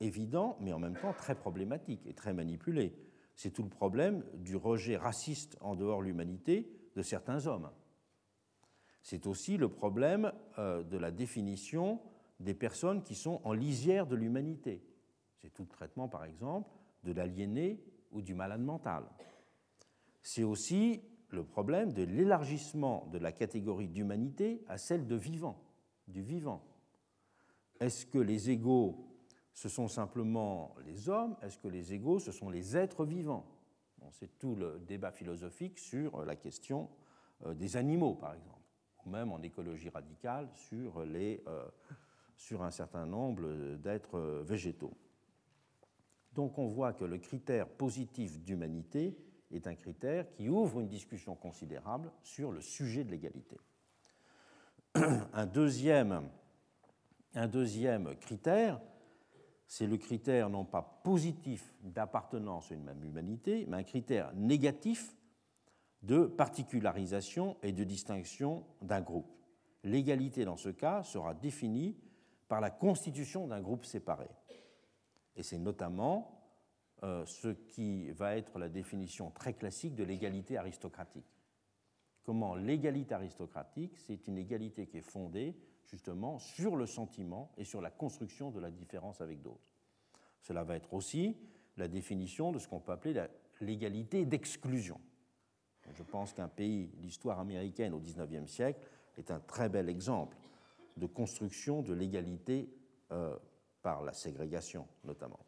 évident, 0.01 0.57
mais 0.61 0.73
en 0.73 0.79
même 0.79 0.97
temps 0.97 1.13
très 1.13 1.35
problématique 1.35 2.07
et 2.07 2.15
très 2.15 2.35
manipulé. 2.35 2.95
C'est 3.35 3.51
tout 3.51 3.63
le 3.63 3.69
problème 3.69 4.25
du 4.35 4.57
rejet 4.57 4.97
raciste 4.97 5.57
en 5.61 5.75
dehors 5.75 6.01
de 6.01 6.07
l'humanité 6.07 6.71
de 6.97 7.03
certains 7.03 7.47
hommes. 7.47 7.71
C'est 9.03 9.27
aussi 9.27 9.57
le 9.57 9.69
problème 9.69 10.33
euh, 10.59 10.83
de 10.83 10.97
la 10.99 11.11
définition 11.11 12.01
des 12.41 12.55
personnes 12.55 13.03
qui 13.03 13.15
sont 13.15 13.41
en 13.45 13.53
lisière 13.53 14.07
de 14.07 14.17
l'humanité. 14.17 14.85
C'est 15.39 15.53
tout 15.53 15.63
le 15.63 15.69
traitement, 15.69 16.09
par 16.09 16.25
exemple, 16.25 16.71
de 17.05 17.13
l'aliéné 17.13 17.83
ou 18.11 18.23
du 18.23 18.35
malade 18.35 18.61
mental. 18.61 19.05
C'est 20.23 20.45
aussi 20.45 21.01
le 21.31 21.45
problème 21.45 21.93
de 21.93 22.03
l'élargissement 22.03 23.09
de 23.13 23.19
la 23.19 23.33
catégorie 23.33 23.89
d'humanité 23.89 24.63
à 24.69 24.79
celle 24.79 25.07
de 25.07 25.17
vivant, 25.17 25.61
du 26.07 26.23
vivant. 26.23 26.63
Est-ce 27.83 28.07
que 28.07 28.19
les 28.19 28.49
égaux, 28.49 29.09
ce 29.53 29.69
sont 29.69 29.89
simplement 29.89 30.77
les 30.87 31.09
hommes? 31.09 31.37
Est-ce 31.43 31.59
que 31.59 31.67
les 31.67 31.93
égaux, 31.93 32.21
ce 32.21 32.31
sont 32.31 32.49
les 32.49 32.77
êtres 32.77 33.05
vivants? 33.05 33.45
C'est 34.13 34.39
tout 34.39 34.55
le 34.55 34.79
débat 34.87 35.11
philosophique 35.11 35.81
sur 35.81 36.25
la 36.25 36.37
question 36.37 36.89
euh, 37.45 37.55
des 37.55 37.77
animaux, 37.77 38.15
par 38.15 38.35
exemple, 38.35 38.63
ou 39.05 39.11
même 39.11 39.33
en 39.33 39.43
écologie 39.43 39.89
radicale 39.89 40.49
sur, 40.55 41.01
euh, 41.01 41.71
sur 42.37 42.63
un 42.63 42.71
certain 42.71 43.05
nombre 43.05 43.77
d'êtres 43.79 44.45
végétaux. 44.45 44.97
Donc 46.35 46.59
on 46.59 46.69
voit 46.69 46.93
que 46.93 47.05
le 47.05 47.19
critère 47.19 47.69
positif 47.69 48.39
d'humanité 48.45 49.17
est 49.51 49.67
un 49.67 49.75
critère 49.75 50.31
qui 50.31 50.49
ouvre 50.49 50.79
une 50.81 50.89
discussion 50.89 51.35
considérable 51.35 52.13
sur 52.23 52.53
le 52.53 52.61
sujet 52.61 53.03
de 53.03 53.11
l'égalité. 53.11 53.59
Un 54.95 55.47
deuxième, 55.47 56.23
un 57.35 57.49
deuxième 57.49 58.15
critère, 58.17 58.81
c'est 59.67 59.87
le 59.87 59.97
critère 59.97 60.51
non 60.51 60.65
pas 60.65 61.01
positif 61.03 61.75
d'appartenance 61.83 62.71
à 62.71 62.75
une 62.75 62.85
même 62.85 63.03
humanité, 63.03 63.65
mais 63.69 63.79
un 63.79 63.83
critère 63.83 64.33
négatif 64.35 65.17
de 66.03 66.27
particularisation 66.27 67.57
et 67.63 67.73
de 67.73 67.85
distinction 67.85 68.65
d'un 68.83 69.01
groupe. 69.01 69.33
L'égalité, 69.85 70.45
dans 70.45 70.57
ce 70.57 70.69
cas, 70.69 71.03
sera 71.05 71.35
définie 71.35 71.97
par 72.49 72.61
la 72.61 72.71
constitution 72.71 73.47
d'un 73.47 73.61
groupe 73.61 73.85
séparé. 73.85 74.29
Et 75.37 75.43
c'est 75.43 75.59
notamment 75.59 76.43
euh, 77.03 77.25
ce 77.25 77.49
qui 77.49 78.11
va 78.11 78.37
être 78.37 78.59
la 78.59 78.69
définition 78.69 79.31
très 79.31 79.55
classique 79.55 79.95
de 79.95 80.05
l'égalité 80.05 80.59
aristocratique. 80.59 81.27
Comment 82.23 82.55
l'égalité 82.55 83.15
aristocratique, 83.15 83.97
c'est 83.97 84.29
une 84.29 84.39
égalité 84.39 84.87
qui 84.87 84.99
est 84.99 85.01
fondée 85.01 85.57
justement 85.87 86.39
sur 86.39 86.77
le 86.77 86.87
sentiment 86.87 87.53
et 87.57 87.65
sur 87.65 87.81
la 87.81 87.91
construction 87.91 88.51
de 88.51 88.61
la 88.61 88.71
différence 88.71 89.21
avec 89.21 89.43
d'autres. 89.43 89.69
Cela 90.41 90.65
va 90.65 90.77
être 90.77 90.93
aussi 90.95 91.37
la 91.77 91.89
définition 91.89 92.53
de 92.53 92.59
ce 92.59 92.69
qu'on 92.69 92.81
peut 92.81 92.93
appeler 92.93 93.23
l'égalité 93.61 94.25
d'exclusion. 94.25 95.01
Je 95.95 96.03
pense 96.03 96.33
qu'un 96.33 96.49
pays, 96.49 96.91
l'histoire 97.01 97.41
américaine 97.41 97.93
au 97.93 97.99
XIXe 97.99 98.51
siècle, 98.51 98.81
est 99.19 99.31
un 99.31 99.41
très 99.41 99.69
bel 99.69 99.89
exemple 99.89 100.37
de 100.97 101.07
construction 101.07 101.83
de 101.83 101.93
l'égalité 101.93 102.69
euh, 103.11 103.37
par 103.83 104.03
la 104.03 104.13
ségrégation 104.13 104.87
notamment. 105.05 105.41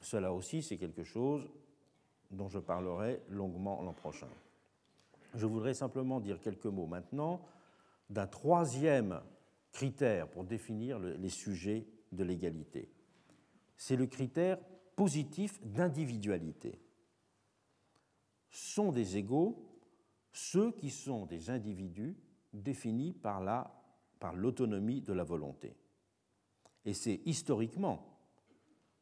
Cela 0.00 0.32
aussi, 0.32 0.62
c'est 0.62 0.76
quelque 0.76 1.04
chose 1.04 1.48
dont 2.30 2.48
je 2.48 2.58
parlerai 2.58 3.22
longuement 3.28 3.82
l'an 3.82 3.92
prochain. 3.92 4.28
Je 5.34 5.46
voudrais 5.46 5.74
simplement 5.74 6.20
dire 6.20 6.40
quelques 6.40 6.66
mots 6.66 6.86
maintenant 6.86 7.40
d'un 8.10 8.26
troisième 8.26 9.20
critère 9.76 10.26
pour 10.30 10.44
définir 10.44 10.98
les 10.98 11.28
sujets 11.28 11.86
de 12.10 12.24
l'égalité. 12.24 12.88
C'est 13.76 13.96
le 13.96 14.06
critère 14.06 14.58
positif 14.96 15.62
d'individualité. 15.62 16.80
Sont 18.48 18.90
des 18.90 19.18
égaux 19.18 19.62
ceux 20.32 20.72
qui 20.72 20.88
sont 20.88 21.26
des 21.26 21.50
individus 21.50 22.16
définis 22.54 23.12
par 23.12 23.42
l'autonomie 24.34 25.02
par 25.02 25.08
de 25.08 25.12
la 25.12 25.24
volonté. 25.24 25.76
Et 26.86 26.94
c'est 26.94 27.20
historiquement 27.26 28.18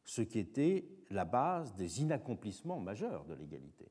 ce 0.03 0.23
qui 0.23 0.39
était 0.39 0.89
la 1.09 1.23
base 1.23 1.73
des 1.75 2.01
inaccomplissements 2.01 2.81
majeurs 2.81 3.23
de 3.23 3.33
l'égalité. 3.33 3.89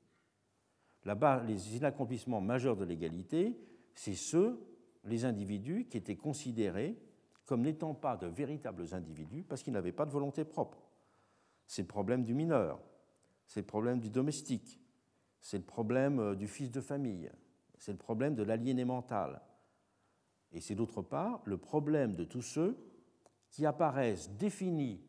Les 1.07 1.77
inaccomplissements 1.77 2.43
majeurs 2.43 2.77
de 2.77 2.85
l'égalité, 2.85 3.59
c'est 3.95 4.15
ceux, 4.15 4.61
les 5.05 5.25
individus, 5.25 5.87
qui 5.89 5.97
étaient 5.97 6.17
considérés 6.17 6.97
comme 7.47 7.63
n'étant 7.63 7.95
pas 7.95 8.17
de 8.17 8.27
véritables 8.27 8.95
individus 8.95 9.45
parce 9.45 9.63
qu'ils 9.63 9.73
n'avaient 9.73 9.93
pas 9.93 10.07
de 10.07 10.11
volonté 10.11 10.45
propre. 10.45 10.79
C'est 11.67 11.83
le 11.83 11.89
problème 11.89 12.25
du 12.25 12.35
mineur, 12.35 12.81
c'est 13.47 13.61
le 13.61 13.67
problème 13.67 14.01
du 14.01 14.11
domestique, 14.11 14.81
c'est 15.41 15.59
le 15.59 15.65
problème 15.65 16.21
euh, 16.21 16.35
du 16.35 16.49
fils 16.49 16.71
de 16.71 16.81
famille, 16.81 17.31
c'est 17.79 17.93
le 17.93 17.99
problème 17.99 18.35
de 18.35 18.43
l'aliéné 18.43 18.85
mental. 18.85 19.43
Et 20.53 20.61
c'est 20.61 20.75
d'autre 20.75 21.03
part 21.03 21.43
le 21.45 21.59
problème 21.59 22.15
de 22.15 22.25
tous 22.25 22.43
ceux 22.43 22.79
qui 23.51 23.67
apparaissent 23.67 24.31
définis 24.31 25.03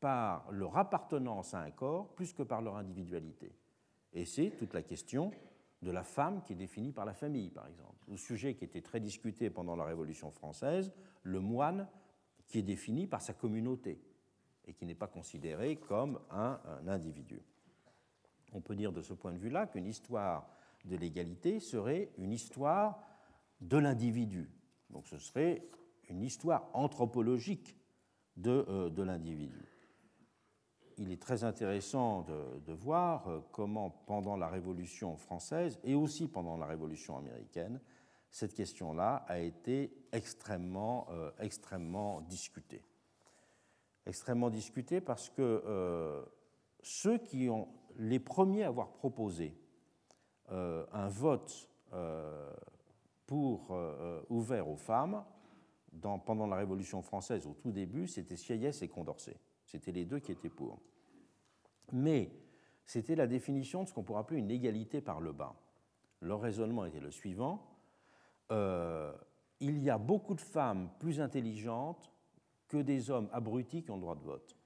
par 0.00 0.50
leur 0.52 0.76
appartenance 0.76 1.54
à 1.54 1.60
un 1.60 1.70
corps 1.70 2.14
plus 2.14 2.32
que 2.32 2.42
par 2.42 2.60
leur 2.60 2.76
individualité. 2.76 3.56
Et 4.12 4.26
c'est 4.26 4.50
toute 4.50 4.74
la 4.74 4.82
question 4.82 5.32
de 5.84 5.90
la 5.90 6.02
femme 6.02 6.42
qui 6.42 6.54
est 6.54 6.56
définie 6.56 6.92
par 6.92 7.04
la 7.04 7.14
famille, 7.14 7.50
par 7.50 7.66
exemple. 7.68 8.04
Le 8.08 8.16
sujet 8.16 8.54
qui 8.54 8.64
était 8.64 8.80
très 8.80 9.00
discuté 9.00 9.50
pendant 9.50 9.76
la 9.76 9.84
Révolution 9.84 10.30
française, 10.30 10.92
le 11.22 11.40
moine 11.40 11.86
qui 12.46 12.58
est 12.58 12.62
défini 12.62 13.06
par 13.06 13.22
sa 13.22 13.34
communauté 13.34 14.00
et 14.66 14.72
qui 14.72 14.86
n'est 14.86 14.94
pas 14.94 15.06
considéré 15.06 15.76
comme 15.76 16.18
un, 16.30 16.58
individu. 16.86 17.40
On 18.52 18.60
peut 18.60 18.74
dire 18.74 18.92
de 18.92 19.02
ce 19.02 19.12
point 19.12 19.32
de 19.32 19.38
vue-là 19.38 19.66
qu'une 19.66 19.86
histoire 19.86 20.48
de 20.84 20.96
l'égalité 20.96 21.60
serait 21.60 22.10
une 22.18 22.32
histoire 22.32 23.00
de 23.60 23.76
l'individu. 23.76 24.50
Donc 24.90 25.06
ce 25.06 25.18
serait 25.18 25.66
une 26.08 26.22
histoire 26.22 26.68
anthropologique 26.72 27.76
de, 28.36 28.64
euh, 28.68 28.90
de 28.90 29.02
l'individu. 29.02 29.73
Il 30.98 31.10
est 31.10 31.20
très 31.20 31.42
intéressant 31.42 32.22
de, 32.66 32.72
voir 32.72 33.28
euh, 33.28 33.40
comment, 33.50 33.90
pendant 34.06 34.36
la 34.36 34.48
Révolution 34.48 35.16
française 35.16 35.78
et 35.82 35.94
aussi 35.94 36.28
pendant 36.28 36.56
la 36.56 36.66
Révolution 36.66 37.18
américaine, 37.18 37.80
cette 38.30 38.54
question-là 38.54 39.24
a 39.28 39.38
été 39.38 39.92
extrêmement, 40.12 41.08
euh, 41.10 41.30
extrêmement 41.40 42.20
discutée. 42.22 42.82
Extrêmement 44.06 44.50
discutée 44.50 45.00
parce 45.00 45.30
que 45.30 45.62
euh, 45.66 46.22
ceux 46.82 47.18
qui 47.18 47.48
ont 47.48 47.68
les 47.96 48.20
premiers 48.20 48.64
à 48.64 48.68
avoir 48.68 48.92
proposé 48.92 49.56
un 50.50 51.08
vote 51.08 51.70
pour, 53.24 53.74
ouvert 54.28 54.68
aux 54.68 54.76
femmes 54.76 55.24
pendant 56.26 56.46
la 56.46 56.56
Révolution 56.56 57.00
française, 57.00 57.46
au 57.46 57.54
tout 57.54 57.72
début, 57.72 58.06
c'était 58.06 58.36
Sieyès 58.36 58.82
et 58.82 58.88
Condorcet. 58.88 59.38
C'était 59.74 59.90
les 59.90 60.04
deux 60.04 60.20
qui 60.20 60.30
étaient 60.30 60.48
pour. 60.48 60.78
Mais 61.90 62.30
c'était 62.86 63.16
la 63.16 63.26
définition 63.26 63.82
de 63.82 63.88
ce 63.88 63.92
qu'on 63.92 64.04
pourrait 64.04 64.20
appeler 64.20 64.38
une 64.38 64.52
égalité 64.52 65.00
par 65.00 65.20
le 65.20 65.32
bas. 65.32 65.56
Leur 66.20 66.40
raisonnement 66.40 66.84
était 66.84 67.00
le 67.00 67.10
suivant. 67.10 67.66
Euh, 68.52 69.12
il 69.58 69.82
y 69.82 69.90
a 69.90 69.98
beaucoup 69.98 70.34
de 70.34 70.40
femmes 70.40 70.90
plus 71.00 71.20
intelligentes 71.20 72.12
que 72.68 72.76
des 72.76 73.10
hommes 73.10 73.28
abrutis 73.32 73.82
qui 73.82 73.90
ont 73.90 73.96
le 73.96 74.02
droit 74.02 74.14
de 74.14 74.22
vote. 74.22 74.56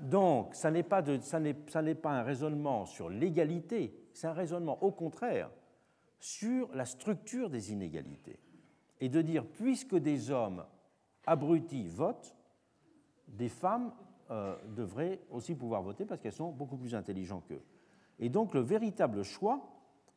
Donc, 0.00 0.54
ça 0.54 0.70
n'est 0.70 0.82
pas, 0.82 1.02
pas, 1.02 2.10
un 2.10 2.22
raisonnement 2.22 2.84
sur 2.84 3.08
l'égalité, 3.08 3.96
c'est 4.12 4.26
un 4.26 4.34
raisonnement 4.34 4.82
au 4.84 4.92
contraire 4.92 5.50
sur 6.20 6.70
la 6.74 6.84
structure 6.84 7.48
des 7.48 7.72
inégalités 7.72 8.38
et 9.00 9.08
de 9.08 9.22
dire, 9.22 9.46
puisque 9.46 9.96
des 9.96 10.30
hommes 10.30 10.66
abrutis 11.26 11.88
votent, 11.88 12.36
des 13.34 13.48
femmes 13.48 13.92
euh, 14.30 14.56
devraient 14.74 15.20
aussi 15.30 15.54
pouvoir 15.54 15.82
voter 15.82 16.04
parce 16.04 16.20
qu'elles 16.20 16.32
sont 16.32 16.50
beaucoup 16.50 16.76
plus 16.76 16.94
intelligentes 16.94 17.46
qu'eux. 17.46 17.62
Et 18.18 18.28
donc 18.28 18.54
le 18.54 18.60
véritable 18.60 19.22
choix, 19.22 19.60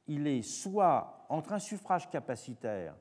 il 0.07 0.27
est 0.27 0.41
soit 0.41 1.25
entre 1.29 1.53
un 1.53 1.59
suffrage 1.59 2.09
capacitaire 2.09 2.95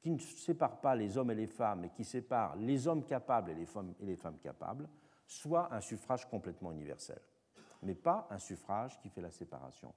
qui 0.00 0.10
ne 0.10 0.18
sépare 0.18 0.80
pas 0.80 0.94
les 0.94 1.16
hommes 1.16 1.30
et 1.30 1.34
les 1.34 1.46
femmes, 1.46 1.80
mais 1.82 1.90
qui 1.90 2.04
sépare 2.04 2.56
les 2.56 2.86
hommes 2.86 3.04
capables 3.04 3.50
et 3.50 3.54
les 3.54 3.66
femmes, 3.66 3.94
et 4.00 4.06
les 4.06 4.16
femmes 4.16 4.38
capables, 4.38 4.88
soit 5.26 5.72
un 5.72 5.80
suffrage 5.80 6.28
complètement 6.28 6.72
universel, 6.72 7.20
mais 7.82 7.94
pas 7.94 8.26
un 8.30 8.38
suffrage 8.38 8.98
qui 9.00 9.10
fait 9.10 9.20
la 9.20 9.30
séparation 9.30 9.92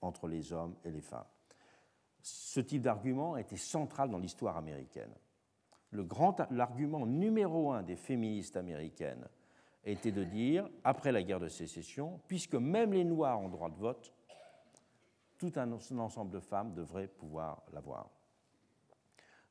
entre 0.00 0.28
les 0.28 0.52
hommes 0.52 0.76
et 0.84 0.90
les 0.90 1.00
femmes. 1.00 1.26
Ce 2.20 2.60
type 2.60 2.82
d'argument 2.82 3.36
été 3.36 3.56
central 3.56 4.10
dans 4.10 4.18
l'histoire 4.18 4.56
américaine. 4.56 5.14
L'argument 5.92 7.06
numéro 7.06 7.72
un 7.72 7.82
des 7.82 7.96
féministes 7.96 8.56
américaines 8.56 9.26
était 9.84 10.12
de 10.12 10.24
dire, 10.24 10.68
après 10.84 11.12
la 11.12 11.22
guerre 11.22 11.40
de 11.40 11.48
sécession, 11.48 12.20
puisque 12.26 12.54
même 12.54 12.92
les 12.92 13.04
Noirs 13.04 13.40
ont 13.40 13.48
droit 13.48 13.70
de 13.70 13.76
vote, 13.76 14.12
tout 15.38 15.52
un 15.56 15.70
ensemble 15.72 16.30
de 16.30 16.40
femmes 16.40 16.74
devrait 16.74 17.08
pouvoir 17.08 17.62
l'avoir. 17.72 18.10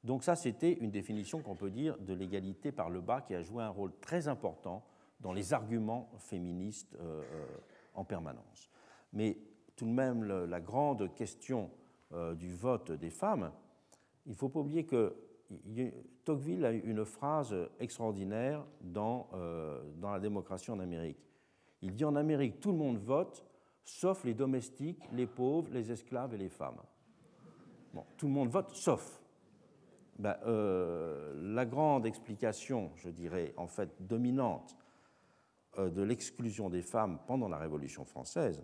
Donc 0.04 0.24
ça, 0.24 0.36
c'était 0.36 0.74
une 0.74 0.92
définition 0.92 1.42
qu'on 1.42 1.56
peut 1.56 1.72
dire 1.72 1.98
de 1.98 2.14
l'égalité 2.14 2.72
par 2.72 2.90
le 2.90 3.02
bas 3.02 3.22
qui 3.22 3.34
a 3.34 3.42
joué 3.42 3.64
un 3.64 3.70
rôle 3.70 3.92
très 4.02 4.28
important 4.28 4.86
dans 5.20 5.34
les 5.34 5.54
arguments 5.54 6.12
féministes 6.20 6.96
euh, 7.00 7.24
euh, 7.32 7.46
en 7.96 8.04
permanence. 8.04 8.70
Mais 9.14 9.38
tout 9.76 9.86
de 9.86 9.92
même, 9.92 10.24
la 10.24 10.60
grande 10.60 11.14
question 11.16 11.72
euh, 12.14 12.36
du 12.36 12.54
vote 12.54 12.92
des 12.92 13.10
femmes, 13.10 13.52
il 14.26 14.34
ne 14.34 14.38
faut 14.38 14.50
pas 14.50 14.60
oublier 14.60 14.86
que 14.86 15.16
Tocqueville 16.24 16.66
a 16.66 16.72
une 16.72 17.06
phrase 17.06 17.56
extraordinaire 17.80 18.66
dans, 18.82 19.30
dans 19.98 20.12
la 20.12 20.20
démocratie 20.20 20.72
en 20.72 20.80
Amérique. 20.80 21.20
Il 21.82 21.94
dit 21.94 22.06
en 22.06 22.16
Amérique, 22.16 22.60
tout 22.60 22.72
le 22.72 22.78
monde 22.78 22.98
vote, 22.98 23.46
sauf 23.84 24.24
les 24.24 24.34
domestiques, 24.34 25.04
les 25.12 25.28
pauvres, 25.28 25.70
les 25.72 25.92
esclaves 25.92 26.34
et 26.34 26.38
les 26.38 26.50
femmes. 26.50 26.82
Bon, 27.94 28.06
tout 28.18 28.28
le 28.28 28.34
monde 28.34 28.50
vote, 28.50 28.72
sauf. 28.72 29.22
Ben, 30.18 30.38
la 30.46 31.66
grande 31.66 32.06
explication, 32.06 32.92
je 32.96 33.10
dirais, 33.10 33.54
en 33.58 33.68
fait, 33.68 33.90
dominante 34.00 34.76
euh, 35.78 35.90
de 35.90 36.02
l'exclusion 36.02 36.70
des 36.70 36.82
femmes 36.82 37.20
pendant 37.28 37.50
la 37.50 37.58
Révolution 37.58 38.06
française, 38.06 38.64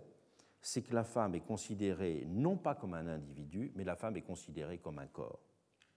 c'est 0.62 0.82
que 0.82 0.94
la 0.94 1.04
femme 1.04 1.34
est 1.34 1.40
considérée 1.40 2.24
non 2.26 2.56
pas 2.56 2.74
comme 2.74 2.94
un 2.94 3.06
individu, 3.06 3.70
mais 3.74 3.84
la 3.84 3.96
femme 3.96 4.16
est 4.16 4.22
considérée 4.22 4.78
comme 4.78 4.98
un 4.98 5.06
corps. 5.06 5.40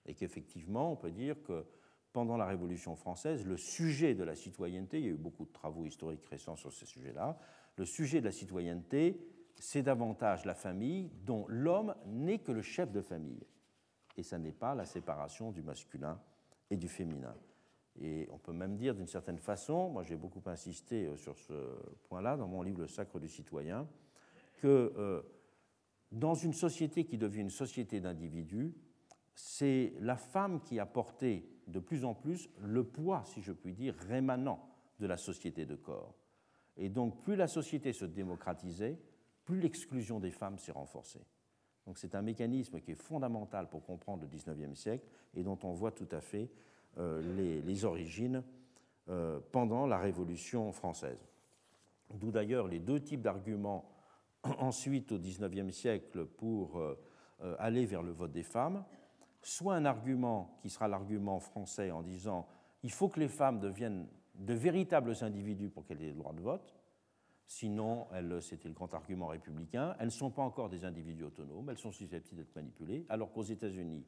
Et 0.06 0.14
qu'effectivement, 0.14 0.92
on 0.92 0.96
peut 0.96 1.12
dire 1.12 1.42
que 1.44 1.66
pendant 2.14 2.38
la 2.38 2.46
Révolution 2.46 2.96
française, 2.96 3.46
le 3.46 3.58
sujet 3.58 4.16
de 4.16 4.24
la 4.24 4.36
citoyenneté, 4.36 5.00
il 5.00 5.06
y 5.06 5.08
a 5.08 5.12
eu 5.12 5.18
beaucoup 5.18 5.46
de 5.46 5.52
travaux 5.52 5.86
historiques 5.86 6.26
récents 6.26 6.56
sur 6.56 6.72
ce 6.72 6.86
sujet-là, 6.86 7.38
le 7.78 7.86
sujet 7.86 8.22
de 8.22 8.26
la 8.26 8.32
citoyenneté, 8.32 9.20
c'est 9.56 9.84
davantage 9.84 10.46
la 10.46 10.56
famille 10.56 11.12
dont 11.26 11.46
l'homme 11.50 11.96
n'est 12.06 12.40
que 12.40 12.52
le 12.52 12.62
chef 12.62 12.92
de 12.92 13.02
famille. 13.02 13.46
Et 14.18 14.24
ça 14.24 14.38
n'est 14.38 14.54
pas 14.54 14.76
la 14.76 14.86
séparation 14.86 15.52
du 15.52 15.62
masculin 15.62 16.20
et 16.70 16.78
du 16.78 16.88
féminin. 16.88 17.36
Et 18.00 18.28
on 18.32 18.38
peut 18.38 18.54
même 18.54 18.76
dire 18.76 18.96
d'une 18.96 19.08
certaine 19.08 19.38
façon, 19.38 19.90
moi 19.90 20.04
j'ai 20.04 20.18
beaucoup 20.18 20.42
insisté 20.46 21.06
euh, 21.06 21.16
sur 21.16 21.38
ce 21.38 21.54
point-là 22.10 22.36
dans 22.36 22.48
mon 22.48 22.62
livre 22.62 22.82
Le 22.82 22.88
sacre 22.88 23.20
du 23.20 23.30
citoyen, 23.30 23.88
que 24.58 24.94
euh, 24.98 25.22
dans 26.12 26.36
une 26.36 26.54
société 26.54 27.06
qui 27.06 27.18
devient 27.18 27.42
une 27.42 27.50
société 27.50 28.00
d'individus, 28.00 28.74
c'est 29.36 29.94
la 30.00 30.16
femme 30.16 30.62
qui 30.62 30.80
a 30.80 30.86
porté 30.86 31.48
de 31.68 31.80
plus 31.80 32.06
en 32.06 32.14
plus 32.14 32.50
le 32.60 32.84
poids, 32.84 33.24
si 33.26 33.42
je 33.42 33.52
puis 33.52 33.74
dire, 33.74 33.94
rémanent 34.08 34.68
de 35.00 35.08
la 35.08 35.18
société 35.18 35.66
de 35.66 35.76
corps. 35.76 36.16
Et 36.78 36.90
donc 36.90 37.22
plus 37.22 37.36
la 37.36 37.48
société 37.48 37.94
se 37.94 38.06
démocratisait, 38.06 38.98
plus 39.44 39.60
l'exclusion 39.60 40.20
des 40.20 40.32
femmes 40.32 40.58
s'est 40.58 40.72
renforcée. 40.72 41.26
Donc 41.86 41.98
c'est 41.98 42.16
un 42.16 42.22
mécanisme 42.22 42.80
qui 42.80 42.92
est 42.92 43.02
fondamental 43.02 43.70
pour 43.70 43.84
comprendre 43.84 44.24
le 44.24 44.28
XIXe 44.28 44.78
siècle 44.78 45.06
et 45.36 45.44
dont 45.44 45.60
on 45.64 45.72
voit 45.72 45.92
tout 45.92 46.08
à 46.12 46.22
fait 46.22 46.50
euh, 46.98 47.22
les, 47.66 47.86
origines 47.86 48.44
euh, 49.10 49.40
pendant 49.52 49.86
la 49.86 49.98
Révolution 49.98 50.72
française. 50.72 51.28
D'où 52.14 52.32
d'ailleurs 52.32 52.68
les 52.68 52.80
deux 52.80 53.02
types 53.02 53.22
d'arguments 53.22 53.92
ensuite 54.44 55.12
au 55.12 55.20
XIXe 55.20 55.76
siècle 55.76 56.26
pour 56.26 56.80
euh, 56.80 56.96
aller 57.60 57.86
vers 57.86 58.02
le 58.02 58.12
vote 58.12 58.32
des 58.32 58.44
femmes, 58.44 58.84
soit 59.46 59.76
un 59.76 59.86
argument 59.86 60.58
qui 60.60 60.70
sera 60.70 60.88
l'argument 60.88 61.40
français 61.40 61.92
en 61.92 62.02
disant 62.02 62.48
il 62.82 62.92
faut 62.92 63.10
que 63.10 63.20
les 63.20 63.28
femmes 63.28 63.60
deviennent 63.60 64.08
de 64.34 64.54
véritables 64.54 65.14
individus 65.22 65.70
pour 65.70 65.86
qu'elles 65.86 66.02
aient 66.04 66.10
le 66.10 66.16
droit 66.16 66.34
de 66.34 66.42
vote, 66.42 66.76
sinon, 67.46 68.08
c'était 68.42 68.68
le 68.68 68.74
grand 68.74 68.94
argument 68.94 69.28
républicain, 69.28 69.96
elles 70.00 70.08
ne 70.08 70.12
sont 70.12 70.32
pas 70.32 70.42
encore 70.42 70.70
des 70.70 70.84
individus 70.84 71.24
autonomes, 71.24 71.70
elles 71.70 71.78
sont 71.78 71.92
susceptibles 71.92 72.42
d'être 72.42 72.56
manipulées, 72.56 73.06
alors 73.08 73.32
qu'aux 73.32 73.44
États-Unis, 73.44 74.04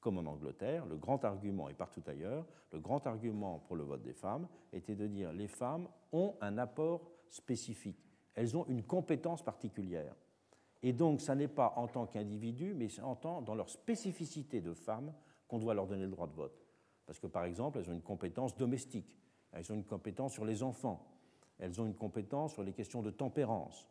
comme 0.00 0.18
en 0.18 0.30
Angleterre, 0.30 0.86
le 0.86 0.96
grand 0.96 1.22
argument, 1.24 1.68
et 1.68 1.74
partout 1.74 2.02
ailleurs, 2.06 2.46
le 2.72 2.80
grand 2.80 3.06
argument 3.06 3.58
pour 3.58 3.76
le 3.76 3.84
vote 3.84 4.02
des 4.02 4.14
femmes 4.14 4.48
était 4.72 4.96
de 4.96 5.06
dire 5.06 5.32
les 5.32 5.48
femmes 5.48 5.86
ont 6.12 6.34
un 6.40 6.56
apport 6.56 7.10
spécifique, 7.28 8.08
elles 8.34 8.56
ont 8.56 8.64
une 8.68 8.82
compétence 8.82 9.42
particulière. 9.42 10.14
Et 10.82 10.92
donc, 10.92 11.20
ça 11.20 11.34
n'est 11.34 11.48
pas 11.48 11.72
en 11.76 11.88
tant 11.88 12.06
qu'individu, 12.06 12.74
mais 12.74 12.88
en 13.00 13.16
tant 13.16 13.42
dans 13.42 13.54
leur 13.54 13.68
spécificité 13.68 14.60
de 14.60 14.72
femmes 14.72 15.12
qu'on 15.48 15.58
doit 15.58 15.74
leur 15.74 15.86
donner 15.86 16.04
le 16.04 16.10
droit 16.10 16.26
de 16.26 16.34
vote. 16.34 16.64
Parce 17.06 17.18
que, 17.18 17.26
par 17.26 17.44
exemple, 17.44 17.78
elles 17.78 17.90
ont 17.90 17.94
une 17.94 18.02
compétence 18.02 18.56
domestique, 18.56 19.18
elles 19.52 19.70
ont 19.72 19.74
une 19.74 19.84
compétence 19.84 20.32
sur 20.32 20.44
les 20.44 20.62
enfants, 20.62 21.06
elles 21.58 21.80
ont 21.80 21.86
une 21.86 21.96
compétence 21.96 22.52
sur 22.52 22.62
les 22.62 22.72
questions 22.72 23.02
de 23.02 23.10
tempérance. 23.10 23.88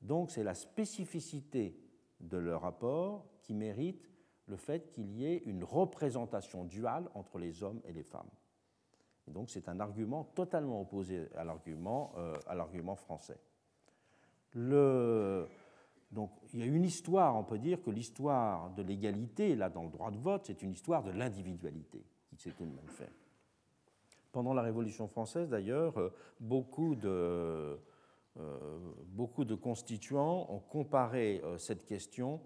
Donc, 0.00 0.30
c'est 0.30 0.44
la 0.44 0.54
spécificité 0.54 1.78
de 2.20 2.38
leur 2.38 2.64
apport 2.64 3.26
qui 3.42 3.54
mérite 3.54 4.10
le 4.46 4.56
fait 4.56 4.90
qu'il 4.90 5.10
y 5.12 5.26
ait 5.26 5.42
une 5.46 5.64
représentation 5.64 6.64
duale 6.64 7.08
entre 7.14 7.38
les 7.38 7.62
hommes 7.62 7.80
et 7.84 7.92
les 7.92 8.02
femmes. 8.02 8.30
Et 9.30 9.32
donc 9.32 9.48
c'est 9.48 9.68
un 9.68 9.78
argument 9.80 10.24
totalement 10.24 10.80
opposé 10.80 11.28
à 11.36 11.44
l'argument 11.44 12.12
euh, 12.16 12.96
français. 12.96 13.38
Le, 14.52 15.46
donc 16.10 16.30
il 16.52 16.60
y 16.60 16.62
a 16.62 16.66
une 16.66 16.84
histoire, 16.84 17.36
on 17.36 17.44
peut 17.44 17.58
dire 17.58 17.82
que 17.82 17.90
l'histoire 17.90 18.70
de 18.70 18.82
l'égalité, 18.82 19.54
là 19.54 19.68
dans 19.68 19.84
le 19.84 19.90
droit 19.90 20.10
de 20.10 20.18
vote, 20.18 20.42
c'est 20.46 20.62
une 20.62 20.72
histoire 20.72 21.02
de 21.02 21.10
l'individualité 21.10 22.04
qui 22.28 22.36
s'est 22.36 22.52
tout 22.52 22.64
de 22.64 22.74
même 22.74 22.88
fait. 22.88 23.12
Pendant 24.32 24.54
la 24.54 24.62
Révolution 24.62 25.08
française, 25.08 25.48
d'ailleurs, 25.48 25.98
euh, 25.98 26.12
beaucoup 26.38 26.94
de, 26.94 27.78
euh, 28.38 28.78
beaucoup 29.06 29.44
de 29.44 29.54
constituants 29.54 30.46
ont 30.50 30.60
comparé 30.60 31.42
cette 31.58 31.84
question 31.84 32.40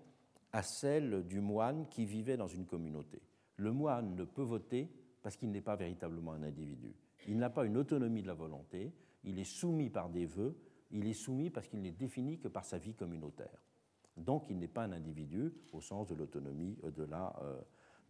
à 0.53 0.63
celle 0.63 1.27
du 1.27 1.41
moine 1.41 1.87
qui 1.89 2.05
vivait 2.05 2.37
dans 2.37 2.47
une 2.47 2.65
communauté. 2.65 3.21
Le 3.57 3.73
moine 3.73 4.15
ne 4.15 4.25
peut 4.25 4.43
voter 4.43 4.89
parce 5.23 5.37
qu'il 5.37 5.51
n'est 5.51 5.61
pas 5.61 5.75
véritablement 5.75 6.33
un 6.33 6.43
individu. 6.43 6.95
Il 7.27 7.39
n'a 7.39 7.51
pas 7.51 7.65
une 7.65 7.77
autonomie 7.77 8.23
de 8.23 8.27
la 8.27 8.35
volonté, 8.35 8.93
il 9.25 9.39
est 9.39 9.45
soumis 9.45 9.91
par 9.91 10.11
des 10.11 10.27
vœux, 10.27 10.55
il 10.95 11.07
est 11.09 11.13
soumis 11.13 11.51
parce 11.51 11.69
qu'il 11.69 11.83
n'est 11.83 11.91
défini 11.91 12.39
que 12.39 12.49
par 12.49 12.65
sa 12.65 12.79
vie 12.79 12.95
communautaire. 12.95 13.61
Donc 14.17 14.49
il 14.49 14.59
n'est 14.59 14.69
pas 14.69 14.85
un 14.85 14.93
individu 14.93 15.53
au 15.73 15.81
sens 15.81 16.07
de 16.07 16.15
l'autonomie 16.15 16.79
de 16.83 17.05
la, 17.05 17.35
euh, 17.43 17.61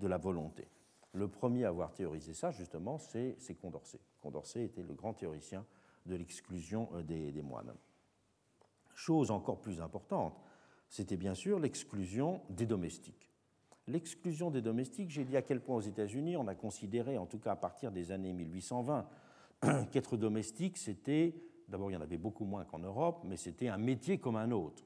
de 0.00 0.06
la 0.06 0.18
volonté. 0.18 0.68
Le 1.12 1.28
premier 1.28 1.64
à 1.64 1.68
avoir 1.68 1.94
théorisé 1.94 2.34
ça, 2.34 2.50
justement, 2.50 2.98
c'est 2.98 3.36
Condorcet. 3.60 4.00
Condorcet 4.20 4.64
était 4.64 4.82
le 4.82 4.94
grand 4.94 5.14
théoricien 5.14 5.64
de 6.06 6.14
l'exclusion 6.14 6.90
euh, 6.94 7.02
des, 7.02 7.32
des 7.32 7.42
moines. 7.42 7.74
Chose 8.94 9.30
encore 9.30 9.60
plus 9.60 9.80
importante, 9.80 10.38
c'était 10.88 11.16
bien 11.16 11.34
sûr 11.34 11.58
l'exclusion 11.58 12.42
des 12.50 12.66
domestiques. 12.66 13.30
L'exclusion 13.86 14.50
des 14.50 14.62
domestiques, 14.62 15.10
j'ai 15.10 15.24
dit 15.24 15.36
à 15.36 15.42
quel 15.42 15.60
point 15.60 15.76
aux 15.76 15.80
États-Unis, 15.80 16.36
on 16.36 16.48
a 16.48 16.54
considéré, 16.54 17.16
en 17.16 17.26
tout 17.26 17.38
cas 17.38 17.52
à 17.52 17.56
partir 17.56 17.92
des 17.92 18.12
années 18.12 18.32
1820, 18.32 19.06
qu'être 19.90 20.16
domestique, 20.16 20.76
c'était, 20.76 21.34
d'abord 21.74 21.90
il 21.90 21.94
y 21.94 21.96
en 21.96 22.02
avait 22.02 22.18
beaucoup 22.18 22.44
moins 22.44 22.64
qu'en 22.64 22.78
Europe, 22.78 23.22
mais 23.24 23.36
c'était 23.36 23.66
un 23.66 23.78
métier 23.78 24.18
comme 24.18 24.36
un 24.36 24.52
autre. 24.52 24.84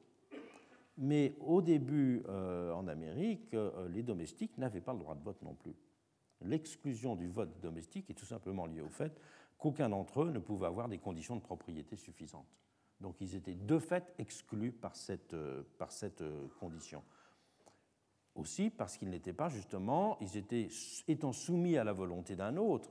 Mais 0.97 1.35
au 1.41 1.61
début, 1.61 2.23
euh, 2.29 2.73
en 2.73 2.89
Amérique, 2.89 3.53
euh, 3.53 3.87
les 3.91 4.03
domestiques 4.03 4.57
n'avaient 4.57 4.81
pas 4.81 4.95
le 4.95 5.01
droit 5.01 5.15
de 5.15 5.23
vote 5.23 5.43
non 5.43 5.53
plus. 5.53 5.77
L'exclusion 6.41 7.15
du 7.15 7.29
vote 7.29 7.61
domestique 7.61 8.09
est 8.09 8.15
tout 8.15 8.25
simplement 8.25 8.65
liée 8.65 8.81
au 8.81 8.89
fait 8.89 9.21
qu'aucun 9.59 9.91
d'entre 9.91 10.23
eux 10.23 10.31
ne 10.31 10.39
pouvait 10.39 10.67
avoir 10.67 10.89
des 10.89 10.97
conditions 10.97 11.37
de 11.37 11.43
propriété 11.43 11.95
suffisantes. 11.97 12.49
Donc 13.03 13.21
ils 13.21 13.35
étaient 13.35 13.55
de 13.55 13.79
fait 13.79 14.15
exclus 14.19 14.73
par 14.73 14.97
cette, 14.97 15.35
euh, 15.35 15.65
par 15.77 15.93
cette 15.93 16.25
condition. 16.59 17.05
Aussi 18.35 18.71
parce 18.71 18.97
qu'ils 18.97 19.11
n'étaient 19.11 19.35
pas 19.35 19.51
justement, 19.51 20.17
ils 20.23 20.39
étaient 20.39 20.69
étant 21.07 21.35
soumis 21.35 21.77
à 21.77 21.85
la 21.85 21.93
volonté 21.93 22.35
d'un 22.35 22.57
autre, 22.57 22.91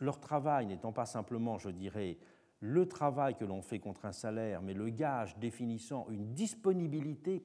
leur 0.00 0.18
travail 0.18 0.66
n'étant 0.66 0.92
pas 0.92 1.06
simplement, 1.06 1.58
je 1.58 1.68
dirais, 1.68 2.18
le 2.64 2.86
travail 2.86 3.34
que 3.34 3.44
l'on 3.44 3.60
fait 3.60 3.78
contre 3.78 4.06
un 4.06 4.12
salaire, 4.12 4.62
mais 4.62 4.72
le 4.72 4.88
gage 4.88 5.36
définissant 5.38 6.06
une 6.08 6.32
disponibilité 6.32 7.44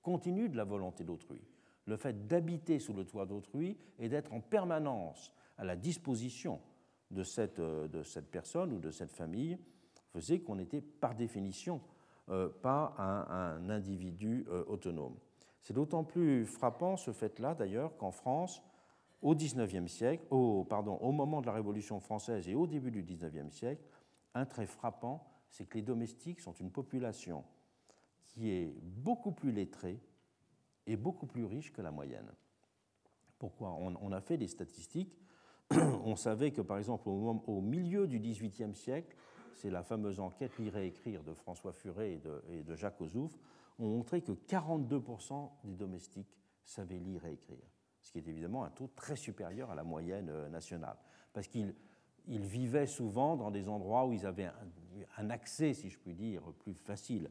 continue 0.00 0.48
de 0.48 0.56
la 0.56 0.64
volonté 0.64 1.04
d'autrui. 1.04 1.42
Le 1.84 1.98
fait 1.98 2.26
d'habiter 2.26 2.78
sous 2.78 2.94
le 2.94 3.04
toit 3.04 3.26
d'autrui 3.26 3.76
et 3.98 4.08
d'être 4.08 4.32
en 4.32 4.40
permanence 4.40 5.34
à 5.58 5.64
la 5.64 5.76
disposition 5.76 6.62
de 7.10 7.22
cette, 7.22 7.58
euh, 7.58 7.88
de 7.88 8.02
cette 8.02 8.30
personne 8.30 8.72
ou 8.72 8.78
de 8.78 8.90
cette 8.90 9.12
famille 9.12 9.58
faisait 10.14 10.40
qu'on 10.40 10.58
était 10.58 10.80
par 10.80 11.14
définition 11.14 11.80
pas 12.62 12.94
un, 12.96 13.68
individu 13.68 14.46
autonome. 14.66 15.14
C'est 15.60 15.74
d'autant 15.74 16.04
plus 16.04 16.46
frappant 16.46 16.96
ce 16.96 17.12
fait-là, 17.12 17.54
d'ailleurs, 17.54 17.98
qu'en 17.98 18.12
France, 18.12 18.62
au 19.20 19.34
XIXe 19.34 19.92
siècle, 19.92 20.24
au, 20.30 20.64
pardon, 20.64 20.96
au 21.02 21.12
moment 21.12 21.42
de 21.42 21.46
la 21.46 21.52
Révolution 21.52 22.00
française 22.00 22.48
et 22.48 22.54
au 22.54 22.66
début 22.66 22.90
du 22.90 23.02
XIXe 23.02 23.50
siècle, 23.50 23.82
un 24.34 24.46
trait 24.46 24.66
frappant, 24.66 25.26
c'est 25.48 25.66
que 25.66 25.78
les 25.78 25.82
domestiques 25.82 26.40
sont 26.40 26.52
une 26.52 26.70
population 26.70 27.44
qui 28.22 28.50
est 28.50 28.74
beaucoup 28.82 29.32
plus 29.32 29.52
lettrée 29.52 30.00
et 30.86 30.96
beaucoup 30.96 31.26
plus 31.26 31.44
riche 31.44 31.72
que 31.72 31.82
la 31.82 31.90
moyenne. 31.90 32.30
Pourquoi? 33.38 33.72
On, 33.72 34.12
a 34.12 34.20
fait 34.20 34.36
des 34.36 34.48
statistiques. 34.48 35.16
on 35.70 36.16
savait 36.16 36.50
que, 36.50 36.60
par 36.60 36.78
exemple, 36.78 37.08
au, 37.08 37.60
milieu 37.60 38.06
du 38.06 38.18
XVIIIe 38.18 38.74
siècle, 38.74 39.16
c'est 39.54 39.70
la 39.70 39.82
fameuse 39.82 40.20
enquête 40.20 40.58
Lire 40.58 40.76
et 40.76 40.86
écrire 40.86 41.22
de 41.22 41.32
François 41.34 41.72
Furet 41.72 42.20
et 42.48 42.62
de, 42.62 42.74
Jacques 42.74 43.00
Ozouf, 43.00 43.38
ont 43.78 43.88
montré 43.88 44.22
que 44.22 44.32
42% 44.32 45.50
des 45.64 45.74
domestiques 45.74 46.36
savaient 46.64 46.98
lire 46.98 47.24
et 47.26 47.32
écrire, 47.32 47.66
ce 48.00 48.12
qui 48.12 48.18
est 48.18 48.28
évidemment 48.28 48.64
un 48.64 48.70
taux 48.70 48.88
très 48.94 49.16
supérieur 49.16 49.70
à 49.70 49.74
la 49.74 49.84
moyenne 49.84 50.28
euh, 50.30 50.48
nationale, 50.48 50.96
parce 51.32 51.48
qu'ils 51.48 51.74
vivaient 52.26 52.86
souvent 52.86 53.36
dans 53.36 53.50
des 53.50 53.68
endroits 53.68 54.06
où 54.06 54.12
ils 54.12 54.26
avaient 54.26 54.50
un, 55.18 55.30
accès, 55.30 55.74
si 55.74 55.90
je 55.90 55.98
puis 55.98 56.14
dire, 56.14 56.42
plus 56.60 56.74
facile 56.74 57.30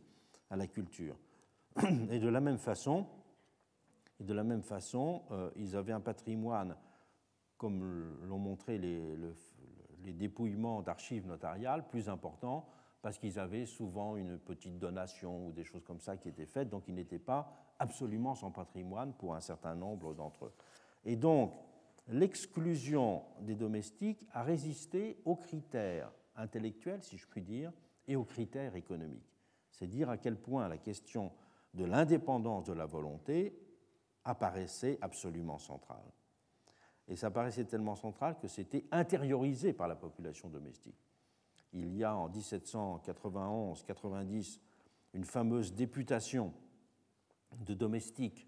à 0.50 0.56
la 0.56 0.68
culture. 0.68 1.18
Et 2.12 2.20
de 2.20 2.30
la 2.30 2.42
même 2.42 2.58
façon, 2.58 3.08
de 4.20 4.34
la 4.34 4.44
même 4.44 4.62
façon, 4.62 5.24
euh, 5.32 5.50
ils 5.56 5.76
avaient 5.76 5.94
un 5.94 6.00
patrimoine, 6.00 6.76
comme 7.58 8.18
l'ont 8.24 8.38
montré 8.38 8.78
les, 8.78 9.18
les 10.04 10.14
dépouillements 10.14 10.82
d'archives 10.82 11.28
notariales, 11.28 11.88
plus 11.88 12.10
important, 12.10 12.68
parce 13.02 13.18
qu'ils 13.18 13.40
avaient 13.40 13.66
souvent 13.66 14.16
une 14.16 14.38
petite 14.38 14.80
donation 14.80 15.48
ou 15.48 15.52
des 15.52 15.64
choses 15.64 15.84
comme 15.84 16.00
ça 16.00 16.18
qui 16.18 16.30
étaient 16.30 16.46
faites, 16.46 16.70
donc 16.70 16.88
ils 16.88 16.96
n'étaient 16.96 17.20
pas 17.20 17.74
absolument 17.80 18.36
sans 18.36 18.52
patrimoine 18.52 19.14
pour 19.14 19.36
un 19.36 19.42
certain 19.42 19.76
nombre 19.76 20.14
d'entre 20.14 20.46
eux. 20.46 20.54
Et 21.06 21.16
donc, 21.16 21.54
l'exclusion 22.08 23.24
des 23.42 23.56
domestiques 23.56 24.26
a 24.32 24.44
résisté 24.44 25.22
aux 25.26 25.36
critères 25.36 26.12
intellectuels, 26.36 27.04
si 27.04 27.18
je 27.18 27.28
puis 27.28 27.42
dire, 27.42 27.72
et 28.08 28.16
aux 28.16 28.26
critères 28.26 28.76
économiques. 28.76 29.40
C'est 29.72 29.88
dire 29.88 30.10
à 30.10 30.18
quel 30.18 30.38
point 30.38 30.68
la 30.68 30.78
question 30.78 31.32
de 31.74 31.86
l'indépendance 31.86 32.66
de 32.66 32.74
la 32.74 32.86
volonté 32.86 33.58
apparaissait 34.24 35.00
absolument 35.02 35.58
centrale. 35.58 36.06
Et 37.08 37.16
ça 37.16 37.32
paraissait 37.32 37.66
tellement 37.66 37.96
central 37.96 38.38
que 38.40 38.48
c'était 38.48 38.86
intériorisé 38.92 39.74
par 39.74 39.88
la 39.88 39.96
population 39.96 40.50
domestique. 40.50 41.04
Il 41.74 41.96
y 41.96 42.04
a 42.04 42.16
en 42.16 42.30
1791-90 42.30 44.60
une 45.14 45.26
fameuse 45.26 45.74
députation 45.74 46.54
de 47.66 47.74
domestiques 47.74 48.48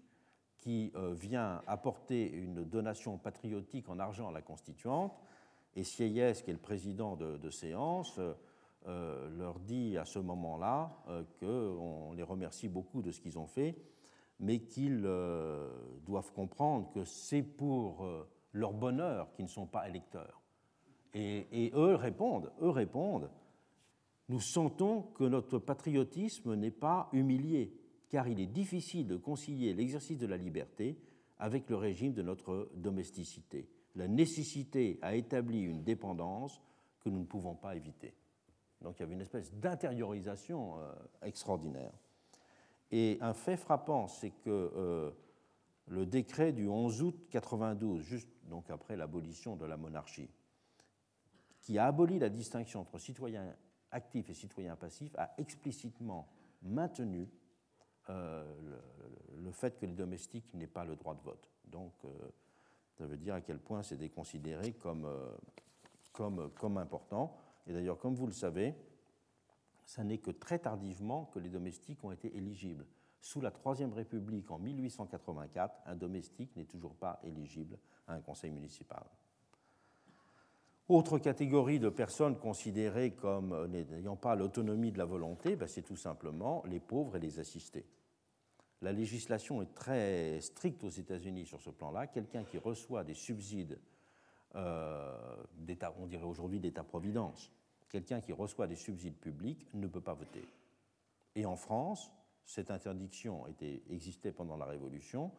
qui 0.66 0.90
euh, 0.96 1.14
vient 1.14 1.62
apporter 1.68 2.28
une 2.28 2.64
donation 2.64 3.18
patriotique 3.18 3.88
en 3.88 4.00
argent 4.00 4.30
à 4.30 4.32
la 4.32 4.42
constituante, 4.42 5.16
et 5.76 5.84
Sieyès, 5.84 6.42
qui 6.42 6.50
est 6.50 6.54
le 6.54 6.58
président 6.58 7.14
de, 7.14 7.50
séance, 7.50 8.18
euh, 8.88 9.30
leur 9.38 9.60
dit 9.60 9.96
à 9.96 10.04
ce 10.04 10.18
moment-là 10.18 10.90
euh, 11.06 11.22
qu'on 11.38 12.14
les 12.14 12.24
remercie 12.24 12.68
beaucoup 12.68 13.00
de 13.00 13.12
ce 13.12 13.20
qu'ils 13.20 13.38
ont 13.38 13.46
fait, 13.46 13.76
mais 14.40 14.58
qu'ils 14.58 15.08
doivent 16.04 16.32
comprendre 16.32 16.90
que 16.90 17.04
c'est 17.04 17.44
pour 17.44 18.04
leur 18.52 18.72
bonheur 18.72 19.32
qu'ils 19.34 19.44
ne 19.44 19.50
sont 19.50 19.66
pas 19.66 19.88
électeurs. 19.88 20.42
Et, 21.14 21.46
et, 21.52 21.72
eux 21.76 21.94
répondent, 21.94 22.52
eux 22.60 22.70
répondent, 22.70 23.30
nous 24.28 24.40
sentons 24.40 25.02
que 25.14 25.24
notre 25.24 25.58
patriotisme 25.58 26.56
n'est 26.56 26.72
pas 26.72 27.08
humilié, 27.12 27.72
car 28.08 28.28
il 28.28 28.40
est 28.40 28.46
difficile 28.46 29.06
de 29.06 29.16
concilier 29.16 29.74
l'exercice 29.74 30.18
de 30.18 30.26
la 30.26 30.36
liberté 30.36 30.98
avec 31.38 31.68
le 31.68 31.76
régime 31.76 32.12
de 32.12 32.22
notre 32.22 32.70
domesticité. 32.74 33.68
La 33.94 34.08
nécessité 34.08 34.98
a 35.02 35.14
établi 35.14 35.62
une 35.62 35.82
dépendance 35.82 36.60
que 37.00 37.08
nous 37.08 37.20
ne 37.20 37.24
pouvons 37.24 37.54
pas 37.54 37.76
éviter. 37.76 38.14
Donc 38.82 38.98
il 38.98 39.00
y 39.00 39.02
avait 39.04 39.14
une 39.14 39.22
espèce 39.22 39.52
d'intériorisation 39.54 40.78
euh, 40.78 40.92
extraordinaire. 41.22 41.92
Et 42.90 43.18
un 43.20 43.34
fait 43.34 43.56
frappant, 43.56 44.06
c'est 44.06 44.30
que 44.30 44.50
euh, 44.76 45.10
le 45.88 46.06
décret 46.06 46.52
du 46.52 46.68
11 46.68 47.02
août 47.02 47.26
92, 47.30 48.02
juste 48.02 48.28
donc 48.44 48.70
après 48.70 48.96
l'abolition 48.96 49.56
de 49.56 49.64
la 49.64 49.76
monarchie, 49.76 50.30
qui 51.60 51.78
a 51.78 51.86
aboli 51.86 52.18
la 52.18 52.28
distinction 52.28 52.80
entre 52.80 52.98
citoyens 52.98 53.56
actifs 53.90 54.30
et 54.30 54.34
citoyens 54.34 54.76
passifs, 54.76 55.14
a 55.16 55.32
explicitement 55.38 56.28
maintenu 56.62 57.28
euh, 58.10 58.44
le, 59.42 59.50
fait 59.52 59.78
que 59.78 59.86
les 59.86 59.94
domestiques 59.94 60.52
n'aient 60.54 60.66
pas 60.66 60.84
le 60.84 60.96
droit 60.96 61.14
de 61.14 61.22
vote. 61.22 61.50
Donc, 61.64 61.92
euh, 62.04 62.08
ça 62.98 63.06
veut 63.06 63.16
dire 63.16 63.34
à 63.34 63.40
quel 63.40 63.58
point 63.58 63.82
c'est 63.82 64.08
considéré 64.08 64.72
comme, 64.72 65.04
euh, 65.04 65.30
comme, 66.12 66.50
comme 66.50 66.78
important. 66.78 67.36
Et 67.66 67.72
d'ailleurs, 67.72 67.98
comme 67.98 68.14
vous 68.14 68.26
le 68.26 68.32
savez, 68.32 68.74
ça 69.84 70.04
n'est 70.04 70.18
que 70.18 70.30
très 70.30 70.58
tardivement 70.58 71.26
que 71.26 71.38
les 71.38 71.48
domestiques 71.48 72.02
ont 72.04 72.12
été 72.12 72.36
éligibles. 72.36 72.86
Sous 73.20 73.40
la 73.40 73.50
Troisième 73.50 73.92
République, 73.92 74.50
en 74.50 74.58
1884, 74.58 75.82
un 75.86 75.96
domestique 75.96 76.54
n'est 76.56 76.64
toujours 76.64 76.94
pas 76.94 77.18
éligible 77.24 77.78
à 78.06 78.14
un 78.14 78.20
conseil 78.20 78.50
municipal. 78.50 79.04
Autre 80.88 81.18
catégorie 81.18 81.80
de 81.80 81.88
personnes 81.88 82.38
considérées 82.38 83.10
comme 83.10 83.66
n'ayant 83.66 84.16
pas 84.16 84.36
l'autonomie 84.36 84.92
de 84.92 84.98
la 84.98 85.04
volonté, 85.04 85.56
ben, 85.56 85.66
c'est 85.66 85.82
tout 85.82 85.96
simplement 85.96 86.62
les 86.66 86.78
pauvres 86.78 87.16
et 87.16 87.20
les 87.20 87.40
assistés. 87.40 87.84
La 88.82 88.92
législation 88.92 89.62
est 89.62 89.74
très 89.74 90.40
stricte 90.40 90.84
aux 90.84 90.90
États-Unis 90.90 91.46
sur 91.46 91.60
ce 91.60 91.70
plan-là. 91.70 92.06
Quelqu'un 92.06 92.44
qui 92.44 92.58
reçoit 92.58 93.02
des 93.02 93.14
subsides 93.14 93.80
euh, 94.54 95.42
d'État, 95.56 95.92
on 95.98 96.06
dirait 96.06 96.24
aujourd'hui 96.24 96.60
d'État-providence, 96.60 97.50
quelqu'un 97.88 98.20
qui 98.20 98.32
reçoit 98.32 98.66
des 98.66 98.76
subsides 98.76 99.16
publics 99.16 99.66
ne 99.74 99.86
peut 99.86 100.00
pas 100.00 100.14
voter. 100.14 100.44
Et 101.34 101.46
en 101.46 101.56
France, 101.56 102.12
cette 102.44 102.70
interdiction 102.70 103.44
existait 103.90 104.32
pendant 104.32 104.56
la 104.56 104.66
Révolution 104.66 105.32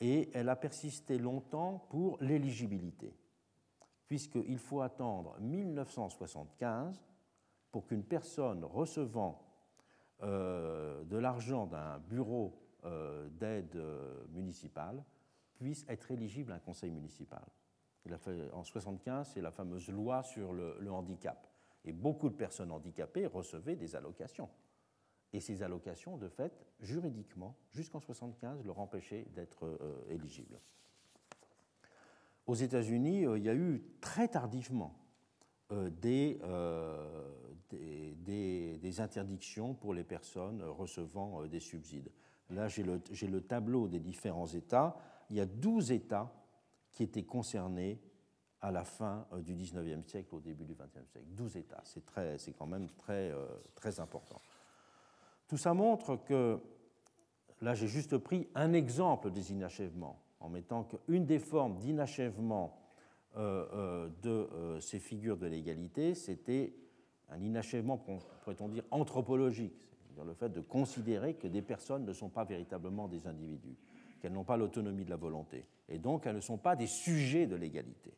et 0.00 0.30
elle 0.34 0.48
a 0.48 0.56
persisté 0.56 1.18
longtemps 1.18 1.86
pour 1.88 2.18
l'éligibilité, 2.20 3.14
puisqu'il 4.12 4.58
faut 4.58 4.82
attendre 4.82 5.40
1975 5.40 7.02
pour 7.70 7.86
qu'une 7.86 8.04
personne 8.04 8.62
recevant 8.62 9.42
euh, 10.22 11.02
de 11.04 11.16
l'argent 11.16 11.64
d'un 11.64 11.98
bureau 11.98 12.60
euh, 12.84 13.26
d'aide 13.30 13.74
euh, 13.76 14.22
municipale 14.34 15.02
puisse 15.54 15.86
être 15.88 16.10
éligible 16.10 16.52
à 16.52 16.56
un 16.56 16.58
conseil 16.58 16.90
municipal. 16.90 17.42
Il 18.04 18.12
a 18.12 18.16
en 18.52 18.60
1975, 18.60 19.30
c'est 19.32 19.40
la 19.40 19.50
fameuse 19.50 19.88
loi 19.88 20.22
sur 20.22 20.52
le 20.52 20.92
handicap. 20.92 21.48
Et 21.86 21.92
beaucoup 21.92 22.28
de 22.28 22.34
personnes 22.34 22.70
handicapées 22.70 23.24
recevaient 23.24 23.76
des 23.76 23.96
allocations 23.96 24.50
et 25.32 25.40
ces 25.40 25.62
allocations, 25.62 26.18
de 26.18 26.28
fait, 26.28 26.52
juridiquement, 26.80 27.56
jusqu'en 27.70 28.00
1975, 28.00 28.62
leur 28.66 28.78
empêchaient 28.78 29.24
d'être 29.34 29.78
éligibles. 30.10 30.60
Aux 32.46 32.54
États-Unis, 32.54 33.26
euh, 33.26 33.38
il 33.38 33.44
y 33.44 33.48
a 33.48 33.54
eu 33.54 33.82
très 34.00 34.28
tardivement 34.28 34.94
euh, 35.70 35.90
des, 35.90 36.38
des, 38.80 39.00
interdictions 39.00 39.74
pour 39.74 39.94
les 39.94 40.04
personnes 40.04 40.62
recevant 40.62 41.46
des 41.46 41.60
subsides. 41.60 42.10
Là, 42.50 42.68
j'ai 42.68 42.82
le, 42.82 43.00
le, 43.22 43.40
tableau 43.40 43.88
des 43.88 44.00
différents 44.00 44.46
États. 44.46 44.96
Il 45.30 45.36
y 45.36 45.40
a 45.40 45.46
12 45.46 45.92
États 45.92 46.30
qui 46.90 47.02
étaient 47.02 47.24
concernés 47.24 47.98
à 48.60 48.70
la 48.70 48.84
fin 48.84 49.26
du 49.38 49.54
19e 49.54 50.04
siècle, 50.04 50.34
au 50.34 50.40
début 50.40 50.64
du 50.64 50.74
20e 50.74 51.06
siècle. 51.10 51.26
12 51.30 51.56
États, 51.56 51.82
c'est 51.84 52.52
quand 52.52 52.66
même 52.66 52.88
très, 52.90 53.32
très 53.74 53.98
important. 53.98 54.40
Tout 55.52 55.58
ça 55.58 55.74
montre 55.74 56.16
que, 56.16 56.58
là 57.60 57.74
j'ai 57.74 57.86
juste 57.86 58.16
pris 58.16 58.48
un 58.54 58.72
exemple 58.72 59.30
des 59.30 59.52
inachèvements, 59.52 60.21
en 60.42 60.48
mettant 60.48 60.84
qu'une 60.84 61.24
des 61.24 61.38
formes 61.38 61.78
d'inachèvement 61.78 62.76
euh, 63.36 63.66
euh, 63.72 64.08
de 64.22 64.30
euh, 64.30 64.80
ces 64.80 64.98
figures 64.98 65.38
de 65.38 65.46
l'égalité, 65.46 66.14
c'était 66.14 66.74
un 67.30 67.42
inachèvement, 67.42 67.96
pourrait-on 67.96 68.68
dire, 68.68 68.84
anthropologique, 68.90 69.88
c'est-à-dire 70.02 70.24
le 70.24 70.34
fait 70.34 70.50
de 70.50 70.60
considérer 70.60 71.34
que 71.34 71.46
des 71.46 71.62
personnes 71.62 72.04
ne 72.04 72.12
sont 72.12 72.28
pas 72.28 72.44
véritablement 72.44 73.08
des 73.08 73.26
individus, 73.26 73.78
qu'elles 74.20 74.32
n'ont 74.32 74.44
pas 74.44 74.56
l'autonomie 74.56 75.04
de 75.04 75.10
la 75.10 75.16
volonté, 75.16 75.64
et 75.88 75.98
donc 75.98 76.26
elles 76.26 76.36
ne 76.36 76.40
sont 76.40 76.58
pas 76.58 76.76
des 76.76 76.86
sujets 76.86 77.46
de 77.46 77.56
l'égalité. 77.56 78.12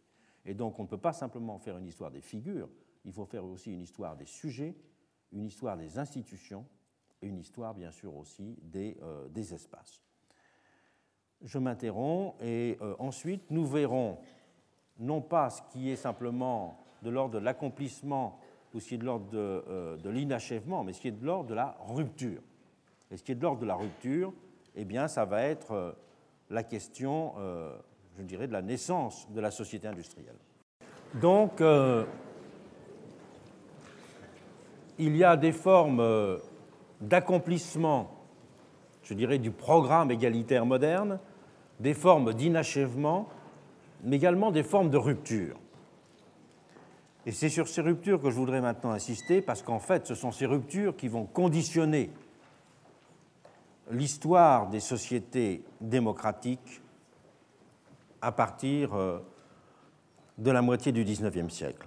Et 0.46 0.54
donc 0.54 0.80
on 0.80 0.82
ne 0.82 0.88
peut 0.88 0.98
pas 0.98 1.12
simplement 1.12 1.58
faire 1.58 1.78
une 1.78 1.86
histoire 1.86 2.10
des 2.10 2.20
figures, 2.20 2.68
il 3.04 3.12
faut 3.12 3.26
faire 3.26 3.44
aussi 3.44 3.72
une 3.72 3.82
histoire 3.82 4.16
des 4.16 4.26
sujets, 4.26 4.74
une 5.32 5.44
histoire 5.44 5.76
des 5.76 5.98
institutions 5.98 6.66
une 7.22 7.38
histoire 7.38 7.72
bien 7.72 7.90
sûr 7.90 8.14
aussi 8.14 8.58
des, 8.60 8.98
des 9.30 9.54
espaces. 9.54 10.02
Je 11.44 11.58
m'interromps 11.58 12.34
et 12.42 12.78
euh, 12.80 12.94
ensuite 12.98 13.50
nous 13.50 13.66
verrons 13.66 14.18
non 14.98 15.20
pas 15.20 15.50
ce 15.50 15.60
qui 15.70 15.90
est 15.90 15.96
simplement 15.96 16.78
de 17.02 17.10
l'ordre 17.10 17.34
de 17.34 17.38
l'accomplissement 17.44 18.38
ou 18.72 18.80
ce 18.80 18.88
qui 18.88 18.94
est 18.94 18.98
de 18.98 19.04
l'ordre 19.04 19.26
de, 19.30 20.10
l'inachèvement, 20.10 20.82
mais 20.82 20.94
ce 20.94 21.00
qui 21.00 21.08
est 21.08 21.12
de 21.12 21.24
l'ordre 21.24 21.50
de 21.50 21.54
la 21.54 21.76
rupture. 21.86 22.40
Et 23.10 23.16
ce 23.16 23.22
qui 23.22 23.32
est 23.32 23.34
de 23.34 23.42
l'ordre 23.42 23.60
de 23.60 23.66
la 23.66 23.76
rupture, 23.76 24.32
eh 24.74 24.84
bien, 24.84 25.06
ça 25.06 25.24
va 25.24 25.42
être 25.42 25.94
la 26.50 26.64
question, 26.64 27.34
je 28.18 28.22
dirais, 28.24 28.48
de 28.48 28.52
la 28.52 28.62
naissance 28.62 29.30
de 29.30 29.40
la 29.40 29.52
société 29.52 29.86
industrielle. 29.86 30.34
Donc, 31.20 31.62
il 34.98 35.16
y 35.16 35.22
a 35.22 35.36
des 35.36 35.52
formes 35.52 36.40
d'accomplissement, 37.00 38.10
je 39.04 39.14
dirais, 39.14 39.38
du 39.38 39.52
programme 39.52 40.10
égalitaire 40.10 40.66
moderne, 40.66 41.20
des 41.80 41.94
formes 41.94 42.32
d'inachèvement, 42.34 43.28
mais 44.02 44.16
également 44.16 44.50
des 44.50 44.62
formes 44.62 44.90
de 44.90 44.96
rupture. 44.96 45.58
Et 47.26 47.32
c'est 47.32 47.48
sur 47.48 47.68
ces 47.68 47.80
ruptures 47.80 48.20
que 48.20 48.30
je 48.30 48.36
voudrais 48.36 48.60
maintenant 48.60 48.90
insister, 48.90 49.40
parce 49.40 49.62
qu'en 49.62 49.78
fait, 49.78 50.06
ce 50.06 50.14
sont 50.14 50.30
ces 50.30 50.46
ruptures 50.46 50.96
qui 50.96 51.08
vont 51.08 51.24
conditionner 51.24 52.10
l'histoire 53.90 54.68
des 54.68 54.80
sociétés 54.80 55.64
démocratiques 55.80 56.82
à 58.20 58.32
partir 58.32 58.94
euh, 58.94 59.18
de 60.38 60.50
la 60.50 60.62
moitié 60.62 60.92
du 60.92 61.04
XIXe 61.04 61.52
siècle. 61.52 61.86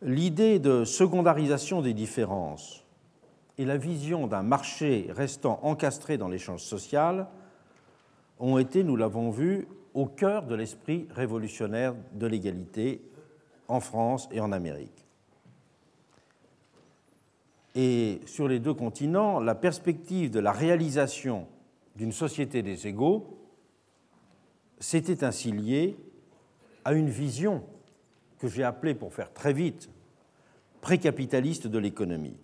L'idée 0.00 0.58
de 0.58 0.84
secondarisation 0.84 1.80
des 1.80 1.94
différences 1.94 2.84
et 3.58 3.64
la 3.64 3.76
vision 3.76 4.26
d'un 4.26 4.42
marché 4.42 5.06
restant 5.10 5.60
encastré 5.62 6.18
dans 6.18 6.28
l'échange 6.28 6.62
social 6.62 7.28
ont 8.42 8.58
été, 8.58 8.82
nous 8.82 8.96
l'avons 8.96 9.30
vu, 9.30 9.68
au 9.94 10.06
cœur 10.06 10.44
de 10.46 10.56
l'esprit 10.56 11.06
révolutionnaire 11.10 11.94
de 12.12 12.26
l'égalité 12.26 13.00
en 13.68 13.78
France 13.78 14.28
et 14.32 14.40
en 14.40 14.50
Amérique. 14.50 15.06
Et 17.76 18.20
sur 18.26 18.48
les 18.48 18.58
deux 18.58 18.74
continents, 18.74 19.38
la 19.38 19.54
perspective 19.54 20.30
de 20.30 20.40
la 20.40 20.50
réalisation 20.50 21.46
d'une 21.94 22.12
société 22.12 22.62
des 22.62 22.88
égaux 22.88 23.38
s'était 24.80 25.22
ainsi 25.22 25.52
liée 25.52 25.96
à 26.84 26.94
une 26.94 27.08
vision 27.08 27.62
que 28.40 28.48
j'ai 28.48 28.64
appelée, 28.64 28.94
pour 28.94 29.14
faire 29.14 29.32
très 29.32 29.52
vite, 29.52 29.88
précapitaliste 30.80 31.68
de 31.68 31.78
l'économie. 31.78 32.36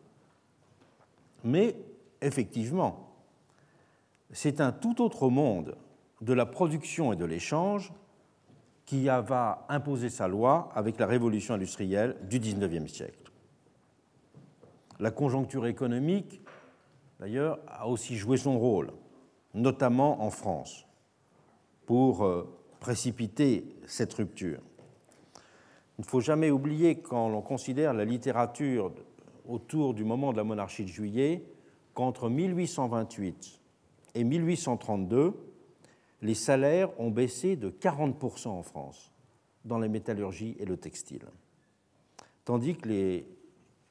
Mais 1.42 1.74
effectivement, 2.22 3.10
c'est 4.30 4.60
un 4.60 4.70
tout 4.70 5.02
autre 5.02 5.28
monde 5.28 5.76
de 6.20 6.32
la 6.32 6.46
production 6.46 7.12
et 7.12 7.16
de 7.16 7.24
l'échange 7.24 7.92
qui 8.86 9.04
va 9.04 9.66
imposer 9.68 10.08
sa 10.08 10.28
loi 10.28 10.70
avec 10.74 10.98
la 10.98 11.06
révolution 11.06 11.54
industrielle 11.54 12.16
du 12.28 12.38
XIXe 12.38 12.90
siècle. 12.90 13.30
La 14.98 15.10
conjoncture 15.10 15.66
économique, 15.66 16.40
d'ailleurs, 17.20 17.58
a 17.68 17.86
aussi 17.86 18.16
joué 18.16 18.36
son 18.36 18.58
rôle, 18.58 18.92
notamment 19.54 20.22
en 20.22 20.30
France, 20.30 20.86
pour 21.86 22.24
euh, 22.24 22.48
précipiter 22.80 23.76
cette 23.86 24.14
rupture. 24.14 24.60
Il 25.98 26.02
ne 26.02 26.06
faut 26.06 26.20
jamais 26.20 26.50
oublier, 26.50 26.96
quand 26.96 27.28
l'on 27.28 27.42
considère 27.42 27.92
la 27.92 28.04
littérature 28.04 28.92
autour 29.46 29.94
du 29.94 30.04
moment 30.04 30.32
de 30.32 30.38
la 30.38 30.44
monarchie 30.44 30.84
de 30.84 30.88
juillet, 30.88 31.44
qu'entre 31.92 32.28
1828 32.30 33.60
et 34.14 34.24
1832, 34.24 35.34
les 36.22 36.34
salaires 36.34 36.98
ont 37.00 37.10
baissé 37.10 37.56
de 37.56 37.70
40% 37.70 38.48
en 38.48 38.62
France 38.62 39.12
dans 39.64 39.78
la 39.78 39.88
métallurgie 39.88 40.56
et 40.58 40.64
le 40.64 40.76
textile, 40.76 41.26
tandis 42.44 42.76
que 42.76 42.88
les 42.88 43.26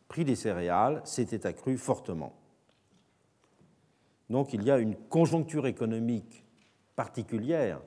prix 0.08 0.26
des 0.26 0.36
céréales 0.36 1.02
s'étaient 1.06 1.46
accrus 1.46 1.80
fortement. 1.80 2.34
Donc 4.30 4.54
il 4.54 4.64
y 4.64 4.72
a 4.72 4.78
une 4.78 4.96
conjoncture 4.96 5.68
économique 5.68 6.44
particulière 6.96 7.82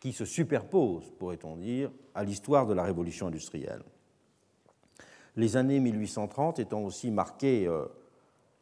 qui 0.00 0.12
se 0.12 0.24
superpose, 0.24 1.10
pourrait-on 1.18 1.56
dire, 1.56 1.90
à 2.14 2.24
l'histoire 2.24 2.66
de 2.66 2.74
la 2.74 2.84
révolution 2.84 3.26
industrielle. 3.26 3.82
Les 5.36 5.56
années 5.56 5.80
1830 5.80 6.58
étant 6.58 6.82
aussi 6.82 7.10
marquées 7.10 7.66
euh, 7.66 7.84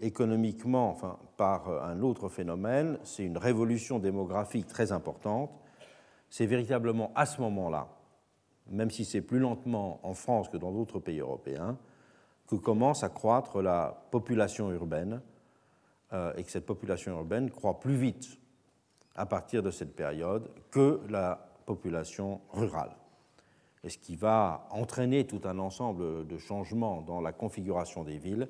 économiquement 0.01 0.91
enfin, 0.91 1.19
par 1.37 1.69
euh, 1.69 1.83
un 1.83 2.03
autre 2.03 2.29
phénomène, 2.29 2.99
c'est 3.03 3.25
une 3.25 3.39
révolution 3.39 3.99
démographique 3.99 4.67
très 4.67 4.93
importante. 4.93 5.51
C'est 6.29 6.47
véritablement 6.47 7.13
à 7.15 7.27
ce 7.27 7.41
moment-là, 7.41 7.89
même 8.69 8.91
si 8.91 9.05
c'est 9.05 9.23
plus 9.23 9.39
lentement 9.39 10.01
en 10.03 10.15
France 10.15 10.49
que 10.49 10.57
dans 10.57 10.73
d'autres 10.73 10.99
pays 10.99 11.21
européens, 11.21 11.79
que 12.47 12.57
commence 12.57 13.03
à 13.03 13.09
croître 13.09 13.63
la 13.63 14.07
population 14.11 14.71
urbaine 14.71 15.21
euh, 16.13 16.33
et 16.37 16.45
que 16.45 16.51
cette 16.51 16.67
population 16.67 17.13
urbaine 17.13 17.51
croît 17.51 17.81
plus 17.81 17.97
vite 17.97 18.39
à 19.15 19.27
partir 19.27 19.63
de 19.63 19.71
cette 19.71 19.97
période 19.97 20.51
que 20.71 21.01
la 21.09 21.49
population 21.65 22.41
rurale. 22.53 22.95
Et 23.83 23.89
ce 23.89 23.99
qui 23.99 24.17
va 24.17 24.69
entraîner 24.71 25.27
tout 25.27 25.41
un 25.45 25.59
ensemble 25.59 26.27
de 26.27 26.39
changements 26.39 27.03
dans 27.03 27.21
la 27.21 27.33
configuration 27.33 28.05
des 28.05 28.19
villes 28.19 28.49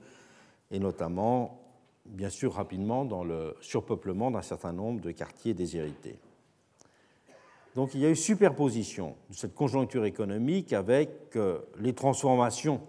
et 0.71 0.79
notamment, 0.79 1.61
bien 2.05 2.31
sûr, 2.31 2.55
rapidement 2.55 3.05
dans 3.05 3.25
le 3.25 3.57
surpeuplement 3.61 4.31
d'un 4.31 4.43
certain 4.43 4.73
nombre 4.73 5.01
de 5.01 5.11
quartiers 5.11 5.55
déshérités. 5.55 6.19
Donc 7.77 7.95
il 7.95 8.01
y 8.01 8.07
a 8.07 8.11
eu 8.11 8.17
superposition 8.17 9.15
de 9.29 9.35
cette 9.35 9.55
conjoncture 9.55 10.07
économique 10.07 10.73
avec 10.73 11.11
euh, 11.37 11.59
les 11.79 11.93
transformations 11.93 12.81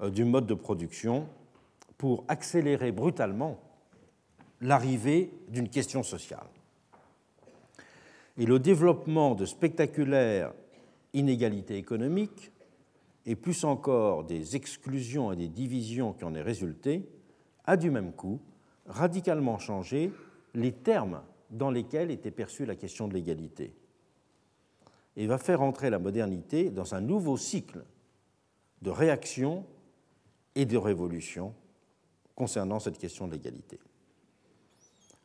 euh, 0.00 0.08
du 0.08 0.24
mode 0.24 0.46
de 0.46 0.54
production 0.54 1.28
pour 1.98 2.24
accélérer 2.28 2.92
brutalement 2.92 3.60
l'arrivée 4.62 5.30
d'une 5.48 5.68
question 5.68 6.02
sociale. 6.02 6.46
Et 8.38 8.46
le 8.46 8.58
développement 8.58 9.34
de 9.34 9.44
spectaculaires 9.44 10.54
inégalités 11.12 11.76
économiques 11.76 12.52
et 13.26 13.36
plus 13.36 13.64
encore 13.64 14.24
des 14.24 14.56
exclusions 14.56 15.32
et 15.32 15.36
des 15.36 15.48
divisions 15.48 16.12
qui 16.12 16.24
en 16.24 16.34
est 16.34 16.42
résulté, 16.42 17.08
a 17.64 17.76
du 17.76 17.90
même 17.90 18.12
coup 18.12 18.40
radicalement 18.86 19.58
changé 19.58 20.12
les 20.54 20.72
termes 20.72 21.22
dans 21.50 21.70
lesquels 21.70 22.10
était 22.10 22.30
perçue 22.30 22.64
la 22.64 22.76
question 22.76 23.08
de 23.08 23.14
l'égalité 23.14 23.74
et 25.16 25.26
va 25.26 25.38
faire 25.38 25.60
entrer 25.62 25.90
la 25.90 25.98
modernité 25.98 26.70
dans 26.70 26.94
un 26.94 27.00
nouveau 27.00 27.36
cycle 27.36 27.84
de 28.82 28.90
réaction 28.90 29.66
et 30.54 30.64
de 30.64 30.76
révolution 30.76 31.54
concernant 32.34 32.80
cette 32.80 32.98
question 32.98 33.26
de 33.26 33.32
l'égalité. 33.32 33.78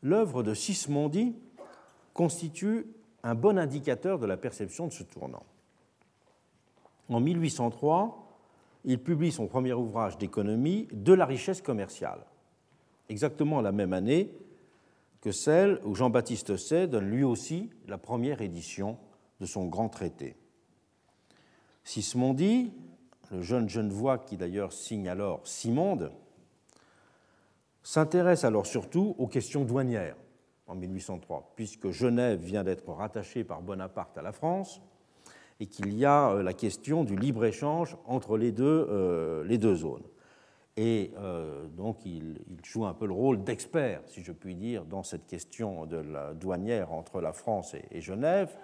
L'œuvre 0.02 0.42
de 0.42 0.54
Sismondi 0.54 1.34
constitue 2.12 2.86
un 3.22 3.34
bon 3.34 3.58
indicateur 3.58 4.18
de 4.18 4.26
la 4.26 4.36
perception 4.36 4.86
de 4.86 4.92
ce 4.92 5.02
tournant. 5.02 5.44
En 7.08 7.20
1803, 7.20 8.26
il 8.84 9.02
publie 9.02 9.32
son 9.32 9.46
premier 9.46 9.72
ouvrage 9.72 10.18
d'économie 10.18 10.88
de 10.92 11.12
la 11.12 11.26
richesse 11.26 11.60
commerciale, 11.60 12.24
exactement 13.08 13.60
la 13.60 13.72
même 13.72 13.92
année 13.92 14.32
que 15.20 15.32
celle 15.32 15.80
où 15.84 15.94
Jean-Baptiste 15.94 16.56
Say 16.56 16.86
donne 16.86 17.08
lui 17.08 17.24
aussi 17.24 17.70
la 17.88 17.98
première 17.98 18.42
édition 18.42 18.96
de 19.40 19.46
son 19.46 19.66
grand 19.66 19.88
traité. 19.88 20.36
Sismondi, 21.82 22.72
le 23.30 23.42
jeune 23.42 23.68
Genevois 23.68 24.18
qui 24.18 24.36
d'ailleurs 24.36 24.72
signe 24.72 25.08
alors 25.08 25.46
Simonde, 25.46 26.12
s'intéresse 27.82 28.44
alors 28.44 28.66
surtout 28.66 29.14
aux 29.18 29.26
questions 29.26 29.64
douanières 29.64 30.16
en 30.66 30.74
1803, 30.74 31.52
puisque 31.54 31.90
Genève 31.90 32.40
vient 32.40 32.64
d'être 32.64 32.92
rattachée 32.92 33.44
par 33.44 33.62
Bonaparte 33.62 34.18
à 34.18 34.22
la 34.22 34.32
France 34.32 34.80
et 35.60 35.66
qu'il 35.66 35.94
y 35.94 36.04
a 36.04 36.30
euh, 36.30 36.42
la 36.42 36.52
question 36.52 37.04
du 37.04 37.16
libre-échange 37.16 37.96
entre 38.06 38.36
les 38.36 38.52
deux, 38.52 38.86
euh, 38.90 39.44
les 39.44 39.58
deux 39.58 39.74
zones. 39.74 40.04
Et 40.76 41.12
euh, 41.16 41.66
donc 41.68 42.04
il, 42.04 42.38
joue 42.62 42.84
un 42.84 42.92
peu 42.92 43.06
le 43.06 43.14
rôle 43.14 43.42
d'expert, 43.42 44.02
si 44.06 44.22
je 44.22 44.32
puis 44.32 44.54
dire, 44.54 44.84
dans 44.84 45.02
cette 45.02 45.26
question 45.26 45.86
de 45.86 45.96
la 45.96 46.34
douanière 46.34 46.92
entre 46.92 47.20
la 47.20 47.32
France 47.32 47.74
et, 47.90 48.00
Genève, 48.00 48.54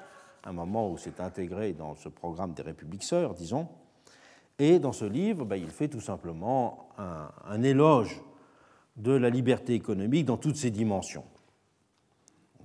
un 0.45 0.53
moment 0.53 0.91
où 0.91 0.99
c'est 0.99 1.21
intégré 1.21 1.73
dans 1.73 1.95
ce 1.95 2.09
programme 2.09 2.53
des 2.53 2.63
républiques 2.63 3.05
sœurs, 3.05 3.35
disons. 3.35 3.69
Et 4.59 4.79
dans 4.79 4.93
ce 4.93 5.07
livre, 5.07 5.47
ben, 5.47 5.57
il 5.57 5.71
fait 5.71 5.89
tout 5.89 6.01
simplement 6.01 6.89
un, 6.99 7.31
un 7.47 7.63
éloge 7.63 8.21
de 8.97 9.13
la 9.13 9.31
liberté 9.31 9.73
économique 9.73 10.27
dans 10.27 10.37
toutes 10.37 10.57
ses 10.57 10.71
dimensions 10.71 11.25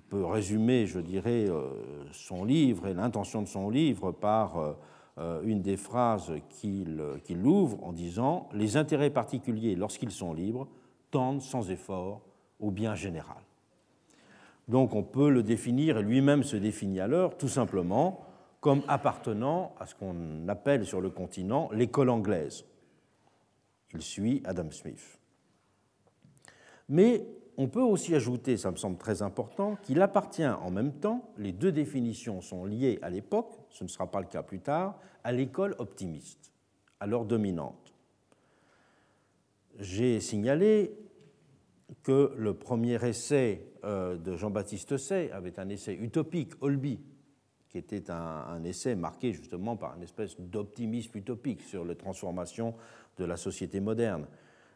peut 0.09 0.25
résumer, 0.25 0.85
je 0.85 0.99
dirais, 0.99 1.49
euh, 1.49 1.69
son 2.11 2.45
livre 2.45 2.87
et 2.87 2.93
l'intention 2.93 3.41
de 3.41 3.47
son 3.47 3.69
livre 3.69 4.11
par 4.11 4.57
euh, 4.57 4.73
euh, 5.17 5.41
une 5.43 5.61
des 5.61 5.77
phrases 5.77 6.33
qu'il 6.49 7.45
ouvre 7.45 7.83
en 7.83 7.91
disant 7.91 8.49
Les 8.53 8.77
intérêts 8.77 9.09
particuliers, 9.09 9.75
lorsqu'ils 9.75 10.11
sont 10.11 10.33
libres, 10.33 10.67
tendent 11.11 11.41
sans 11.41 11.69
effort 11.71 12.21
au 12.59 12.71
bien 12.71 12.95
général. 12.95 13.37
Donc 14.67 14.93
on 14.93 15.03
peut 15.03 15.29
le 15.29 15.43
définir, 15.43 15.97
et 15.97 16.03
lui-même 16.03 16.43
se 16.43 16.57
définit 16.57 16.99
alors 16.99 17.37
tout 17.37 17.47
simplement 17.47 18.21
comme 18.59 18.81
appartenant 18.87 19.73
à 19.79 19.85
ce 19.85 19.95
qu'on 19.95 20.47
appelle 20.47 20.85
sur 20.85 20.99
le 20.99 21.09
continent 21.09 21.69
l'école 21.71 22.09
anglaise. 22.09 22.65
Il 23.93 24.01
suit 24.01 24.41
Adam 24.45 24.69
Smith. 24.71 25.19
Mais 26.89 27.25
on 27.57 27.67
peut 27.67 27.81
aussi 27.81 28.13
ajouter, 28.13 28.55
ça 28.55 28.71
me 28.71 28.77
semble 28.77 28.97
très 28.97 29.23
important, 29.23 29.77
qu'il 29.83 30.01
appartient 30.01 30.45
en 30.45 30.69
même 30.69 30.93
temps, 30.93 31.33
les 31.37 31.51
deux 31.51 31.71
définitions 31.71 32.41
sont 32.41 32.65
liées 32.65 32.99
à 33.01 33.09
l'époque, 33.09 33.51
ce 33.69 33.83
ne 33.83 33.89
sera 33.89 34.09
pas 34.09 34.21
le 34.21 34.27
cas 34.27 34.43
plus 34.43 34.59
tard, 34.59 34.99
à 35.23 35.31
l'école 35.31 35.75
optimiste, 35.79 36.53
alors 36.99 37.25
dominante. 37.25 37.93
J'ai 39.79 40.19
signalé 40.19 40.97
que 42.03 42.33
le 42.37 42.53
premier 42.53 43.03
essai 43.05 43.71
euh, 43.83 44.17
de 44.17 44.35
Jean-Baptiste 44.35 44.97
Say 44.97 45.31
avait 45.31 45.59
un 45.59 45.69
essai 45.69 45.95
utopique, 45.95 46.53
Olby, 46.61 46.99
qui 47.69 47.77
était 47.77 48.09
un, 48.09 48.63
essai 48.63 48.95
marqué 48.95 49.33
justement 49.33 49.75
par 49.75 49.95
une 49.95 50.03
espèce 50.03 50.39
d'optimisme 50.39 51.17
utopique 51.17 51.61
sur 51.61 51.85
les 51.85 51.95
transformations 51.95 52.75
de 53.17 53.25
la 53.25 53.37
société 53.37 53.79
moderne. 53.79 54.27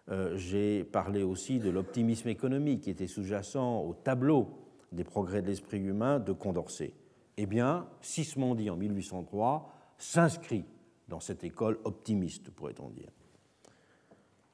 Euh, 0.09 0.35
j'ai 0.35 0.83
parlé 0.83 1.23
aussi 1.23 1.59
de 1.59 1.69
l'optimisme 1.69 2.27
économique 2.29 2.81
qui 2.81 2.89
était 2.89 3.07
sous-jacent 3.07 3.83
au 3.83 3.93
tableau 3.93 4.49
des 4.91 5.03
progrès 5.03 5.41
de 5.41 5.47
l'esprit 5.47 5.79
humain 5.79 6.19
de 6.19 6.33
Condorcet. 6.33 6.93
Eh 7.37 7.45
bien, 7.45 7.87
Sismondi 8.01 8.69
en 8.69 8.75
1803 8.75 9.71
s'inscrit 9.97 10.65
dans 11.07 11.19
cette 11.19 11.43
école 11.43 11.79
optimiste, 11.83 12.49
pourrait-on 12.51 12.89
dire. 12.89 13.11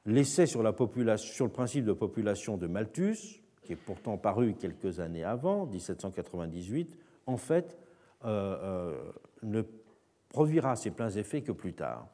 L'essai 0.06 0.46
sur, 0.46 0.62
le 0.62 1.48
principe 1.48 1.84
de 1.84 1.92
population 1.92 2.56
de 2.56 2.66
Malthus, 2.66 3.42
qui 3.62 3.72
est 3.72 3.76
pourtant 3.76 4.16
paru 4.16 4.54
quelques 4.54 5.00
années 5.00 5.24
avant, 5.24 5.66
1798, 5.66 6.96
en 7.26 7.36
fait, 7.36 7.78
euh, 8.24 8.56
euh, 8.62 9.12
ne 9.42 9.62
produira 10.28 10.76
ses 10.76 10.90
pleins 10.90 11.10
effets 11.10 11.42
que 11.42 11.52
plus 11.52 11.74
tard. 11.74 12.08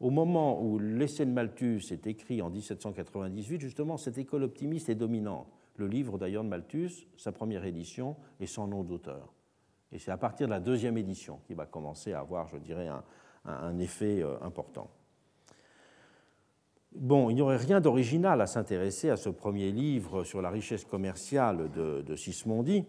Au 0.00 0.10
moment 0.10 0.60
où 0.62 0.78
l'essai 0.78 1.24
de 1.24 1.30
Malthus 1.30 1.82
est 1.90 2.06
écrit 2.06 2.42
en 2.42 2.50
1798, 2.50 3.60
justement, 3.60 3.96
cette 3.96 4.18
école 4.18 4.42
optimiste 4.42 4.88
est 4.88 4.94
dominante. 4.94 5.46
Le 5.76 5.86
livre 5.86 6.18
d'ailleurs 6.18 6.44
de 6.44 6.48
Malthus, 6.48 7.06
sa 7.16 7.32
première 7.32 7.64
édition, 7.64 8.16
est 8.40 8.46
sans 8.46 8.66
nom 8.66 8.82
d'auteur. 8.82 9.32
Et 9.92 9.98
c'est 9.98 10.10
à 10.10 10.16
partir 10.16 10.46
de 10.46 10.52
la 10.52 10.60
deuxième 10.60 10.98
édition 10.98 11.38
qu'il 11.46 11.56
va 11.56 11.66
commencer 11.66 12.12
à 12.12 12.20
avoir, 12.20 12.48
je 12.48 12.56
dirais, 12.56 12.88
un, 13.44 13.78
effet 13.78 14.22
euh, 14.22 14.36
important. 14.42 14.90
Bon, 16.94 17.30
il 17.30 17.34
n'y 17.34 17.42
aurait 17.42 17.56
rien 17.56 17.80
d'original 17.80 18.40
à 18.40 18.46
s'intéresser 18.46 19.10
à 19.10 19.16
ce 19.16 19.28
premier 19.28 19.70
livre 19.70 20.24
sur 20.24 20.42
la 20.42 20.50
richesse 20.50 20.84
commerciale 20.84 21.70
de, 21.72 22.02
de 22.02 22.16
Sismondi, 22.16 22.84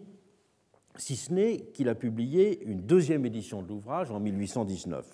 si 0.96 1.16
ce 1.16 1.32
n'est 1.32 1.58
qu'il 1.72 1.88
a 1.88 1.94
publié 1.94 2.64
une 2.64 2.82
deuxième 2.82 3.26
édition 3.26 3.62
de 3.62 3.68
l'ouvrage 3.68 4.10
en 4.10 4.20
1819. 4.20 5.06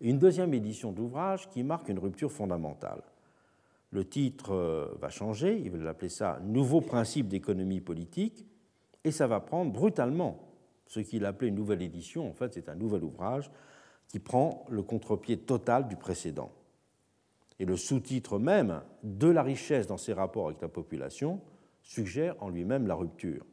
Une 0.00 0.18
deuxième 0.18 0.52
édition 0.52 0.92
de 0.92 0.98
l'ouvrage 0.98 1.48
qui 1.48 1.62
marque 1.62 1.88
une 1.88 1.98
rupture 1.98 2.30
fondamentale. 2.30 3.02
Le 3.90 4.06
titre 4.06 4.52
euh, 4.52 4.94
va 5.00 5.08
changer, 5.08 5.58
il 5.58 5.70
va 5.70 5.88
appeler 5.88 6.10
ça 6.10 6.38
Nouveau 6.42 6.80
principe 6.82 7.28
d'économie 7.28 7.80
politique, 7.80 8.44
et 9.04 9.10
ça 9.10 9.26
va 9.26 9.40
prendre 9.40 9.72
brutalement 9.72 10.38
ce 10.86 11.00
qu'il 11.00 11.24
appelait 11.24 11.48
une 11.48 11.54
nouvelle 11.54 11.82
édition. 11.82 12.28
En 12.28 12.34
fait, 12.34 12.52
c'est 12.52 12.68
un 12.68 12.74
nouvel 12.74 13.04
ouvrage 13.04 13.50
qui 14.08 14.18
prend 14.18 14.66
le 14.68 14.82
contre-pied 14.82 15.38
total 15.38 15.88
du 15.88 15.96
précédent. 15.96 16.52
Et 17.58 17.64
le 17.64 17.76
sous-titre 17.76 18.38
même 18.38 18.82
de 19.02 19.28
la 19.28 19.42
richesse 19.42 19.86
dans 19.86 19.96
ses 19.96 20.12
rapports 20.12 20.48
avec 20.48 20.60
la 20.60 20.68
population 20.68 21.40
suggère 21.82 22.36
en 22.40 22.50
lui-même 22.50 22.86
la 22.86 22.94
rupture. 22.94 23.46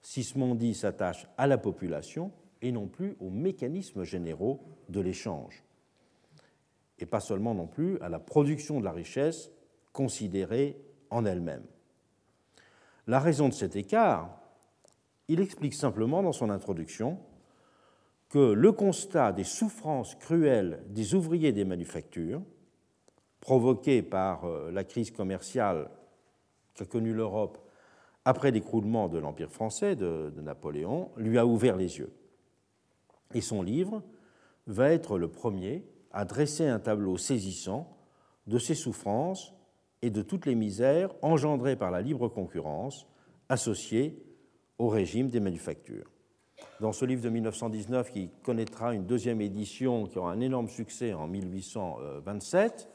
Sismondi 0.00 0.72
s'attache 0.72 1.26
à 1.36 1.46
la 1.46 1.58
population 1.58 2.32
et 2.62 2.72
non 2.72 2.86
plus 2.86 3.16
aux 3.20 3.30
mécanismes 3.30 4.04
généraux 4.04 4.62
de 4.88 5.00
l'échange. 5.00 5.65
Et 6.98 7.06
pas 7.06 7.20
seulement 7.20 7.54
non 7.54 7.66
plus 7.66 7.98
à 8.00 8.08
la 8.08 8.18
production 8.18 8.80
de 8.80 8.84
la 8.84 8.92
richesse 8.92 9.50
considérée 9.92 10.80
en 11.10 11.24
elle-même. 11.24 11.64
La 13.06 13.20
raison 13.20 13.48
de 13.48 13.54
cet 13.54 13.76
écart, 13.76 14.40
il 15.28 15.40
explique 15.40 15.74
simplement 15.74 16.22
dans 16.22 16.32
son 16.32 16.50
introduction 16.50 17.18
que 18.28 18.52
le 18.52 18.72
constat 18.72 19.32
des 19.32 19.44
souffrances 19.44 20.14
cruelles 20.16 20.82
des 20.88 21.14
ouvriers 21.14 21.52
des 21.52 21.64
manufactures, 21.64 22.42
provoquées 23.40 24.02
par 24.02 24.44
euh, 24.44 24.70
la 24.72 24.82
crise 24.82 25.10
commerciale 25.10 25.88
qu'a 26.74 26.84
connue 26.84 27.14
l'Europe 27.14 27.58
après 28.24 28.50
l'écroulement 28.50 29.08
de 29.08 29.18
l'Empire 29.18 29.52
français 29.52 29.94
de, 29.94 30.32
Napoléon, 30.42 31.12
lui 31.16 31.38
a 31.38 31.46
ouvert 31.46 31.76
les 31.76 31.98
yeux. 31.98 32.12
Et 33.34 33.40
son 33.40 33.62
livre 33.62 34.02
va 34.66 34.90
être 34.90 35.16
le 35.16 35.28
premier 35.28 35.84
à 36.16 36.24
dresser 36.24 36.66
un 36.66 36.78
tableau 36.78 37.18
saisissant 37.18 37.94
de 38.46 38.58
ces 38.58 38.74
souffrances 38.74 39.52
et 40.00 40.08
de 40.08 40.22
toutes 40.22 40.46
les 40.46 40.54
misères 40.54 41.10
engendrées 41.20 41.76
par 41.76 41.90
la 41.90 42.00
libre 42.00 42.28
concurrence 42.28 43.06
associée 43.50 44.18
au 44.78 44.88
régime 44.88 45.28
des 45.28 45.40
manufactures. 45.40 46.10
Dans 46.80 46.92
ce 46.92 47.04
livre 47.04 47.20
de 47.20 47.28
1919, 47.28 48.12
qui 48.12 48.30
connaîtra 48.42 48.94
une 48.94 49.04
deuxième 49.04 49.42
édition 49.42 50.06
qui 50.06 50.18
aura 50.18 50.32
un 50.32 50.40
énorme 50.40 50.68
succès 50.68 51.12
en 51.12 51.26
1827, 51.26 52.88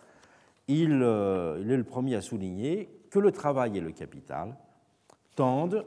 il, 0.67 0.91
euh, 0.91 1.59
il 1.61 1.69
est 1.69 1.77
le 1.77 1.83
premier 1.83 2.15
à 2.15 2.21
souligner 2.21 2.89
que 3.11 3.19
le 3.19 3.31
travail 3.31 3.77
et 3.77 3.81
le 3.81 3.91
capital 3.91 4.57
tendent 5.35 5.85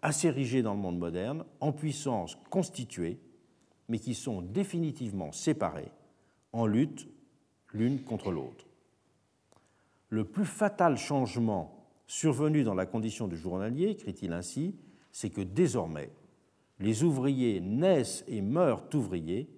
à 0.00 0.12
s'ériger 0.12 0.62
dans 0.62 0.74
le 0.74 0.80
monde 0.80 0.98
moderne 0.98 1.44
en 1.58 1.72
puissances 1.72 2.38
constituées, 2.50 3.18
mais 3.88 3.98
qui 3.98 4.14
sont 4.14 4.42
définitivement 4.42 5.32
séparées, 5.32 5.90
en 6.52 6.66
lutte 6.66 7.08
l'une 7.72 8.02
contre 8.02 8.30
l'autre. 8.30 8.66
Le 10.08 10.24
plus 10.24 10.46
fatal 10.46 10.96
changement 10.96 11.86
survenu 12.06 12.64
dans 12.64 12.74
la 12.74 12.86
condition 12.86 13.28
du 13.28 13.36
journalier, 13.36 13.90
écrit-il 13.90 14.32
ainsi, 14.32 14.74
c'est 15.12 15.30
que 15.30 15.42
désormais, 15.42 16.10
les 16.80 17.04
ouvriers 17.04 17.60
naissent 17.60 18.24
et 18.26 18.40
meurent 18.40 18.84
ouvriers, 18.94 19.50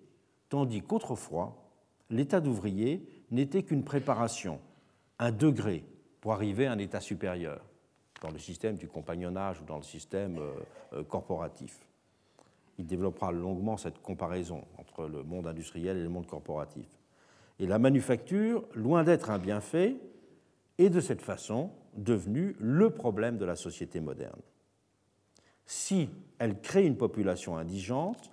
tandis 0.48 0.82
qu'autrefois, 0.82 1.56
l'état 2.08 2.40
d'ouvrier 2.40 3.06
n'était 3.30 3.62
qu'une 3.62 3.84
préparation, 3.84 4.60
un 5.18 5.30
degré 5.30 5.84
pour 6.20 6.32
arriver 6.32 6.66
à 6.66 6.72
un 6.72 6.78
état 6.78 7.00
supérieur 7.00 7.64
dans 8.20 8.30
le 8.30 8.38
système 8.38 8.76
du 8.76 8.88
compagnonnage 8.88 9.60
ou 9.60 9.64
dans 9.64 9.76
le 9.76 9.82
système 9.82 10.38
euh, 10.38 10.52
euh, 10.92 11.04
corporatif. 11.04 11.78
Il 12.80 12.86
développera 12.86 13.30
longuement 13.30 13.76
cette 13.76 14.00
comparaison 14.00 14.64
entre 14.78 15.06
le 15.06 15.22
monde 15.22 15.46
industriel 15.46 15.98
et 15.98 16.02
le 16.02 16.08
monde 16.08 16.26
corporatif. 16.26 16.86
Et 17.58 17.66
la 17.66 17.78
manufacture, 17.78 18.64
loin 18.74 19.04
d'être 19.04 19.28
un 19.28 19.38
bienfait, 19.38 19.96
est 20.78 20.88
de 20.88 21.00
cette 21.00 21.20
façon 21.20 21.72
devenue 21.94 22.56
le 22.58 22.88
problème 22.88 23.36
de 23.36 23.44
la 23.44 23.54
société 23.54 24.00
moderne. 24.00 24.40
Si 25.66 26.08
elle 26.38 26.58
crée 26.62 26.86
une 26.86 26.96
population 26.96 27.58
indigente, 27.58 28.30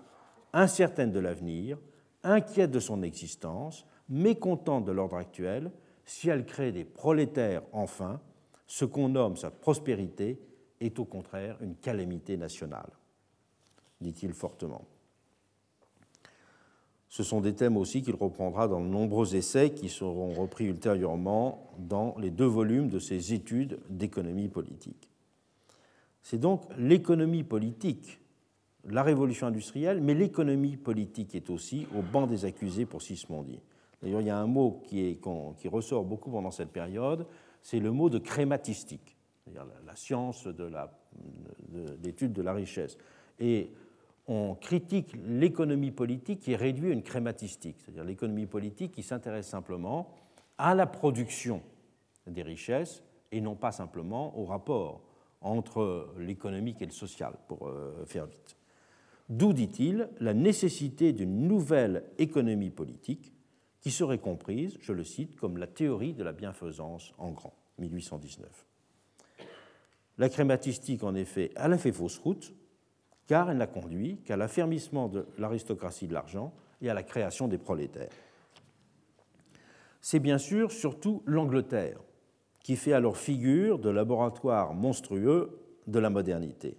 incertaine 0.53 1.11
de 1.11 1.19
l'avenir, 1.19 1.77
inquiète 2.23 2.71
de 2.71 2.79
son 2.79 3.03
existence, 3.03 3.85
mécontente 4.07 4.85
de 4.85 4.93
l'ordre 4.93 5.17
actuel, 5.17 5.71
si 6.05 6.29
elle 6.29 6.45
crée 6.45 6.71
des 6.71 6.85
prolétaires 6.85 7.63
enfin, 7.73 8.21
ce 8.65 8.85
qu'on 8.85 9.09
nomme 9.09 9.35
sa 9.35 9.51
prospérité 9.51 10.39
est 10.79 10.99
au 10.99 11.05
contraire 11.05 11.57
une 11.59 11.75
calamité 11.75 12.37
nationale, 12.37 12.91
dit-il 14.01 14.33
fortement. 14.33 14.85
Ce 17.09 17.23
sont 17.23 17.41
des 17.41 17.55
thèmes 17.55 17.77
aussi 17.77 18.01
qu'il 18.01 18.15
reprendra 18.15 18.67
dans 18.67 18.81
de 18.81 18.87
nombreux 18.87 19.35
essais 19.35 19.71
qui 19.71 19.89
seront 19.89 20.33
repris 20.33 20.65
ultérieurement 20.65 21.71
dans 21.79 22.15
les 22.19 22.29
deux 22.29 22.45
volumes 22.45 22.89
de 22.89 22.99
ses 22.99 23.33
études 23.33 23.79
d'économie 23.89 24.49
politique. 24.49 25.09
C'est 26.21 26.37
donc 26.37 26.63
l'économie 26.77 27.43
politique, 27.43 28.19
la 28.83 29.03
révolution 29.03 29.47
industrielle, 29.47 30.01
mais 30.01 30.13
l'économie 30.13 30.75
politique 30.75 31.35
est 31.35 31.49
aussi 31.49 31.87
au 31.97 32.01
banc 32.01 32.27
des 32.27 32.43
accusés 32.45 32.85
pour 32.85 33.01
Sismondi. 33.01 33.59
D'ailleurs, 34.01 34.21
il 34.21 34.27
y 34.27 34.29
a 34.29 34.37
un 34.37 34.47
mot 34.47 34.83
qui, 34.85 35.17
ressort 35.65 36.03
beaucoup 36.03 36.29
pendant 36.29 36.51
cette 36.51 36.71
période, 36.71 37.25
c'est 37.61 37.79
le 37.79 37.91
mot 37.91 38.09
de 38.09 38.19
crématistique, 38.19 39.17
c'est-à-dire 39.43 39.65
la, 39.85 39.95
science 39.95 40.47
de 40.47 40.69
l'étude 42.03 42.33
de, 42.33 42.41
la 42.41 42.53
richesse. 42.53 42.97
Et 43.39 43.71
on 44.27 44.55
critique 44.55 45.15
l'économie 45.25 45.91
politique 45.91 46.41
qui 46.41 46.51
est 46.51 46.57
réduite 46.57 46.91
à 46.91 46.93
une 46.93 47.03
crématistique, 47.03 47.77
c'est-à-dire 47.79 48.03
l'économie 48.03 48.45
politique 48.45 48.91
qui 48.91 49.03
s'intéresse 49.03 49.47
simplement 49.47 50.09
à 50.57 50.75
la 50.75 50.85
production 50.85 51.61
des 52.25 52.43
richesses 52.43 53.03
et 53.31 53.41
non 53.41 53.55
pas 53.55 53.71
simplement 53.71 54.37
au 54.37 54.45
rapport 54.45 55.01
entre 55.41 56.09
l'économique 56.17 56.81
et 56.81 56.85
le 56.85 56.91
social, 56.91 57.33
pour 57.47 57.67
euh, 57.67 58.03
faire 58.05 58.25
vite. 58.25 58.57
D'où, 59.29 59.53
dit-il, 59.53 60.09
la 60.19 60.33
nécessité 60.33 61.13
d'une 61.13 61.47
nouvelle 61.47 62.03
économie 62.17 62.69
politique 62.69 63.33
qui 63.81 63.91
serait 63.91 64.17
comprise, 64.17 64.77
je 64.81 64.93
le 64.93 65.03
cite, 65.03 65.35
comme 65.35 65.57
la 65.57 65.67
théorie 65.67 66.13
de 66.13 66.23
la 66.23 66.31
bienfaisance 66.31 67.13
en 67.17 67.31
grand, 67.31 67.53
1819. 67.77 68.65
La 70.17 70.29
crématistique, 70.29 71.03
en 71.03 71.13
effet, 71.13 71.51
a 71.55 71.77
fait 71.77 71.91
fausse 71.91 72.17
route, 72.17 72.53
car 73.27 73.51
elle 73.51 73.57
n'a 73.57 73.67
conduit 73.67 74.17
qu'à 74.25 74.37
l'affermissement 74.37 75.09
de 75.09 75.27
l'aristocratie 75.37 76.07
de 76.07 76.13
l'argent 76.13 76.53
et 76.81 76.89
à 76.89 76.93
la 76.93 77.03
création 77.03 77.47
des 77.47 77.57
prolétaires. 77.57 78.09
C'est 80.01 80.19
bien 80.19 80.37
sûr 80.37 80.71
surtout 80.71 81.21
l'Angleterre 81.25 81.99
qui 82.63 82.75
fait 82.75 82.93
alors 82.93 83.17
figure 83.17 83.79
de 83.79 83.89
laboratoire 83.89 84.73
monstrueux 84.73 85.59
de 85.87 85.99
la 85.99 86.09
modernité. 86.09 86.77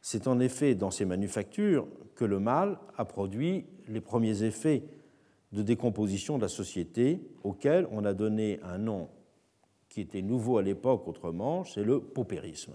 C'est 0.00 0.26
en 0.26 0.40
effet 0.40 0.74
dans 0.74 0.90
ces 0.90 1.04
manufactures 1.04 1.86
que 2.14 2.24
le 2.24 2.38
mal 2.38 2.78
a 2.96 3.04
produit 3.04 3.66
les 3.88 4.00
premiers 4.00 4.42
effets 4.42 4.84
de 5.52 5.62
décomposition 5.62 6.36
de 6.36 6.42
la 6.42 6.48
société 6.48 7.20
auxquels 7.42 7.88
on 7.90 8.04
a 8.04 8.14
donné 8.14 8.60
un 8.62 8.78
nom 8.78 9.08
qui 9.88 10.00
était 10.00 10.22
nouveau 10.22 10.58
à 10.58 10.62
l'époque 10.62 11.08
autrement, 11.08 11.64
c'est 11.64 11.82
le 11.82 12.00
paupérisme. 12.00 12.74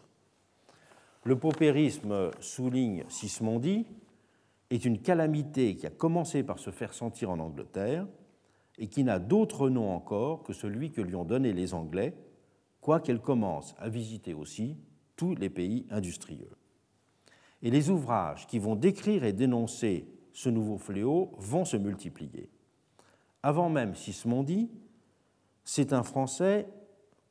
Le 1.26 1.36
paupérisme, 1.36 2.30
souligne 2.40 3.04
Sismondi, 3.10 3.88
est 4.70 4.86
une 4.86 5.02
calamité 5.02 5.76
qui 5.76 5.88
a 5.88 5.90
commencé 5.90 6.44
par 6.44 6.60
se 6.60 6.70
faire 6.70 6.94
sentir 6.94 7.32
en 7.32 7.40
Angleterre 7.40 8.06
et 8.78 8.86
qui 8.86 9.04
n'a 9.04 9.18
d'autre 9.18 9.70
nom 9.70 9.92
encore 9.92 10.44
que 10.44 10.54
celui 10.54 10.92
que 10.92 11.02
lui 11.02 11.16
ont 11.16 11.26
donné 11.26 11.52
les 11.52 11.74
Anglais, 11.74 12.14
quoiqu'elle 12.80 13.22
commence 13.22 13.74
à 13.80 13.90
visiter 13.90 14.36
aussi 14.36 14.78
tous 15.16 15.34
les 15.34 15.50
pays 15.50 15.88
industrieux. 15.90 16.52
Et 17.64 17.72
les 17.72 17.90
ouvrages 17.90 18.46
qui 18.46 18.60
vont 18.60 18.76
décrire 18.76 19.24
et 19.24 19.34
dénoncer 19.34 20.08
ce 20.32 20.50
nouveau 20.50 20.78
fléau 20.78 21.32
vont 21.40 21.66
se 21.66 21.78
multiplier. 21.78 22.52
Avant 23.42 23.70
même 23.70 23.96
Sismondi, 23.96 24.70
c'est 25.64 25.92
un 25.92 26.04
Français 26.04 26.68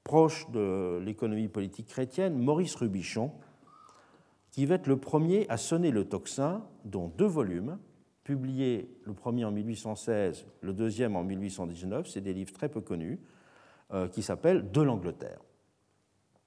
proche 0.02 0.50
de 0.50 0.98
l'économie 0.98 1.46
politique 1.46 1.86
chrétienne, 1.86 2.36
Maurice 2.36 2.74
Rubichon, 2.74 3.30
qui 4.54 4.66
va 4.66 4.76
être 4.76 4.86
le 4.86 4.98
premier 4.98 5.46
à 5.48 5.56
sonner 5.56 5.90
le 5.90 6.04
tocsin, 6.04 6.62
dont 6.84 7.08
deux 7.08 7.26
volumes, 7.26 7.76
publiés 8.22 8.88
le 9.02 9.12
premier 9.12 9.44
en 9.44 9.50
1816, 9.50 10.46
le 10.60 10.72
deuxième 10.72 11.16
en 11.16 11.24
1819, 11.24 12.06
c'est 12.06 12.20
des 12.20 12.32
livres 12.32 12.52
très 12.52 12.68
peu 12.68 12.80
connus, 12.80 13.18
euh, 13.92 14.06
qui 14.06 14.22
s'appellent 14.22 14.70
De 14.70 14.80
l'Angleterre. 14.80 15.40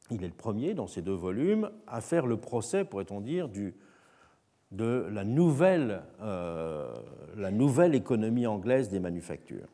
Il 0.09 0.23
est 0.23 0.27
le 0.27 0.33
premier 0.33 0.73
dans 0.73 0.87
ces 0.87 1.01
deux 1.01 1.15
volumes 1.15 1.69
à 1.85 1.99
faire 1.99 2.27
le 2.27 2.37
procès, 2.37 2.85
pourrait-on 2.85 3.19
dire, 3.19 3.49
de 3.49 5.05
la 5.11 5.25
nouvelle, 5.25 6.01
euh, 6.21 6.93
la 7.35 7.51
nouvelle 7.51 7.93
économie 7.93 8.47
anglaise 8.47 8.87
des 8.87 9.01
manufactures. 9.01 9.67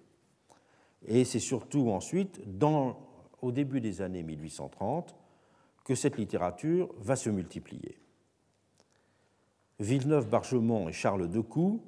Et 1.05 1.23
c'est 1.23 1.37
surtout 1.37 1.91
ensuite, 1.91 2.41
au 3.43 3.51
début 3.51 3.79
des 3.79 4.01
années 4.01 4.23
1830, 4.23 5.15
que 5.85 5.93
cette 5.93 6.17
littérature 6.17 6.89
va 6.97 7.15
se 7.15 7.29
multiplier. 7.29 7.99
Villeneuve-Bargemont 9.79 10.89
et 10.89 10.93
Charles 10.93 11.29
Decoux 11.29 11.83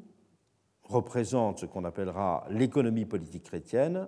représentent 0.83 1.59
ce 1.59 1.65
qu'on 1.65 1.83
appellera 1.83 2.45
l'économie 2.49 3.05
politique 3.05 3.43
chrétienne, 3.43 4.07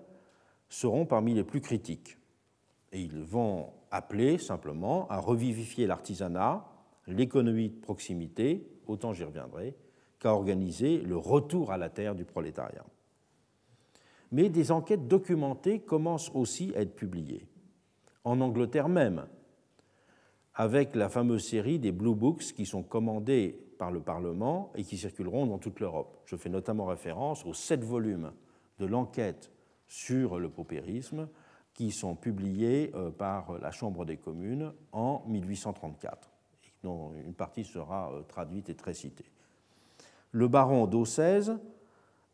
seront 0.69 1.05
parmi 1.05 1.33
les 1.33 1.43
plus 1.43 1.61
critiques. 1.61 2.17
Et 2.91 3.01
ils 3.01 3.21
vont 3.21 3.71
appeler 3.91 4.37
simplement 4.37 5.07
à 5.09 5.19
revivifier 5.19 5.87
l'artisanat, 5.87 6.65
l'économie 7.07 7.69
de 7.69 7.79
proximité, 7.79 8.67
autant 8.85 9.13
j'y 9.13 9.23
reviendrai, 9.23 9.75
qu'à 10.19 10.33
organiser 10.33 10.99
le 10.99 11.17
retour 11.17 11.71
à 11.71 11.77
la 11.77 11.89
terre 11.89 12.15
du 12.15 12.25
prolétariat. 12.25 12.85
Mais 14.31 14.49
des 14.49 14.71
enquêtes 14.71 15.07
documentées 15.07 15.79
commencent 15.79 16.31
aussi 16.33 16.73
à 16.75 16.81
être 16.81 16.95
publiées. 16.95 17.47
En 18.23 18.41
Angleterre 18.41 18.89
même, 18.89 19.25
avec 20.53 20.95
la 20.95 21.07
fameuse 21.07 21.47
série 21.47 21.79
des 21.79 21.91
Blue 21.91 22.15
Books 22.15 22.53
qui 22.53 22.65
sont 22.65 22.83
commandées 22.83 23.66
par 23.77 23.91
le 23.91 24.01
Parlement 24.01 24.71
et 24.75 24.83
qui 24.83 24.97
circuleront 24.97 25.45
dans 25.45 25.57
toute 25.57 25.79
l'Europe. 25.79 26.17
Je 26.25 26.35
fais 26.35 26.49
notamment 26.49 26.85
référence 26.85 27.45
aux 27.45 27.53
sept 27.53 27.83
volumes 27.83 28.31
de 28.79 28.85
l'enquête 28.85 29.51
sur 29.87 30.39
le 30.39 30.49
paupérisme 30.49 31.29
qui 31.73 31.91
sont 31.91 32.15
publiés 32.15 32.91
euh, 32.95 33.11
par 33.11 33.59
la 33.59 33.71
Chambre 33.71 34.03
des 34.03 34.17
communes 34.17 34.73
en 34.91 35.23
1834, 35.27 36.29
dont 36.83 37.13
une 37.25 37.33
partie 37.33 37.63
sera 37.63 38.11
euh, 38.11 38.23
traduite 38.23 38.69
et 38.69 38.75
très 38.75 38.93
citée. 38.93 39.31
Le 40.31 40.47
baron 40.47 40.87
d'Auxaise 40.87 41.57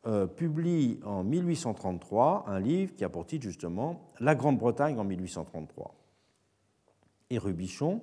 euh, 0.06 0.28
publie 0.28 1.00
en 1.06 1.24
1833 1.24 2.46
un 2.48 2.60
livre 2.60 2.96
qui 2.96 3.04
a 3.04 3.10
pour 3.10 3.26
titre 3.26 3.44
justement 3.44 4.08
La 4.20 4.34
Grande-Bretagne 4.34 4.98
en 4.98 5.04
1833. 5.04 5.94
Et 7.30 7.38
Rubichon 7.38 8.02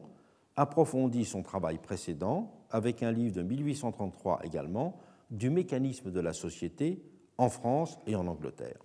approfondit 0.56 1.24
son 1.24 1.42
travail 1.42 1.78
précédent 1.78 2.59
avec 2.70 3.02
un 3.02 3.12
livre 3.12 3.34
de 3.34 3.42
1833 3.42 4.40
également, 4.44 4.98
du 5.30 5.50
mécanisme 5.50 6.10
de 6.10 6.20
la 6.20 6.32
société 6.32 7.02
en 7.38 7.48
France 7.48 7.98
et 8.06 8.16
en 8.16 8.26
Angleterre. 8.26 8.80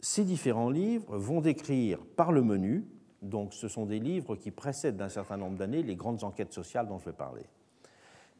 Ces 0.00 0.24
différents 0.24 0.70
livres 0.70 1.16
vont 1.16 1.40
décrire 1.40 1.98
par 2.16 2.30
le 2.30 2.42
menu, 2.42 2.84
donc 3.22 3.54
ce 3.54 3.68
sont 3.68 3.86
des 3.86 3.98
livres 3.98 4.36
qui 4.36 4.50
précèdent 4.50 4.96
d'un 4.96 5.08
certain 5.08 5.38
nombre 5.38 5.56
d'années 5.56 5.82
les 5.82 5.96
grandes 5.96 6.24
enquêtes 6.24 6.52
sociales 6.52 6.86
dont 6.86 6.98
je 6.98 7.06
vais 7.06 7.12
parler. 7.12 7.46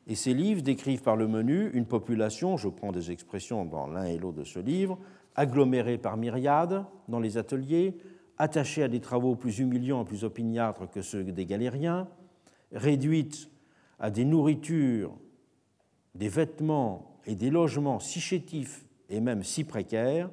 Et 0.07 0.15
ces 0.15 0.35
livres 0.35 0.61
décrivent 0.61 1.03
par 1.03 1.17
le 1.17 1.27
menu 1.27 1.71
une 1.73 1.87
population, 1.87 2.59
je 2.59 2.69
prends 2.69 2.93
des 2.93 3.11
expressions 3.11 3.65
dans 3.65 3.87
l'un 3.87 4.05
et 4.05 4.19
l'autre 4.19 4.39
de 4.39 4.45
ce 4.45 4.59
livre, 4.59 4.99
agglomérée 5.35 5.97
par 5.97 6.19
myriades 6.19 6.85
dans 7.09 7.21
les 7.21 7.39
ateliers, 7.39 7.97
attachée 8.37 8.83
à 8.83 8.89
des 8.89 9.01
travaux 9.01 9.35
plus 9.35 9.61
humiliants 9.61 10.03
et 10.03 10.05
plus 10.05 10.25
opiniâtres 10.25 10.91
que 10.91 11.01
ceux 11.01 11.25
des 11.25 11.47
galériens, 11.47 12.09
réduite 12.73 13.49
à 13.99 14.11
des 14.11 14.25
nourritures, 14.25 15.17
des 16.15 16.29
vêtements 16.29 17.19
et 17.27 17.35
des 17.35 17.51
logements 17.51 18.01
si 18.01 18.21
chétifs 18.21 18.85
et 19.09 19.21
même 19.21 19.43
si 19.43 19.65
précaires 19.65 20.31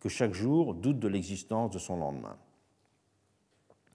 que 0.00 0.08
chaque 0.08 0.34
jour 0.34 0.74
doute 0.74 0.98
de 0.98 1.08
l'existence 1.08 1.70
de 1.70 1.78
son 1.78 1.96
lendemain. 1.96 2.36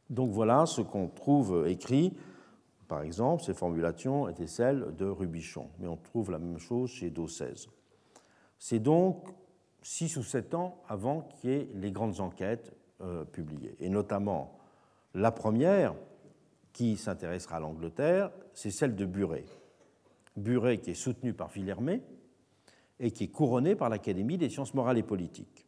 Donc 0.09 0.31
voilà 0.31 0.65
ce 0.65 0.81
qu'on 0.81 1.07
trouve 1.07 1.67
écrit. 1.67 2.13
Par 2.87 3.03
exemple, 3.03 3.43
ces 3.43 3.53
formulations 3.53 4.27
étaient 4.27 4.47
celles 4.47 4.95
de 4.95 5.05
Rubichon, 5.05 5.69
mais 5.79 5.87
on 5.87 5.97
trouve 5.97 6.31
la 6.31 6.39
même 6.39 6.57
chose 6.57 6.89
chez 6.89 7.11
Dossez. 7.11 7.67
C'est 8.57 8.79
donc 8.79 9.27
six 9.83 10.17
ou 10.17 10.23
sept 10.23 10.55
ans 10.55 10.81
avant 10.87 11.21
qu'il 11.21 11.49
y 11.51 11.53
ait 11.53 11.69
les 11.75 11.91
grandes 11.91 12.19
enquêtes 12.19 12.75
euh, 13.01 13.23
publiées, 13.23 13.75
et 13.79 13.89
notamment 13.89 14.57
la 15.13 15.31
première, 15.31 15.93
qui 16.79 16.95
s'intéressera 16.95 17.57
à 17.57 17.59
l'Angleterre, 17.59 18.31
c'est 18.53 18.71
celle 18.71 18.95
de 18.95 19.03
Buret. 19.03 19.43
Buret 20.37 20.77
qui 20.77 20.91
est 20.91 20.93
soutenu 20.93 21.33
par 21.33 21.49
Villermé 21.49 22.01
et 23.01 23.11
qui 23.11 23.25
est 23.25 23.27
couronné 23.27 23.75
par 23.75 23.89
l'Académie 23.89 24.37
des 24.37 24.47
sciences 24.47 24.73
morales 24.73 24.97
et 24.97 25.03
politiques. 25.03 25.67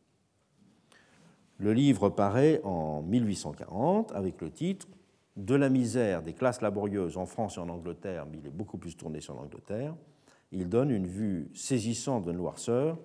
Le 1.57 1.73
livre 1.73 2.07
paraît 2.07 2.61
en 2.63 3.01
1840 3.01 4.13
avec 4.13 4.39
le 4.39 4.51
titre 4.51 4.88
De 5.35 5.53
la 5.53 5.67
misère 5.67 6.23
des 6.23 6.31
classes 6.31 6.61
laborieuses 6.61 7.17
en 7.17 7.25
France 7.25 7.57
et 7.57 7.59
en 7.59 7.67
Angleterre, 7.67 8.25
mais 8.31 8.38
il 8.38 8.47
est 8.47 8.49
beaucoup 8.49 8.77
plus 8.77 8.95
tourné 8.95 9.19
sur 9.19 9.33
l'Angleterre. 9.33 9.93
Il 10.53 10.69
donne 10.69 10.91
une 10.91 11.07
vue 11.07 11.51
saisissante 11.53 12.23
de 12.23 12.31
noirceur 12.31 12.97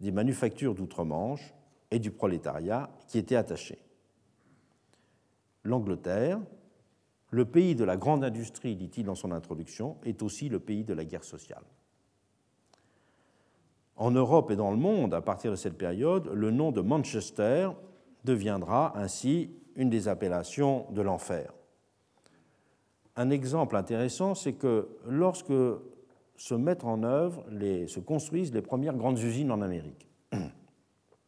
des 0.00 0.10
manufactures 0.10 0.74
d'outre-Manche 0.74 1.54
et 1.92 2.00
du 2.00 2.10
prolétariat 2.10 2.90
qui 3.06 3.18
étaient 3.18 3.36
attachés. 3.36 3.78
L'Angleterre, 5.62 6.40
le 7.34 7.44
pays 7.44 7.74
de 7.74 7.82
la 7.82 7.96
grande 7.96 8.22
industrie, 8.22 8.76
dit-il 8.76 9.04
dans 9.04 9.16
son 9.16 9.32
introduction, 9.32 9.96
est 10.04 10.22
aussi 10.22 10.48
le 10.48 10.60
pays 10.60 10.84
de 10.84 10.94
la 10.94 11.04
guerre 11.04 11.24
sociale. 11.24 11.64
En 13.96 14.12
Europe 14.12 14.52
et 14.52 14.56
dans 14.56 14.70
le 14.70 14.76
monde, 14.76 15.14
à 15.14 15.20
partir 15.20 15.50
de 15.50 15.56
cette 15.56 15.76
période, 15.76 16.30
le 16.32 16.52
nom 16.52 16.70
de 16.70 16.80
Manchester 16.80 17.70
deviendra 18.22 18.96
ainsi 18.96 19.50
une 19.74 19.90
des 19.90 20.06
appellations 20.06 20.86
de 20.92 21.02
l'enfer. 21.02 21.52
Un 23.16 23.30
exemple 23.30 23.74
intéressant, 23.74 24.36
c'est 24.36 24.52
que 24.52 24.88
lorsque 25.08 25.52
se 26.36 26.54
mettent 26.54 26.84
en 26.84 27.02
œuvre, 27.02 27.44
se 27.88 27.98
construisent 27.98 28.54
les 28.54 28.62
premières 28.62 28.96
grandes 28.96 29.18
usines 29.18 29.50
en 29.50 29.60
Amérique, 29.60 30.08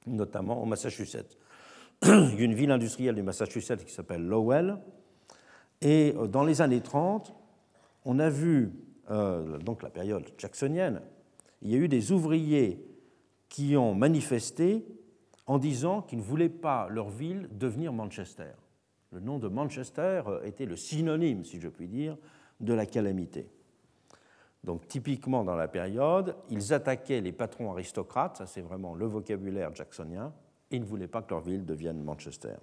notamment 0.06 0.62
au 0.62 0.66
Massachusetts. 0.66 1.36
Il 2.04 2.38
y 2.38 2.42
a 2.42 2.44
une 2.44 2.54
ville 2.54 2.70
industrielle 2.70 3.16
du 3.16 3.22
Massachusetts 3.22 3.84
qui 3.84 3.92
s'appelle 3.92 4.24
Lowell, 4.24 4.78
et 5.80 6.14
euh, 6.16 6.26
dans 6.26 6.44
les 6.44 6.60
années 6.60 6.80
30, 6.80 7.34
on 8.04 8.18
a 8.18 8.30
vu, 8.30 8.72
euh, 9.10 9.58
donc 9.58 9.82
la 9.82 9.90
période 9.90 10.24
jacksonienne, 10.38 11.00
il 11.62 11.70
y 11.70 11.74
a 11.74 11.78
eu 11.78 11.88
des 11.88 12.12
ouvriers 12.12 12.84
qui 13.48 13.76
ont 13.76 13.94
manifesté 13.94 14.86
en 15.46 15.58
disant 15.58 16.02
qu'ils 16.02 16.18
ne 16.18 16.24
voulaient 16.24 16.48
pas 16.48 16.88
leur 16.90 17.08
ville 17.08 17.48
devenir 17.52 17.92
Manchester. 17.92 18.52
Le 19.12 19.20
nom 19.20 19.38
de 19.38 19.48
Manchester 19.48 20.22
euh, 20.26 20.42
était 20.44 20.66
le 20.66 20.76
synonyme, 20.76 21.44
si 21.44 21.60
je 21.60 21.68
puis 21.68 21.88
dire, 21.88 22.16
de 22.60 22.72
la 22.72 22.86
calamité. 22.86 23.48
Donc 24.64 24.88
typiquement 24.88 25.44
dans 25.44 25.54
la 25.54 25.68
période, 25.68 26.34
ils 26.50 26.72
attaquaient 26.72 27.20
les 27.20 27.32
patrons 27.32 27.70
aristocrates, 27.70 28.38
ça 28.38 28.46
c'est 28.46 28.62
vraiment 28.62 28.94
le 28.94 29.06
vocabulaire 29.06 29.72
jacksonien, 29.74 30.32
ils 30.70 30.80
ne 30.80 30.86
voulaient 30.86 31.06
pas 31.06 31.22
que 31.22 31.30
leur 31.30 31.40
ville 31.40 31.64
devienne 31.64 32.02
Manchester. 32.02 32.56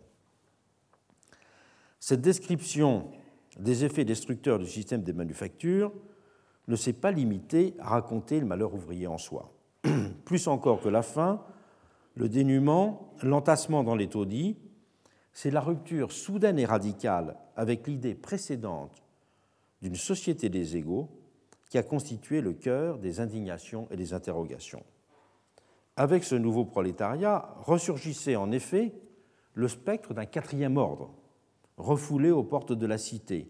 Cette 2.05 2.19
description 2.19 3.11
des 3.57 3.85
effets 3.85 4.03
destructeurs 4.03 4.59
du 4.59 4.65
système 4.65 5.03
des 5.03 5.13
manufactures 5.13 5.93
ne 6.67 6.75
s'est 6.75 6.91
pas 6.91 7.11
limité 7.11 7.75
à 7.79 7.91
raconter 7.91 8.41
le 8.41 8.45
malheur 8.45 8.73
ouvrier 8.73 9.07
en 9.07 9.17
soi. 9.17 9.53
Plus 10.25 10.49
encore 10.49 10.81
que 10.81 10.89
la 10.89 11.01
faim, 11.01 11.41
le 12.15 12.27
dénuement, 12.27 13.13
l'entassement 13.21 13.85
dans 13.85 13.95
les 13.95 14.09
taudis, 14.09 14.57
c'est 15.31 15.49
la 15.49 15.61
rupture 15.61 16.11
soudaine 16.11 16.59
et 16.59 16.65
radicale 16.65 17.37
avec 17.55 17.87
l'idée 17.87 18.15
précédente 18.15 19.01
d'une 19.81 19.95
société 19.95 20.49
des 20.49 20.75
égaux 20.75 21.07
qui 21.69 21.77
a 21.77 21.83
constitué 21.83 22.41
le 22.41 22.51
cœur 22.51 22.97
des 22.97 23.21
indignations 23.21 23.87
et 23.91 23.95
des 23.95 24.13
interrogations. 24.13 24.83
Avec 25.95 26.25
ce 26.25 26.35
nouveau 26.35 26.65
prolétariat 26.65 27.55
ressurgissait 27.61 28.35
en 28.35 28.51
effet 28.51 28.93
le 29.53 29.69
spectre 29.69 30.13
d'un 30.13 30.25
quatrième 30.25 30.75
ordre, 30.75 31.13
refoulé 31.77 32.31
aux 32.31 32.43
portes 32.43 32.73
de 32.73 32.85
la 32.85 32.97
cité, 32.97 33.47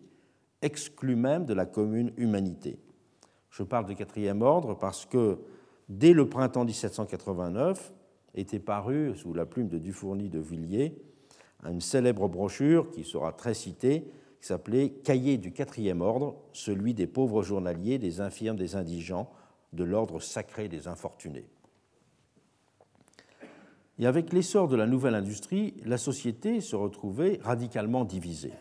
exclu 0.61 1.15
même 1.15 1.45
de 1.45 1.53
la 1.53 1.65
commune 1.65 2.11
humanité. 2.17 2.79
Je 3.49 3.63
parle 3.63 3.85
de 3.85 3.93
quatrième 3.93 4.41
ordre 4.41 4.75
parce 4.75 5.05
que 5.05 5.39
dès 5.89 6.13
le 6.13 6.27
printemps 6.27 6.65
1789 6.65 7.93
était 8.35 8.59
paru, 8.59 9.15
sous 9.15 9.33
la 9.33 9.45
plume 9.45 9.67
de 9.67 9.77
Dufourny 9.77 10.29
de 10.29 10.39
Villiers, 10.39 10.95
une 11.69 11.81
célèbre 11.81 12.27
brochure 12.27 12.89
qui 12.89 13.03
sera 13.03 13.31
très 13.31 13.53
citée, 13.53 14.11
qui 14.41 14.47
s'appelait 14.47 14.89
Cahier 14.89 15.37
du 15.37 15.53
quatrième 15.53 16.01
ordre, 16.01 16.35
celui 16.51 16.93
des 16.93 17.07
pauvres 17.07 17.43
journaliers, 17.43 17.99
des 17.99 18.21
infirmes, 18.21 18.57
des 18.57 18.75
indigents, 18.75 19.31
de 19.71 19.83
l'ordre 19.83 20.19
sacré 20.19 20.67
des 20.67 20.87
infortunés. 20.87 21.45
Et 23.99 24.07
avec 24.07 24.33
l'essor 24.33 24.67
de 24.67 24.75
la 24.75 24.87
nouvelle 24.87 25.15
industrie, 25.15 25.75
la 25.85 25.97
société 25.97 26.61
se 26.61 26.75
retrouvait 26.75 27.39
radicalement 27.43 28.05
divisée. 28.05 28.53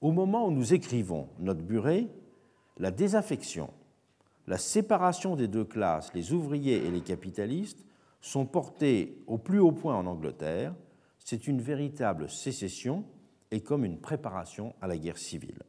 Au 0.00 0.12
moment 0.12 0.46
où 0.46 0.50
nous 0.50 0.72
écrivons 0.72 1.28
notre 1.38 1.62
buret, 1.62 2.06
la 2.78 2.90
désaffection, 2.90 3.70
la 4.46 4.56
séparation 4.56 5.36
des 5.36 5.48
deux 5.48 5.64
classes, 5.64 6.14
les 6.14 6.32
ouvriers 6.32 6.84
et 6.86 6.90
les 6.90 7.02
capitalistes, 7.02 7.84
sont 8.20 8.46
portés 8.46 9.22
au 9.26 9.38
plus 9.38 9.58
haut 9.58 9.72
point 9.72 9.96
en 9.96 10.06
Angleterre. 10.06 10.74
C'est 11.18 11.46
une 11.46 11.60
véritable 11.60 12.28
sécession 12.30 13.04
et 13.50 13.60
comme 13.60 13.84
une 13.84 13.98
préparation 13.98 14.74
à 14.80 14.86
la 14.86 14.96
guerre 14.96 15.18
civile. 15.18 15.62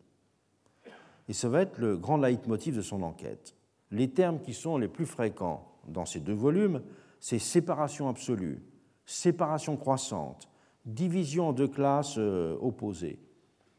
Et 1.28 1.34
ça 1.34 1.50
va 1.50 1.62
être 1.62 1.78
le 1.78 1.98
grand 1.98 2.18
leitmotiv 2.18 2.76
de 2.76 2.82
son 2.82 3.04
enquête. 3.04 3.56
Les 3.90 4.10
termes 4.10 4.40
qui 4.40 4.54
sont 4.54 4.78
les 4.78 4.88
plus 4.88 5.06
fréquents 5.06 5.68
dans 5.88 6.06
ces 6.06 6.20
deux 6.20 6.34
volumes 6.34 6.82
c'est 7.22 7.40
séparation 7.40 8.10
absolue, 8.10 8.62
séparation 9.06 9.78
croissante, 9.78 10.50
division 10.86 11.48
en 11.50 11.68
classes 11.68 12.18
euh, 12.18 12.58
opposées. 12.60 13.20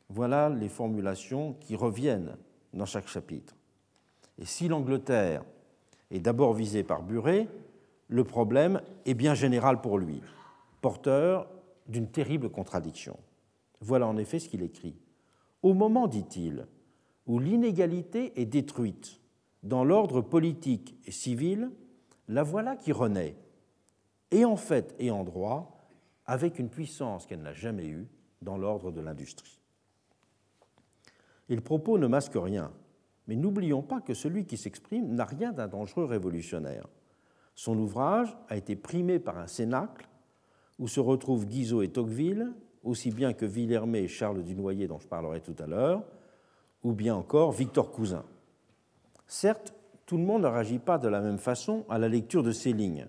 Voilà 0.09 0.49
les 0.49 0.69
formulations 0.69 1.55
qui 1.55 1.75
reviennent 1.75 2.37
dans 2.73 2.87
chaque 2.87 3.09
chapitre. 3.09 3.57
Et 4.39 4.45
si 4.45 4.69
l'Angleterre 4.69 5.45
est 6.11 6.21
d'abord 6.21 6.55
visée 6.55 6.85
par 6.85 7.03
Buret, 7.03 7.49
le 8.07 8.25
problème 8.25 8.81
est 9.07 9.15
bien 9.15 9.35
général 9.35 9.81
pour 9.81 9.99
lui, 9.99 10.23
porteur 10.81 11.49
d'une 11.89 12.09
terrible 12.09 12.49
contradiction. 12.49 13.19
Voilà 13.81 14.07
en 14.07 14.17
effet 14.19 14.39
ce 14.39 14.49
qu'il 14.49 14.63
écrit. 14.63 14.95
Au 15.63 15.75
moment, 15.75 16.07
dit-il, 16.07 16.67
où 17.27 17.41
l'inégalité 17.41 18.41
est 18.41 18.47
détruite 18.47 19.21
dans 19.65 19.83
l'ordre 19.83 20.21
politique 20.21 20.97
et 21.07 21.11
civil, 21.11 21.71
la 22.29 22.43
voilà 22.43 22.77
qui 22.77 22.93
renaît, 22.93 23.37
et 24.31 24.45
en 24.45 24.57
fait 24.57 24.95
et 24.99 25.11
en 25.11 25.25
droit, 25.25 25.79
avec 26.27 26.59
une 26.59 26.69
puissance 26.69 27.27
qu'elle 27.27 27.43
n'a 27.43 27.53
jamais 27.53 27.87
eue 27.87 28.09
dans 28.41 28.57
l'ordre 28.57 28.91
de 28.91 29.01
l'industrie. 29.01 29.61
Et 31.49 31.55
le 31.55 31.61
propos 31.61 31.99
ne 31.99 32.07
masque 32.07 32.37
rien, 32.37 32.73
mais 33.27 33.37
n'oublions 33.37 33.83
pas 33.83 34.01
que 34.01 34.15
celui 34.15 34.47
qui 34.47 34.57
s'exprime 34.57 35.15
n'a 35.15 35.25
rien 35.25 35.53
d'un 35.53 35.69
dangereux 35.69 36.05
révolutionnaire. 36.05 36.89
Son 37.55 37.77
ouvrage 37.79 38.35
a 38.49 38.57
été 38.57 38.77
primé 38.77 39.19
par 39.19 39.39
un 39.39 39.47
cénacle 39.47 40.09
où 40.79 40.89
se 40.89 41.01
retrouvent 41.01 41.47
Guizot 41.47 41.83
et 41.83 41.91
Tocqueville, 41.91 42.53
aussi 42.83 43.11
bien 43.11 43.33
que 43.33 43.47
Villermé 43.47 44.01
et 44.01 44.09
Charles 44.09 44.43
Dunoyer, 44.43 44.89
dont 44.89 44.99
je 44.99 45.07
parlerai 45.07 45.41
tout 45.41 45.55
à 45.59 45.67
l'heure, 45.67 46.03
ou 46.83 46.93
bien 46.93 47.15
encore 47.15 47.53
Victor 47.53 47.93
Cousin. 47.93 48.25
Certes, 49.27 49.75
tout 50.07 50.17
le 50.17 50.25
monde 50.25 50.43
ne 50.43 50.49
réagit 50.49 50.79
pas 50.79 50.99
de 50.99 51.09
la 51.09 51.21
même 51.21 51.39
façon 51.39 51.85
à 51.89 51.99
la 51.99 52.09
lecture 52.09 52.43
de 52.43 52.53
ces 52.53 52.73
lignes. 52.73 53.09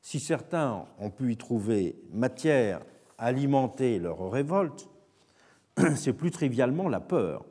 Si 0.00 0.20
certains 0.20 0.86
ont 0.98 1.10
pu 1.10 1.32
y 1.32 1.36
trouver 1.36 1.96
matière 2.12 2.80
à 3.16 3.26
alimenter 3.26 3.98
leur 3.98 4.30
révolte, 4.30 4.88
c'est 5.96 6.12
plus 6.12 6.30
trivialement 6.30 6.88
la 6.88 7.00
peur 7.00 7.44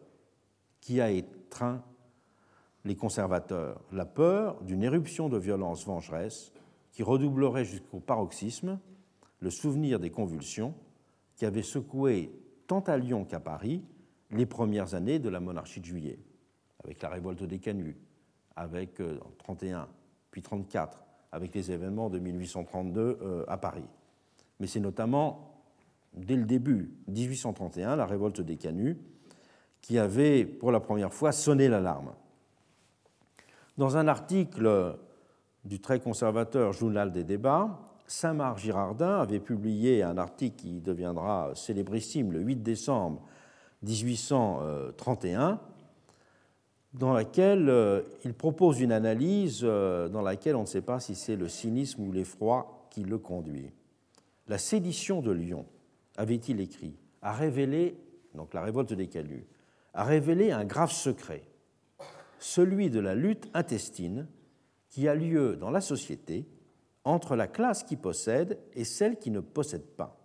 qui 0.82 1.02
a 1.02 1.10
étreint 1.10 1.82
les 2.86 2.95
conservateurs, 2.95 3.82
la 3.91 4.06
peur 4.06 4.61
d'une 4.61 4.84
éruption 4.84 5.30
de 5.30 5.38
violence 5.38 5.86
vengeresse 5.86 6.52
qui 6.91 7.02
redoublerait 7.02 7.65
jusqu'au 7.65 7.99
paroxysme 7.99 8.80
le 9.40 9.49
souvenir 9.49 9.99
des 9.99 10.10
convulsions 10.10 10.74
qui 11.36 11.45
avaient 11.45 11.61
secoué 11.64 12.32
tant 12.68 12.82
à 12.82 12.98
Lyon 12.98 13.26
qu'à 13.26 13.40
Paris 13.40 13.84
les 14.32 14.45
premières 14.45 14.95
années 14.95 15.20
de 15.20 15.30
la 15.30 15.40
monarchie 15.40 15.80
de 15.80 15.86
juillet, 15.86 16.20
avec 16.84 17.02
la 17.02 17.10
révolte 17.10 17.44
des 17.44 17.60
Canuts, 17.60 17.98
avec 18.56 19.02
31, 19.40 19.80
euh, 19.80 19.86
puis 20.32 20.42
34, 20.42 21.04
avec 21.32 21.54
les 21.54 21.72
événements 21.72 22.10
de 22.10 22.20
1832 22.20 23.20
euh, 23.22 23.44
à 23.48 23.58
Paris. 23.58 23.86
Mais 24.60 24.68
c'est 24.68 24.80
notamment 24.80 25.62
dès 26.14 26.36
le 26.36 26.46
début 26.46 26.94
1831, 27.08 27.96
la 27.96 28.06
révolte 28.06 28.42
des 28.42 28.58
Canuts, 28.58 28.98
qui 29.82 29.98
avait 29.98 30.46
pour 30.46 30.72
la 30.72 30.80
première 30.80 31.14
fois 31.14 31.32
sonné 31.32 31.68
l'alarme. 31.68 32.14
Dans 33.78 33.98
un 33.98 34.08
article 34.08 34.98
du 35.66 35.80
très 35.80 36.00
conservateur 36.00 36.74
Journal 36.74 37.12
des 37.12 37.24
débats, 37.24 37.80
Saint-Marc 38.06 38.60
Girardin 38.60 39.20
avait 39.20 39.40
publié 39.40 40.04
un 40.04 40.18
article 40.18 40.56
qui 40.58 40.80
deviendra 40.82 41.52
célébrissime 41.56 42.32
le 42.32 42.42
8 42.42 42.58
décembre 42.58 43.24
1831 43.82 45.60
dans 46.94 47.14
laquelle 47.14 47.70
euh, 47.70 48.02
il 48.24 48.34
propose 48.34 48.80
une 48.80 48.91
analyse 48.91 49.61
euh, 49.64 50.07
dans 50.10 50.22
laquelle 50.22 50.56
on 50.56 50.61
ne 50.61 50.68
sait 50.68 50.82
pas 50.82 50.99
si 50.99 51.15
c'est 51.15 51.36
le 51.36 51.48
cynisme 51.48 52.03
ou 52.03 52.11
l'effroi 52.11 52.88
qui 52.91 53.03
le 53.03 53.18
conduit. 53.18 53.72
La 54.48 54.57
sédition 54.57 55.22
de 55.22 55.32
Lyon, 55.32 55.65
avait-il 56.18 56.60
écrit, 56.60 56.95
a 57.22 57.34
révélé, 57.34 57.98
donc 58.36 58.53
la 58.53 58.61
révolte 58.61 58.94
des 58.94 59.07
Canuts, 59.07 59.48
a 59.94 60.03
révélé 60.03 60.52
un 60.52 60.65
grave 60.65 60.91
secret, 60.91 61.44
celui 62.40 62.90
de 62.90 62.99
la 62.99 63.15
lutte 63.15 63.49
intestine 63.53 64.28
qui 64.90 65.07
a 65.07 65.15
lieu 65.15 65.56
dans 65.56 65.72
la 65.72 65.82
société 65.82 66.45
entre 67.03 67.36
la 67.36 67.48
classe 67.48 67.84
qui 67.84 67.95
possède 67.95 68.60
et 68.74 68.84
celle 68.84 69.18
qui 69.18 69.32
ne 69.32 69.40
possède 69.40 69.86
pas. 69.86 70.20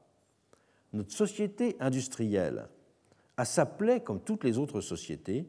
Notre 0.92 1.12
société 1.12 1.76
industrielle 1.80 2.68
a 3.36 3.44
sa 3.44 3.66
plaie 3.66 4.00
comme 4.00 4.20
toutes 4.20 4.44
les 4.44 4.58
autres 4.58 4.80
sociétés, 4.80 5.46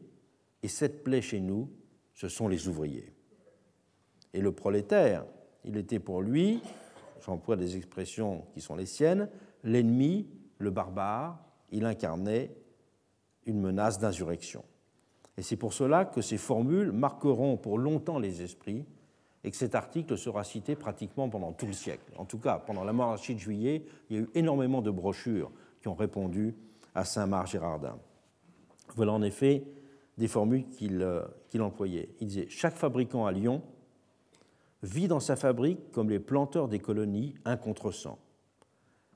et 0.63 0.67
cette 0.67 1.03
plaie 1.03 1.21
chez 1.21 1.39
nous, 1.39 1.69
ce 2.13 2.27
sont 2.27 2.47
les 2.47 2.67
ouvriers. 2.67 3.13
Et 4.33 4.41
le 4.41 4.51
prolétaire, 4.51 5.25
il 5.63 5.77
était 5.77 5.99
pour 5.99 6.21
lui, 6.21 6.61
j'emploie 7.25 7.55
des 7.55 7.77
expressions 7.77 8.45
qui 8.53 8.61
sont 8.61 8.75
les 8.75 8.85
siennes, 8.85 9.29
l'ennemi, 9.63 10.27
le 10.57 10.69
barbare, 10.69 11.39
il 11.71 11.85
incarnait 11.85 12.55
une 13.45 13.59
menace 13.59 13.99
d'insurrection. 13.99 14.63
Et 15.37 15.41
c'est 15.41 15.55
pour 15.55 15.73
cela 15.73 16.05
que 16.05 16.21
ces 16.21 16.37
formules 16.37 16.91
marqueront 16.91 17.57
pour 17.57 17.77
longtemps 17.77 18.19
les 18.19 18.41
esprits 18.41 18.85
et 19.43 19.51
que 19.51 19.57
cet 19.57 19.73
article 19.73 20.17
sera 20.17 20.43
cité 20.43 20.75
pratiquement 20.75 21.29
pendant 21.29 21.53
tout 21.53 21.65
le 21.65 21.73
siècle. 21.73 22.11
En 22.17 22.25
tout 22.25 22.39
cas, 22.39 22.59
pendant 22.59 22.83
la 22.83 22.91
monarchie 22.91 23.35
de 23.35 23.39
juillet, 23.39 23.85
il 24.09 24.15
y 24.15 24.19
a 24.19 24.23
eu 24.23 24.29
énormément 24.35 24.81
de 24.81 24.91
brochures 24.91 25.51
qui 25.81 25.87
ont 25.87 25.95
répondu 25.95 26.55
à 26.93 27.05
Saint-Marc 27.05 27.47
Gérardin. 27.47 27.97
Voilà 28.95 29.13
en 29.13 29.21
effet 29.21 29.63
des 30.19 30.27
formules 30.27 30.65
euh, 30.81 31.23
qu'il 31.49 31.61
employait. 31.61 32.09
Il 32.19 32.27
disait 32.27 32.47
Chaque 32.49 32.75
fabricant 32.75 33.25
à 33.25 33.31
Lyon 33.31 33.63
vit 34.83 35.07
dans 35.07 35.21
sa 35.21 35.35
fabrique 35.35 35.91
comme 35.91 36.09
les 36.09 36.19
planteurs 36.19 36.67
des 36.67 36.79
colonies, 36.79 37.35
un 37.45 37.57
contre 37.57 37.91
cent. 37.91 38.19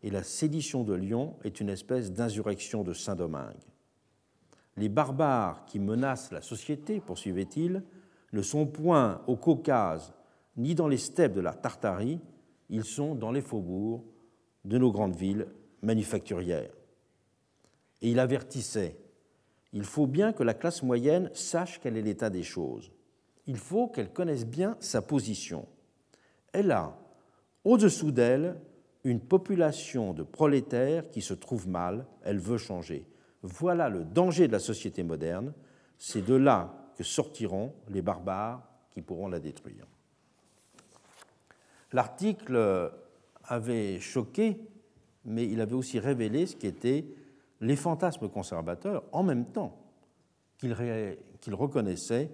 Et 0.01 0.09
la 0.09 0.23
sédition 0.23 0.83
de 0.83 0.93
Lyon 0.93 1.35
est 1.43 1.59
une 1.59 1.69
espèce 1.69 2.11
d'insurrection 2.11 2.83
de 2.83 2.93
Saint-Domingue. 2.93 3.61
Les 4.77 4.89
barbares 4.89 5.65
qui 5.65 5.79
menacent 5.79 6.31
la 6.31 6.41
société, 6.41 6.99
poursuivait-il, 6.99 7.83
ne 8.31 8.41
sont 8.41 8.65
point 8.65 9.21
au 9.27 9.35
Caucase 9.35 10.13
ni 10.55 10.73
dans 10.73 10.87
les 10.87 10.97
steppes 10.97 11.33
de 11.33 11.41
la 11.41 11.53
Tartarie, 11.53 12.19
ils 12.69 12.85
sont 12.85 13.13
dans 13.15 13.31
les 13.31 13.41
faubourgs 13.41 14.03
de 14.65 14.77
nos 14.77 14.91
grandes 14.91 15.15
villes 15.15 15.47
manufacturières. 15.81 16.71
Et 18.01 18.11
il 18.11 18.19
avertissait 18.19 18.97
il 19.73 19.83
faut 19.83 20.07
bien 20.07 20.33
que 20.33 20.43
la 20.43 20.53
classe 20.53 20.83
moyenne 20.83 21.29
sache 21.33 21.79
quel 21.81 21.97
est 21.97 22.01
l'état 22.01 22.29
des 22.29 22.43
choses. 22.43 22.91
Il 23.47 23.57
faut 23.57 23.87
qu'elle 23.87 24.13
connaisse 24.13 24.45
bien 24.45 24.77
sa 24.79 25.01
position. 25.01 25.67
Elle 26.53 26.71
a, 26.71 26.97
au-dessous 27.65 28.11
d'elle, 28.11 28.61
une 29.03 29.19
population 29.19 30.13
de 30.13 30.23
prolétaires 30.23 31.09
qui 31.09 31.21
se 31.21 31.33
trouvent 31.33 31.67
mal, 31.67 32.05
elle 32.23 32.39
veut 32.39 32.59
changer. 32.59 33.05
Voilà 33.41 33.89
le 33.89 34.05
danger 34.05 34.47
de 34.47 34.53
la 34.53 34.59
société 34.59 35.03
moderne, 35.03 35.53
c'est 35.97 36.23
de 36.23 36.35
là 36.35 36.73
que 36.95 37.03
sortiront 37.03 37.73
les 37.89 38.01
barbares 38.01 38.63
qui 38.91 39.01
pourront 39.01 39.27
la 39.27 39.39
détruire. 39.39 39.87
L'article 41.91 42.91
avait 43.43 43.99
choqué, 43.99 44.57
mais 45.25 45.45
il 45.45 45.59
avait 45.59 45.73
aussi 45.73 45.99
révélé 45.99 46.45
ce 46.45 46.55
qu'étaient 46.55 47.05
les 47.63 47.77
fantasmes 47.77 48.27
conservateurs 48.27 49.03
en 49.13 49.23
même 49.23 49.45
temps 49.45 49.79
qu'il 50.57 50.73
reconnaissait 51.55 52.29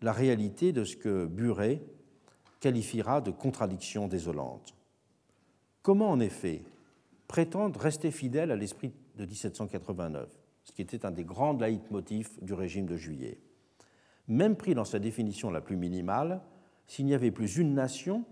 la 0.00 0.12
réalité 0.12 0.72
de 0.72 0.84
ce 0.84 0.96
que 0.96 1.26
Buret 1.26 1.82
qualifiera 2.58 3.20
de 3.20 3.30
contradiction 3.30 4.08
désolante. 4.08 4.74
Comment 5.82 6.10
en 6.10 6.20
effet 6.20 6.62
prétendre 7.28 7.78
rester 7.78 8.10
fidèle 8.10 8.50
à 8.50 8.56
l'esprit 8.56 8.92
de 9.16 9.26
1789, 9.26 10.28
ce 10.64 10.72
qui 10.72 10.82
était 10.82 11.04
un 11.04 11.10
des 11.10 11.24
grands 11.24 11.52
leitmotifs 11.52 12.42
du 12.42 12.54
régime 12.54 12.86
de 12.86 12.96
juillet? 12.96 13.38
Même 14.26 14.56
pris 14.56 14.74
dans 14.74 14.84
sa 14.84 14.98
définition 14.98 15.50
la 15.50 15.60
plus 15.60 15.76
minimale, 15.76 16.40
s'il 16.86 17.04
n'y 17.04 17.14
avait 17.14 17.30
plus 17.30 17.56
une 17.58 17.74
nation, 17.74 18.24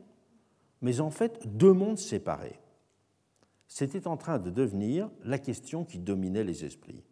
mais 0.81 1.01
en 1.01 1.11
fait 1.11 1.47
deux 1.57 1.73
mondes 1.73 1.99
séparés. 1.99 2.59
C'était 3.72 4.09
en 4.09 4.16
train 4.16 4.40
de 4.40 4.51
devenir 4.51 5.09
la 5.22 5.38
question 5.38 5.84
qui 5.84 6.01
dominait 6.01 6.42
les 6.42 6.64
esprits. 6.64 7.05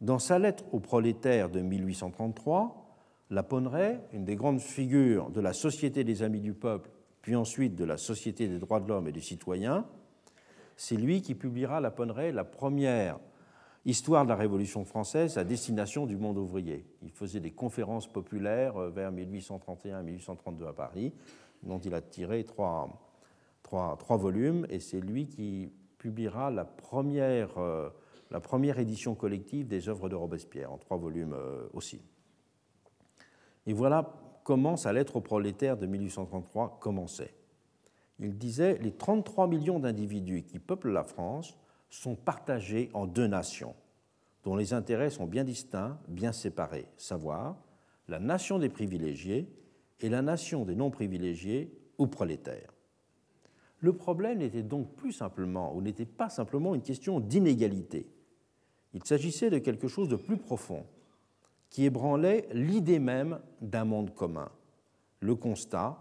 Dans 0.00 0.20
sa 0.20 0.38
lettre 0.38 0.62
aux 0.72 0.78
prolétaires 0.78 1.50
de 1.50 1.60
1833, 1.60 2.86
la 3.28 3.44
une 4.12 4.24
des 4.24 4.36
grandes 4.36 4.60
figures 4.60 5.30
de 5.30 5.40
la 5.40 5.52
Société 5.52 6.04
des 6.04 6.22
Amis 6.22 6.38
du 6.38 6.54
Peuple, 6.54 6.90
puis 7.22 7.34
ensuite 7.34 7.74
de 7.74 7.84
la 7.84 7.96
Société 7.96 8.46
des 8.46 8.60
droits 8.60 8.78
de 8.78 8.88
l'homme 8.88 9.08
et 9.08 9.12
du 9.12 9.20
citoyen, 9.20 9.84
c'est 10.76 10.94
lui 10.94 11.22
qui 11.22 11.34
publiera 11.34 11.80
la 11.80 11.92
la 12.30 12.44
première 12.44 13.18
histoire 13.84 14.22
de 14.22 14.28
la 14.28 14.36
Révolution 14.36 14.84
française 14.84 15.38
à 15.38 15.44
destination 15.44 16.06
du 16.06 16.16
monde 16.16 16.38
ouvrier. 16.38 16.86
Il 17.02 17.10
faisait 17.10 17.40
des 17.40 17.50
conférences 17.50 18.06
populaires 18.06 18.76
euh, 18.76 18.90
vers 18.90 19.10
1831-1832 19.10 20.68
à 20.68 20.72
Paris, 20.72 21.12
dont 21.64 21.80
il 21.80 21.94
a 21.94 22.00
tiré 22.00 22.44
trois, 22.44 23.11
trois, 23.96 24.16
volumes, 24.16 24.66
et 24.68 24.80
c'est 24.80 25.00
lui 25.00 25.26
qui 25.26 25.70
publiera 25.98 26.50
la 26.50 26.64
première, 26.64 27.56
euh, 27.58 27.88
la 28.30 28.40
première 28.40 28.78
édition 28.78 29.14
collective 29.14 29.66
des 29.66 29.88
œuvres 29.88 30.08
de 30.08 30.14
Robespierre, 30.14 30.72
en 30.72 30.78
trois 30.78 30.96
volumes 30.96 31.34
euh, 31.34 31.66
aussi. 31.72 32.02
Et 33.66 33.72
voilà 33.72 34.12
comment 34.44 34.76
sa 34.76 34.92
lettre 34.92 35.16
aux 35.16 35.20
prolétaires 35.20 35.76
de 35.76 35.86
1833 35.86 36.78
commençait. 36.80 37.34
Il 38.18 38.36
disait 38.36 38.78
Les 38.78 38.92
33 38.92 39.46
millions 39.46 39.78
d'individus 39.78 40.42
qui 40.42 40.58
peuplent 40.58 40.92
la 40.92 41.04
France 41.04 41.56
sont 41.88 42.16
partagés 42.16 42.90
en 42.94 43.06
deux 43.06 43.26
nations, 43.26 43.74
dont 44.44 44.56
les 44.56 44.74
intérêts 44.74 45.10
sont 45.10 45.26
bien 45.26 45.44
distincts, 45.44 45.98
bien 46.08 46.32
séparés, 46.32 46.88
savoir 46.96 47.56
la 48.08 48.18
nation 48.18 48.58
des 48.58 48.68
privilégiés 48.68 49.48
et 50.00 50.08
la 50.08 50.22
nation 50.22 50.64
des 50.64 50.74
non-privilégiés 50.74 51.72
ou 51.98 52.06
prolétaires. 52.06 52.71
Le 53.82 53.92
problème 53.92 54.38
n'était 54.38 54.62
donc 54.62 54.94
plus 54.94 55.10
simplement, 55.10 55.74
ou 55.74 55.82
n'était 55.82 56.06
pas 56.06 56.30
simplement 56.30 56.76
une 56.76 56.82
question 56.82 57.18
d'inégalité. 57.18 58.06
Il 58.94 59.04
s'agissait 59.04 59.50
de 59.50 59.58
quelque 59.58 59.88
chose 59.88 60.08
de 60.08 60.14
plus 60.14 60.36
profond, 60.36 60.86
qui 61.68 61.84
ébranlait 61.84 62.46
l'idée 62.52 63.00
même 63.00 63.40
d'un 63.60 63.84
monde 63.84 64.14
commun, 64.14 64.50
le 65.18 65.34
constat 65.34 65.98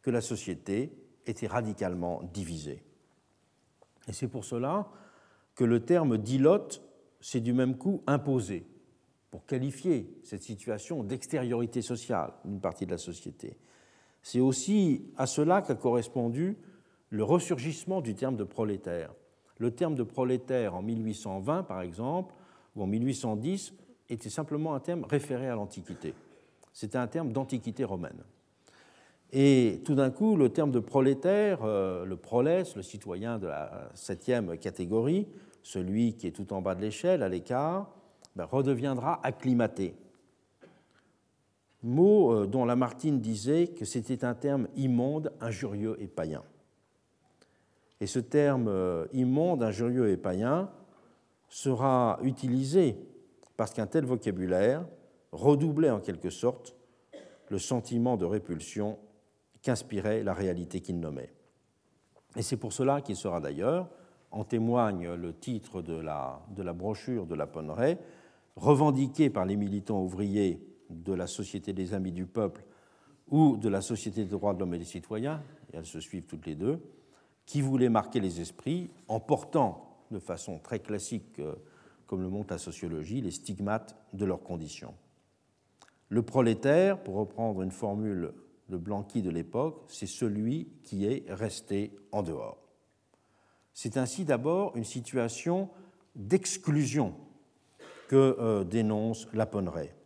que 0.00 0.10
la 0.10 0.22
société 0.22 0.96
était 1.26 1.46
radicalement 1.46 2.22
divisée. 2.32 2.82
Et 4.08 4.14
c'est 4.14 4.28
pour 4.28 4.46
cela 4.46 4.88
que 5.54 5.64
le 5.64 5.84
terme 5.84 6.16
d'ilote 6.16 6.82
s'est 7.20 7.40
du 7.40 7.52
même 7.52 7.76
coup 7.76 8.02
imposé 8.06 8.66
pour 9.30 9.44
qualifier 9.44 10.18
cette 10.24 10.42
situation 10.42 11.04
d'extériorité 11.04 11.82
sociale 11.82 12.32
d'une 12.46 12.62
partie 12.62 12.86
de 12.86 12.92
la 12.92 12.98
société. 12.98 13.58
C'est 14.22 14.40
aussi 14.40 15.04
à 15.18 15.26
cela 15.26 15.60
qu'a 15.60 15.74
correspondu 15.74 16.56
le 17.10 17.24
ressurgissement 17.24 18.00
du 18.00 18.14
terme 18.14 18.36
de 18.36 18.44
prolétaire. 18.44 19.12
Le 19.58 19.72
terme 19.72 19.94
de 19.94 20.04
prolétaire 20.04 20.74
en 20.74 20.82
1820, 20.82 21.64
par 21.64 21.82
exemple, 21.82 22.34
ou 22.74 22.82
en 22.82 22.86
1810, 22.86 23.74
était 24.08 24.30
simplement 24.30 24.74
un 24.74 24.80
terme 24.80 25.04
référé 25.04 25.48
à 25.48 25.54
l'Antiquité. 25.54 26.14
C'était 26.72 26.98
un 26.98 27.08
terme 27.08 27.32
d'Antiquité 27.32 27.84
romaine. 27.84 28.22
Et 29.32 29.80
tout 29.84 29.94
d'un 29.94 30.10
coup, 30.10 30.36
le 30.36 30.48
terme 30.48 30.70
de 30.70 30.80
prolétaire, 30.80 31.60
euh, 31.62 32.04
le 32.04 32.16
prolès, 32.16 32.74
le 32.74 32.82
citoyen 32.82 33.38
de 33.38 33.46
la 33.46 33.90
septième 33.94 34.56
catégorie, 34.56 35.28
celui 35.62 36.14
qui 36.14 36.26
est 36.26 36.32
tout 36.32 36.52
en 36.52 36.62
bas 36.62 36.74
de 36.74 36.80
l'échelle, 36.80 37.22
à 37.22 37.28
l'écart, 37.28 37.90
ben, 38.34 38.44
redeviendra 38.44 39.20
acclimaté. 39.24 39.94
Mot 41.82 42.32
euh, 42.32 42.46
dont 42.46 42.64
Lamartine 42.64 43.20
disait 43.20 43.68
que 43.68 43.84
c'était 43.84 44.24
un 44.24 44.34
terme 44.34 44.68
immonde, 44.76 45.32
injurieux 45.40 45.96
et 46.00 46.06
païen. 46.06 46.42
Et 48.00 48.06
ce 48.06 48.18
terme 48.18 48.68
euh, 48.68 49.06
immonde, 49.12 49.62
injurieux 49.62 50.10
et 50.10 50.16
païen 50.16 50.70
sera 51.48 52.18
utilisé 52.22 52.96
parce 53.56 53.74
qu'un 53.74 53.86
tel 53.86 54.04
vocabulaire 54.04 54.86
redoublait 55.32 55.90
en 55.90 56.00
quelque 56.00 56.30
sorte 56.30 56.74
le 57.50 57.58
sentiment 57.58 58.16
de 58.16 58.24
répulsion 58.24 58.98
qu'inspirait 59.62 60.22
la 60.22 60.32
réalité 60.32 60.80
qu'il 60.80 60.98
nommait. 60.98 61.32
Et 62.36 62.42
c'est 62.42 62.56
pour 62.56 62.72
cela 62.72 63.00
qu'il 63.00 63.16
sera 63.16 63.40
d'ailleurs, 63.40 63.88
en 64.30 64.44
témoigne 64.44 65.12
le 65.12 65.34
titre 65.34 65.82
de 65.82 65.94
la, 65.94 66.40
brochure 66.72 67.26
de 67.26 67.34
la 67.34 67.46
Ponneray, 67.46 67.98
revendiqué 68.56 69.28
par 69.28 69.44
les 69.44 69.56
militants 69.56 70.02
ouvriers 70.02 70.64
de 70.88 71.12
la 71.12 71.26
Société 71.26 71.72
des 71.72 71.92
Amis 71.92 72.12
du 72.12 72.26
Peuple 72.26 72.64
ou 73.28 73.56
de 73.56 73.68
la 73.68 73.80
Société 73.80 74.24
des 74.24 74.30
droits 74.30 74.54
de 74.54 74.60
l'homme 74.60 74.74
et 74.74 74.78
des 74.78 74.84
citoyens, 74.84 75.42
et 75.72 75.76
elles 75.76 75.86
se 75.86 76.00
suivent 76.00 76.26
toutes 76.26 76.46
les 76.46 76.54
deux, 76.54 76.80
qui 77.50 77.62
voulaient 77.62 77.88
marquer 77.88 78.20
les 78.20 78.40
esprits 78.40 78.90
en 79.08 79.18
portant 79.18 80.04
de 80.12 80.20
façon 80.20 80.60
très 80.60 80.78
classique 80.78 81.40
euh, 81.40 81.56
comme 82.06 82.22
le 82.22 82.28
montre 82.28 82.52
la 82.52 82.58
sociologie, 82.58 83.20
les 83.20 83.32
stigmates 83.32 83.96
de 84.12 84.24
leurs 84.24 84.44
conditions. 84.44 84.94
Le 86.10 86.22
prolétaire, 86.22 87.02
pour 87.02 87.16
reprendre 87.16 87.62
une 87.62 87.72
formule 87.72 88.34
de 88.68 88.76
Blanqui 88.76 89.20
de 89.20 89.30
l'époque, 89.30 89.82
c'est 89.88 90.06
celui 90.06 90.68
qui 90.84 91.06
est 91.06 91.24
resté 91.28 91.90
en 92.12 92.22
dehors. 92.22 92.68
C'est 93.74 93.96
ainsi 93.96 94.24
d'abord 94.24 94.76
une 94.76 94.84
situation 94.84 95.70
d'exclusion 96.14 97.16
que 98.06 98.36
euh, 98.38 98.62
dénonce 98.62 99.26
Laponneret. 99.32 99.96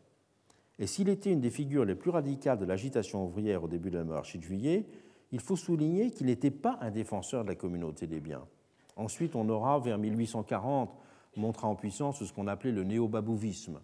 Et 0.79 0.87
s'il 0.87 1.11
était 1.11 1.33
une 1.33 1.43
des 1.43 1.51
figures 1.51 1.85
les 1.85 1.95
plus 1.95 2.11
radicales 2.11 2.59
de 2.59 2.65
l'agitation 2.65 3.27
ouvrière 3.27 3.65
au 3.65 3.69
début 3.69 3.91
de 3.91 3.99
la 3.99 4.05
monarchie 4.05 4.39
de 4.39 4.45
juillet, 4.45 4.87
il 5.35 5.41
faut 5.41 5.57
souligner 5.57 6.13
qu'il 6.13 6.27
n'était 6.29 6.53
pas 6.53 6.79
un 6.81 6.93
défenseur 6.93 7.43
de 7.43 7.49
la 7.49 7.57
communauté 7.57 8.07
des 8.07 8.21
biens. 8.21 8.47
Ensuite, 8.95 9.35
on 9.35 9.49
aura 9.49 9.81
vers 9.81 9.99
1840 9.99 10.95
montra 11.37 11.67
en 11.67 11.75
puissance 11.75 12.23
ce 12.23 12.33
qu'on 12.33 12.47
appelait 12.47 12.71
le 12.71 12.85
néo-babouvisme. 12.85 13.81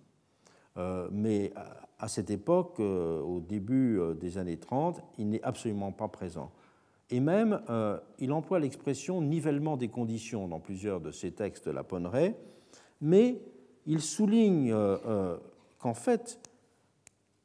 Euh, 0.77 1.09
mais 1.10 1.52
à 1.98 2.06
cette 2.06 2.31
époque, 2.31 2.77
euh, 2.78 3.20
au 3.20 3.40
début 3.40 3.98
euh, 3.98 4.14
des 4.14 4.39
années 4.39 4.59
30, 4.59 5.02
il 5.18 5.31
n'est 5.31 5.43
absolument 5.43 5.90
pas 5.90 6.06
présent. 6.06 6.52
Et 7.10 7.18
même, 7.18 7.60
il 8.20 8.32
emploie 8.32 8.60
l'expression 8.60 9.20
nivellement 9.20 9.77
des 9.77 9.89
conditions 9.89 10.47
dans 10.47 10.60
plusieurs 10.60 11.01
de 11.01 11.10
ses 11.10 11.32
textes 11.32 11.66
de 11.66 11.72
la 11.72 11.82
Ponneray, 11.82 12.36
mais 13.01 13.43
il 13.85 14.01
souligne 14.01 14.72
qu'en 15.81 15.94
fait, 15.94 16.39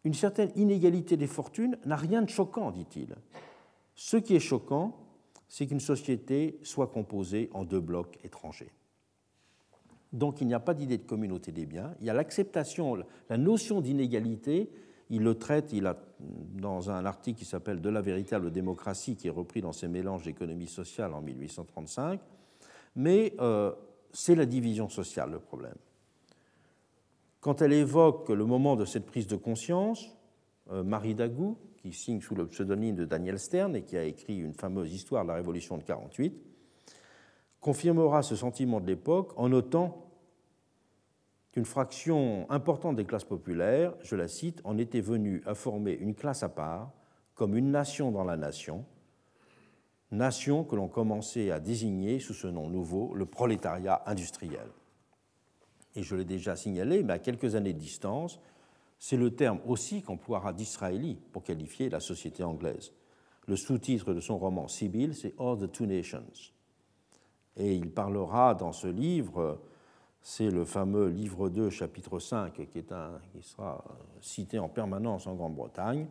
une 0.04 0.14
certaine 0.14 0.52
inégalité 0.56 1.18
des 1.18 1.26
fortunes 1.26 1.80
n'a 1.84 1.96
rien 1.96 2.22
de 2.22 2.30
choquant, 2.30 2.70
dit-il. 2.70 3.16
Ce 3.96 4.18
qui 4.18 4.36
est 4.36 4.40
choquant, 4.40 4.96
c'est 5.48 5.68
qu'une 5.68 5.80
société 5.80 6.60
soit 6.64 6.88
composée 6.88 7.50
en 7.54 7.64
deux 7.64 7.80
blocs 7.80 8.20
étrangers. 8.24 8.72
Donc 10.12 10.42
il 10.42 10.48
n'y 10.48 10.54
a 10.54 10.60
pas 10.60 10.74
d'idée 10.74 10.98
de 10.98 11.04
communauté 11.04 11.52
des 11.52 11.66
biens. 11.66 11.94
Il 12.00 12.08
y 12.08 12.10
a 12.10 12.14
l'acceptation, 12.14 12.98
la 13.30 13.38
notion 13.38 13.82
d'inégalité. 13.82 14.70
Il 15.10 15.24
le 15.24 15.36
traite 15.36 15.72
il 15.72 15.86
a, 15.88 15.98
dans 16.20 16.90
un 16.90 17.06
article 17.06 17.40
qui 17.40 17.46
s'appelle 17.46 17.82
De 17.82 17.90
la 17.90 18.02
véritable 18.02 18.52
démocratie, 18.52 19.16
qui 19.16 19.28
est 19.28 19.32
repris 19.32 19.62
dans 19.62 19.74
ses 19.74 19.88
mélanges 19.88 20.24
d'économie 20.24 20.68
sociale 20.68 21.14
en 21.14 21.22
1835. 21.22 22.20
Mais 22.96 23.34
euh, 23.40 23.74
c'est 24.12 24.36
la 24.36 24.46
division 24.46 24.90
sociale 24.90 25.32
le 25.32 25.40
problème. 25.40 25.76
Quand 27.42 27.62
elle 27.62 27.74
évoque 27.74 28.30
le 28.30 28.46
moment 28.46 28.76
de 28.76 28.86
cette 28.86 29.06
prise 29.06 29.28
de 29.28 29.36
conscience, 29.36 30.10
euh, 30.72 30.84
Marie 30.84 31.14
Dagou, 31.14 31.58
qui 31.86 31.94
signe 31.94 32.20
sous 32.20 32.34
le 32.34 32.48
pseudonyme 32.48 32.96
de 32.96 33.06
Daniel 33.06 33.38
Stern 33.38 33.76
et 33.76 33.84
qui 33.84 33.96
a 33.96 34.04
écrit 34.04 34.40
une 34.40 34.56
fameuse 34.56 34.92
histoire 34.92 35.22
de 35.22 35.28
la 35.28 35.36
Révolution 35.36 35.78
de 35.78 35.84
48, 35.84 36.34
confirmera 37.60 38.24
ce 38.24 38.36
sentiment 38.36 38.82
de 38.82 38.88
l'époque 38.88 39.34
en 39.36 39.50
notant 39.50 40.10
qu'une 41.52 41.66
fraction 41.66 42.50
importante 42.50 42.96
des 42.96 43.06
classes 43.06 43.24
populaires, 43.24 43.94
je 44.02 44.16
la 44.16 44.28
cite, 44.28 44.62
en 44.64 44.80
était 44.80 45.00
venue 45.00 45.44
à 45.46 45.54
former 45.54 45.92
une 45.92 46.16
classe 46.16 46.42
à 46.42 46.50
part, 46.50 46.92
comme 47.36 47.56
une 47.56 47.70
nation 47.70 48.12
dans 48.12 48.24
la 48.24 48.36
nation, 48.36 48.84
nation 50.10 50.64
que 50.64 50.76
l'on 50.76 50.88
commençait 50.88 51.52
à 51.52 51.60
désigner 51.60 52.20
sous 52.20 52.34
ce 52.34 52.48
nom 52.48 52.68
nouveau, 52.68 53.14
le 53.14 53.28
prolétariat 53.28 54.02
industriel. 54.08 54.70
et 55.94 56.02
je 56.02 56.16
l'ai 56.16 56.26
déjà 56.26 56.56
signalé, 56.56 57.04
mais 57.04 57.14
à 57.14 57.20
quelques 57.20 57.54
années 57.54 57.74
de 57.74 57.80
distance, 57.80 58.40
c'est 59.06 59.18
le 59.18 59.36
terme 59.36 59.60
aussi 59.68 60.02
qu'emploiera 60.02 60.52
d'Israéli 60.52 61.20
pour 61.32 61.44
qualifier 61.44 61.90
la 61.90 62.00
société 62.00 62.44
anglaise. 62.44 62.92
Le 63.46 63.56
sous-titre 63.56 64.16
de 64.16 64.20
son 64.20 64.40
roman 64.40 64.68
Sibyl, 64.68 65.14
c'est 65.14 65.40
All 65.40 65.60
the 65.60 65.72
Two 65.72 65.86
Nations. 65.86 66.26
Et 67.56 67.76
il 67.76 67.92
parlera 67.92 68.56
dans 68.56 68.72
ce 68.72 68.88
livre, 68.88 69.62
c'est 70.24 70.50
le 70.50 70.66
fameux 70.66 71.10
livre 71.10 71.50
2, 71.50 71.70
chapitre 71.70 72.18
5, 72.18 72.68
qui, 72.68 72.80
est 72.80 72.92
un, 72.92 73.20
qui 73.32 73.44
sera 73.44 73.86
cité 74.22 74.58
en 74.58 74.70
permanence 74.70 75.28
en 75.28 75.36
Grande-Bretagne. 75.36 76.08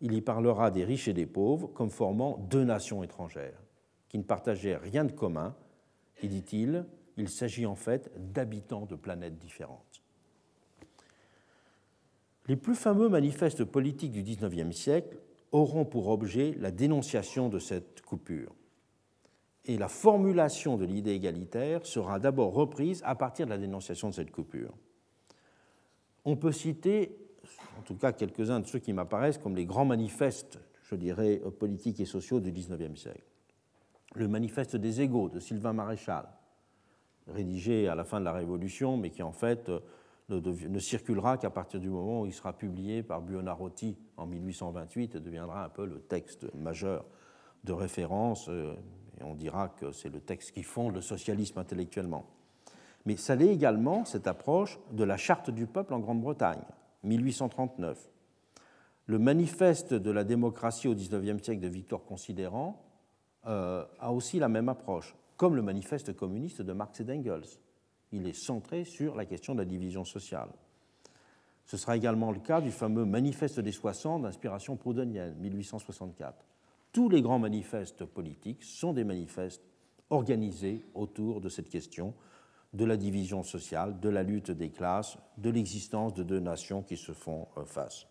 Il 0.00 0.12
y 0.12 0.20
parlera 0.20 0.72
des 0.72 0.84
riches 0.84 1.06
et 1.06 1.14
des 1.14 1.26
pauvres 1.26 1.68
comme 1.68 1.90
formant 1.90 2.38
deux 2.50 2.64
nations 2.64 3.04
étrangères, 3.04 3.62
qui 4.08 4.18
ne 4.18 4.24
partageaient 4.24 4.76
rien 4.76 5.04
de 5.04 5.12
commun. 5.12 5.54
Et 6.20 6.26
dit-il, 6.26 6.84
il 7.16 7.28
s'agit 7.28 7.64
en 7.64 7.76
fait 7.76 8.10
d'habitants 8.32 8.86
de 8.86 8.96
planètes 8.96 9.38
différentes. 9.38 9.93
Les 12.46 12.56
plus 12.56 12.74
fameux 12.74 13.08
manifestes 13.08 13.64
politiques 13.64 14.12
du 14.12 14.22
XIXe 14.22 14.76
siècle 14.76 15.18
auront 15.50 15.84
pour 15.84 16.08
objet 16.08 16.54
la 16.58 16.70
dénonciation 16.70 17.48
de 17.48 17.58
cette 17.58 18.02
coupure. 18.02 18.54
Et 19.64 19.78
la 19.78 19.88
formulation 19.88 20.76
de 20.76 20.84
l'idée 20.84 21.12
égalitaire 21.12 21.86
sera 21.86 22.18
d'abord 22.18 22.52
reprise 22.52 23.00
à 23.04 23.14
partir 23.14 23.46
de 23.46 23.50
la 23.50 23.58
dénonciation 23.58 24.10
de 24.10 24.14
cette 24.14 24.30
coupure. 24.30 24.74
On 26.26 26.36
peut 26.36 26.52
citer, 26.52 27.16
en 27.78 27.82
tout 27.82 27.94
cas 27.94 28.12
quelques-uns 28.12 28.60
de 28.60 28.66
ceux 28.66 28.78
qui 28.78 28.92
m'apparaissent 28.92 29.38
comme 29.38 29.56
les 29.56 29.64
grands 29.64 29.86
manifestes, 29.86 30.58
je 30.82 30.96
dirais, 30.96 31.40
politiques 31.58 32.00
et 32.00 32.04
sociaux 32.04 32.40
du 32.40 32.52
XIXe 32.52 33.00
siècle. 33.00 33.24
Le 34.14 34.28
manifeste 34.28 34.76
des 34.76 35.00
égaux 35.00 35.30
de 35.30 35.40
Sylvain 35.40 35.72
Maréchal, 35.72 36.28
rédigé 37.26 37.88
à 37.88 37.94
la 37.94 38.04
fin 38.04 38.20
de 38.20 38.24
la 38.26 38.32
Révolution, 38.32 38.98
mais 38.98 39.10
qui 39.10 39.22
en 39.22 39.32
fait 39.32 39.70
ne, 40.28 40.78
circulera 40.78 41.36
qu'à 41.38 41.50
partir 41.50 41.80
du 41.80 41.90
moment 41.90 42.22
où 42.22 42.26
il 42.26 42.32
sera 42.32 42.52
publié 42.52 43.02
par 43.02 43.20
Buonarroti 43.20 43.96
en 44.16 44.26
1828 44.26 45.16
et 45.16 45.20
deviendra 45.20 45.64
un 45.64 45.68
peu 45.68 45.86
le 45.86 46.00
texte 46.00 46.52
majeur 46.54 47.04
de 47.64 47.72
référence. 47.72 48.48
Euh, 48.48 48.74
et 49.20 49.22
on 49.22 49.34
dira 49.34 49.68
que 49.68 49.92
c'est 49.92 50.08
le 50.08 50.20
texte 50.20 50.52
qui 50.52 50.62
fonde 50.62 50.94
le 50.94 51.00
socialisme 51.00 51.58
intellectuellement. 51.58 52.26
Mais 53.06 53.16
ça 53.16 53.36
l'est 53.36 53.52
également, 53.52 54.04
cette 54.04 54.26
approche, 54.26 54.78
de 54.92 55.04
la 55.04 55.16
Charte 55.16 55.50
du 55.50 55.66
peuple 55.66 55.92
en 55.94 56.00
Grande-Bretagne, 56.00 56.62
1839. 57.02 58.10
Le 59.06 59.18
manifeste 59.18 59.92
de 59.92 60.10
la 60.10 60.24
démocratie 60.24 60.88
au 60.88 60.94
XIXe 60.94 61.42
siècle 61.42 61.60
de 61.60 61.68
Victor 61.68 62.04
Considérant 62.04 62.82
euh, 63.46 63.84
a 64.00 64.12
aussi 64.12 64.38
la 64.38 64.48
même 64.48 64.70
approche, 64.70 65.14
comme 65.36 65.54
le 65.54 65.62
manifeste 65.62 66.16
communiste 66.16 66.62
de 66.62 66.72
Marx 66.72 67.00
et 67.00 67.04
d'Engels, 67.04 67.44
il 68.12 68.26
est 68.26 68.32
centré 68.32 68.84
sur 68.84 69.16
la 69.16 69.24
question 69.24 69.54
de 69.54 69.60
la 69.60 69.64
division 69.64 70.04
sociale. 70.04 70.50
Ce 71.66 71.76
sera 71.76 71.96
également 71.96 72.30
le 72.30 72.40
cas 72.40 72.60
du 72.60 72.70
fameux 72.70 73.04
Manifeste 73.04 73.60
des 73.60 73.72
60 73.72 74.22
d'inspiration 74.22 74.76
proudhonienne, 74.76 75.34
1864. 75.40 76.44
Tous 76.92 77.08
les 77.08 77.22
grands 77.22 77.38
manifestes 77.38 78.04
politiques 78.04 78.62
sont 78.62 78.92
des 78.92 79.04
manifestes 79.04 79.62
organisés 80.10 80.84
autour 80.94 81.40
de 81.40 81.48
cette 81.48 81.68
question 81.68 82.14
de 82.74 82.84
la 82.84 82.96
division 82.96 83.42
sociale, 83.42 83.98
de 84.00 84.08
la 84.08 84.22
lutte 84.22 84.50
des 84.50 84.70
classes, 84.70 85.16
de 85.38 85.50
l'existence 85.50 86.12
de 86.12 86.22
deux 86.22 86.40
nations 86.40 86.82
qui 86.82 86.96
se 86.96 87.12
font 87.12 87.48
euh, 87.56 87.64
face. 87.64 88.06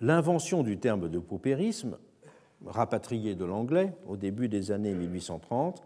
L'invention 0.00 0.62
du 0.62 0.78
terme 0.78 1.08
de 1.08 1.18
paupérisme, 1.18 1.98
rapatrié 2.66 3.34
de 3.34 3.44
l'anglais 3.44 3.96
au 4.06 4.16
début 4.16 4.48
des 4.48 4.70
années 4.70 4.94
1830, 4.94 5.82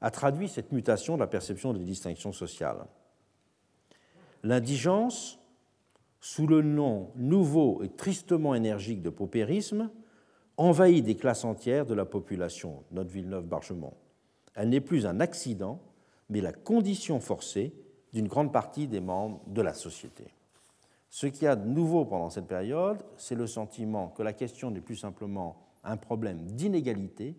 a 0.00 0.10
traduit 0.10 0.48
cette 0.48 0.72
mutation 0.72 1.14
de 1.14 1.20
la 1.20 1.26
perception 1.26 1.72
des 1.72 1.84
distinctions 1.84 2.32
sociales. 2.32 2.86
L'indigence, 4.42 5.38
sous 6.20 6.46
le 6.46 6.62
nom 6.62 7.10
nouveau 7.16 7.82
et 7.82 7.88
tristement 7.88 8.54
énergique 8.54 9.02
de 9.02 9.10
paupérisme, 9.10 9.90
envahit 10.56 11.04
des 11.04 11.16
classes 11.16 11.44
entières 11.44 11.86
de 11.86 11.94
la 11.94 12.04
population, 12.04 12.84
notre 12.90 13.10
Villeneuve-Bargemont. 13.10 13.94
Elle 14.54 14.70
n'est 14.70 14.80
plus 14.80 15.06
un 15.06 15.20
accident, 15.20 15.80
mais 16.28 16.40
la 16.40 16.52
condition 16.52 17.20
forcée 17.20 17.74
d'une 18.12 18.28
grande 18.28 18.52
partie 18.52 18.88
des 18.88 19.00
membres 19.00 19.40
de 19.46 19.62
la 19.62 19.74
société. 19.74 20.34
Ce 21.08 21.26
qu'il 21.26 21.44
y 21.44 21.46
a 21.46 21.56
de 21.56 21.66
nouveau 21.66 22.04
pendant 22.04 22.30
cette 22.30 22.46
période, 22.46 23.02
c'est 23.16 23.34
le 23.34 23.46
sentiment 23.46 24.08
que 24.08 24.22
la 24.22 24.32
question 24.32 24.70
n'est 24.70 24.80
plus 24.80 24.96
simplement 24.96 25.56
un 25.82 25.96
problème 25.96 26.42
d'inégalité, 26.52 27.36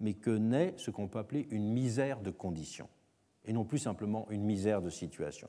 mais 0.00 0.14
que 0.14 0.30
naît 0.30 0.74
ce 0.76 0.90
qu'on 0.90 1.08
peut 1.08 1.18
appeler 1.18 1.46
une 1.50 1.72
misère 1.72 2.20
de 2.20 2.30
conditions, 2.30 2.88
et 3.44 3.52
non 3.52 3.64
plus 3.64 3.78
simplement 3.78 4.26
une 4.30 4.44
misère 4.44 4.82
de 4.82 4.90
situation. 4.90 5.48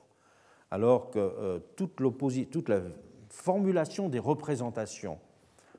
Alors 0.72 1.10
que 1.10 1.20
euh, 1.20 1.60
toute, 1.76 1.96
toute 2.52 2.70
la 2.70 2.82
formulation 3.30 4.10
des 4.10 4.20
représentations 4.20 5.20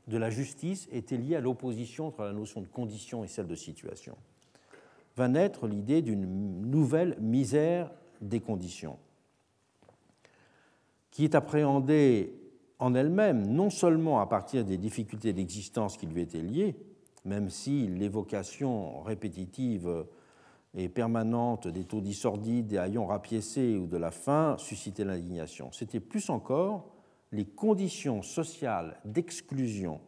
de 0.07 0.17
la 0.17 0.31
justice 0.31 0.89
était 0.91 1.17
liée 1.17 1.37
à 1.37 1.41
l'opposition 1.41 2.09
entre 2.09 2.23
la 2.23 2.33
notion 2.33 2.61
de 2.61 2.67
condition 2.67 3.25
et 3.25 3.29
celle 3.29 3.47
de 3.47 3.55
situation, 3.55 4.17
va 5.17 5.29
naître 5.29 5.67
l'idée 5.67 6.03
d'une 6.03 6.27
nouvelle 6.63 7.17
misère 7.21 7.91
des 8.21 8.41
conditions, 8.41 8.99
qui 11.11 11.25
est 11.25 11.35
appréhendée 11.35 12.35
en 12.79 12.95
elle-même 12.95 13.47
non 13.47 13.71
seulement 13.71 14.21
à 14.21 14.27
partir 14.27 14.65
des 14.65 14.79
difficultés 14.79 15.33
d'existence 15.33 15.97
qui 15.97 16.07
lui 16.07 16.23
étaient 16.23 16.41
liées, 16.41 16.77
même 17.25 17.51
si 17.51 17.87
l'évocation 17.87 19.03
répétitive 19.03 20.07
et 20.75 20.89
permanente 20.89 21.69
des 21.69 21.85
taudis 21.85 22.15
sordides, 22.15 22.69
des 22.69 22.79
haillons 22.79 23.07
rapiécés 23.07 23.77
ou 23.77 23.87
de 23.87 23.97
la 23.97 24.11
faim 24.11 24.57
suscitait 24.59 25.05
l'indignation. 25.05 25.73
C'était 25.73 26.01
plus 26.01 26.31
encore 26.31 26.93
les 27.33 27.45
conditions 27.45 28.23
sociales 28.23 28.99
d'exclusion 29.05 30.01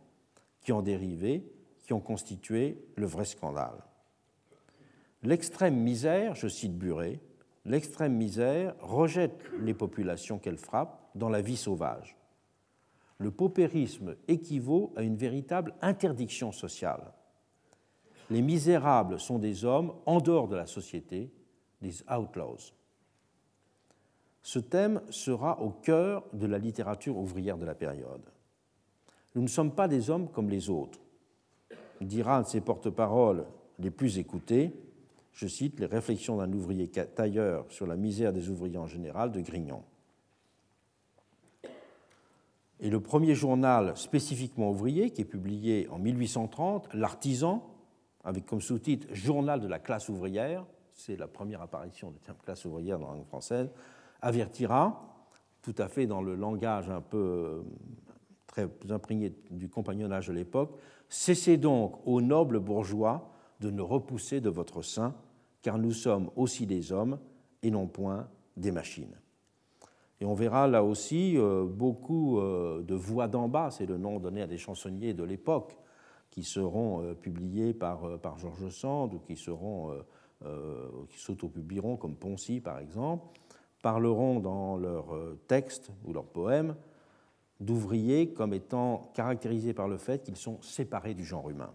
qui 0.61 0.73
en 0.73 0.83
dérivaient, 0.83 1.45
qui 1.85 1.93
ont 1.93 2.01
constitué 2.01 2.85
le 2.97 3.07
vrai 3.07 3.25
scandale. 3.25 3.85
L'extrême 5.23 5.77
misère, 5.77 6.35
je 6.35 6.49
cite 6.49 6.77
Buret, 6.77 7.21
l'extrême 7.65 8.15
misère 8.15 8.75
rejette 8.81 9.45
les 9.61 9.75
populations 9.75 10.39
qu'elle 10.39 10.59
frappe 10.59 11.11
dans 11.15 11.29
la 11.29 11.43
vie 11.43 11.57
sauvage 11.57 12.17
le 13.23 13.31
paupérisme 13.31 14.17
équivaut 14.29 14.93
à 14.97 15.03
une 15.03 15.17
véritable 15.17 15.75
interdiction 15.81 16.53
sociale. 16.53 17.13
Les 18.31 18.43
misérables 18.43 19.21
sont 19.21 19.39
des 19.39 19.65
hommes 19.65 19.95
en 20.07 20.21
dehors 20.21 20.49
de 20.49 20.57
la 20.57 20.67
société, 20.67 21.33
des 21.81 22.03
outlaws. 22.11 22.73
Ce 24.43 24.59
thème 24.59 25.01
sera 25.11 25.61
au 25.61 25.71
cœur 25.71 26.25
de 26.33 26.47
la 26.47 26.59
littérature 26.59 27.17
ouvrière 27.17 27.59
de 27.59 27.65
la 27.65 27.75
période. 27.75 28.23
Nous 29.35 29.43
ne 29.43 29.49
sommes 29.49 29.75
pas 29.75 29.89
des 29.89 30.11
hommes 30.11 30.29
comme 30.29 30.51
les 30.51 30.69
autres, 30.69 31.01
dira 32.01 32.39
un 32.39 32.43
de 32.43 32.49
ses 32.49 32.61
porte-paroles 32.61 33.47
les 33.79 33.91
plus 33.91 34.19
écoutés, 34.19 34.73
je 35.33 35.47
cite 35.47 35.81
les 35.81 35.87
réflexions 35.87 36.37
d'un 36.37 36.53
ouvrier 36.53 36.89
tailleur 36.89 37.65
sur 37.71 37.87
la 37.87 37.97
misère 37.97 38.33
des 38.33 38.51
ouvriers 38.51 38.79
en 38.79 38.87
général 38.87 39.33
de 39.33 39.41
Grignon. 39.41 39.83
Et 42.83 42.91
le 42.91 43.01
premier 43.01 43.37
journal 43.37 43.97
spécifiquement 43.97 44.71
ouvrier, 44.71 45.11
qui 45.11 45.23
est 45.23 45.25
publié 45.25 45.89
en 45.89 45.99
1830, 45.99 46.89
L'Artisan, 46.95 47.65
avec 48.25 48.45
comme 48.45 48.61
sous-titre 48.61 49.07
Journal 49.13 49.61
de 49.61 49.69
la 49.69 49.79
classe 49.79 50.09
ouvrière, 50.09 50.67
c'est 50.93 51.17
la 51.17 51.29
première 51.29 51.63
apparition 51.63 52.11
du 52.11 52.19
terme 52.19 52.39
classe 52.45 52.65
ouvrière 52.65 52.99
dans 52.99 53.09
la 53.09 53.15
langue 53.15 53.27
française, 53.27 53.71
avertira, 54.21 55.17
tout 55.63 55.75
à 55.79 55.87
fait 55.87 56.07
dans 56.07 56.23
le 56.23 56.35
langage 56.35 56.91
un 56.91 57.01
peu 57.01 57.19
euh, 57.19 57.63
très 58.49 58.69
imprégné 58.91 59.33
du 59.51 59.69
compagnonnage 59.69 60.27
de 60.27 60.33
l'époque, 60.33 60.77
Cessez 61.09 61.59
donc, 61.59 62.01
aux 62.07 62.23
nobles 62.23 62.59
bourgeois, 62.59 63.35
de 63.61 63.69
nous 63.69 63.87
repousser 63.87 64.41
de 64.41 64.49
votre 64.49 64.81
sein, 64.81 65.15
car 65.61 65.77
nous 65.77 65.93
sommes 65.93 66.31
aussi 66.37 66.67
des 66.67 66.91
hommes 66.91 67.19
et 67.63 67.71
non 67.71 67.87
point 67.87 68.29
des 68.57 68.73
machines. 68.73 69.15
Et 70.23 70.25
on 70.25 70.35
verra 70.35 70.69
là 70.69 70.85
aussi 70.85 71.37
euh, 71.37 71.65
beaucoup 71.65 72.39
euh, 72.39 72.85
de 72.85 72.95
voix 72.95 73.27
d'en 73.27 73.49
bas, 73.49 73.73
c'est 73.73 73.87
le 73.87 73.99
nom 73.99 74.21
donné 74.21 74.41
à 74.41 74.47
des 74.47 74.57
chansonniers 74.57 75.15
de 75.15 75.25
l'époque, 75.25 75.77
qui 76.31 76.45
seront 76.45 77.03
euh, 77.03 77.15
publiés 77.15 77.75
par, 77.75 78.21
par 78.21 78.39
Georges 78.39 78.69
Sand 78.69 79.13
ou 79.15 79.19
qui 79.19 79.35
seront 79.35 79.91
qui 81.09 81.19
s'autopublieront 81.21 81.97
comme 81.97 82.15
Poncy 82.15 82.61
par 82.61 82.79
exemple, 82.79 83.27
parleront 83.81 84.39
dans 84.39 84.77
leurs 84.77 85.17
textes 85.49 85.91
ou 86.05 86.13
leurs 86.13 86.27
poèmes 86.27 86.77
d'ouvriers 87.61 88.33
comme 88.33 88.53
étant 88.55 89.11
caractérisés 89.15 89.73
par 89.73 89.87
le 89.87 89.99
fait 89.99 90.23
qu'ils 90.23 90.37
sont 90.37 90.61
séparés 90.63 91.15
du 91.15 91.25
genre 91.25 91.49
humain. 91.51 91.71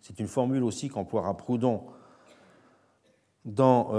C'est 0.00 0.18
une 0.20 0.28
formule 0.28 0.62
aussi 0.62 0.88
qu'emploiera 0.88 1.36
Proudhon 1.36 1.86
dans 3.44 3.92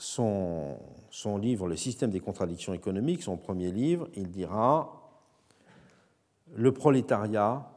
son, 0.00 0.78
livre 1.40 1.68
Le 1.68 1.76
système 1.76 2.10
des 2.10 2.20
contradictions 2.20 2.72
économiques, 2.72 3.22
son 3.22 3.36
premier 3.36 3.70
livre, 3.70 4.08
il 4.16 4.30
dira 4.30 5.12
Le 6.54 6.72
prolétariat 6.72 7.70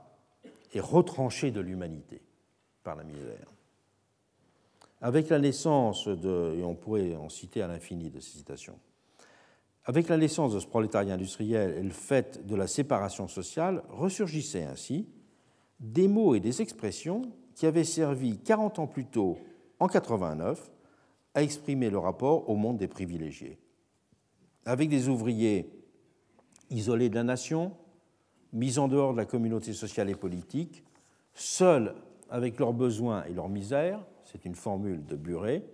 est 0.73 0.79
retranché 0.79 1.51
de 1.51 1.59
l'humanité 1.59 2.21
par 2.83 2.95
la 2.95 3.03
misère. 3.03 3.47
Avec 5.01 5.29
la 5.29 5.37
naissance 5.37 6.07
de, 6.07 6.55
et 6.57 6.63
on 6.63 6.75
pourrait 6.75 7.15
en 7.15 7.27
citer 7.27 7.61
à 7.61 7.67
l'infini 7.67 8.09
de 8.09 8.21
ces 8.21 8.37
citations, 8.37 8.79
avec 9.85 10.07
la 10.07 10.15
naissance 10.15 10.53
de 10.53 10.61
ce 10.61 10.67
prolétariat 10.67 11.15
industriel 11.15 11.75
et 11.77 11.83
le 11.83 11.89
fait 11.89 12.47
de 12.47 12.55
la 12.55 12.67
séparation 12.67 13.27
sociale, 13.27 13.83
ressurgissaient 13.89 14.63
ainsi 14.63 15.09
des 15.81 16.07
mots 16.07 16.35
et 16.35 16.39
des 16.39 16.61
expressions 16.61 17.23
qui 17.53 17.65
avaient 17.65 17.83
servi 17.83 18.37
40 18.39 18.79
ans 18.79 18.87
plus 18.87 19.05
tôt, 19.05 19.37
en 19.79 19.87
89, 19.87 20.71
à 21.33 21.43
exprimer 21.43 21.89
le 21.89 21.97
rapport 21.97 22.49
au 22.49 22.55
monde 22.55 22.77
des 22.77 22.87
privilégiés. 22.87 23.59
Avec 24.65 24.89
des 24.89 25.09
ouvriers 25.09 25.69
isolés 26.69 27.09
de 27.09 27.15
la 27.15 27.23
nation, 27.23 27.75
mis 28.51 28.79
en 28.79 28.87
dehors 28.87 29.13
de 29.13 29.17
la 29.17 29.25
communauté 29.25 29.73
sociale 29.73 30.09
et 30.09 30.15
politique, 30.15 30.83
seuls 31.33 31.95
avec 32.29 32.59
leurs 32.59 32.73
besoins 32.73 33.23
et 33.25 33.33
leurs 33.33 33.49
misères, 33.49 34.03
c'est 34.23 34.45
une 34.45 34.55
formule 34.55 35.05
de 35.05 35.15
Buret, 35.15 35.65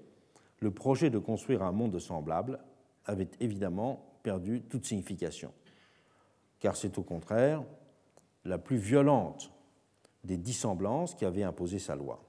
le 0.59 0.71
projet 0.71 1.09
de 1.09 1.19
construire 1.19 1.63
un 1.63 1.71
monde 1.71 1.97
semblable 1.99 2.59
avait 3.05 3.29
évidemment 3.39 4.05
perdu 4.23 4.61
toute 4.61 4.85
signification, 4.85 5.53
car 6.59 6.75
c'est 6.75 6.97
au 6.97 7.03
contraire 7.03 7.63
la 8.45 8.57
plus 8.57 8.77
violente 8.77 9.51
des 10.23 10.37
dissemblances 10.37 11.15
qui 11.15 11.25
avait 11.25 11.43
imposé 11.43 11.79
sa 11.79 11.95
loi. 11.95 12.23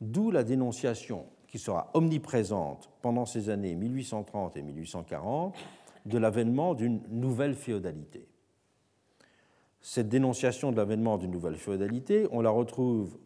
D'où 0.00 0.30
la 0.30 0.44
dénonciation 0.44 1.26
qui 1.48 1.58
sera 1.58 1.90
omniprésente 1.94 2.90
pendant 3.02 3.26
ces 3.26 3.50
années 3.50 3.74
1830 3.74 4.56
et 4.56 4.62
1840 4.62 5.56
de 6.06 6.18
l'avènement 6.18 6.74
d'une 6.74 7.00
nouvelle 7.10 7.54
féodalité. 7.54 8.28
Cette 9.80 10.08
dénonciation 10.08 10.70
de 10.70 10.76
l'avènement 10.76 11.18
d'une 11.18 11.30
nouvelle 11.30 11.56
féodalité, 11.56 12.26
on 12.30 12.40
la 12.40 12.50
retrouve 12.50 13.18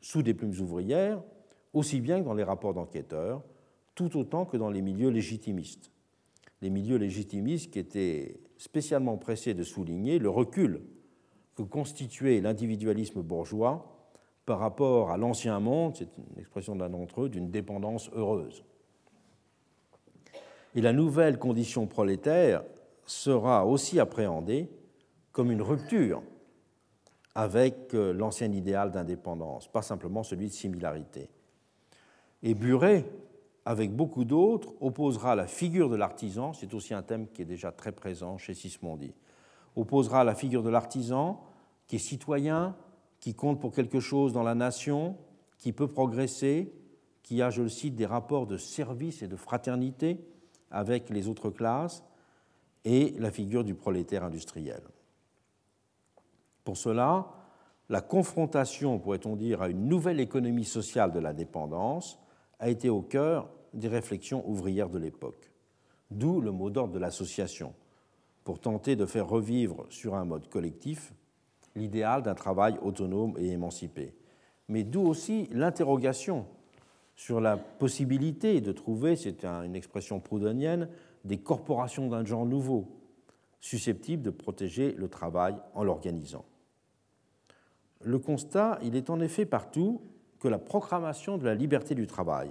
sous 0.00 0.22
des 0.22 0.34
plumes 0.34 0.54
ouvrières, 0.60 1.22
aussi 1.72 2.00
bien 2.00 2.20
que 2.20 2.24
dans 2.26 2.34
les 2.34 2.42
rapports 2.42 2.74
d'enquêteurs, 2.74 3.42
tout 3.94 4.16
autant 4.18 4.44
que 4.44 4.56
dans 4.56 4.70
les 4.70 4.82
milieux 4.82 5.10
légitimistes. 5.10 5.90
Les 6.60 6.70
milieux 6.70 6.96
légitimistes 6.96 7.72
qui 7.72 7.78
étaient 7.78 8.40
spécialement 8.56 9.16
pressés 9.16 9.54
de 9.54 9.62
souligner 9.62 10.18
le 10.18 10.28
recul 10.28 10.82
que 11.56 11.62
constituait 11.62 12.40
l'individualisme 12.40 13.22
bourgeois 13.22 13.91
par 14.46 14.58
rapport 14.58 15.10
à 15.10 15.16
l'ancien 15.16 15.58
monde, 15.60 15.96
c'est 15.96 16.08
une 16.16 16.38
expression 16.38 16.74
d'un 16.74 16.90
d'entre 16.90 17.22
eux, 17.22 17.28
d'une 17.28 17.50
dépendance 17.50 18.10
heureuse. 18.14 18.64
Et 20.74 20.80
la 20.80 20.92
nouvelle 20.92 21.38
condition 21.38 21.86
prolétaire 21.86 22.62
sera 23.04 23.66
aussi 23.66 24.00
appréhendée 24.00 24.70
comme 25.32 25.50
une 25.50 25.62
rupture 25.62 26.22
avec 27.34 27.94
euh, 27.94 28.12
l'ancien 28.12 28.52
idéal 28.52 28.90
d'indépendance, 28.90 29.68
pas 29.68 29.82
simplement 29.82 30.22
celui 30.22 30.48
de 30.48 30.52
similarité. 30.52 31.30
Et 32.42 32.54
Buret, 32.54 33.06
avec 33.64 33.94
beaucoup 33.94 34.24
d'autres, 34.24 34.74
opposera 34.80 35.34
la 35.34 35.46
figure 35.46 35.88
de 35.88 35.96
l'artisan, 35.96 36.52
c'est 36.52 36.74
aussi 36.74 36.92
un 36.92 37.02
thème 37.02 37.28
qui 37.28 37.42
est 37.42 37.46
déjà 37.46 37.72
très 37.72 37.92
présent 37.92 38.36
chez 38.36 38.54
Sismondi, 38.54 39.14
opposera 39.76 40.24
la 40.24 40.34
figure 40.34 40.62
de 40.62 40.70
l'artisan 40.70 41.42
qui 41.86 41.96
est 41.96 42.00
citoyen, 42.00 42.74
qui 43.22 43.34
compte 43.34 43.60
pour 43.60 43.72
quelque 43.72 44.00
chose 44.00 44.32
dans 44.32 44.42
la 44.42 44.56
nation, 44.56 45.16
qui 45.58 45.72
peut 45.72 45.86
progresser, 45.86 46.74
qui 47.22 47.40
a, 47.40 47.50
je 47.50 47.62
le 47.62 47.68
cite, 47.68 47.94
des 47.94 48.04
rapports 48.04 48.48
de 48.48 48.56
service 48.56 49.22
et 49.22 49.28
de 49.28 49.36
fraternité 49.36 50.18
avec 50.72 51.08
les 51.08 51.28
autres 51.28 51.48
classes, 51.48 52.04
et 52.84 53.14
la 53.20 53.30
figure 53.30 53.62
du 53.62 53.76
prolétaire 53.76 54.24
industriel. 54.24 54.82
Pour 56.64 56.76
cela, 56.76 57.28
la 57.88 58.00
confrontation, 58.00 58.98
pourrait-on 58.98 59.36
dire, 59.36 59.62
à 59.62 59.68
une 59.68 59.86
nouvelle 59.86 60.18
économie 60.18 60.64
sociale 60.64 61.12
de 61.12 61.20
la 61.20 61.32
dépendance 61.32 62.18
a 62.58 62.70
été 62.70 62.90
au 62.90 63.02
cœur 63.02 63.48
des 63.72 63.86
réflexions 63.86 64.44
ouvrières 64.48 64.90
de 64.90 64.98
l'époque. 64.98 65.52
D'où 66.10 66.40
le 66.40 66.50
mot 66.50 66.70
d'ordre 66.70 66.94
de 66.94 66.98
l'association, 66.98 67.72
pour 68.42 68.58
tenter 68.58 68.96
de 68.96 69.06
faire 69.06 69.28
revivre 69.28 69.86
sur 69.90 70.16
un 70.16 70.24
mode 70.24 70.48
collectif 70.48 71.14
l'idéal 71.74 72.22
d'un 72.22 72.34
travail 72.34 72.78
autonome 72.82 73.34
et 73.38 73.48
émancipé. 73.48 74.14
Mais 74.68 74.84
d'où 74.84 75.02
aussi 75.02 75.48
l'interrogation 75.52 76.46
sur 77.14 77.40
la 77.40 77.56
possibilité 77.56 78.60
de 78.60 78.72
trouver, 78.72 79.16
c'est 79.16 79.44
une 79.44 79.76
expression 79.76 80.20
proudhonienne, 80.20 80.88
des 81.24 81.38
corporations 81.38 82.08
d'un 82.08 82.24
genre 82.24 82.46
nouveau, 82.46 82.88
susceptibles 83.60 84.22
de 84.22 84.30
protéger 84.30 84.92
le 84.92 85.08
travail 85.08 85.56
en 85.74 85.84
l'organisant. 85.84 86.44
Le 88.00 88.18
constat, 88.18 88.78
il 88.82 88.96
est 88.96 89.10
en 89.10 89.20
effet 89.20 89.46
partout 89.46 90.02
que 90.40 90.48
la 90.48 90.58
proclamation 90.58 91.38
de 91.38 91.44
la 91.44 91.54
liberté 91.54 91.94
du 91.94 92.08
travail, 92.08 92.50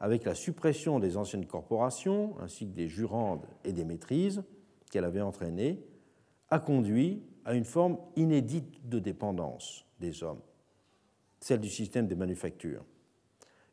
avec 0.00 0.24
la 0.24 0.34
suppression 0.34 0.98
des 0.98 1.16
anciennes 1.16 1.46
corporations, 1.46 2.34
ainsi 2.40 2.66
que 2.66 2.74
des 2.74 2.88
jurandes 2.88 3.46
et 3.64 3.72
des 3.72 3.84
maîtrises 3.84 4.42
qu'elle 4.90 5.04
avait 5.04 5.20
entraînées, 5.20 5.80
a 6.50 6.58
conduit 6.58 7.22
à 7.46 7.54
une 7.54 7.64
forme 7.64 7.96
inédite 8.16 8.88
de 8.88 8.98
dépendance 8.98 9.86
des 10.00 10.24
hommes, 10.24 10.40
celle 11.40 11.60
du 11.60 11.70
système 11.70 12.08
des 12.08 12.16
manufactures. 12.16 12.84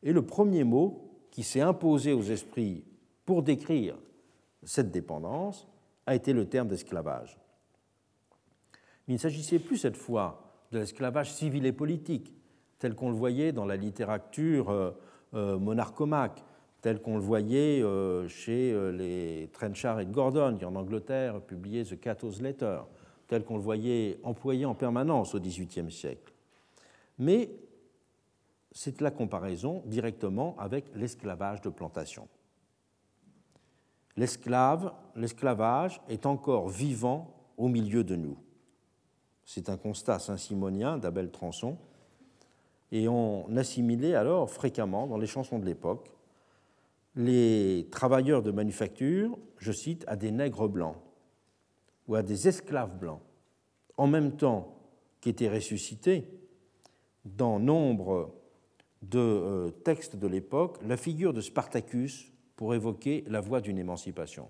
Et 0.03 0.13
le 0.13 0.23
premier 0.23 0.63
mot 0.63 1.09
qui 1.31 1.41
s'est 1.41 1.59
imposé 1.59 2.13
aux 2.13 2.21
esprits 2.21 2.85
pour 3.25 3.41
décrire 3.41 3.97
cette 4.61 4.91
dépendance 4.91 5.67
a 6.05 6.13
été 6.13 6.33
le 6.33 6.47
terme 6.47 6.67
d'esclavage. 6.67 7.39
Mais 9.07 9.15
il 9.15 9.17
ne 9.17 9.21
s'agissait 9.21 9.57
plus 9.57 9.77
cette 9.77 9.97
fois 9.97 10.53
de 10.71 10.77
l'esclavage 10.77 11.33
civil 11.33 11.65
et 11.65 11.73
politique, 11.73 12.31
tel 12.77 12.93
qu'on 12.93 13.09
le 13.09 13.15
voyait 13.15 13.53
dans 13.53 13.65
la 13.65 13.75
littérature 13.75 14.69
euh, 14.69 14.91
euh, 15.33 15.57
monarchomaque, 15.57 16.43
tel 16.81 17.01
qu'on 17.01 17.15
le 17.15 17.23
voyait 17.23 17.81
euh, 17.81 18.27
chez 18.27 18.71
les 18.91 19.49
Trenchard 19.51 19.99
et 19.99 20.05
Gordon, 20.05 20.57
qui 20.59 20.65
en 20.65 20.75
Angleterre 20.75 21.41
publiaient 21.41 21.85
The 21.85 21.99
Cato's 21.99 22.39
Letter, 22.39 22.81
tel 23.27 23.43
qu'on 23.43 23.57
le 23.57 23.63
voyait 23.63 24.19
employé 24.23 24.65
en 24.65 24.75
permanence 24.75 25.35
au 25.35 25.39
XVIIIe 25.39 25.91
siècle. 25.91 26.33
Mais 27.19 27.49
c'est 28.71 29.01
la 29.01 29.11
comparaison 29.11 29.83
directement 29.85 30.55
avec 30.57 30.85
l'esclavage 30.95 31.61
de 31.61 31.69
plantation. 31.69 32.27
L'esclave, 34.17 34.93
l'esclavage 35.15 36.01
est 36.09 36.25
encore 36.25 36.69
vivant 36.69 37.33
au 37.57 37.67
milieu 37.67 38.03
de 38.03 38.15
nous. 38.15 38.37
C'est 39.45 39.69
un 39.69 39.77
constat 39.77 40.19
saint-simonien 40.19 40.97
d'Abel 40.97 41.31
Transon, 41.31 41.77
et 42.91 43.07
on 43.07 43.55
assimilait 43.57 44.15
alors 44.15 44.49
fréquemment 44.49 45.07
dans 45.07 45.17
les 45.17 45.27
chansons 45.27 45.59
de 45.59 45.65
l'époque 45.65 46.13
les 47.15 47.87
travailleurs 47.91 48.41
de 48.41 48.51
manufacture, 48.51 49.37
je 49.57 49.71
cite, 49.71 50.03
à 50.07 50.15
des 50.15 50.31
nègres 50.31 50.67
blancs 50.67 50.97
ou 52.07 52.15
à 52.15 52.23
des 52.23 52.47
esclaves 52.47 52.97
blancs, 52.97 53.21
en 53.97 54.07
même 54.07 54.35
temps 54.35 54.75
qu'étaient 55.21 55.49
ressuscités 55.49 56.27
dans 57.25 57.59
nombre 57.59 58.33
de 59.01 59.19
euh, 59.19 59.69
textes 59.69 60.15
de 60.15 60.27
l'époque 60.27 60.77
la 60.85 60.97
figure 60.97 61.33
de 61.33 61.41
Spartacus 61.41 62.31
pour 62.55 62.73
évoquer 62.73 63.23
la 63.27 63.41
voie 63.41 63.61
d'une 63.61 63.77
émancipation. 63.77 64.49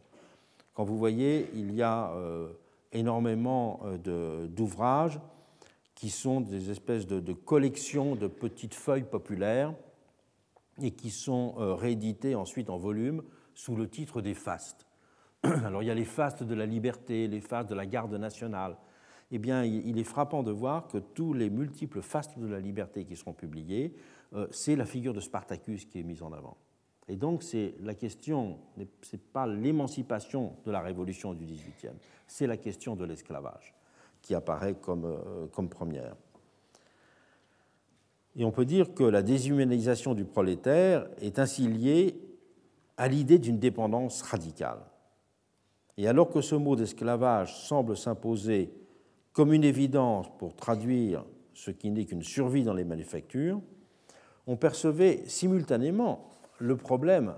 Quand 0.73 0.83
vous 0.83 0.97
voyez, 0.97 1.49
il 1.53 1.73
y 1.73 1.81
a 1.81 2.11
euh, 2.13 2.51
énormément 2.91 3.81
euh, 3.85 4.47
d'ouvrages 4.47 5.19
qui 5.95 6.09
sont 6.09 6.41
des 6.41 6.71
espèces 6.71 7.05
de, 7.05 7.33
collections 7.33 8.15
de 8.15 8.27
petites 8.27 8.73
feuilles 8.73 9.03
populaires 9.03 9.73
et 10.81 10.91
qui 10.91 11.11
sont 11.11 11.55
euh, 11.57 11.75
rééditées 11.75 12.35
ensuite 12.35 12.69
en 12.69 12.77
volume 12.77 13.23
sous 13.53 13.75
le 13.75 13.87
titre 13.87 14.21
des 14.21 14.33
fastes. 14.33 14.87
Alors 15.65 15.83
il 15.83 15.87
y 15.87 15.91
a 15.91 15.95
les 15.95 16.05
fastes 16.05 16.43
de 16.43 16.55
la 16.55 16.65
liberté, 16.65 17.27
les 17.27 17.41
fastes 17.41 17.69
de 17.69 17.75
la 17.75 17.85
garde 17.85 18.15
nationale. 18.15 18.77
Eh 19.31 19.39
bien, 19.39 19.63
il 19.63 19.97
est 19.97 20.03
frappant 20.03 20.43
de 20.43 20.51
voir 20.51 20.87
que 20.87 20.99
tous 20.99 21.33
les 21.33 21.49
multiples 21.49 22.01
fastes 22.01 22.37
de 22.37 22.45
la 22.45 22.59
liberté 22.59 23.03
qui 23.03 23.15
seront 23.15 23.33
publiés, 23.33 23.95
euh, 24.35 24.47
c'est 24.51 24.75
la 24.75 24.85
figure 24.85 25.13
de 25.13 25.19
Spartacus 25.19 25.85
qui 25.85 25.99
est 25.99 26.03
mise 26.03 26.21
en 26.21 26.31
avant. 26.33 26.55
Et 27.07 27.15
donc, 27.15 27.41
c'est 27.41 27.73
la 27.81 27.95
question, 27.95 28.59
ce 29.01 29.15
n'est 29.15 29.21
pas 29.33 29.47
l'émancipation 29.47 30.55
de 30.65 30.71
la 30.71 30.81
révolution 30.81 31.33
du 31.33 31.45
XVIIIe, 31.45 31.97
c'est 32.27 32.47
la 32.47 32.57
question 32.57 32.95
de 32.95 33.05
l'esclavage 33.05 33.73
qui 34.21 34.35
apparaît 34.35 34.75
comme, 34.75 35.05
euh, 35.05 35.47
comme 35.47 35.67
première. 35.67 36.15
Et 38.35 38.45
on 38.45 38.51
peut 38.51 38.65
dire 38.65 38.93
que 38.93 39.03
la 39.03 39.23
déshumanisation 39.23 40.13
du 40.13 40.25
prolétaire 40.25 41.07
est 41.19 41.39
ainsi 41.39 41.67
liée 41.67 42.19
à 42.97 43.07
l'idée 43.07 43.39
d'une 43.39 43.59
dépendance 43.59 44.21
radicale. 44.21 44.79
Et 45.97 46.07
alors 46.07 46.29
que 46.29 46.41
ce 46.41 46.55
mot 46.55 46.75
d'esclavage 46.75 47.55
semble 47.55 47.95
s'imposer 47.95 48.73
comme 49.31 49.53
une 49.53 49.63
évidence 49.63 50.27
pour 50.37 50.55
traduire 50.55 51.25
ce 51.53 51.71
qui 51.71 51.91
n'est 51.91 52.05
qu'une 52.05 52.23
survie 52.23 52.63
dans 52.63 52.73
les 52.73 52.83
manufactures, 52.83 53.61
on 54.47 54.57
percevait 54.57 55.23
simultanément 55.27 56.29
le 56.57 56.77
problème 56.77 57.35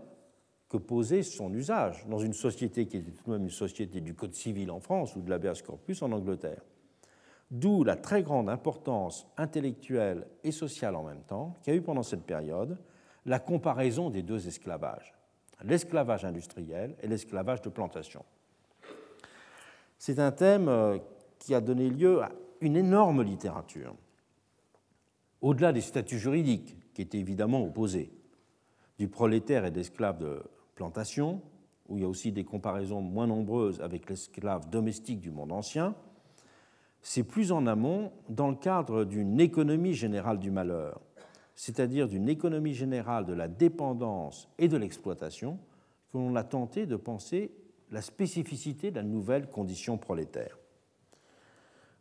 que 0.69 0.77
posait 0.77 1.23
son 1.23 1.53
usage 1.53 2.06
dans 2.07 2.18
une 2.18 2.34
société 2.34 2.88
qui 2.88 2.98
était 2.98 3.11
tout 3.11 3.26
de 3.26 3.32
même 3.32 3.44
une 3.44 3.49
société 3.49 4.02
du 4.02 4.14
Code 4.14 4.34
civil 4.34 4.72
en 4.72 4.80
France 4.80 5.15
ou 5.15 5.22
de 5.22 5.30
l'habeas 5.30 5.61
corpus 5.65 6.02
en 6.02 6.11
Angleterre. 6.11 6.61
d'où 7.52 7.84
la 7.84 7.95
très 7.95 8.23
grande 8.23 8.49
importance 8.49 9.27
intellectuelle 9.38 10.27
et 10.44 10.52
sociale 10.52 10.95
en 10.95 11.03
même 11.03 11.22
temps 11.22 11.53
qu'a 11.64 11.76
eu 11.76 11.82
pendant 11.82 12.02
cette 12.02 12.23
période 12.23 12.77
la 13.26 13.40
comparaison 13.40 14.10
des 14.10 14.23
deux 14.23 14.48
esclavages, 14.48 15.14
l'esclavage 15.64 16.26
industriel 16.26 16.95
et 17.02 17.07
l'esclavage 17.07 17.61
de 17.61 17.69
plantation. 17.69 18.26
C'est 19.97 20.19
un 20.19 20.31
thème 20.31 20.67
euh, 20.67 20.97
qui 21.39 21.55
a 21.55 21.61
donné 21.61 21.89
lieu 21.89 22.22
à 22.22 22.31
une 22.61 22.76
énorme 22.76 23.22
littérature, 23.22 23.95
au-delà 25.41 25.72
des 25.73 25.81
statuts 25.81 26.19
juridiques 26.19 26.77
qui 26.93 27.01
étaient 27.01 27.19
évidemment 27.19 27.63
opposés, 27.63 28.11
du 28.97 29.07
prolétaire 29.07 29.65
et 29.65 29.72
d'esclave 29.72 30.19
de 30.19 30.41
plantation, 30.76 31.41
où 31.88 31.97
il 31.97 32.01
y 32.01 32.05
a 32.05 32.09
aussi 32.09 32.31
des 32.31 32.43
comparaisons 32.43 33.01
moins 33.01 33.27
nombreuses 33.27 33.81
avec 33.81 34.09
l'esclave 34.09 34.69
domestique 34.69 35.19
du 35.19 35.31
monde 35.31 35.51
ancien, 35.51 35.95
c'est 37.01 37.23
plus 37.23 37.51
en 37.51 37.67
amont 37.67 38.11
dans 38.30 38.49
le 38.49 38.55
cadre 38.55 39.03
d'une 39.03 39.39
économie 39.39 39.93
générale 39.93 40.39
du 40.39 40.49
malheur, 40.49 41.01
c'est-à-dire 41.53 42.07
d'une 42.07 42.27
économie 42.27 42.73
générale 42.73 43.26
de 43.26 43.34
la 43.34 43.47
dépendance 43.47 44.49
et 44.57 44.67
de 44.67 44.77
l'exploitation, 44.77 45.59
que 46.11 46.17
l'on 46.17 46.35
a 46.35 46.43
tenté 46.43 46.88
de 46.88 46.95
penser 46.95 47.51
la 47.91 48.02
spécificité 48.02 48.91
de 48.91 48.98
la 48.98 49.03
nouvelle 49.03 49.49
condition 49.49 49.98
prolétaire. 49.98 50.57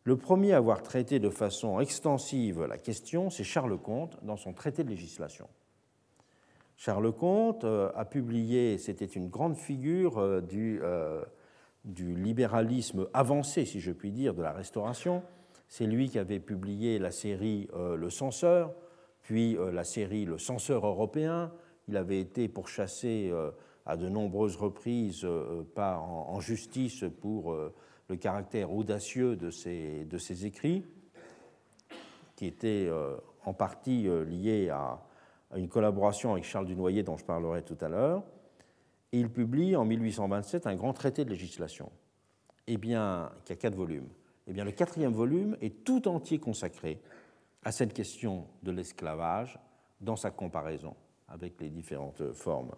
Le 0.05 0.16
premier 0.16 0.52
à 0.52 0.59
avoir 0.59 0.82
traité 0.82 1.19
de 1.19 1.31
façon 1.31 1.81
extensive 1.81 2.65
la 2.65 2.77
question, 2.77 3.31
c'est 3.31 3.44
Charles 3.44 3.78
Comte 3.78 4.19
dans 4.23 4.36
son 4.36 4.52
traité 4.52 4.85
de 4.85 4.90
législation. 4.90 5.48
Charles 6.77 7.12
Comte 7.12 7.65
euh, 7.65 7.90
a 7.94 8.05
publié, 8.05 8.78
c'était 8.78 9.06
une 9.06 9.28
grande 9.28 9.56
figure 9.56 10.19
euh, 10.19 10.43
euh, 10.52 11.24
du, 11.85 12.15
libéralisme 12.15 13.06
avancé, 13.15 13.65
si 13.65 13.81
je 13.81 13.93
puis 13.93 14.11
dire, 14.11 14.35
de 14.35 14.43
la 14.43 14.52
Restauration. 14.52 15.23
C'est 15.69 15.86
lui 15.86 16.11
qui 16.11 16.19
avait 16.19 16.40
publié 16.40 16.98
la 16.98 17.11
série 17.11 17.69
Le 17.74 18.11
Censeur, 18.11 18.74
puis 19.23 19.56
la 19.73 19.82
série 19.82 20.24
Le 20.27 20.36
Censeur 20.39 20.86
européen. 20.86 21.52
Il 21.89 21.97
avait 21.97 22.20
été 22.20 22.48
pourchassé 22.48 23.32
à 23.86 23.97
de 23.97 24.09
nombreuses 24.09 24.56
reprises 24.56 25.27
par, 25.74 26.05
en, 26.05 26.40
justice 26.40 27.05
pour 27.20 27.55
le 28.09 28.16
caractère 28.16 28.73
audacieux 28.73 29.36
de 29.36 29.51
ses, 29.51 30.47
écrits, 30.47 30.85
qui 32.36 32.47
étaient 32.47 32.90
en 33.44 33.52
partie 33.52 34.09
liés 34.27 34.70
à, 34.70 35.02
une 35.56 35.69
collaboration 35.69 36.32
avec 36.32 36.44
Charles 36.44 36.66
Dunoyer 36.66 37.02
dont 37.02 37.16
je 37.16 37.24
parlerai 37.24 37.62
tout 37.62 37.78
à 37.81 37.89
l'heure, 37.89 38.23
et 39.12 39.20
il 39.20 39.31
publie 39.31 39.77
en 39.77 39.85
1827 39.85 40.66
un 40.66 40.74
grand 40.74 40.93
traité 40.93 41.24
de 41.24 41.31
législation, 41.31 41.90
eh 42.66 42.77
bien, 42.77 43.31
qui 43.44 43.52
a 43.52 43.56
quatre 43.56 43.77
volumes. 43.77 44.09
Eh 44.47 44.52
bien, 44.52 44.65
le 44.65 44.73
quatrième 44.73 45.12
volume 45.12 45.56
est 45.61 45.85
tout 45.85 46.09
entier 46.09 46.39
consacré 46.39 47.01
à 47.62 47.73
cette 47.73 47.94
question 47.94 48.47
de 48.62 48.73
l'esclavage 48.73 49.59
dans 50.01 50.16
sa 50.16 50.31
comparaison 50.31 50.94
avec 51.28 51.61
les 51.61 51.70
différentes 51.70 52.32
formes 52.32 52.73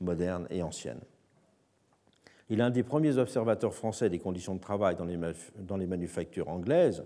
modernes 0.00 0.46
et 0.50 0.62
anciennes. 0.62 1.00
Il 2.48 2.60
est 2.60 2.62
un 2.62 2.70
des 2.70 2.84
premiers 2.84 3.18
observateurs 3.18 3.74
français 3.74 4.08
des 4.08 4.18
conditions 4.18 4.54
de 4.54 4.60
travail 4.60 4.96
dans 4.96 5.76
les, 5.76 5.86
manufactures 5.86 6.48
anglaises. 6.48 7.04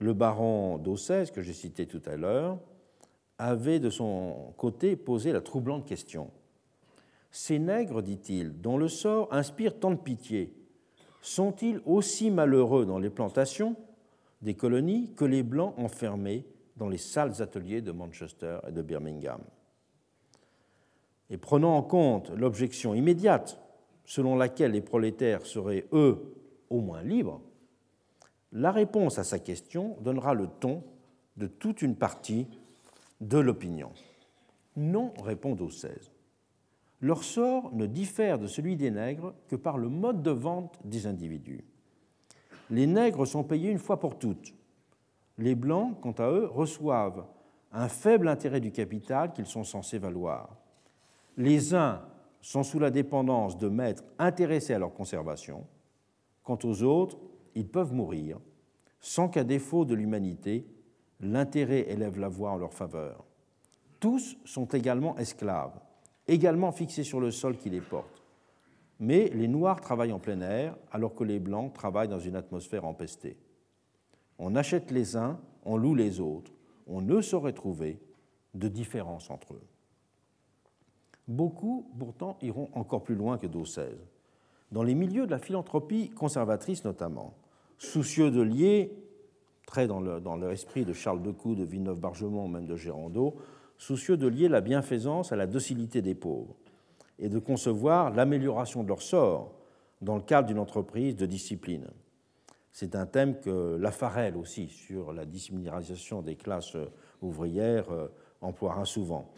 Le 0.00 0.14
baron 0.14 0.78
d'Aussès, 0.78 1.30
que 1.30 1.42
j'ai 1.42 1.52
cité 1.52 1.86
tout 1.86 2.02
à 2.06 2.16
l'heure, 2.16 2.58
avait 3.38 3.78
de 3.78 3.90
son 3.90 4.52
côté 4.56 4.96
posé 4.96 5.32
la 5.32 5.40
troublante 5.40 5.86
question. 5.86 6.30
Ces 7.30 7.58
nègres, 7.58 8.02
dit-il, 8.02 8.60
dont 8.60 8.76
le 8.76 8.88
sort 8.88 9.28
inspire 9.30 9.78
tant 9.78 9.92
de 9.92 9.96
pitié, 9.96 10.52
sont-ils 11.22 11.80
aussi 11.86 12.30
malheureux 12.30 12.84
dans 12.84 12.98
les 12.98 13.10
plantations 13.10 13.76
des 14.42 14.54
colonies 14.54 15.12
que 15.14 15.24
les 15.24 15.44
Blancs 15.44 15.74
enfermés 15.78 16.44
dans 16.76 16.88
les 16.88 16.98
sales 16.98 17.40
ateliers 17.40 17.80
de 17.80 17.92
Manchester 17.92 18.58
et 18.68 18.72
de 18.72 18.82
Birmingham? 18.82 19.40
Et 21.32 21.38
prenant 21.38 21.76
en 21.76 21.82
compte 21.82 22.30
l'objection 22.30 22.94
immédiate 22.94 23.58
selon 24.04 24.36
laquelle 24.36 24.72
les 24.72 24.82
prolétaires 24.82 25.46
seraient, 25.46 25.86
eux, 25.92 26.34
au 26.68 26.80
moins 26.80 27.02
libres, 27.02 27.40
la 28.52 28.70
réponse 28.70 29.18
à 29.18 29.24
sa 29.24 29.38
question 29.38 29.96
donnera 30.02 30.34
le 30.34 30.46
ton 30.46 30.84
de 31.38 31.46
toute 31.46 31.80
une 31.80 31.96
partie 31.96 32.46
de 33.22 33.38
l'opinion. 33.38 33.92
Non, 34.76 35.14
répondent 35.22 35.62
aux 35.62 35.70
16. 35.70 36.12
Leur 37.00 37.24
sort 37.24 37.74
ne 37.74 37.86
diffère 37.86 38.38
de 38.38 38.46
celui 38.46 38.76
des 38.76 38.90
nègres 38.90 39.32
que 39.48 39.56
par 39.56 39.78
le 39.78 39.88
mode 39.88 40.22
de 40.22 40.30
vente 40.30 40.78
des 40.84 41.06
individus. 41.06 41.64
Les 42.68 42.86
nègres 42.86 43.26
sont 43.26 43.42
payés 43.42 43.70
une 43.70 43.78
fois 43.78 43.98
pour 43.98 44.18
toutes. 44.18 44.54
Les 45.38 45.54
blancs, 45.54 45.98
quant 46.02 46.12
à 46.12 46.30
eux, 46.30 46.46
reçoivent 46.46 47.24
un 47.72 47.88
faible 47.88 48.28
intérêt 48.28 48.60
du 48.60 48.70
capital 48.70 49.32
qu'ils 49.32 49.46
sont 49.46 49.64
censés 49.64 49.98
valoir. 49.98 50.61
Les 51.36 51.74
uns 51.74 52.02
sont 52.40 52.62
sous 52.62 52.78
la 52.78 52.90
dépendance 52.90 53.56
de 53.58 53.68
maîtres 53.68 54.04
intéressés 54.18 54.74
à 54.74 54.78
leur 54.78 54.92
conservation. 54.92 55.66
Quant 56.42 56.58
aux 56.64 56.82
autres, 56.82 57.18
ils 57.54 57.68
peuvent 57.68 57.92
mourir 57.92 58.38
sans 59.02 59.28
qu'à 59.28 59.42
défaut 59.42 59.84
de 59.84 59.94
l'humanité, 59.94 60.64
l'intérêt 61.20 61.90
élève 61.90 62.18
la 62.18 62.28
voix 62.28 62.52
en 62.52 62.56
leur 62.56 62.72
faveur. 62.72 63.24
Tous 63.98 64.36
sont 64.44 64.66
également 64.66 65.18
esclaves, 65.18 65.78
également 66.28 66.70
fixés 66.70 67.02
sur 67.02 67.20
le 67.20 67.32
sol 67.32 67.56
qui 67.56 67.68
les 67.68 67.80
porte. 67.80 68.22
Mais 69.00 69.28
les 69.30 69.48
Noirs 69.48 69.80
travaillent 69.80 70.12
en 70.12 70.20
plein 70.20 70.40
air, 70.40 70.76
alors 70.92 71.16
que 71.16 71.24
les 71.24 71.40
Blancs 71.40 71.72
travaillent 71.72 72.08
dans 72.08 72.20
une 72.20 72.36
atmosphère 72.36 72.84
empestée. 72.84 73.36
On 74.38 74.54
achète 74.54 74.92
les 74.92 75.16
uns, 75.16 75.40
on 75.64 75.76
loue 75.76 75.96
les 75.96 76.20
autres. 76.20 76.52
On 76.86 77.00
ne 77.00 77.20
saurait 77.20 77.52
trouver 77.52 78.00
de 78.54 78.68
différence 78.68 79.30
entre 79.30 79.54
eux. 79.54 79.66
Beaucoup, 81.32 81.86
pourtant, 81.98 82.36
iront 82.42 82.68
encore 82.74 83.02
plus 83.02 83.14
loin 83.14 83.38
que 83.38 83.46
d'Auxèse. 83.46 83.96
Dans 84.70 84.82
les 84.82 84.94
milieux 84.94 85.24
de 85.24 85.30
la 85.30 85.38
philanthropie 85.38 86.10
conservatrice 86.10 86.84
notamment, 86.84 87.32
soucieux 87.78 88.30
de 88.30 88.42
lier 88.42 88.92
très 89.66 89.86
dans 89.86 90.36
l'esprit 90.36 90.84
de 90.84 90.92
Charles 90.92 91.22
Decoux, 91.22 91.54
de 91.54 91.64
Villeneuve-Bargemont, 91.64 92.48
même 92.48 92.66
de 92.66 92.76
Gérondeau, 92.76 93.36
soucieux 93.78 94.18
de 94.18 94.26
lier 94.26 94.50
la 94.50 94.60
bienfaisance 94.60 95.32
à 95.32 95.36
la 95.36 95.46
docilité 95.46 96.02
des 96.02 96.14
pauvres 96.14 96.54
et 97.18 97.30
de 97.30 97.38
concevoir 97.38 98.10
l'amélioration 98.10 98.82
de 98.82 98.88
leur 98.88 99.00
sort 99.00 99.54
dans 100.02 100.16
le 100.16 100.22
cadre 100.22 100.48
d'une 100.48 100.58
entreprise 100.58 101.16
de 101.16 101.24
discipline. 101.24 101.86
C'est 102.72 102.94
un 102.94 103.06
thème 103.06 103.40
que 103.40 103.78
Lafarelle 103.80 104.36
aussi, 104.36 104.68
sur 104.68 105.14
la 105.14 105.24
disciplinisation 105.24 106.20
des 106.20 106.36
classes 106.36 106.76
ouvrières, 107.22 107.90
euh, 107.90 108.08
emploiera 108.42 108.84
souvent. 108.84 109.30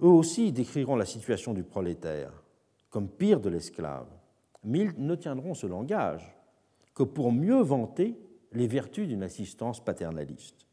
Eux 0.00 0.06
aussi 0.06 0.52
décriront 0.52 0.96
la 0.96 1.06
situation 1.06 1.54
du 1.54 1.64
prolétaire 1.64 2.32
comme 2.90 3.08
pire 3.08 3.40
de 3.40 3.48
l'esclave, 3.48 4.08
mais 4.64 4.80
ils 4.80 4.94
ne 4.96 5.14
tiendront 5.14 5.54
ce 5.54 5.66
langage 5.66 6.34
que 6.94 7.02
pour 7.02 7.32
mieux 7.32 7.60
vanter 7.60 8.16
les 8.52 8.66
vertus 8.66 9.08
d'une 9.08 9.22
assistance 9.22 9.84
paternaliste. 9.84 10.66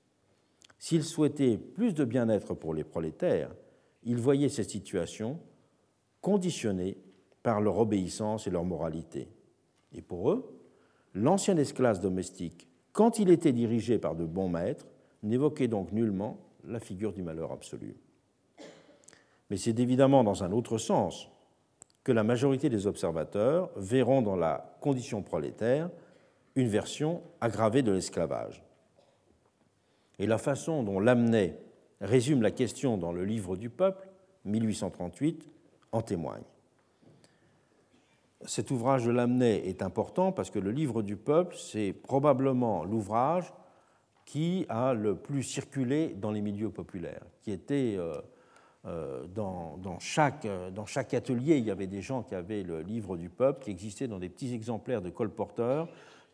S'ils 0.78 1.04
souhaitaient 1.04 1.58
plus 1.58 1.94
de 1.94 2.06
bien-être 2.06 2.54
pour 2.54 2.74
les 2.74 2.84
prolétaires, 2.84 3.54
ils 4.04 4.18
voyaient 4.18 4.50
cette 4.50 4.70
situation 4.70 5.40
conditionnée 6.22 6.98
par 7.44 7.62
leur 7.62 7.78
obéissance 7.80 8.48
et 8.48 8.52
leur 8.52 8.64
moralité. 8.64 9.30
Et 9.94 10.02
pour 10.02 10.32
eux, 10.32 10.60
l'ancien 11.14 11.58
esclave 11.58 12.00
domestique, 12.00 12.68
quand 12.92 13.20
il 13.20 13.30
était 13.30 13.54
dirigé 13.54 13.98
par 13.98 14.16
de 14.16 14.26
bons 14.26 14.50
maîtres, 14.50 14.88
n'évoquait 15.24 15.68
donc 15.68 15.92
nullement 15.92 16.40
la 16.64 16.80
figure 16.80 17.14
du 17.14 17.24
malheur 17.24 17.52
absolu. 17.52 17.96
Mais 19.50 19.58
c'est 19.58 19.80
évidemment 19.80 20.24
dans 20.24 20.44
un 20.44 20.52
autre 20.52 20.78
sens 20.78 21.30
que 22.04 22.12
la 22.12 22.24
majorité 22.24 22.70
des 22.70 22.88
observateurs 22.88 23.72
verront 23.76 24.22
dans 24.22 24.36
la 24.36 24.78
condition 24.82 25.24
prolétaire 25.24 25.90
une 26.56 26.68
version 26.68 27.22
aggravée 27.42 27.82
de 27.82 27.92
l'esclavage. 27.92 28.64
Et 30.20 30.28
la 30.28 30.38
façon 30.38 30.84
dont 30.84 31.00
Lamennais 31.00 31.60
résume 32.02 32.42
la 32.42 32.52
question 32.52 32.98
dans 32.98 33.12
le 33.12 33.26
Livre 33.26 33.58
du 33.58 33.70
peuple, 33.70 34.08
1838, 34.46 35.50
en 35.92 36.02
témoigne. 36.02 36.44
Cet 38.46 38.70
ouvrage 38.70 39.06
de 39.06 39.12
Lamennais 39.12 39.68
est 39.68 39.82
important 39.82 40.32
parce 40.32 40.52
que 40.52 40.60
le 40.60 40.72
Livre 40.72 41.02
du 41.02 41.18
peuple, 41.18 41.56
c'est 41.58 41.94
probablement 41.94 42.84
l'ouvrage 42.84 43.52
qui 44.26 44.66
a 44.70 44.94
le 44.94 45.16
plus 45.16 45.44
circulé 45.44 46.10
dans 46.16 46.32
les 46.32 46.42
milieux 46.42 46.70
populaires, 46.70 47.26
qui 47.42 47.52
était 47.52 47.96
euh, 47.98 48.22
euh, 48.86 49.26
dans, 49.28 50.00
chaque, 50.00 50.48
dans 50.74 50.86
chaque 50.86 51.14
atelier, 51.14 51.58
il 51.58 51.66
y 51.66 51.72
avait 51.72 51.88
des 51.88 52.02
gens 52.02 52.24
qui 52.24 52.36
avaient 52.36 52.64
le 52.64 52.82
Livre 52.82 53.18
du 53.18 53.30
peuple, 53.30 53.64
qui 53.64 53.72
existait 53.72 54.08
dans 54.08 54.20
des 54.20 54.30
petits 54.30 54.54
exemplaires 54.54 55.02
de 55.02 55.10
colporteurs, 55.10 55.88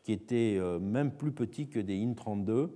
qui 0.03 0.13
étaient 0.13 0.57
euh, 0.57 0.79
même 0.79 1.11
plus 1.11 1.31
petits 1.31 1.67
que 1.67 1.79
des 1.79 1.95
IN 1.95 2.13
32, 2.13 2.71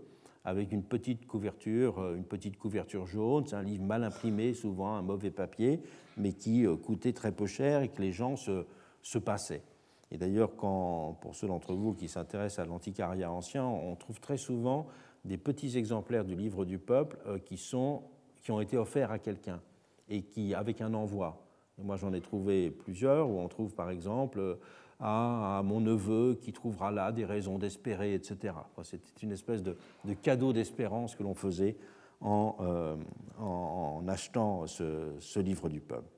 avec 0.45 0.71
une 0.71 0.83
petite 0.83 1.25
couverture, 1.25 1.99
euh, 1.99 2.15
une 2.15 2.23
petite 2.23 2.57
couverture 2.57 3.07
jaune. 3.07 3.45
C'est 3.47 3.55
un 3.55 3.63
livre 3.63 3.83
mal 3.83 4.03
imprimé, 4.03 4.53
souvent 4.53 4.95
un 4.95 5.01
mauvais 5.01 5.31
papier, 5.31 5.81
mais 6.17 6.33
qui 6.33 6.65
euh, 6.65 6.75
coûtait 6.77 7.13
très 7.13 7.31
peu 7.31 7.47
cher 7.47 7.81
et 7.81 7.89
que 7.89 8.01
les 8.01 8.11
gens 8.11 8.35
se, 8.35 8.65
se 9.01 9.17
passaient. 9.17 9.63
Et 10.11 10.17
d'ailleurs, 10.17 10.51
pour 10.51 11.33
ceux 11.33 11.47
d'entre 11.47 11.73
vous 11.73 11.93
qui 11.93 12.07
s'intéressent 12.07 12.65
à 12.65 12.69
l'antiquariat 12.69 13.31
ancien, 13.31 13.65
on 13.65 13.95
trouve 13.95 14.21
très 14.21 14.37
souvent 14.37 14.85
des 15.25 15.37
petits 15.37 15.77
exemplaires 15.77 16.23
du 16.23 16.35
livre 16.35 16.63
du 16.63 16.77
peuple 16.77 17.17
euh, 17.25 17.39
qui, 17.39 17.57
sont, 17.57 18.03
qui 18.45 18.51
ont 18.51 18.61
été 18.61 18.77
offerts 18.77 19.11
à 19.11 19.17
quelqu'un 19.17 19.59
et 20.07 20.21
qui, 20.21 20.53
avec 20.53 20.79
un 20.79 20.93
envoi. 20.93 21.43
moi, 21.79 21.97
j'en 21.97 22.13
ai 22.13 22.21
trouvé 22.21 22.69
plusieurs 22.69 23.27
où 23.27 23.39
on 23.39 23.47
trouve 23.47 23.73
par 23.73 23.89
exemple 23.89 24.59
à, 24.99 25.63
mon 25.65 25.81
neveu 25.81 26.37
qui 26.39 26.53
trouvera 26.53 26.91
là 26.91 27.11
des 27.11 27.25
raisons 27.25 27.57
d'espérer, 27.57 28.13
etc. 28.13 28.53
C'était 28.83 29.23
une 29.23 29.31
espèce 29.31 29.63
de, 29.63 29.75
cadeau 30.21 30.53
d'espérance 30.53 31.15
que 31.15 31.23
l'on 31.23 31.33
faisait 31.33 31.75
en, 32.21 32.55
euh, 32.59 32.95
en, 33.39 34.07
achetant 34.07 34.67
ce, 34.67 35.39
livre 35.39 35.67
du 35.67 35.81
peuple. 35.81 36.13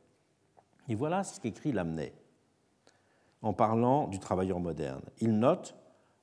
Et 0.89 0.95
voilà 0.95 1.23
ce 1.23 1.39
qu'écrit 1.39 1.71
Lamennais 1.71 2.13
en 3.41 3.53
parlant 3.53 4.09
du 4.09 4.19
travailleur 4.19 4.59
moderne. 4.59 5.03
Il 5.21 5.39
note 5.39 5.77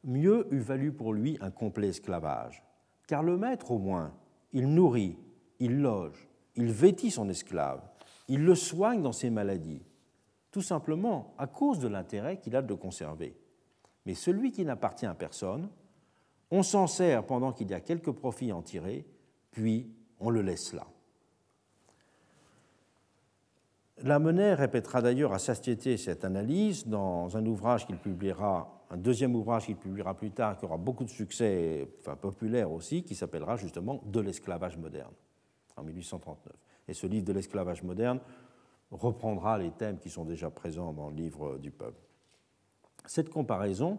Mieux 0.06 0.47
eût 0.52 0.60
valu 0.60 0.93
pour 0.93 1.14
lui 1.14 1.39
un 1.40 1.51
complet 1.51 1.89
esclavage, 1.89 2.62
car 3.06 3.22
le 3.22 3.39
maître, 3.39 3.70
au 3.70 3.78
moins, 3.78 4.12
il 4.52 4.68
nourrit, 4.68 5.16
il 5.65 5.81
loge, 5.81 6.28
il 6.57 6.70
vêtit 6.70 7.11
son 7.11 7.28
esclave, 7.31 7.81
il 8.28 8.45
le 8.45 8.55
soigne 8.55 9.03
dans 9.03 9.12
ses 9.12 9.31
maladies, 9.31 9.82
tout 10.51 10.61
simplement 10.61 11.35
à 11.39 11.47
cause 11.47 11.78
de 11.78 11.89
l'intérêt 11.89 12.39
qu'il 12.39 12.55
a 12.55 12.61
de 12.61 12.69
le 12.69 12.77
conserver. 12.77 13.35
Mais 14.05 14.15
celui 14.15 14.53
qui 14.53 14.65
n'appartient 14.65 15.07
à 15.07 15.15
personne, 15.15 15.70
on 16.51 16.62
s'en 16.62 16.86
sert 16.86 17.24
pendant 17.24 17.53
qu'il 17.53 17.70
y 17.70 17.74
a 17.74 17.81
quelques 17.81 18.12
profits 18.12 18.51
à 18.51 18.57
en 18.57 18.62
tirer, 18.62 19.07
puis 19.53 19.91
on 20.20 20.28
le 20.28 20.43
laisse 20.43 20.74
là. 20.74 20.86
Lamennais 24.03 24.53
répétera 24.53 25.01
d'ailleurs 25.01 25.32
à 25.32 25.39
satiété 25.39 25.97
cette 25.97 26.27
analyse 26.27 26.86
dans 26.86 27.39
un 27.39 27.47
ouvrage 27.47 27.86
qu'il 27.86 27.97
publiera, 27.97 28.85
un 28.91 28.99
deuxième 28.99 29.35
ouvrage 29.35 29.65
qu'il 29.65 29.77
publiera 29.77 30.15
plus 30.15 30.31
tard, 30.31 30.59
qui 30.59 30.66
aura 30.66 30.77
beaucoup 30.77 31.05
de 31.05 31.11
succès, 31.11 31.89
enfin 32.01 32.16
populaire 32.16 32.70
aussi, 32.70 33.03
qui 33.03 33.15
s'appellera 33.15 33.57
justement 33.57 34.03
De 34.05 34.20
l'esclavage 34.20 34.77
moderne, 34.77 35.15
en 35.76 35.82
1839. 35.82 36.52
Et 36.88 36.94
ce 36.94 37.06
livre 37.06 37.24
de 37.24 37.32
l'esclavage 37.32 37.82
moderne 37.82 38.20
reprendra 38.90 39.59
les 39.59 39.70
thèmes 39.70 39.98
qui 39.98 40.10
sont 40.10 40.24
déjà 40.24 40.51
présents 40.51 40.92
dans 40.92 41.09
le 41.09 41.16
livre 41.16 41.59
du 41.59 41.70
peuple. 41.70 42.01
Cette 43.06 43.30
comparaison, 43.30 43.98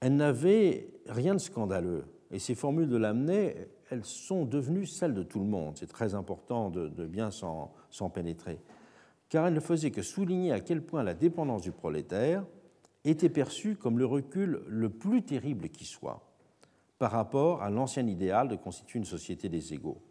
elle 0.00 0.16
n'avait 0.16 0.88
rien 1.06 1.34
de 1.34 1.40
scandaleux. 1.40 2.04
Et 2.30 2.38
ces 2.38 2.54
formules 2.54 2.88
de 2.88 2.96
Lamennais, 2.96 3.68
elles 3.90 4.04
sont 4.04 4.44
devenues 4.44 4.86
celles 4.86 5.14
de 5.14 5.22
tout 5.22 5.40
le 5.40 5.46
monde. 5.46 5.76
C'est 5.76 5.88
très 5.88 6.14
important 6.14 6.70
de, 6.70 7.06
bien 7.06 7.30
s'en 7.30 8.10
pénétrer. 8.12 8.60
Car 9.28 9.46
elles 9.46 9.54
ne 9.54 9.60
faisaient 9.60 9.90
que 9.90 10.02
souligner 10.02 10.52
à 10.52 10.60
quel 10.60 10.84
point 10.84 11.02
la 11.02 11.14
dépendance 11.14 11.62
du 11.62 11.72
prolétaire 11.72 12.44
était 13.04 13.28
perçue 13.28 13.76
comme 13.76 13.98
le 13.98 14.06
recul 14.06 14.62
le 14.66 14.90
plus 14.90 15.22
terrible 15.22 15.68
qui 15.68 15.84
soit 15.84 16.26
par 16.98 17.12
rapport 17.12 17.62
à 17.62 17.70
l'ancien 17.70 18.06
idéal 18.06 18.48
de 18.48 18.56
constituer 18.56 18.98
une 18.98 19.06
société 19.06 19.48
des 19.48 19.72
égaux. 19.72 20.02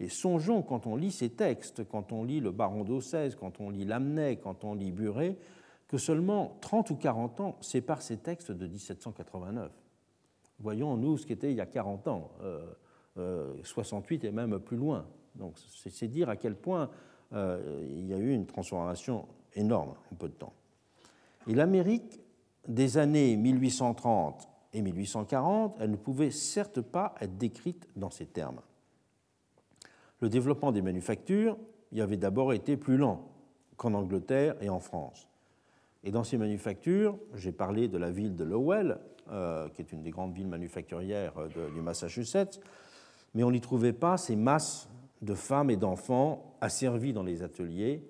Et 0.00 0.08
songeons, 0.08 0.62
quand 0.62 0.86
on 0.86 0.96
lit 0.96 1.12
ces 1.12 1.30
textes, 1.30 1.84
quand 1.88 2.12
on 2.12 2.24
lit 2.24 2.40
le 2.40 2.50
baron 2.50 2.84
d'Auxèze, 2.84 3.36
quand 3.36 3.60
on 3.60 3.70
lit 3.70 3.84
Lamennais, 3.84 4.36
quand 4.36 4.64
on 4.64 4.74
lit 4.74 4.90
Buret, 4.90 5.36
que 5.86 5.98
seulement 5.98 6.56
30 6.60 6.90
ou 6.90 6.96
40 6.96 7.40
ans 7.40 7.56
séparent 7.60 8.02
ces 8.02 8.16
textes 8.16 8.50
de 8.50 8.66
1789. 8.66 9.70
Voyons, 10.58 10.96
nous, 10.96 11.18
ce 11.18 11.26
qu'était 11.26 11.50
il 11.50 11.56
y 11.56 11.60
a 11.60 11.66
40 11.66 12.08
ans, 12.08 12.30
68 13.62 14.24
euh, 14.24 14.26
euh, 14.26 14.28
et 14.28 14.32
même 14.32 14.58
plus 14.58 14.76
loin. 14.76 15.06
Donc 15.34 15.58
c'est 15.58 16.08
dire 16.08 16.28
à 16.28 16.36
quel 16.36 16.54
point 16.54 16.90
euh, 17.32 17.84
il 17.88 18.06
y 18.06 18.14
a 18.14 18.18
eu 18.18 18.32
une 18.32 18.46
transformation 18.46 19.26
énorme 19.54 19.94
en 20.12 20.14
peu 20.14 20.28
de 20.28 20.34
temps. 20.34 20.52
Et 21.46 21.54
l'Amérique 21.54 22.20
des 22.66 22.98
années 22.98 23.36
1830 23.36 24.48
et 24.72 24.82
1840, 24.82 25.76
elle 25.80 25.90
ne 25.90 25.96
pouvait 25.96 26.30
certes 26.30 26.80
pas 26.80 27.14
être 27.20 27.36
décrite 27.36 27.88
dans 27.96 28.10
ces 28.10 28.26
termes 28.26 28.60
le 30.24 30.30
développement 30.30 30.72
des 30.72 30.80
manufactures 30.80 31.58
y 31.92 32.00
avait 32.00 32.16
d'abord 32.16 32.54
été 32.54 32.78
plus 32.78 32.96
lent 32.96 33.28
qu'en 33.76 33.92
Angleterre 33.92 34.56
et 34.62 34.70
en 34.70 34.80
France. 34.80 35.28
Et 36.02 36.10
dans 36.10 36.24
ces 36.24 36.38
manufactures, 36.38 37.18
j'ai 37.34 37.52
parlé 37.52 37.88
de 37.88 37.98
la 37.98 38.10
ville 38.10 38.34
de 38.34 38.42
Lowell, 38.42 38.96
euh, 39.30 39.68
qui 39.68 39.82
est 39.82 39.92
une 39.92 40.00
des 40.00 40.08
grandes 40.08 40.32
villes 40.32 40.48
manufacturières 40.48 41.34
du 41.74 41.82
Massachusetts, 41.82 42.58
mais 43.34 43.44
on 43.44 43.50
n'y 43.50 43.60
trouvait 43.60 43.92
pas 43.92 44.16
ces 44.16 44.34
masses 44.34 44.88
de 45.20 45.34
femmes 45.34 45.68
et 45.68 45.76
d'enfants 45.76 46.56
asservis 46.62 47.12
dans 47.12 47.22
les 47.22 47.42
ateliers 47.42 48.02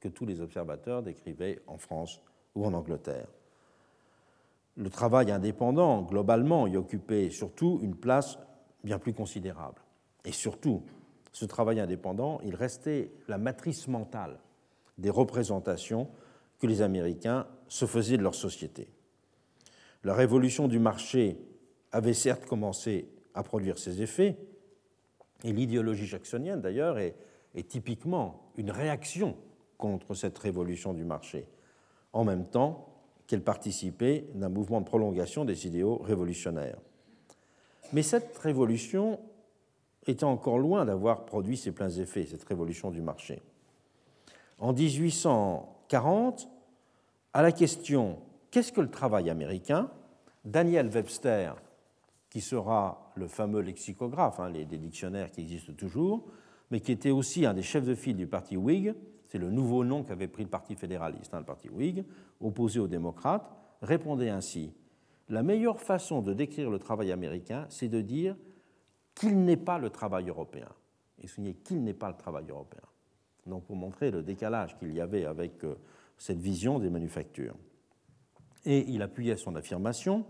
que 0.00 0.08
tous 0.08 0.26
les 0.26 0.40
observateurs 0.40 1.04
décrivaient 1.04 1.60
en 1.68 1.78
France 1.78 2.20
ou 2.56 2.66
en 2.66 2.74
Angleterre. 2.74 3.28
Le 4.76 4.90
travail 4.90 5.30
indépendant, 5.30 6.02
globalement, 6.02 6.66
y 6.66 6.76
occupait 6.76 7.30
surtout 7.30 7.78
une 7.80 7.94
place 7.94 8.40
bien 8.82 8.98
plus 8.98 9.12
considérable. 9.12 9.80
Et 10.24 10.32
surtout, 10.32 10.82
ce 11.32 11.44
travail 11.44 11.80
indépendant, 11.80 12.40
il 12.44 12.54
restait 12.54 13.12
la 13.28 13.38
matrice 13.38 13.88
mentale 13.88 14.38
des 14.98 15.10
représentations 15.10 16.08
que 16.58 16.66
les 16.66 16.82
Américains 16.82 17.46
se 17.68 17.86
faisaient 17.86 18.18
de 18.18 18.22
leur 18.22 18.34
société. 18.34 18.88
La 20.04 20.14
révolution 20.14 20.68
du 20.68 20.78
marché 20.78 21.38
avait 21.92 22.14
certes 22.14 22.46
commencé 22.46 23.08
à 23.34 23.42
produire 23.42 23.78
ses 23.78 24.02
effets, 24.02 24.36
et 25.44 25.52
l'idéologie 25.52 26.06
jacksonienne 26.06 26.60
d'ailleurs 26.60 26.98
est, 26.98 27.16
typiquement 27.68 28.52
une 28.56 28.70
réaction 28.70 29.36
contre 29.76 30.14
cette 30.14 30.38
révolution 30.38 30.92
du 30.92 31.04
marché, 31.04 31.48
en 32.12 32.24
même 32.24 32.46
temps 32.46 32.86
qu'elle 33.26 33.42
participait 33.42 34.26
d'un 34.34 34.48
mouvement 34.48 34.80
de 34.80 34.86
prolongation 34.86 35.44
des 35.44 35.66
idéaux 35.66 35.96
révolutionnaires. 35.98 36.78
Mais 37.92 38.02
cette 38.02 38.36
révolution 38.38 39.18
était 40.06 40.24
encore 40.24 40.58
loin 40.58 40.84
d'avoir 40.84 41.24
produit 41.26 41.56
ses 41.56 41.72
pleins 41.72 41.90
effets, 41.90 42.26
cette 42.26 42.44
révolution 42.44 42.90
du 42.90 43.02
marché. 43.02 43.42
En 44.58 44.72
1840, 44.72 46.48
à 47.32 47.42
la 47.42 47.52
question 47.52 48.18
Qu'est-ce 48.50 48.72
que 48.72 48.80
le 48.80 48.90
travail 48.90 49.30
américain? 49.30 49.90
Daniel 50.44 50.88
Webster, 50.88 51.54
qui 52.30 52.40
sera 52.40 53.12
le 53.14 53.28
fameux 53.28 53.60
lexicographe, 53.60 54.40
hein, 54.40 54.50
des 54.50 54.64
dictionnaires 54.64 55.30
qui 55.30 55.42
existent 55.42 55.72
toujours, 55.72 56.26
mais 56.70 56.80
qui 56.80 56.90
était 56.90 57.10
aussi 57.10 57.46
un 57.46 57.54
des 57.54 57.62
chefs 57.62 57.84
de 57.84 57.94
file 57.94 58.16
du 58.16 58.26
parti 58.26 58.56
Whig, 58.56 58.94
c'est 59.28 59.38
le 59.38 59.50
nouveau 59.50 59.84
nom 59.84 60.02
qu'avait 60.02 60.26
pris 60.26 60.42
le 60.42 60.48
Parti 60.48 60.74
fédéraliste, 60.74 61.32
hein, 61.34 61.38
le 61.38 61.44
Parti 61.44 61.68
Whig, 61.68 62.04
opposé 62.40 62.80
aux 62.80 62.88
démocrates, 62.88 63.48
répondait 63.80 64.30
ainsi 64.30 64.72
La 65.28 65.44
meilleure 65.44 65.80
façon 65.80 66.20
de 66.20 66.34
décrire 66.34 66.68
le 66.68 66.80
travail 66.80 67.12
américain, 67.12 67.66
c'est 67.68 67.88
de 67.88 68.00
dire 68.00 68.34
qu'il 69.20 69.44
n'est 69.44 69.58
pas 69.58 69.78
le 69.78 69.90
travail 69.90 70.30
européen. 70.30 70.68
Et 71.22 71.28
souligner 71.28 71.52
qu'il 71.52 71.84
n'est 71.84 71.94
pas 71.94 72.08
le 72.08 72.16
travail 72.16 72.48
européen. 72.48 72.80
Donc 73.46 73.64
pour 73.64 73.76
montrer 73.76 74.10
le 74.10 74.22
décalage 74.22 74.78
qu'il 74.78 74.94
y 74.94 75.00
avait 75.00 75.26
avec 75.26 75.62
euh, 75.64 75.74
cette 76.16 76.38
vision 76.38 76.78
des 76.78 76.88
manufactures. 76.88 77.54
Et 78.64 78.88
il 78.88 79.02
appuyait 79.02 79.36
son 79.36 79.56
affirmation 79.56 80.24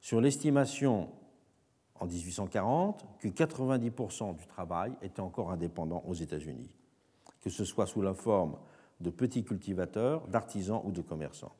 sur 0.00 0.22
l'estimation 0.22 1.10
en 1.96 2.06
1840 2.06 3.04
que 3.18 3.28
90% 3.28 4.36
du 4.36 4.46
travail 4.46 4.94
était 5.02 5.20
encore 5.20 5.50
indépendant 5.50 6.02
aux 6.06 6.14
États-Unis, 6.14 6.70
que 7.42 7.50
ce 7.50 7.64
soit 7.66 7.86
sous 7.86 8.00
la 8.00 8.14
forme 8.14 8.56
de 9.00 9.10
petits 9.10 9.44
cultivateurs, 9.44 10.26
d'artisans 10.28 10.80
ou 10.84 10.92
de 10.92 11.02
commerçants. 11.02 11.54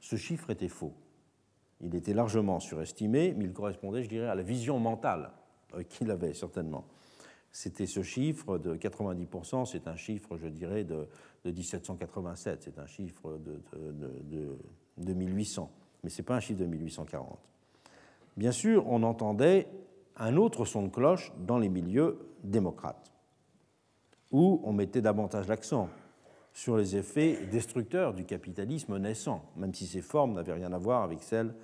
Ce 0.00 0.14
chiffre 0.14 0.50
était 0.50 0.68
faux. 0.68 0.94
Il 1.80 1.96
était 1.96 2.14
largement 2.14 2.60
surestimé, 2.60 3.34
mais 3.36 3.44
il 3.44 3.52
correspondait, 3.52 4.04
je 4.04 4.08
dirais, 4.08 4.28
à 4.28 4.36
la 4.36 4.42
vision 4.42 4.78
mentale 4.78 5.32
qu'il 5.88 6.10
avait 6.10 6.34
certainement. 6.34 6.86
C'était 7.52 7.86
ce 7.86 8.02
chiffre 8.02 8.58
de 8.58 8.76
90%, 8.76 9.64
c'est 9.64 9.88
un 9.88 9.96
chiffre, 9.96 10.36
je 10.36 10.48
dirais, 10.48 10.84
de, 10.84 11.08
1787, 11.44 12.62
c'est 12.62 12.78
un 12.78 12.86
chiffre 12.86 13.38
de, 13.38 13.62
de 14.98 15.12
1800, 15.14 15.70
mais 16.02 16.10
ce 16.10 16.20
n'est 16.20 16.26
pas 16.26 16.36
un 16.36 16.40
chiffre 16.40 16.60
de 16.60 16.66
1840. 16.66 17.38
Bien 18.36 18.52
sûr, 18.52 18.86
on 18.88 19.02
entendait 19.02 19.68
un 20.16 20.36
autre 20.36 20.64
son 20.64 20.82
de 20.82 20.88
cloche 20.88 21.32
dans 21.38 21.58
les 21.58 21.68
milieux 21.68 22.18
démocrates, 22.42 23.10
où 24.30 24.60
on 24.64 24.72
mettait 24.72 25.00
davantage 25.00 25.48
l'accent 25.48 25.88
sur 26.52 26.76
les 26.76 26.96
effets 26.96 27.46
destructeurs 27.46 28.14
du 28.14 28.24
capitalisme 28.24 28.96
naissant, 28.98 29.44
même 29.56 29.74
si 29.74 29.86
ces 29.86 30.00
formes 30.00 30.34
n'avaient 30.34 30.54
rien 30.54 30.72
à 30.72 30.78
voir 30.78 31.02
avec 31.02 31.22
celles 31.22 31.54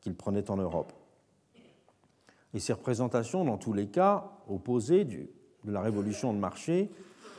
qu'il 0.00 0.14
prenait 0.14 0.50
en 0.50 0.56
Europe. 0.56 0.92
Et 2.54 2.60
ces 2.60 2.72
représentations, 2.72 3.44
dans 3.44 3.58
tous 3.58 3.72
les 3.72 3.88
cas, 3.88 4.32
opposées 4.48 5.04
de 5.04 5.28
la 5.64 5.80
révolution 5.80 6.32
de 6.32 6.38
marché, 6.38 6.90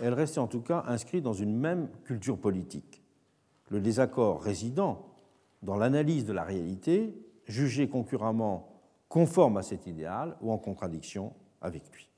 elles 0.02 0.14
restaient 0.14 0.40
en 0.40 0.48
tout 0.48 0.62
cas 0.62 0.84
inscrites 0.88 1.24
dans 1.24 1.34
une 1.34 1.56
même 1.58 1.90
culture 2.04 2.38
politique. 2.38 3.02
Le 3.70 3.80
désaccord 3.80 4.42
résidant 4.42 5.08
dans 5.64 5.76
l'analyse 5.76 6.26
de 6.26 6.34
la 6.34 6.44
réalité, 6.44 7.16
jugée 7.46 7.88
concurremment 7.88 8.82
conforme 9.10 9.58
à 9.58 9.64
cet 9.64 9.88
idéal 9.88 10.38
ou 10.42 10.52
en 10.52 10.58
contradiction 10.58 11.34
avec 11.62 11.84
lui. 11.92 12.10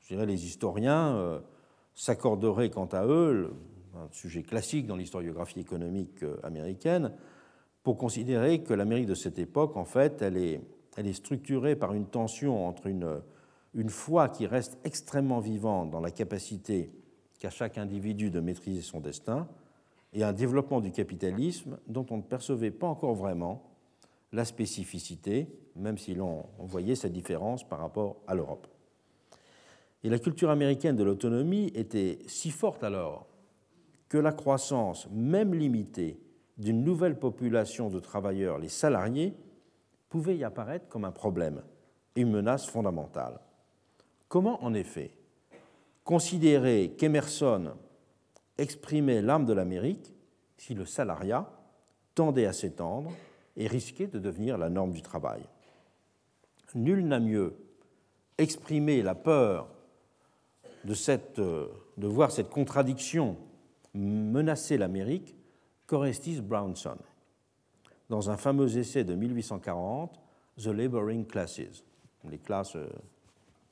Je 0.00 0.08
dirais 0.08 0.26
les 0.26 0.44
historiens 0.44 1.16
euh, 1.16 1.40
s'accorderaient 1.94 2.70
quant 2.70 2.86
à 2.86 3.06
eux, 3.06 3.54
un 3.94 4.08
sujet 4.12 4.42
classique 4.42 4.86
dans 4.86 4.96
l'historiographie 4.96 5.60
économique 5.60 6.22
euh, 6.22 6.36
américaine, 6.42 7.12
pour 7.82 7.96
considérer 7.96 8.62
que 8.62 8.74
l'Amérique 8.74 9.06
de 9.06 9.14
cette 9.14 9.38
époque, 9.38 9.76
en 9.76 9.84
fait, 9.84 10.20
elle 10.20 10.36
est, 10.36 10.60
elle 10.96 11.06
est 11.06 11.12
structurée 11.12 11.76
par 11.76 11.92
une 11.92 12.06
tension 12.06 12.66
entre 12.66 12.86
une, 12.86 13.20
foi 13.88 14.28
qui 14.28 14.46
reste 14.46 14.78
extrêmement 14.84 15.40
vivante 15.40 15.90
dans 15.90 16.00
la 16.00 16.10
capacité 16.10 16.90
qu'a 17.38 17.50
chaque 17.50 17.76
individu 17.78 18.30
de 18.30 18.40
maîtriser 18.40 18.80
son 18.80 19.00
destin, 19.00 19.46
et 20.14 20.24
un 20.24 20.32
développement 20.32 20.80
du 20.80 20.90
capitalisme 20.90 21.78
dont 21.86 22.06
on 22.10 22.16
ne 22.16 22.22
percevait 22.22 22.70
pas 22.70 22.86
encore 22.86 23.14
vraiment 23.14 23.70
la 24.32 24.46
spécificité, 24.46 25.46
même 25.74 25.98
si 25.98 26.14
l'on 26.14 26.46
voyait 26.58 26.94
cette 26.94 27.12
différence 27.12 27.68
par 27.68 27.80
rapport 27.80 28.16
à 28.26 28.34
l'Europe. 28.34 28.66
Et 30.02 30.08
la 30.08 30.18
culture 30.18 30.50
américaine 30.50 30.96
de 30.96 31.04
l'autonomie 31.04 31.70
était 31.74 32.20
si 32.26 32.50
forte 32.50 32.82
alors 32.82 33.26
que 34.08 34.16
la 34.16 34.32
croissance, 34.32 35.08
même 35.10 35.52
limitée, 35.52 36.18
d'une 36.56 36.84
nouvelle 36.84 37.18
population 37.18 37.90
de 37.90 37.98
travailleurs, 37.98 38.58
les 38.58 38.68
salariés, 38.68 39.34
pouvait 40.16 40.38
y 40.38 40.44
apparaître 40.44 40.88
comme 40.88 41.04
un 41.04 41.12
problème 41.12 41.62
et 42.14 42.22
une 42.22 42.30
menace 42.30 42.66
fondamentale. 42.66 43.38
Comment, 44.28 44.64
en 44.64 44.72
effet, 44.72 45.14
considérer 46.04 46.94
qu'Emerson 46.96 47.74
exprimait 48.56 49.20
l'âme 49.20 49.44
de 49.44 49.52
l'Amérique 49.52 50.14
si 50.56 50.72
le 50.72 50.86
salariat 50.86 51.46
tendait 52.14 52.46
à 52.46 52.54
s'étendre 52.54 53.12
et 53.58 53.66
risquait 53.66 54.06
de 54.06 54.18
devenir 54.18 54.56
la 54.56 54.70
norme 54.70 54.92
du 54.92 55.02
travail? 55.02 55.42
Nul 56.74 57.06
n'a 57.06 57.20
mieux 57.20 57.54
exprimé 58.38 59.02
la 59.02 59.14
peur 59.14 59.68
de, 60.84 60.94
cette, 60.94 61.38
de 61.38 62.06
voir 62.06 62.30
cette 62.30 62.48
contradiction 62.48 63.36
menacer 63.92 64.78
l'Amérique 64.78 65.36
qu'Orestis 65.86 66.40
Brownson, 66.40 66.96
dans 68.08 68.30
un 68.30 68.36
fameux 68.36 68.76
essai 68.76 69.04
de 69.04 69.14
1840, 69.14 70.20
The 70.58 70.66
Laboring 70.66 71.26
Classes, 71.26 71.84
les 72.28 72.38
classes 72.38 72.76
euh, 72.76 72.88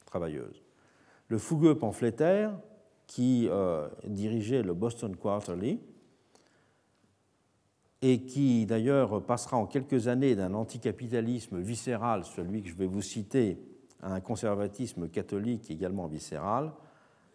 travailleuses. 0.06 0.62
Le 1.28 1.38
fougueux 1.38 1.76
pamphlétaire 1.76 2.58
qui 3.06 3.48
euh, 3.50 3.88
dirigeait 4.06 4.62
le 4.62 4.74
Boston 4.74 5.16
Quarterly 5.16 5.80
et 8.02 8.22
qui 8.22 8.66
d'ailleurs 8.66 9.22
passera 9.22 9.56
en 9.56 9.66
quelques 9.66 10.08
années 10.08 10.34
d'un 10.34 10.52
anticapitalisme 10.52 11.58
viscéral, 11.58 12.24
celui 12.24 12.62
que 12.62 12.68
je 12.68 12.74
vais 12.74 12.86
vous 12.86 13.00
citer, 13.00 13.58
à 14.02 14.12
un 14.12 14.20
conservatisme 14.20 15.08
catholique 15.08 15.70
également 15.70 16.06
viscéral, 16.06 16.72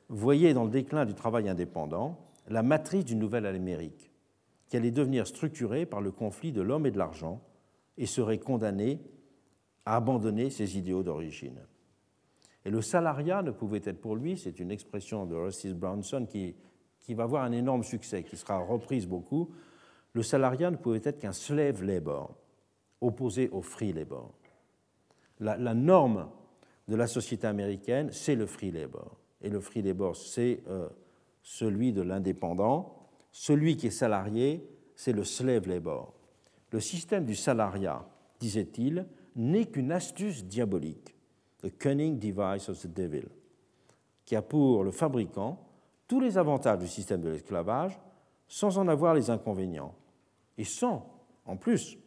voyait 0.09 0.53
dans 0.53 0.65
le 0.65 0.69
déclin 0.69 1.05
du 1.05 1.15
travail 1.15 1.49
indépendant 1.49 2.19
la 2.47 2.63
matrice 2.63 3.05
d'une 3.05 3.19
nouvelle 3.19 3.45
Amérique, 3.45 4.08
qui 4.69 4.77
allait 4.77 4.91
devenir 4.91 5.27
structurée 5.27 5.85
par 5.85 5.99
le 5.99 6.11
conflit 6.11 6.51
de 6.51 6.61
l'homme 6.61 6.85
et 6.85 6.91
de 6.91 6.97
l'argent 6.97 7.41
et 7.97 8.05
serait 8.05 8.37
condamnée 8.37 9.01
à 9.85 9.95
abandonner 9.95 10.49
ses 10.49 10.77
idéaux 10.77 11.03
d'origine. 11.03 11.59
Et 12.65 12.69
le 12.69 12.81
salariat 12.81 13.41
ne 13.41 13.51
pouvait 13.51 13.81
être 13.83 13.99
pour 13.99 14.15
lui, 14.15 14.37
c'est 14.37 14.59
une 14.59 14.71
expression 14.71 15.25
de 15.25 15.35
Rustis 15.35 15.73
Brownson 15.73 16.27
qui, 16.29 16.55
qui 16.99 17.13
va 17.13 17.23
avoir 17.23 17.43
un 17.43 17.51
énorme 17.51 17.83
succès, 17.83 18.23
qui 18.23 18.37
sera 18.37 18.59
reprise 18.59 19.07
beaucoup, 19.07 19.49
le 20.13 20.23
salariat 20.23 20.69
ne 20.69 20.77
pouvait 20.77 21.01
être 21.03 21.19
qu'un 21.19 21.33
slave 21.33 21.83
labor, 21.83 22.35
opposé 23.01 23.49
au 23.49 23.61
free 23.61 23.93
labor. 23.93 24.33
La, 25.39 25.57
la 25.57 25.73
norme 25.73 26.29
de 26.87 26.95
la 26.95 27.07
société 27.07 27.47
américaine, 27.47 28.11
c'est 28.11 28.35
le 28.35 28.45
free 28.45 28.71
labor. 28.71 29.17
Et 29.41 29.49
le 29.49 29.59
free 29.59 29.81
labor, 29.81 30.15
c'est 30.15 30.61
euh, 30.67 30.89
celui 31.41 31.93
de 31.93 32.01
l'indépendant. 32.01 32.98
Celui 33.31 33.77
qui 33.77 33.87
est 33.87 33.91
salarié, 33.91 34.67
c'est 34.95 35.13
le 35.13 35.23
slave 35.23 35.67
labor. 35.67 36.13
Le 36.71 36.79
système 36.79 37.25
du 37.25 37.35
salariat, 37.35 38.05
disait-il, 38.39 39.07
n'est 39.35 39.65
qu'une 39.65 39.91
astuce 39.91 40.45
diabolique, 40.45 41.15
the 41.61 41.75
cunning 41.77 42.19
device 42.19 42.69
of 42.69 42.79
the 42.79 42.87
devil, 42.87 43.27
qui 44.25 44.35
a 44.35 44.41
pour 44.41 44.83
le 44.83 44.91
fabricant 44.91 45.65
tous 46.07 46.19
les 46.19 46.37
avantages 46.37 46.79
du 46.79 46.87
système 46.87 47.21
de 47.21 47.29
l'esclavage 47.29 47.99
sans 48.47 48.77
en 48.77 48.87
avoir 48.87 49.13
les 49.13 49.29
inconvénients, 49.29 49.93
et 50.57 50.65
sans, 50.65 51.23
en 51.45 51.55
plus, 51.55 51.97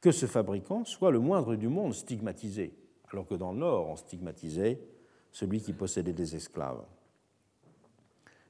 que 0.00 0.12
ce 0.12 0.26
fabricant 0.26 0.84
soit 0.84 1.10
le 1.10 1.18
moindre 1.18 1.56
du 1.56 1.68
monde 1.68 1.94
stigmatisé, 1.94 2.74
alors 3.12 3.26
que 3.26 3.34
dans 3.34 3.52
le 3.52 3.58
Nord, 3.58 3.88
on 3.88 3.96
stigmatisait 3.96 4.80
celui 5.32 5.60
qui 5.60 5.72
possédait 5.72 6.12
des 6.12 6.36
esclaves. 6.36 6.84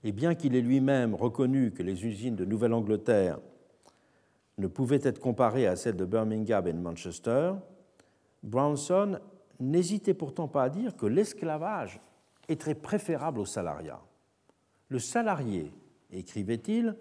Et 0.04 0.12
bien 0.12 0.34
qu'il 0.34 0.54
ait 0.54 0.62
lui-même 0.62 1.14
reconnu 1.14 1.72
que 1.72 1.82
les 1.82 2.06
usines 2.06 2.36
de 2.36 2.44
Nouvelle-Angleterre 2.44 3.38
ne 4.58 4.66
pouvaient 4.66 5.00
être 5.02 5.18
comparées 5.18 5.66
à 5.66 5.76
celles 5.76 5.96
de 5.96 6.04
Birmingham 6.04 6.66
et 6.66 6.72
de 6.72 6.78
Manchester, 6.78 7.52
Brownson 8.42 9.18
n'hésitait 9.58 10.14
pourtant 10.14 10.48
pas 10.48 10.64
à 10.64 10.68
dire 10.70 10.96
que 10.96 11.06
l'esclavage 11.06 12.00
est 12.48 12.60
très 12.60 12.74
préférable 12.74 13.40
au 13.40 13.44
salariat. 13.44 14.00
Le 14.88 14.98
salarié, 14.98 15.70
écrivait-il 16.10 16.96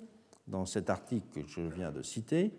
dans 0.48 0.66
cet 0.66 0.90
article 0.90 1.28
que 1.44 1.48
je 1.48 1.62
viens 1.62 1.92
de 1.92 2.02
citer, 2.02 2.52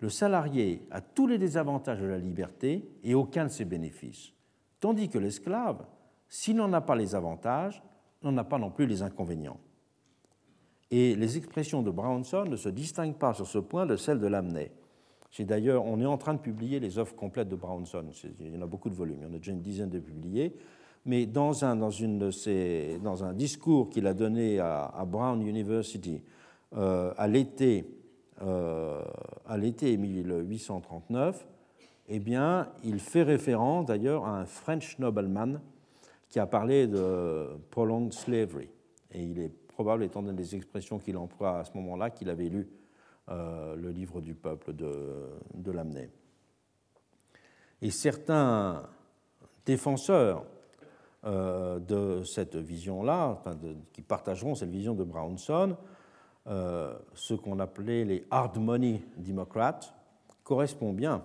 le 0.00 0.08
salarié 0.08 0.86
a 0.90 1.00
tous 1.00 1.26
les 1.26 1.38
désavantages 1.38 2.00
de 2.00 2.06
la 2.06 2.18
liberté 2.18 2.88
et 3.02 3.14
aucun 3.14 3.44
de 3.44 3.50
ses 3.50 3.64
bénéfices, 3.64 4.32
tandis 4.80 5.08
que 5.08 5.18
l'esclave, 5.18 5.84
s'il 6.28 6.56
n'en 6.56 6.72
a 6.72 6.80
pas 6.80 6.94
les 6.94 7.14
avantages, 7.14 7.82
n'en 8.22 8.36
a 8.36 8.44
pas 8.44 8.58
non 8.58 8.70
plus 8.70 8.86
les 8.86 9.02
inconvénients. 9.02 9.58
Et 10.90 11.14
les 11.14 11.36
expressions 11.36 11.82
de 11.82 11.90
Brownson 11.90 12.44
ne 12.44 12.56
se 12.56 12.68
distinguent 12.68 13.18
pas 13.18 13.34
sur 13.34 13.46
ce 13.46 13.58
point 13.58 13.86
de 13.86 13.96
celles 13.96 14.20
de 14.20 14.26
Lamennais. 14.26 14.72
C'est 15.30 15.44
d'ailleurs, 15.44 15.84
on 15.84 16.00
est 16.00 16.06
en 16.06 16.16
train 16.16 16.32
de 16.34 16.38
publier 16.40 16.80
les 16.80 16.98
œuvres 16.98 17.14
complètes 17.14 17.48
de 17.48 17.56
Brownson. 17.56 18.06
Il 18.40 18.54
y 18.54 18.56
en 18.56 18.62
a 18.62 18.66
beaucoup 18.66 18.88
de 18.88 18.94
volumes, 18.94 19.18
il 19.20 19.28
y 19.28 19.30
en 19.30 19.34
a 19.34 19.38
déjà 19.38 19.52
une 19.52 19.60
dizaine 19.60 19.90
de 19.90 19.98
publiés. 19.98 20.54
Mais 21.04 21.26
dans 21.26 21.64
un, 21.64 21.76
dans 21.76 21.90
une 21.90 22.18
dans 22.18 23.24
un 23.24 23.32
discours 23.34 23.90
qu'il 23.90 24.06
a 24.06 24.14
donné 24.14 24.58
à, 24.58 25.04
Brown 25.06 25.40
University 25.46 26.22
euh, 26.76 27.12
à 27.16 27.28
l'été 27.28 27.86
euh, 28.42 29.02
à 29.46 29.58
l'été 29.58 29.96
1839, 29.96 31.46
eh 32.08 32.18
bien, 32.20 32.68
il 32.84 33.00
fait 33.00 33.22
référence 33.22 33.86
d'ailleurs 33.86 34.24
à 34.24 34.38
un 34.38 34.44
French 34.44 34.98
nobleman 34.98 35.60
qui 36.28 36.38
a 36.38 36.46
parlé 36.46 36.86
de 36.86 37.46
prolonged 37.70 38.12
slavery. 38.12 38.68
Et 39.12 39.22
il 39.22 39.38
est 39.38 39.52
probable, 39.68 40.04
étant 40.04 40.22
donné 40.22 40.36
les 40.36 40.54
expressions 40.54 40.98
qu'il 40.98 41.16
emploie 41.16 41.58
à 41.58 41.64
ce 41.64 41.72
moment-là, 41.74 42.10
qu'il 42.10 42.28
avait 42.30 42.48
lu 42.48 42.68
euh, 43.28 43.76
le 43.76 43.90
livre 43.90 44.20
du 44.20 44.34
peuple 44.34 44.72
de, 44.72 45.28
de 45.54 45.70
Lamennais. 45.70 46.10
Et 47.80 47.90
certains 47.90 48.82
défenseurs 49.64 50.44
euh, 51.24 51.78
de 51.78 52.22
cette 52.24 52.56
vision-là, 52.56 53.42
qui 53.92 54.02
partageront 54.02 54.54
cette 54.54 54.70
vision 54.70 54.94
de 54.94 55.04
Brownson, 55.04 55.76
euh, 56.46 56.96
ce 57.14 57.34
qu'on 57.34 57.58
appelait 57.58 58.04
les 58.04 58.24
hard 58.30 58.56
money 58.58 59.02
démocrates, 59.16 59.94
correspond 60.42 60.92
bien 60.92 61.22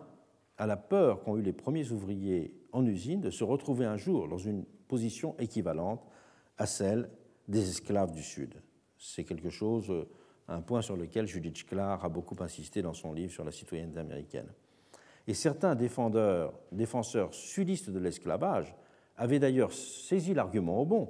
à 0.58 0.68
la 0.68 0.78
peur 0.78 1.24
qu'ont 1.24 1.38
eu 1.38 1.42
les 1.42 1.54
premiers 1.54 1.92
ouvriers 1.92 2.54
en 2.72 2.86
usine 2.86 3.22
de 3.22 3.30
se 3.30 3.44
retrouver 3.44 3.86
un 3.86 3.98
jour 3.98 4.28
dans 4.28 4.38
une 4.38 4.66
position 4.94 5.36
équivalente 5.40 6.06
à 6.60 6.68
celle 6.68 7.10
des 7.48 7.68
esclaves 7.68 8.12
du 8.12 8.22
Sud. 8.22 8.62
C'est 8.96 9.24
quelque 9.24 9.50
chose, 9.50 9.90
euh, 9.90 10.08
un 10.48 10.62
point 10.62 10.84
sur 10.84 10.96
lequel 10.96 11.26
Judith 11.26 11.58
Schlar 11.58 12.06
a 12.06 12.10
beaucoup 12.10 12.36
insisté 12.44 12.84
dans 12.84 12.94
son 12.94 13.12
livre 13.12 13.32
sur 13.32 13.44
la 13.44 13.52
citoyenneté 13.52 14.00
américaine. 14.00 14.54
Et 15.26 15.34
certains 15.34 15.74
défendeurs, 15.74 16.54
défenseurs 16.72 17.34
sudistes 17.34 17.90
de 17.90 17.98
l'esclavage 17.98 18.76
avaient 19.18 19.40
d'ailleurs 19.40 19.74
saisi 19.74 20.36
l'argument 20.36 20.80
au 20.80 20.86
bon 20.86 21.10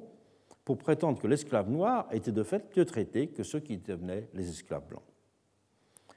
pour 0.63 0.77
prétendre 0.77 1.19
que 1.19 1.27
l'esclave 1.27 1.69
noir 1.69 2.07
était 2.13 2.31
de 2.31 2.43
fait 2.43 2.63
mieux 2.77 2.85
traité 2.85 3.27
que 3.27 3.43
ceux 3.43 3.59
qui 3.59 3.79
devenaient 3.79 4.29
les 4.33 4.49
esclaves 4.49 4.87
blancs. 4.87 5.03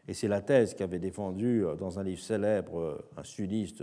Et 0.07 0.15
c'est 0.15 0.29
la 0.29 0.41
thèse 0.41 0.75
qu'avait 0.75 1.01
défendue 1.01 1.65
euh, 1.65 1.75
dans 1.75 1.99
un 1.99 2.05
livre 2.05 2.23
célèbre 2.23 2.79
euh, 2.79 3.09
un 3.17 3.25
sudiste, 3.25 3.83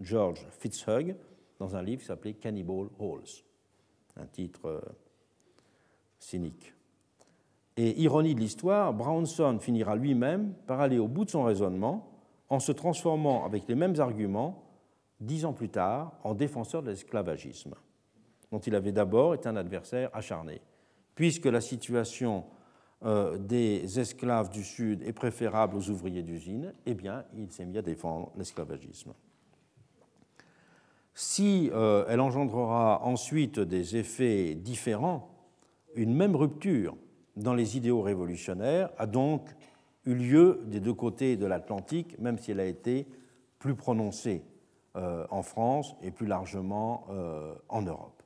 George 0.00 0.44
Fitzhugh, 0.58 1.14
dans 1.60 1.76
un 1.76 1.82
livre 1.82 2.00
qui 2.00 2.06
s'appelait 2.06 2.34
Cannibal 2.34 2.88
Halls, 2.98 3.44
un 4.16 4.26
titre 4.26 4.66
euh, 4.66 4.80
cynique. 6.18 6.74
Et 7.76 8.00
ironie 8.00 8.34
de 8.34 8.40
l'histoire, 8.40 8.92
Brownson 8.92 9.58
finira 9.60 9.94
lui-même 9.94 10.54
par 10.66 10.80
aller 10.80 10.98
au 10.98 11.06
bout 11.06 11.26
de 11.26 11.30
son 11.30 11.44
raisonnement 11.44 12.10
en 12.48 12.58
se 12.60 12.72
transformant 12.72 13.44
avec 13.44 13.68
les 13.68 13.74
mêmes 13.74 14.00
arguments 14.00 14.64
dix 15.20 15.44
ans 15.44 15.52
plus 15.52 15.68
tard 15.68 16.18
en 16.24 16.34
défenseur 16.34 16.82
de 16.82 16.88
l'esclavagisme, 16.88 17.74
dont 18.50 18.58
il 18.58 18.74
avait 18.74 18.92
d'abord 18.92 19.34
été 19.34 19.48
un 19.48 19.56
adversaire 19.56 20.10
acharné. 20.14 20.62
Puisque 21.14 21.46
la 21.46 21.60
situation 21.60 22.44
euh, 23.04 23.36
des 23.36 24.00
esclaves 24.00 24.48
du 24.48 24.64
Sud 24.64 25.02
est 25.02 25.12
préférable 25.12 25.76
aux 25.76 25.90
ouvriers 25.90 26.22
d'usine, 26.22 26.72
eh 26.86 26.94
bien, 26.94 27.24
il 27.36 27.50
s'est 27.52 27.66
mis 27.66 27.76
à 27.76 27.82
défendre 27.82 28.32
l'esclavagisme. 28.36 29.12
Si 31.14 31.70
euh, 31.72 32.04
elle 32.08 32.20
engendrera 32.20 33.02
ensuite 33.04 33.58
des 33.58 33.96
effets 33.96 34.54
différents, 34.54 35.28
une 35.94 36.14
même 36.14 36.36
rupture 36.36 36.96
dans 37.36 37.54
les 37.54 37.76
idéaux 37.76 38.02
révolutionnaires 38.02 38.90
a 38.98 39.06
donc 39.06 39.48
eu 40.04 40.14
lieu 40.14 40.62
des 40.66 40.80
deux 40.80 40.94
côtés 40.94 41.36
de 41.36 41.46
l'Atlantique, 41.46 42.18
même 42.18 42.38
si 42.38 42.52
elle 42.52 42.60
a 42.60 42.66
été 42.66 43.06
plus 43.58 43.74
prononcée 43.74 44.44
euh, 44.96 45.26
en 45.30 45.42
France 45.42 45.94
et 46.02 46.10
plus 46.10 46.26
largement 46.26 47.06
euh, 47.10 47.54
en 47.68 47.82
Europe. 47.82 48.22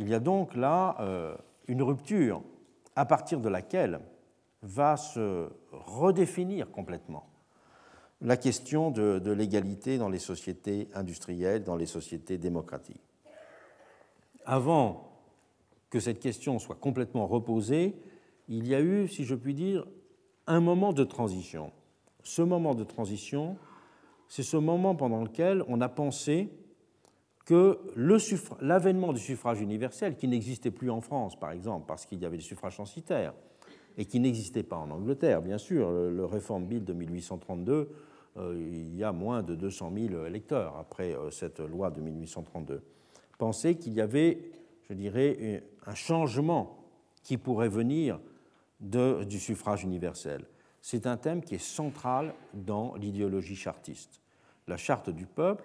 Il 0.00 0.08
y 0.08 0.14
a 0.14 0.20
donc 0.20 0.56
là 0.56 0.96
une 1.68 1.80
rupture 1.80 2.42
à 2.96 3.06
partir 3.06 3.38
de 3.38 3.48
laquelle 3.48 4.00
va 4.62 4.96
se 4.96 5.48
redéfinir 5.70 6.68
complètement 6.72 7.28
la 8.24 8.38
question 8.38 8.90
de, 8.90 9.30
l'égalité 9.30 9.98
dans 9.98 10.08
les 10.08 10.18
sociétés 10.18 10.88
industrielles, 10.94 11.62
dans 11.62 11.76
les 11.76 11.86
sociétés 11.86 12.38
démocratiques. 12.38 13.02
Avant 14.46 15.12
que 15.90 16.00
cette 16.00 16.20
question 16.20 16.58
soit 16.58 16.74
complètement 16.74 17.26
reposée, 17.26 17.94
il 18.48 18.66
y 18.66 18.74
a 18.74 18.80
eu, 18.80 19.08
si 19.08 19.24
je 19.24 19.34
puis 19.34 19.52
dire, 19.52 19.86
un 20.46 20.60
moment 20.60 20.94
de 20.94 21.04
transition. 21.04 21.70
Ce 22.22 22.40
moment 22.40 22.74
de 22.74 22.82
transition, 22.82 23.58
c'est 24.26 24.42
ce 24.42 24.56
moment 24.56 24.94
pendant 24.94 25.22
lequel 25.22 25.62
on 25.68 25.82
a 25.82 25.90
pensé 25.90 26.48
que 27.44 27.78
l'avènement 28.62 29.12
du 29.12 29.20
suffrage 29.20 29.60
universel, 29.60 30.16
qui 30.16 30.28
n'existait 30.28 30.70
plus 30.70 30.90
en 30.90 31.02
France, 31.02 31.38
par 31.38 31.50
exemple, 31.50 31.84
parce 31.86 32.06
qu'il 32.06 32.20
y 32.20 32.24
avait 32.24 32.38
le 32.38 32.42
suffrage 32.42 32.76
censitaire, 32.76 33.34
et 33.98 34.06
qui 34.06 34.18
n'existait 34.18 34.62
pas 34.62 34.76
en 34.76 34.90
Angleterre, 34.90 35.42
bien 35.42 35.58
sûr, 35.58 35.90
le, 35.90 36.24
Reform 36.24 36.64
Bill 36.64 36.84
de 36.86 36.94
1832, 36.94 37.72
euh, 37.72 37.84
il 38.36 38.96
y 38.96 39.04
a 39.04 39.12
moins 39.12 39.42
de 39.42 39.54
200 39.54 39.92
000 39.94 40.26
électeurs 40.26 40.76
après 40.76 41.14
euh, 41.14 41.30
cette 41.30 41.60
loi 41.60 41.90
de 41.90 42.00
1832, 42.00 42.82
pensait 43.38 43.76
qu'il 43.76 43.94
y 43.94 44.00
avait, 44.00 44.52
je 44.88 44.94
dirais, 44.94 45.64
un 45.86 45.94
changement 45.94 46.78
qui 47.22 47.36
pourrait 47.36 47.68
venir 47.68 48.20
du 48.80 49.38
suffrage 49.38 49.84
universel. 49.84 50.44
C'est 50.80 51.06
un 51.06 51.16
thème 51.16 51.42
qui 51.42 51.54
est 51.54 51.64
central 51.64 52.34
dans 52.52 52.94
l'idéologie 52.96 53.56
chartiste. 53.56 54.20
La 54.68 54.76
charte 54.76 55.10
du 55.10 55.26
peuple, 55.26 55.64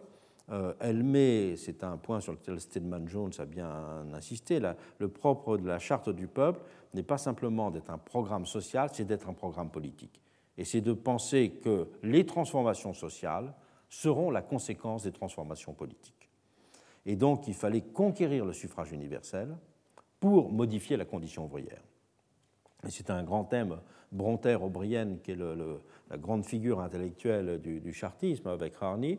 euh, 0.51 0.73
elle 0.79 1.03
met, 1.03 1.55
c'est 1.57 1.83
un 1.83 1.97
point 1.97 2.21
sur 2.21 2.31
lequel 2.31 2.59
Stedman 2.59 3.07
Jones 3.07 3.31
a 3.37 3.45
bien 3.45 4.07
insisté, 4.13 4.59
le 4.97 5.07
propre 5.09 5.57
de 5.57 5.67
la 5.67 5.77
charte 5.77 6.09
du 6.09 6.27
peuple 6.27 6.61
n'est 6.93 7.03
pas 7.03 7.17
simplement 7.17 7.69
d'être 7.69 7.91
un 7.91 7.97
programme 7.97 8.45
social, 8.45 8.89
c'est 8.93 9.05
d'être 9.05 9.29
un 9.29 9.33
programme 9.33 9.69
politique. 9.69 10.21
Et 10.59 10.65
c'est 10.65 10.81
de 10.81 10.91
penser 10.91 11.51
que 11.63 11.87
les 12.03 12.25
transformations 12.25 12.93
sociales 12.93 13.53
seront 13.87 14.29
la 14.29 14.41
conséquence 14.41 15.03
des 15.03 15.13
transformations 15.13 15.73
politiques. 15.73 16.29
Et 17.05 17.15
donc 17.15 17.47
il 17.47 17.53
fallait 17.53 17.81
conquérir 17.81 18.43
le 18.43 18.51
suffrage 18.51 18.91
universel 18.91 19.55
pour 20.19 20.51
modifier 20.51 20.97
la 20.97 21.05
condition 21.05 21.45
ouvrière. 21.45 21.81
Et 22.85 22.91
c'est 22.91 23.09
un 23.09 23.23
grand 23.23 23.45
thème, 23.45 23.77
Bronter-O'Brien, 24.11 25.15
qui 25.23 25.31
est 25.31 25.37
la 25.37 26.17
grande 26.17 26.45
figure 26.45 26.81
intellectuelle 26.81 27.61
du, 27.61 27.93
chartisme 27.93 28.49
avec 28.49 28.73
Harney, 28.81 29.17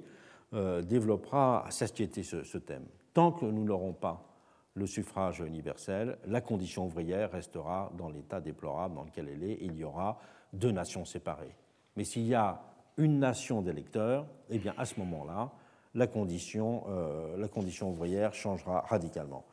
euh, 0.52 0.82
développera 0.82 1.66
à 1.66 1.70
satiété 1.70 2.22
ce, 2.22 2.42
ce, 2.42 2.58
thème. 2.58 2.84
Tant 3.14 3.32
que 3.32 3.46
nous 3.46 3.64
n'aurons 3.64 3.94
pas 3.94 4.26
le 4.74 4.86
suffrage 4.86 5.40
universel, 5.40 6.18
la 6.26 6.42
condition 6.42 6.84
ouvrière 6.84 7.32
restera 7.32 7.90
dans 7.96 8.10
l'état 8.10 8.42
déplorable 8.42 8.94
dans 8.94 9.04
lequel 9.04 9.28
elle 9.28 9.42
est. 9.42 9.58
Il 9.62 9.74
y 9.76 9.84
aura 9.84 10.20
deux 10.52 10.72
nations 10.72 11.04
séparées. 11.04 11.54
Mais 11.96 12.04
s'il 12.04 12.26
y 12.26 12.34
a 12.34 12.62
une 12.96 13.18
nation 13.18 13.62
d'électeurs, 13.62 14.26
eh 14.50 14.58
bien 14.58 14.74
à 14.76 14.84
ce 14.84 14.98
moment-là, 15.00 15.52
la 15.94 16.06
condition, 16.06 16.84
euh, 16.88 17.48
condition 17.48 17.90
ouvrière 17.90 18.34
changera 18.34 18.80
radicalement. 18.80 19.44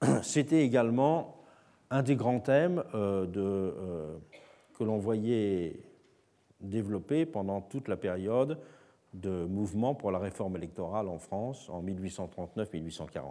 C'était 0.22 0.64
également 0.64 1.36
un 1.90 2.02
des 2.02 2.16
grands 2.16 2.40
thèmes 2.40 2.82
euh, 2.94 3.26
euh, 3.36 4.16
que 4.78 4.84
l'on 4.84 4.98
voyait 4.98 5.80
développer 6.60 7.26
pendant 7.26 7.60
toute 7.60 7.88
la 7.88 7.96
période 7.96 8.58
de 9.12 9.44
mouvement 9.44 9.94
pour 9.94 10.10
la 10.10 10.18
réforme 10.18 10.56
électorale 10.56 11.08
en 11.08 11.18
France 11.18 11.68
en 11.68 11.82
1839-1840. 11.82 13.22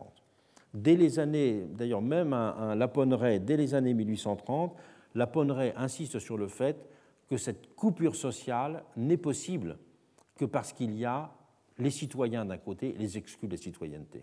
Dès 0.74 0.96
les 0.96 1.18
années, 1.18 1.66
d'ailleurs 1.72 2.02
même 2.02 2.34
un, 2.34 2.78
un 2.80 3.40
dès 3.40 3.58
les 3.58 3.74
années 3.74 3.94
1830, 3.94 4.76
Laponneret 5.16 5.74
insiste 5.76 6.20
sur 6.20 6.38
le 6.38 6.48
fait 6.48 6.78
que 7.32 7.38
cette 7.38 7.76
coupure 7.76 8.18
sociale 8.18 8.84
n'est 8.98 9.16
possible 9.16 9.78
que 10.36 10.44
parce 10.44 10.74
qu'il 10.74 10.94
y 10.98 11.06
a 11.06 11.32
les 11.78 11.90
citoyens 11.90 12.44
d'un 12.44 12.58
côté 12.58 12.90
et 12.90 12.98
les 12.98 13.18
exclus 13.18 13.48
de 13.48 13.54
la 13.54 13.62
citoyenneté. 13.62 14.22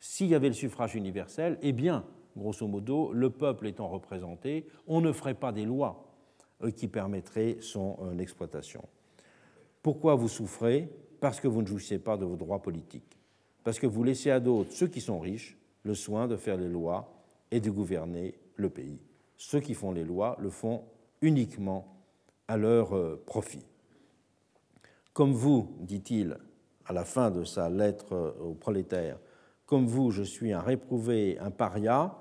S'il 0.00 0.28
y 0.28 0.34
avait 0.34 0.48
le 0.48 0.54
suffrage 0.54 0.94
universel, 0.94 1.58
eh 1.60 1.74
bien, 1.74 2.06
grosso 2.34 2.66
modo, 2.66 3.12
le 3.12 3.28
peuple 3.28 3.66
étant 3.66 3.88
représenté, 3.88 4.66
on 4.86 5.02
ne 5.02 5.12
ferait 5.12 5.34
pas 5.34 5.52
des 5.52 5.66
lois 5.66 6.14
euh, 6.62 6.70
qui 6.70 6.88
permettraient 6.88 7.58
son 7.60 7.98
euh, 8.00 8.18
exploitation. 8.18 8.88
Pourquoi 9.82 10.14
vous 10.14 10.28
souffrez? 10.28 10.88
Parce 11.20 11.40
que 11.40 11.48
vous 11.48 11.60
ne 11.60 11.66
jouissez 11.66 11.98
pas 11.98 12.16
de 12.16 12.24
vos 12.24 12.36
droits 12.36 12.62
politiques. 12.62 13.18
Parce 13.64 13.78
que 13.78 13.86
vous 13.86 14.02
laissez 14.02 14.30
à 14.30 14.40
d'autres, 14.40 14.72
ceux 14.72 14.88
qui 14.88 15.02
sont 15.02 15.20
riches, 15.20 15.58
le 15.82 15.92
soin 15.92 16.26
de 16.26 16.36
faire 16.36 16.56
les 16.56 16.70
lois 16.70 17.22
et 17.50 17.60
de 17.60 17.70
gouverner 17.70 18.34
le 18.56 18.70
pays. 18.70 19.02
Ceux 19.36 19.60
qui 19.60 19.74
font 19.74 19.92
les 19.92 20.04
lois 20.04 20.38
le 20.40 20.48
font 20.48 20.84
uniquement 21.20 21.93
à 22.48 22.56
leur 22.56 22.94
euh, 22.94 23.22
profit. 23.26 23.64
Comme 25.12 25.32
vous, 25.32 25.76
dit-il 25.80 26.38
à 26.86 26.92
la 26.92 27.04
fin 27.04 27.30
de 27.30 27.44
sa 27.44 27.70
lettre 27.70 28.36
aux 28.40 28.54
prolétaires, 28.54 29.18
comme 29.66 29.86
vous, 29.86 30.10
je 30.10 30.22
suis 30.22 30.52
un 30.52 30.60
réprouvé, 30.60 31.38
un 31.38 31.50
paria, 31.50 32.16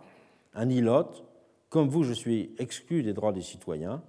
un 0.54 0.70
ilote. 0.70 1.26
Comme 1.70 1.90
vous, 1.90 2.04
je 2.04 2.14
suis 2.14 2.56
exclu 2.58 3.04
des 3.04 3.14
droits 3.14 3.34
des 3.34 3.42
citoyens. 3.42 4.02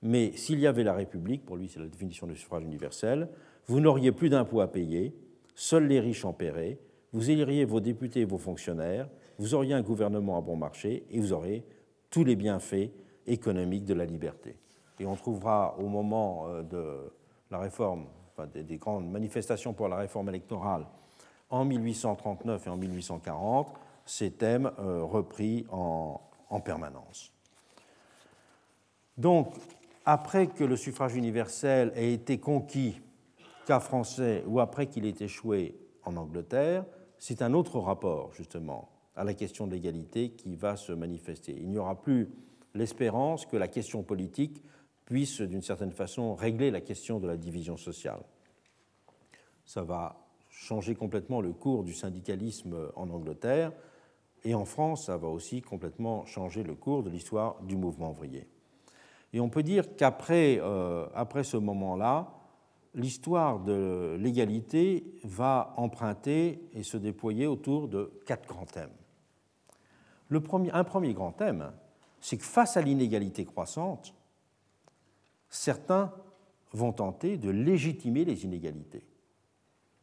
Mais 0.00 0.32
s'il 0.36 0.58
y 0.58 0.66
avait 0.66 0.82
la 0.82 0.94
République, 0.94 1.44
pour 1.44 1.56
lui 1.56 1.68
c'est 1.68 1.78
la 1.78 1.86
définition 1.86 2.26
du 2.26 2.34
suffrage 2.34 2.64
universel, 2.64 3.28
vous 3.66 3.80
n'auriez 3.80 4.10
plus 4.10 4.30
d'impôts 4.30 4.60
à 4.60 4.66
payer, 4.66 5.14
seuls 5.54 5.86
les 5.86 6.00
riches 6.00 6.24
en 6.24 6.32
paieraient, 6.32 6.80
vous 7.12 7.30
éliriez 7.30 7.64
vos 7.64 7.78
députés 7.78 8.22
et 8.22 8.24
vos 8.24 8.38
fonctionnaires, 8.38 9.08
vous 9.38 9.54
auriez 9.54 9.74
un 9.74 9.82
gouvernement 9.82 10.36
à 10.36 10.40
bon 10.40 10.56
marché 10.56 11.04
et 11.10 11.20
vous 11.20 11.32
auriez 11.32 11.62
tous 12.10 12.24
les 12.24 12.34
bienfaits 12.34 12.90
économiques 13.26 13.84
de 13.84 13.94
la 13.94 14.04
liberté. 14.04 14.56
Et 14.98 15.06
on 15.06 15.16
trouvera 15.16 15.76
au 15.78 15.88
moment 15.88 16.46
euh, 16.48 16.62
de 16.62 17.12
la 17.50 17.58
réforme, 17.58 18.06
enfin 18.32 18.46
des 18.46 18.76
grandes 18.76 19.10
manifestations 19.10 19.72
pour 19.72 19.88
la 19.88 19.96
réforme 19.96 20.28
électorale 20.28 20.86
en 21.52 21.66
1839 21.66 22.66
et 22.66 22.70
en 22.70 22.76
1840, 22.78 23.74
ces 24.06 24.32
thèmes 24.32 24.72
euh, 24.78 25.04
repris 25.04 25.66
en, 25.70 26.20
permanence. 26.64 27.32
Donc, 29.16 29.54
après 30.04 30.48
que 30.48 30.64
le 30.64 30.76
suffrage 30.76 31.14
universel 31.14 31.92
ait 31.94 32.12
été 32.12 32.38
conquis, 32.38 33.00
cas 33.66 33.80
français, 33.80 34.44
ou 34.46 34.60
après 34.60 34.86
qu'il 34.86 35.06
ait 35.06 35.14
échoué 35.20 35.78
en 36.04 36.16
Angleterre, 36.16 36.84
c'est 37.18 37.40
un 37.40 37.54
autre 37.54 37.78
rapport, 37.78 38.34
justement, 38.34 38.90
à 39.16 39.24
la 39.24 39.32
question 39.32 39.66
de 39.66 39.72
l'égalité 39.72 40.30
qui 40.30 40.56
va 40.56 40.76
se 40.76 40.92
manifester. 40.92 41.56
Il 41.58 41.70
n'y 41.70 41.78
aura 41.78 41.94
plus 41.94 42.30
l'espérance 42.74 43.46
que 43.46 43.56
la 43.56 43.68
question 43.68 44.02
politique 44.02 44.62
puisse, 45.12 45.42
d'une 45.42 45.60
certaine 45.60 45.92
façon, 45.92 46.34
régler 46.34 46.70
la 46.70 46.80
question 46.80 47.20
de 47.20 47.26
la 47.26 47.36
division 47.36 47.76
sociale. 47.76 48.22
Ça 49.66 49.82
va 49.82 50.16
changer 50.48 50.94
complètement 50.94 51.42
le 51.42 51.52
cours 51.52 51.84
du 51.84 51.92
syndicalisme 51.92 52.90
en 52.96 53.10
Angleterre, 53.10 53.72
et 54.42 54.54
en 54.54 54.64
France, 54.64 55.04
ça 55.06 55.18
va 55.18 55.28
aussi 55.28 55.60
complètement 55.60 56.24
changer 56.24 56.62
le 56.62 56.74
cours 56.74 57.02
de 57.02 57.10
l'histoire 57.10 57.60
du 57.60 57.76
mouvement 57.76 58.12
ouvrier. 58.12 58.48
Et 59.34 59.40
on 59.40 59.50
peut 59.50 59.62
dire 59.62 59.96
qu'après 59.96 60.58
euh, 60.62 61.06
après 61.14 61.44
ce 61.44 61.58
moment-là, 61.58 62.32
l'histoire 62.94 63.60
de 63.60 64.16
l'égalité 64.18 65.04
va 65.24 65.74
emprunter 65.76 66.70
et 66.72 66.82
se 66.82 66.96
déployer 66.96 67.46
autour 67.46 67.88
de 67.88 68.18
quatre 68.24 68.48
grands 68.48 68.64
thèmes. 68.64 68.96
Le 70.28 70.40
premier, 70.40 70.70
un 70.72 70.84
premier 70.84 71.12
grand 71.12 71.32
thème, 71.32 71.70
c'est 72.22 72.38
que 72.38 72.44
face 72.44 72.78
à 72.78 72.80
l'inégalité 72.80 73.44
croissante, 73.44 74.14
certains 75.52 76.12
vont 76.72 76.92
tenter 76.92 77.36
de 77.36 77.50
légitimer 77.50 78.24
les 78.24 78.44
inégalités 78.44 79.04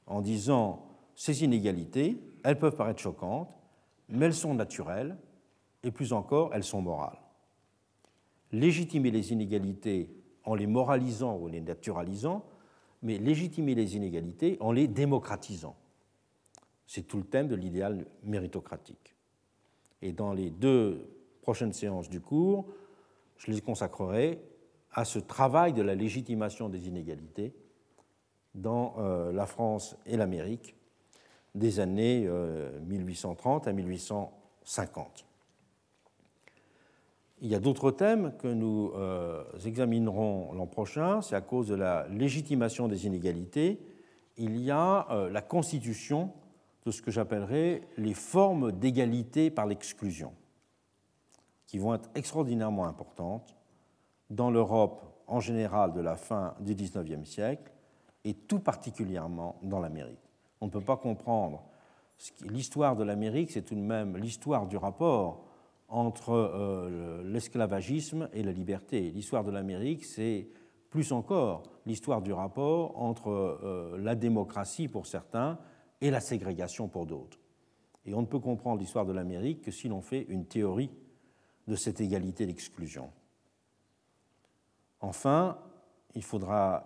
en 0.05 0.21
disant 0.21 0.85
ces 1.15 1.43
inégalités, 1.43 2.21
elles 2.43 2.57
peuvent 2.57 2.75
paraître 2.75 3.01
choquantes, 3.01 3.49
mais 4.09 4.25
elles 4.25 4.33
sont 4.33 4.53
naturelles, 4.53 5.17
et 5.83 5.91
plus 5.91 6.13
encore, 6.13 6.51
elles 6.53 6.63
sont 6.63 6.81
morales. 6.81 7.19
Légitimer 8.51 9.11
les 9.11 9.31
inégalités 9.31 10.09
en 10.43 10.55
les 10.55 10.67
moralisant 10.67 11.35
ou 11.35 11.45
en 11.45 11.47
les 11.47 11.61
naturalisant, 11.61 12.43
mais 13.01 13.17
légitimer 13.17 13.75
les 13.75 13.95
inégalités 13.95 14.57
en 14.59 14.71
les 14.71 14.87
démocratisant. 14.87 15.75
C'est 16.87 17.07
tout 17.07 17.17
le 17.17 17.23
thème 17.23 17.47
de 17.47 17.55
l'idéal 17.55 18.05
méritocratique. 18.23 19.15
Et 20.01 20.11
dans 20.11 20.33
les 20.33 20.49
deux 20.49 21.07
prochaines 21.41 21.73
séances 21.73 22.09
du 22.09 22.19
cours, 22.19 22.65
je 23.37 23.51
les 23.51 23.61
consacrerai 23.61 24.41
à 24.91 25.05
ce 25.05 25.19
travail 25.19 25.73
de 25.73 25.81
la 25.81 25.95
légitimation 25.95 26.69
des 26.69 26.87
inégalités 26.87 27.53
dans 28.55 28.95
euh, 28.97 29.31
la 29.31 29.45
France 29.45 29.95
et 30.05 30.17
l'Amérique 30.17 30.75
des 31.55 31.79
années 31.79 32.27
1830 32.87 33.67
euh, 33.67 33.69
à 33.69 33.73
1850. 33.73 35.25
Il 37.41 37.47
y 37.47 37.55
a 37.55 37.59
d'autres 37.59 37.91
thèmes 37.91 38.33
que 38.37 38.47
nous 38.47 38.91
euh, 38.95 39.43
examinerons 39.65 40.53
l'an 40.53 40.67
prochain. 40.67 41.21
C'est 41.21 41.35
à 41.35 41.41
cause 41.41 41.67
de 41.67 41.75
la 41.75 42.07
légitimation 42.09 42.87
des 42.87 43.07
inégalités. 43.07 43.79
Il 44.37 44.59
y 44.61 44.71
a 44.71 45.07
la 45.29 45.41
constitution 45.41 46.31
de 46.85 46.91
ce 46.91 47.01
que 47.01 47.11
j'appellerais 47.11 47.81
les 47.97 48.13
formes 48.13 48.71
d'égalité 48.71 49.49
par 49.49 49.65
l'exclusion, 49.65 50.31
qui 51.65 51.77
vont 51.77 51.93
être 51.93 52.09
extraordinairement 52.15 52.85
importantes 52.85 53.58
dans 54.29 54.51
l'Europe 54.51 55.01
en 55.27 55.39
général 55.39 55.93
de 55.93 56.01
la 56.01 56.15
fin 56.15 56.55
du 56.59 56.75
XIXe 56.75 57.27
siècle 57.27 57.71
et 58.23 58.33
tout 58.33 58.59
particulièrement 58.59 59.57
dans 59.63 59.79
l'Amérique. 59.79 60.19
On 60.61 60.65
ne 60.65 60.71
peut 60.71 60.81
pas 60.81 60.97
comprendre 60.97 61.63
l'histoire 62.41 62.95
de 62.95 63.03
l'Amérique, 63.03 63.51
c'est 63.51 63.61
tout 63.61 63.75
de 63.75 63.79
même 63.79 64.17
l'histoire 64.17 64.67
du 64.67 64.77
rapport 64.77 65.45
entre 65.87 66.31
euh, 66.31 67.23
l'esclavagisme 67.23 68.29
et 68.33 68.43
la 68.43 68.51
liberté. 68.51 69.11
L'histoire 69.11 69.43
de 69.43 69.51
l'Amérique, 69.51 70.05
c'est 70.05 70.47
plus 70.89 71.11
encore 71.11 71.63
l'histoire 71.85 72.21
du 72.21 72.33
rapport 72.33 72.99
entre 72.99 73.29
euh, 73.29 73.97
la 73.99 74.15
démocratie 74.15 74.87
pour 74.87 75.05
certains 75.05 75.57
et 76.01 76.11
la 76.11 76.19
ségrégation 76.19 76.87
pour 76.87 77.05
d'autres. 77.05 77.39
Et 78.05 78.13
on 78.13 78.21
ne 78.21 78.27
peut 78.27 78.39
comprendre 78.39 78.79
l'histoire 78.79 79.05
de 79.05 79.13
l'Amérique 79.13 79.61
que 79.61 79.71
si 79.71 79.87
l'on 79.87 80.01
fait 80.01 80.25
une 80.29 80.45
théorie 80.45 80.91
de 81.67 81.75
cette 81.75 82.01
égalité 82.01 82.45
d'exclusion. 82.45 83.11
Enfin, 85.01 85.57
il 86.15 86.23
faudra, 86.23 86.85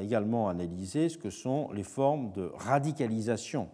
également 0.00 0.48
analyser 0.48 1.08
ce 1.08 1.18
que 1.18 1.30
sont 1.30 1.70
les 1.72 1.82
formes 1.82 2.30
de 2.32 2.52
radicalisation 2.54 3.68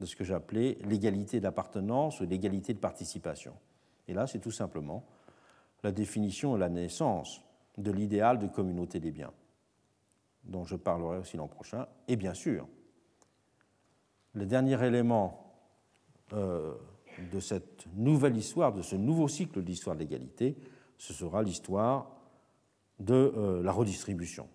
de 0.00 0.06
ce 0.06 0.16
que 0.16 0.24
j'appelais 0.24 0.78
l'égalité 0.82 1.40
d'appartenance 1.40 2.20
ou 2.20 2.26
l'égalité 2.26 2.72
de 2.72 2.78
participation. 2.78 3.52
Et 4.08 4.14
là, 4.14 4.26
c'est 4.26 4.38
tout 4.38 4.50
simplement 4.50 5.04
la 5.82 5.92
définition 5.92 6.56
et 6.56 6.58
la 6.58 6.70
naissance 6.70 7.42
de 7.76 7.90
l'idéal 7.90 8.38
de 8.38 8.46
communauté 8.46 8.98
des 8.98 9.10
biens, 9.10 9.32
dont 10.44 10.64
je 10.64 10.76
parlerai 10.76 11.18
aussi 11.18 11.36
l'an 11.36 11.48
prochain. 11.48 11.86
Et 12.08 12.16
bien 12.16 12.34
sûr, 12.34 12.66
le 14.32 14.46
dernier 14.46 14.82
élément 14.84 15.52
euh, 16.32 16.74
de 17.30 17.40
cette 17.40 17.86
nouvelle 17.94 18.36
histoire, 18.36 18.72
de 18.72 18.82
ce 18.82 18.96
nouveau 18.96 19.28
cycle 19.28 19.62
d'histoire 19.62 19.96
de 19.96 20.00
l'égalité, 20.00 20.56
ce 20.96 21.12
sera 21.12 21.42
l'histoire 21.42 22.19
de 23.00 23.32
euh, 23.36 23.62
la 23.62 23.72
redistribution. 23.72 24.48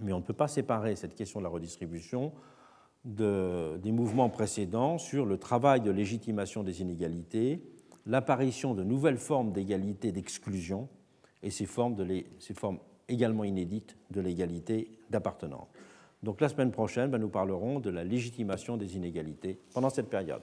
Mais 0.00 0.12
on 0.12 0.18
ne 0.18 0.22
peut 0.22 0.32
pas 0.32 0.48
séparer 0.48 0.96
cette 0.96 1.14
question 1.14 1.40
de 1.40 1.44
la 1.44 1.50
redistribution 1.50 2.32
des 3.04 3.90
mouvements 3.92 4.30
précédents 4.30 4.96
sur 4.96 5.26
le 5.26 5.36
travail 5.36 5.80
de 5.80 5.90
légitimation 5.90 6.62
des 6.62 6.82
inégalités, 6.82 7.60
l'apparition 8.06 8.74
de 8.74 8.84
nouvelles 8.84 9.18
formes 9.18 9.52
d'égalité 9.52 10.12
d'exclusion 10.12 10.88
et 11.42 11.50
ces 11.50 11.66
formes, 11.66 11.96
également 13.08 13.44
inédites 13.44 13.96
de 14.12 14.20
l'égalité 14.20 14.98
d'appartenance. 15.10 15.66
Donc 16.22 16.40
la 16.40 16.48
semaine 16.48 16.70
prochaine, 16.70 17.10
ben, 17.10 17.18
nous 17.18 17.28
parlerons 17.28 17.80
de 17.80 17.90
la 17.90 18.04
légitimation 18.04 18.76
des 18.76 18.96
inégalités 18.96 19.58
pendant 19.74 19.90
cette 19.90 20.08
période. 20.08 20.42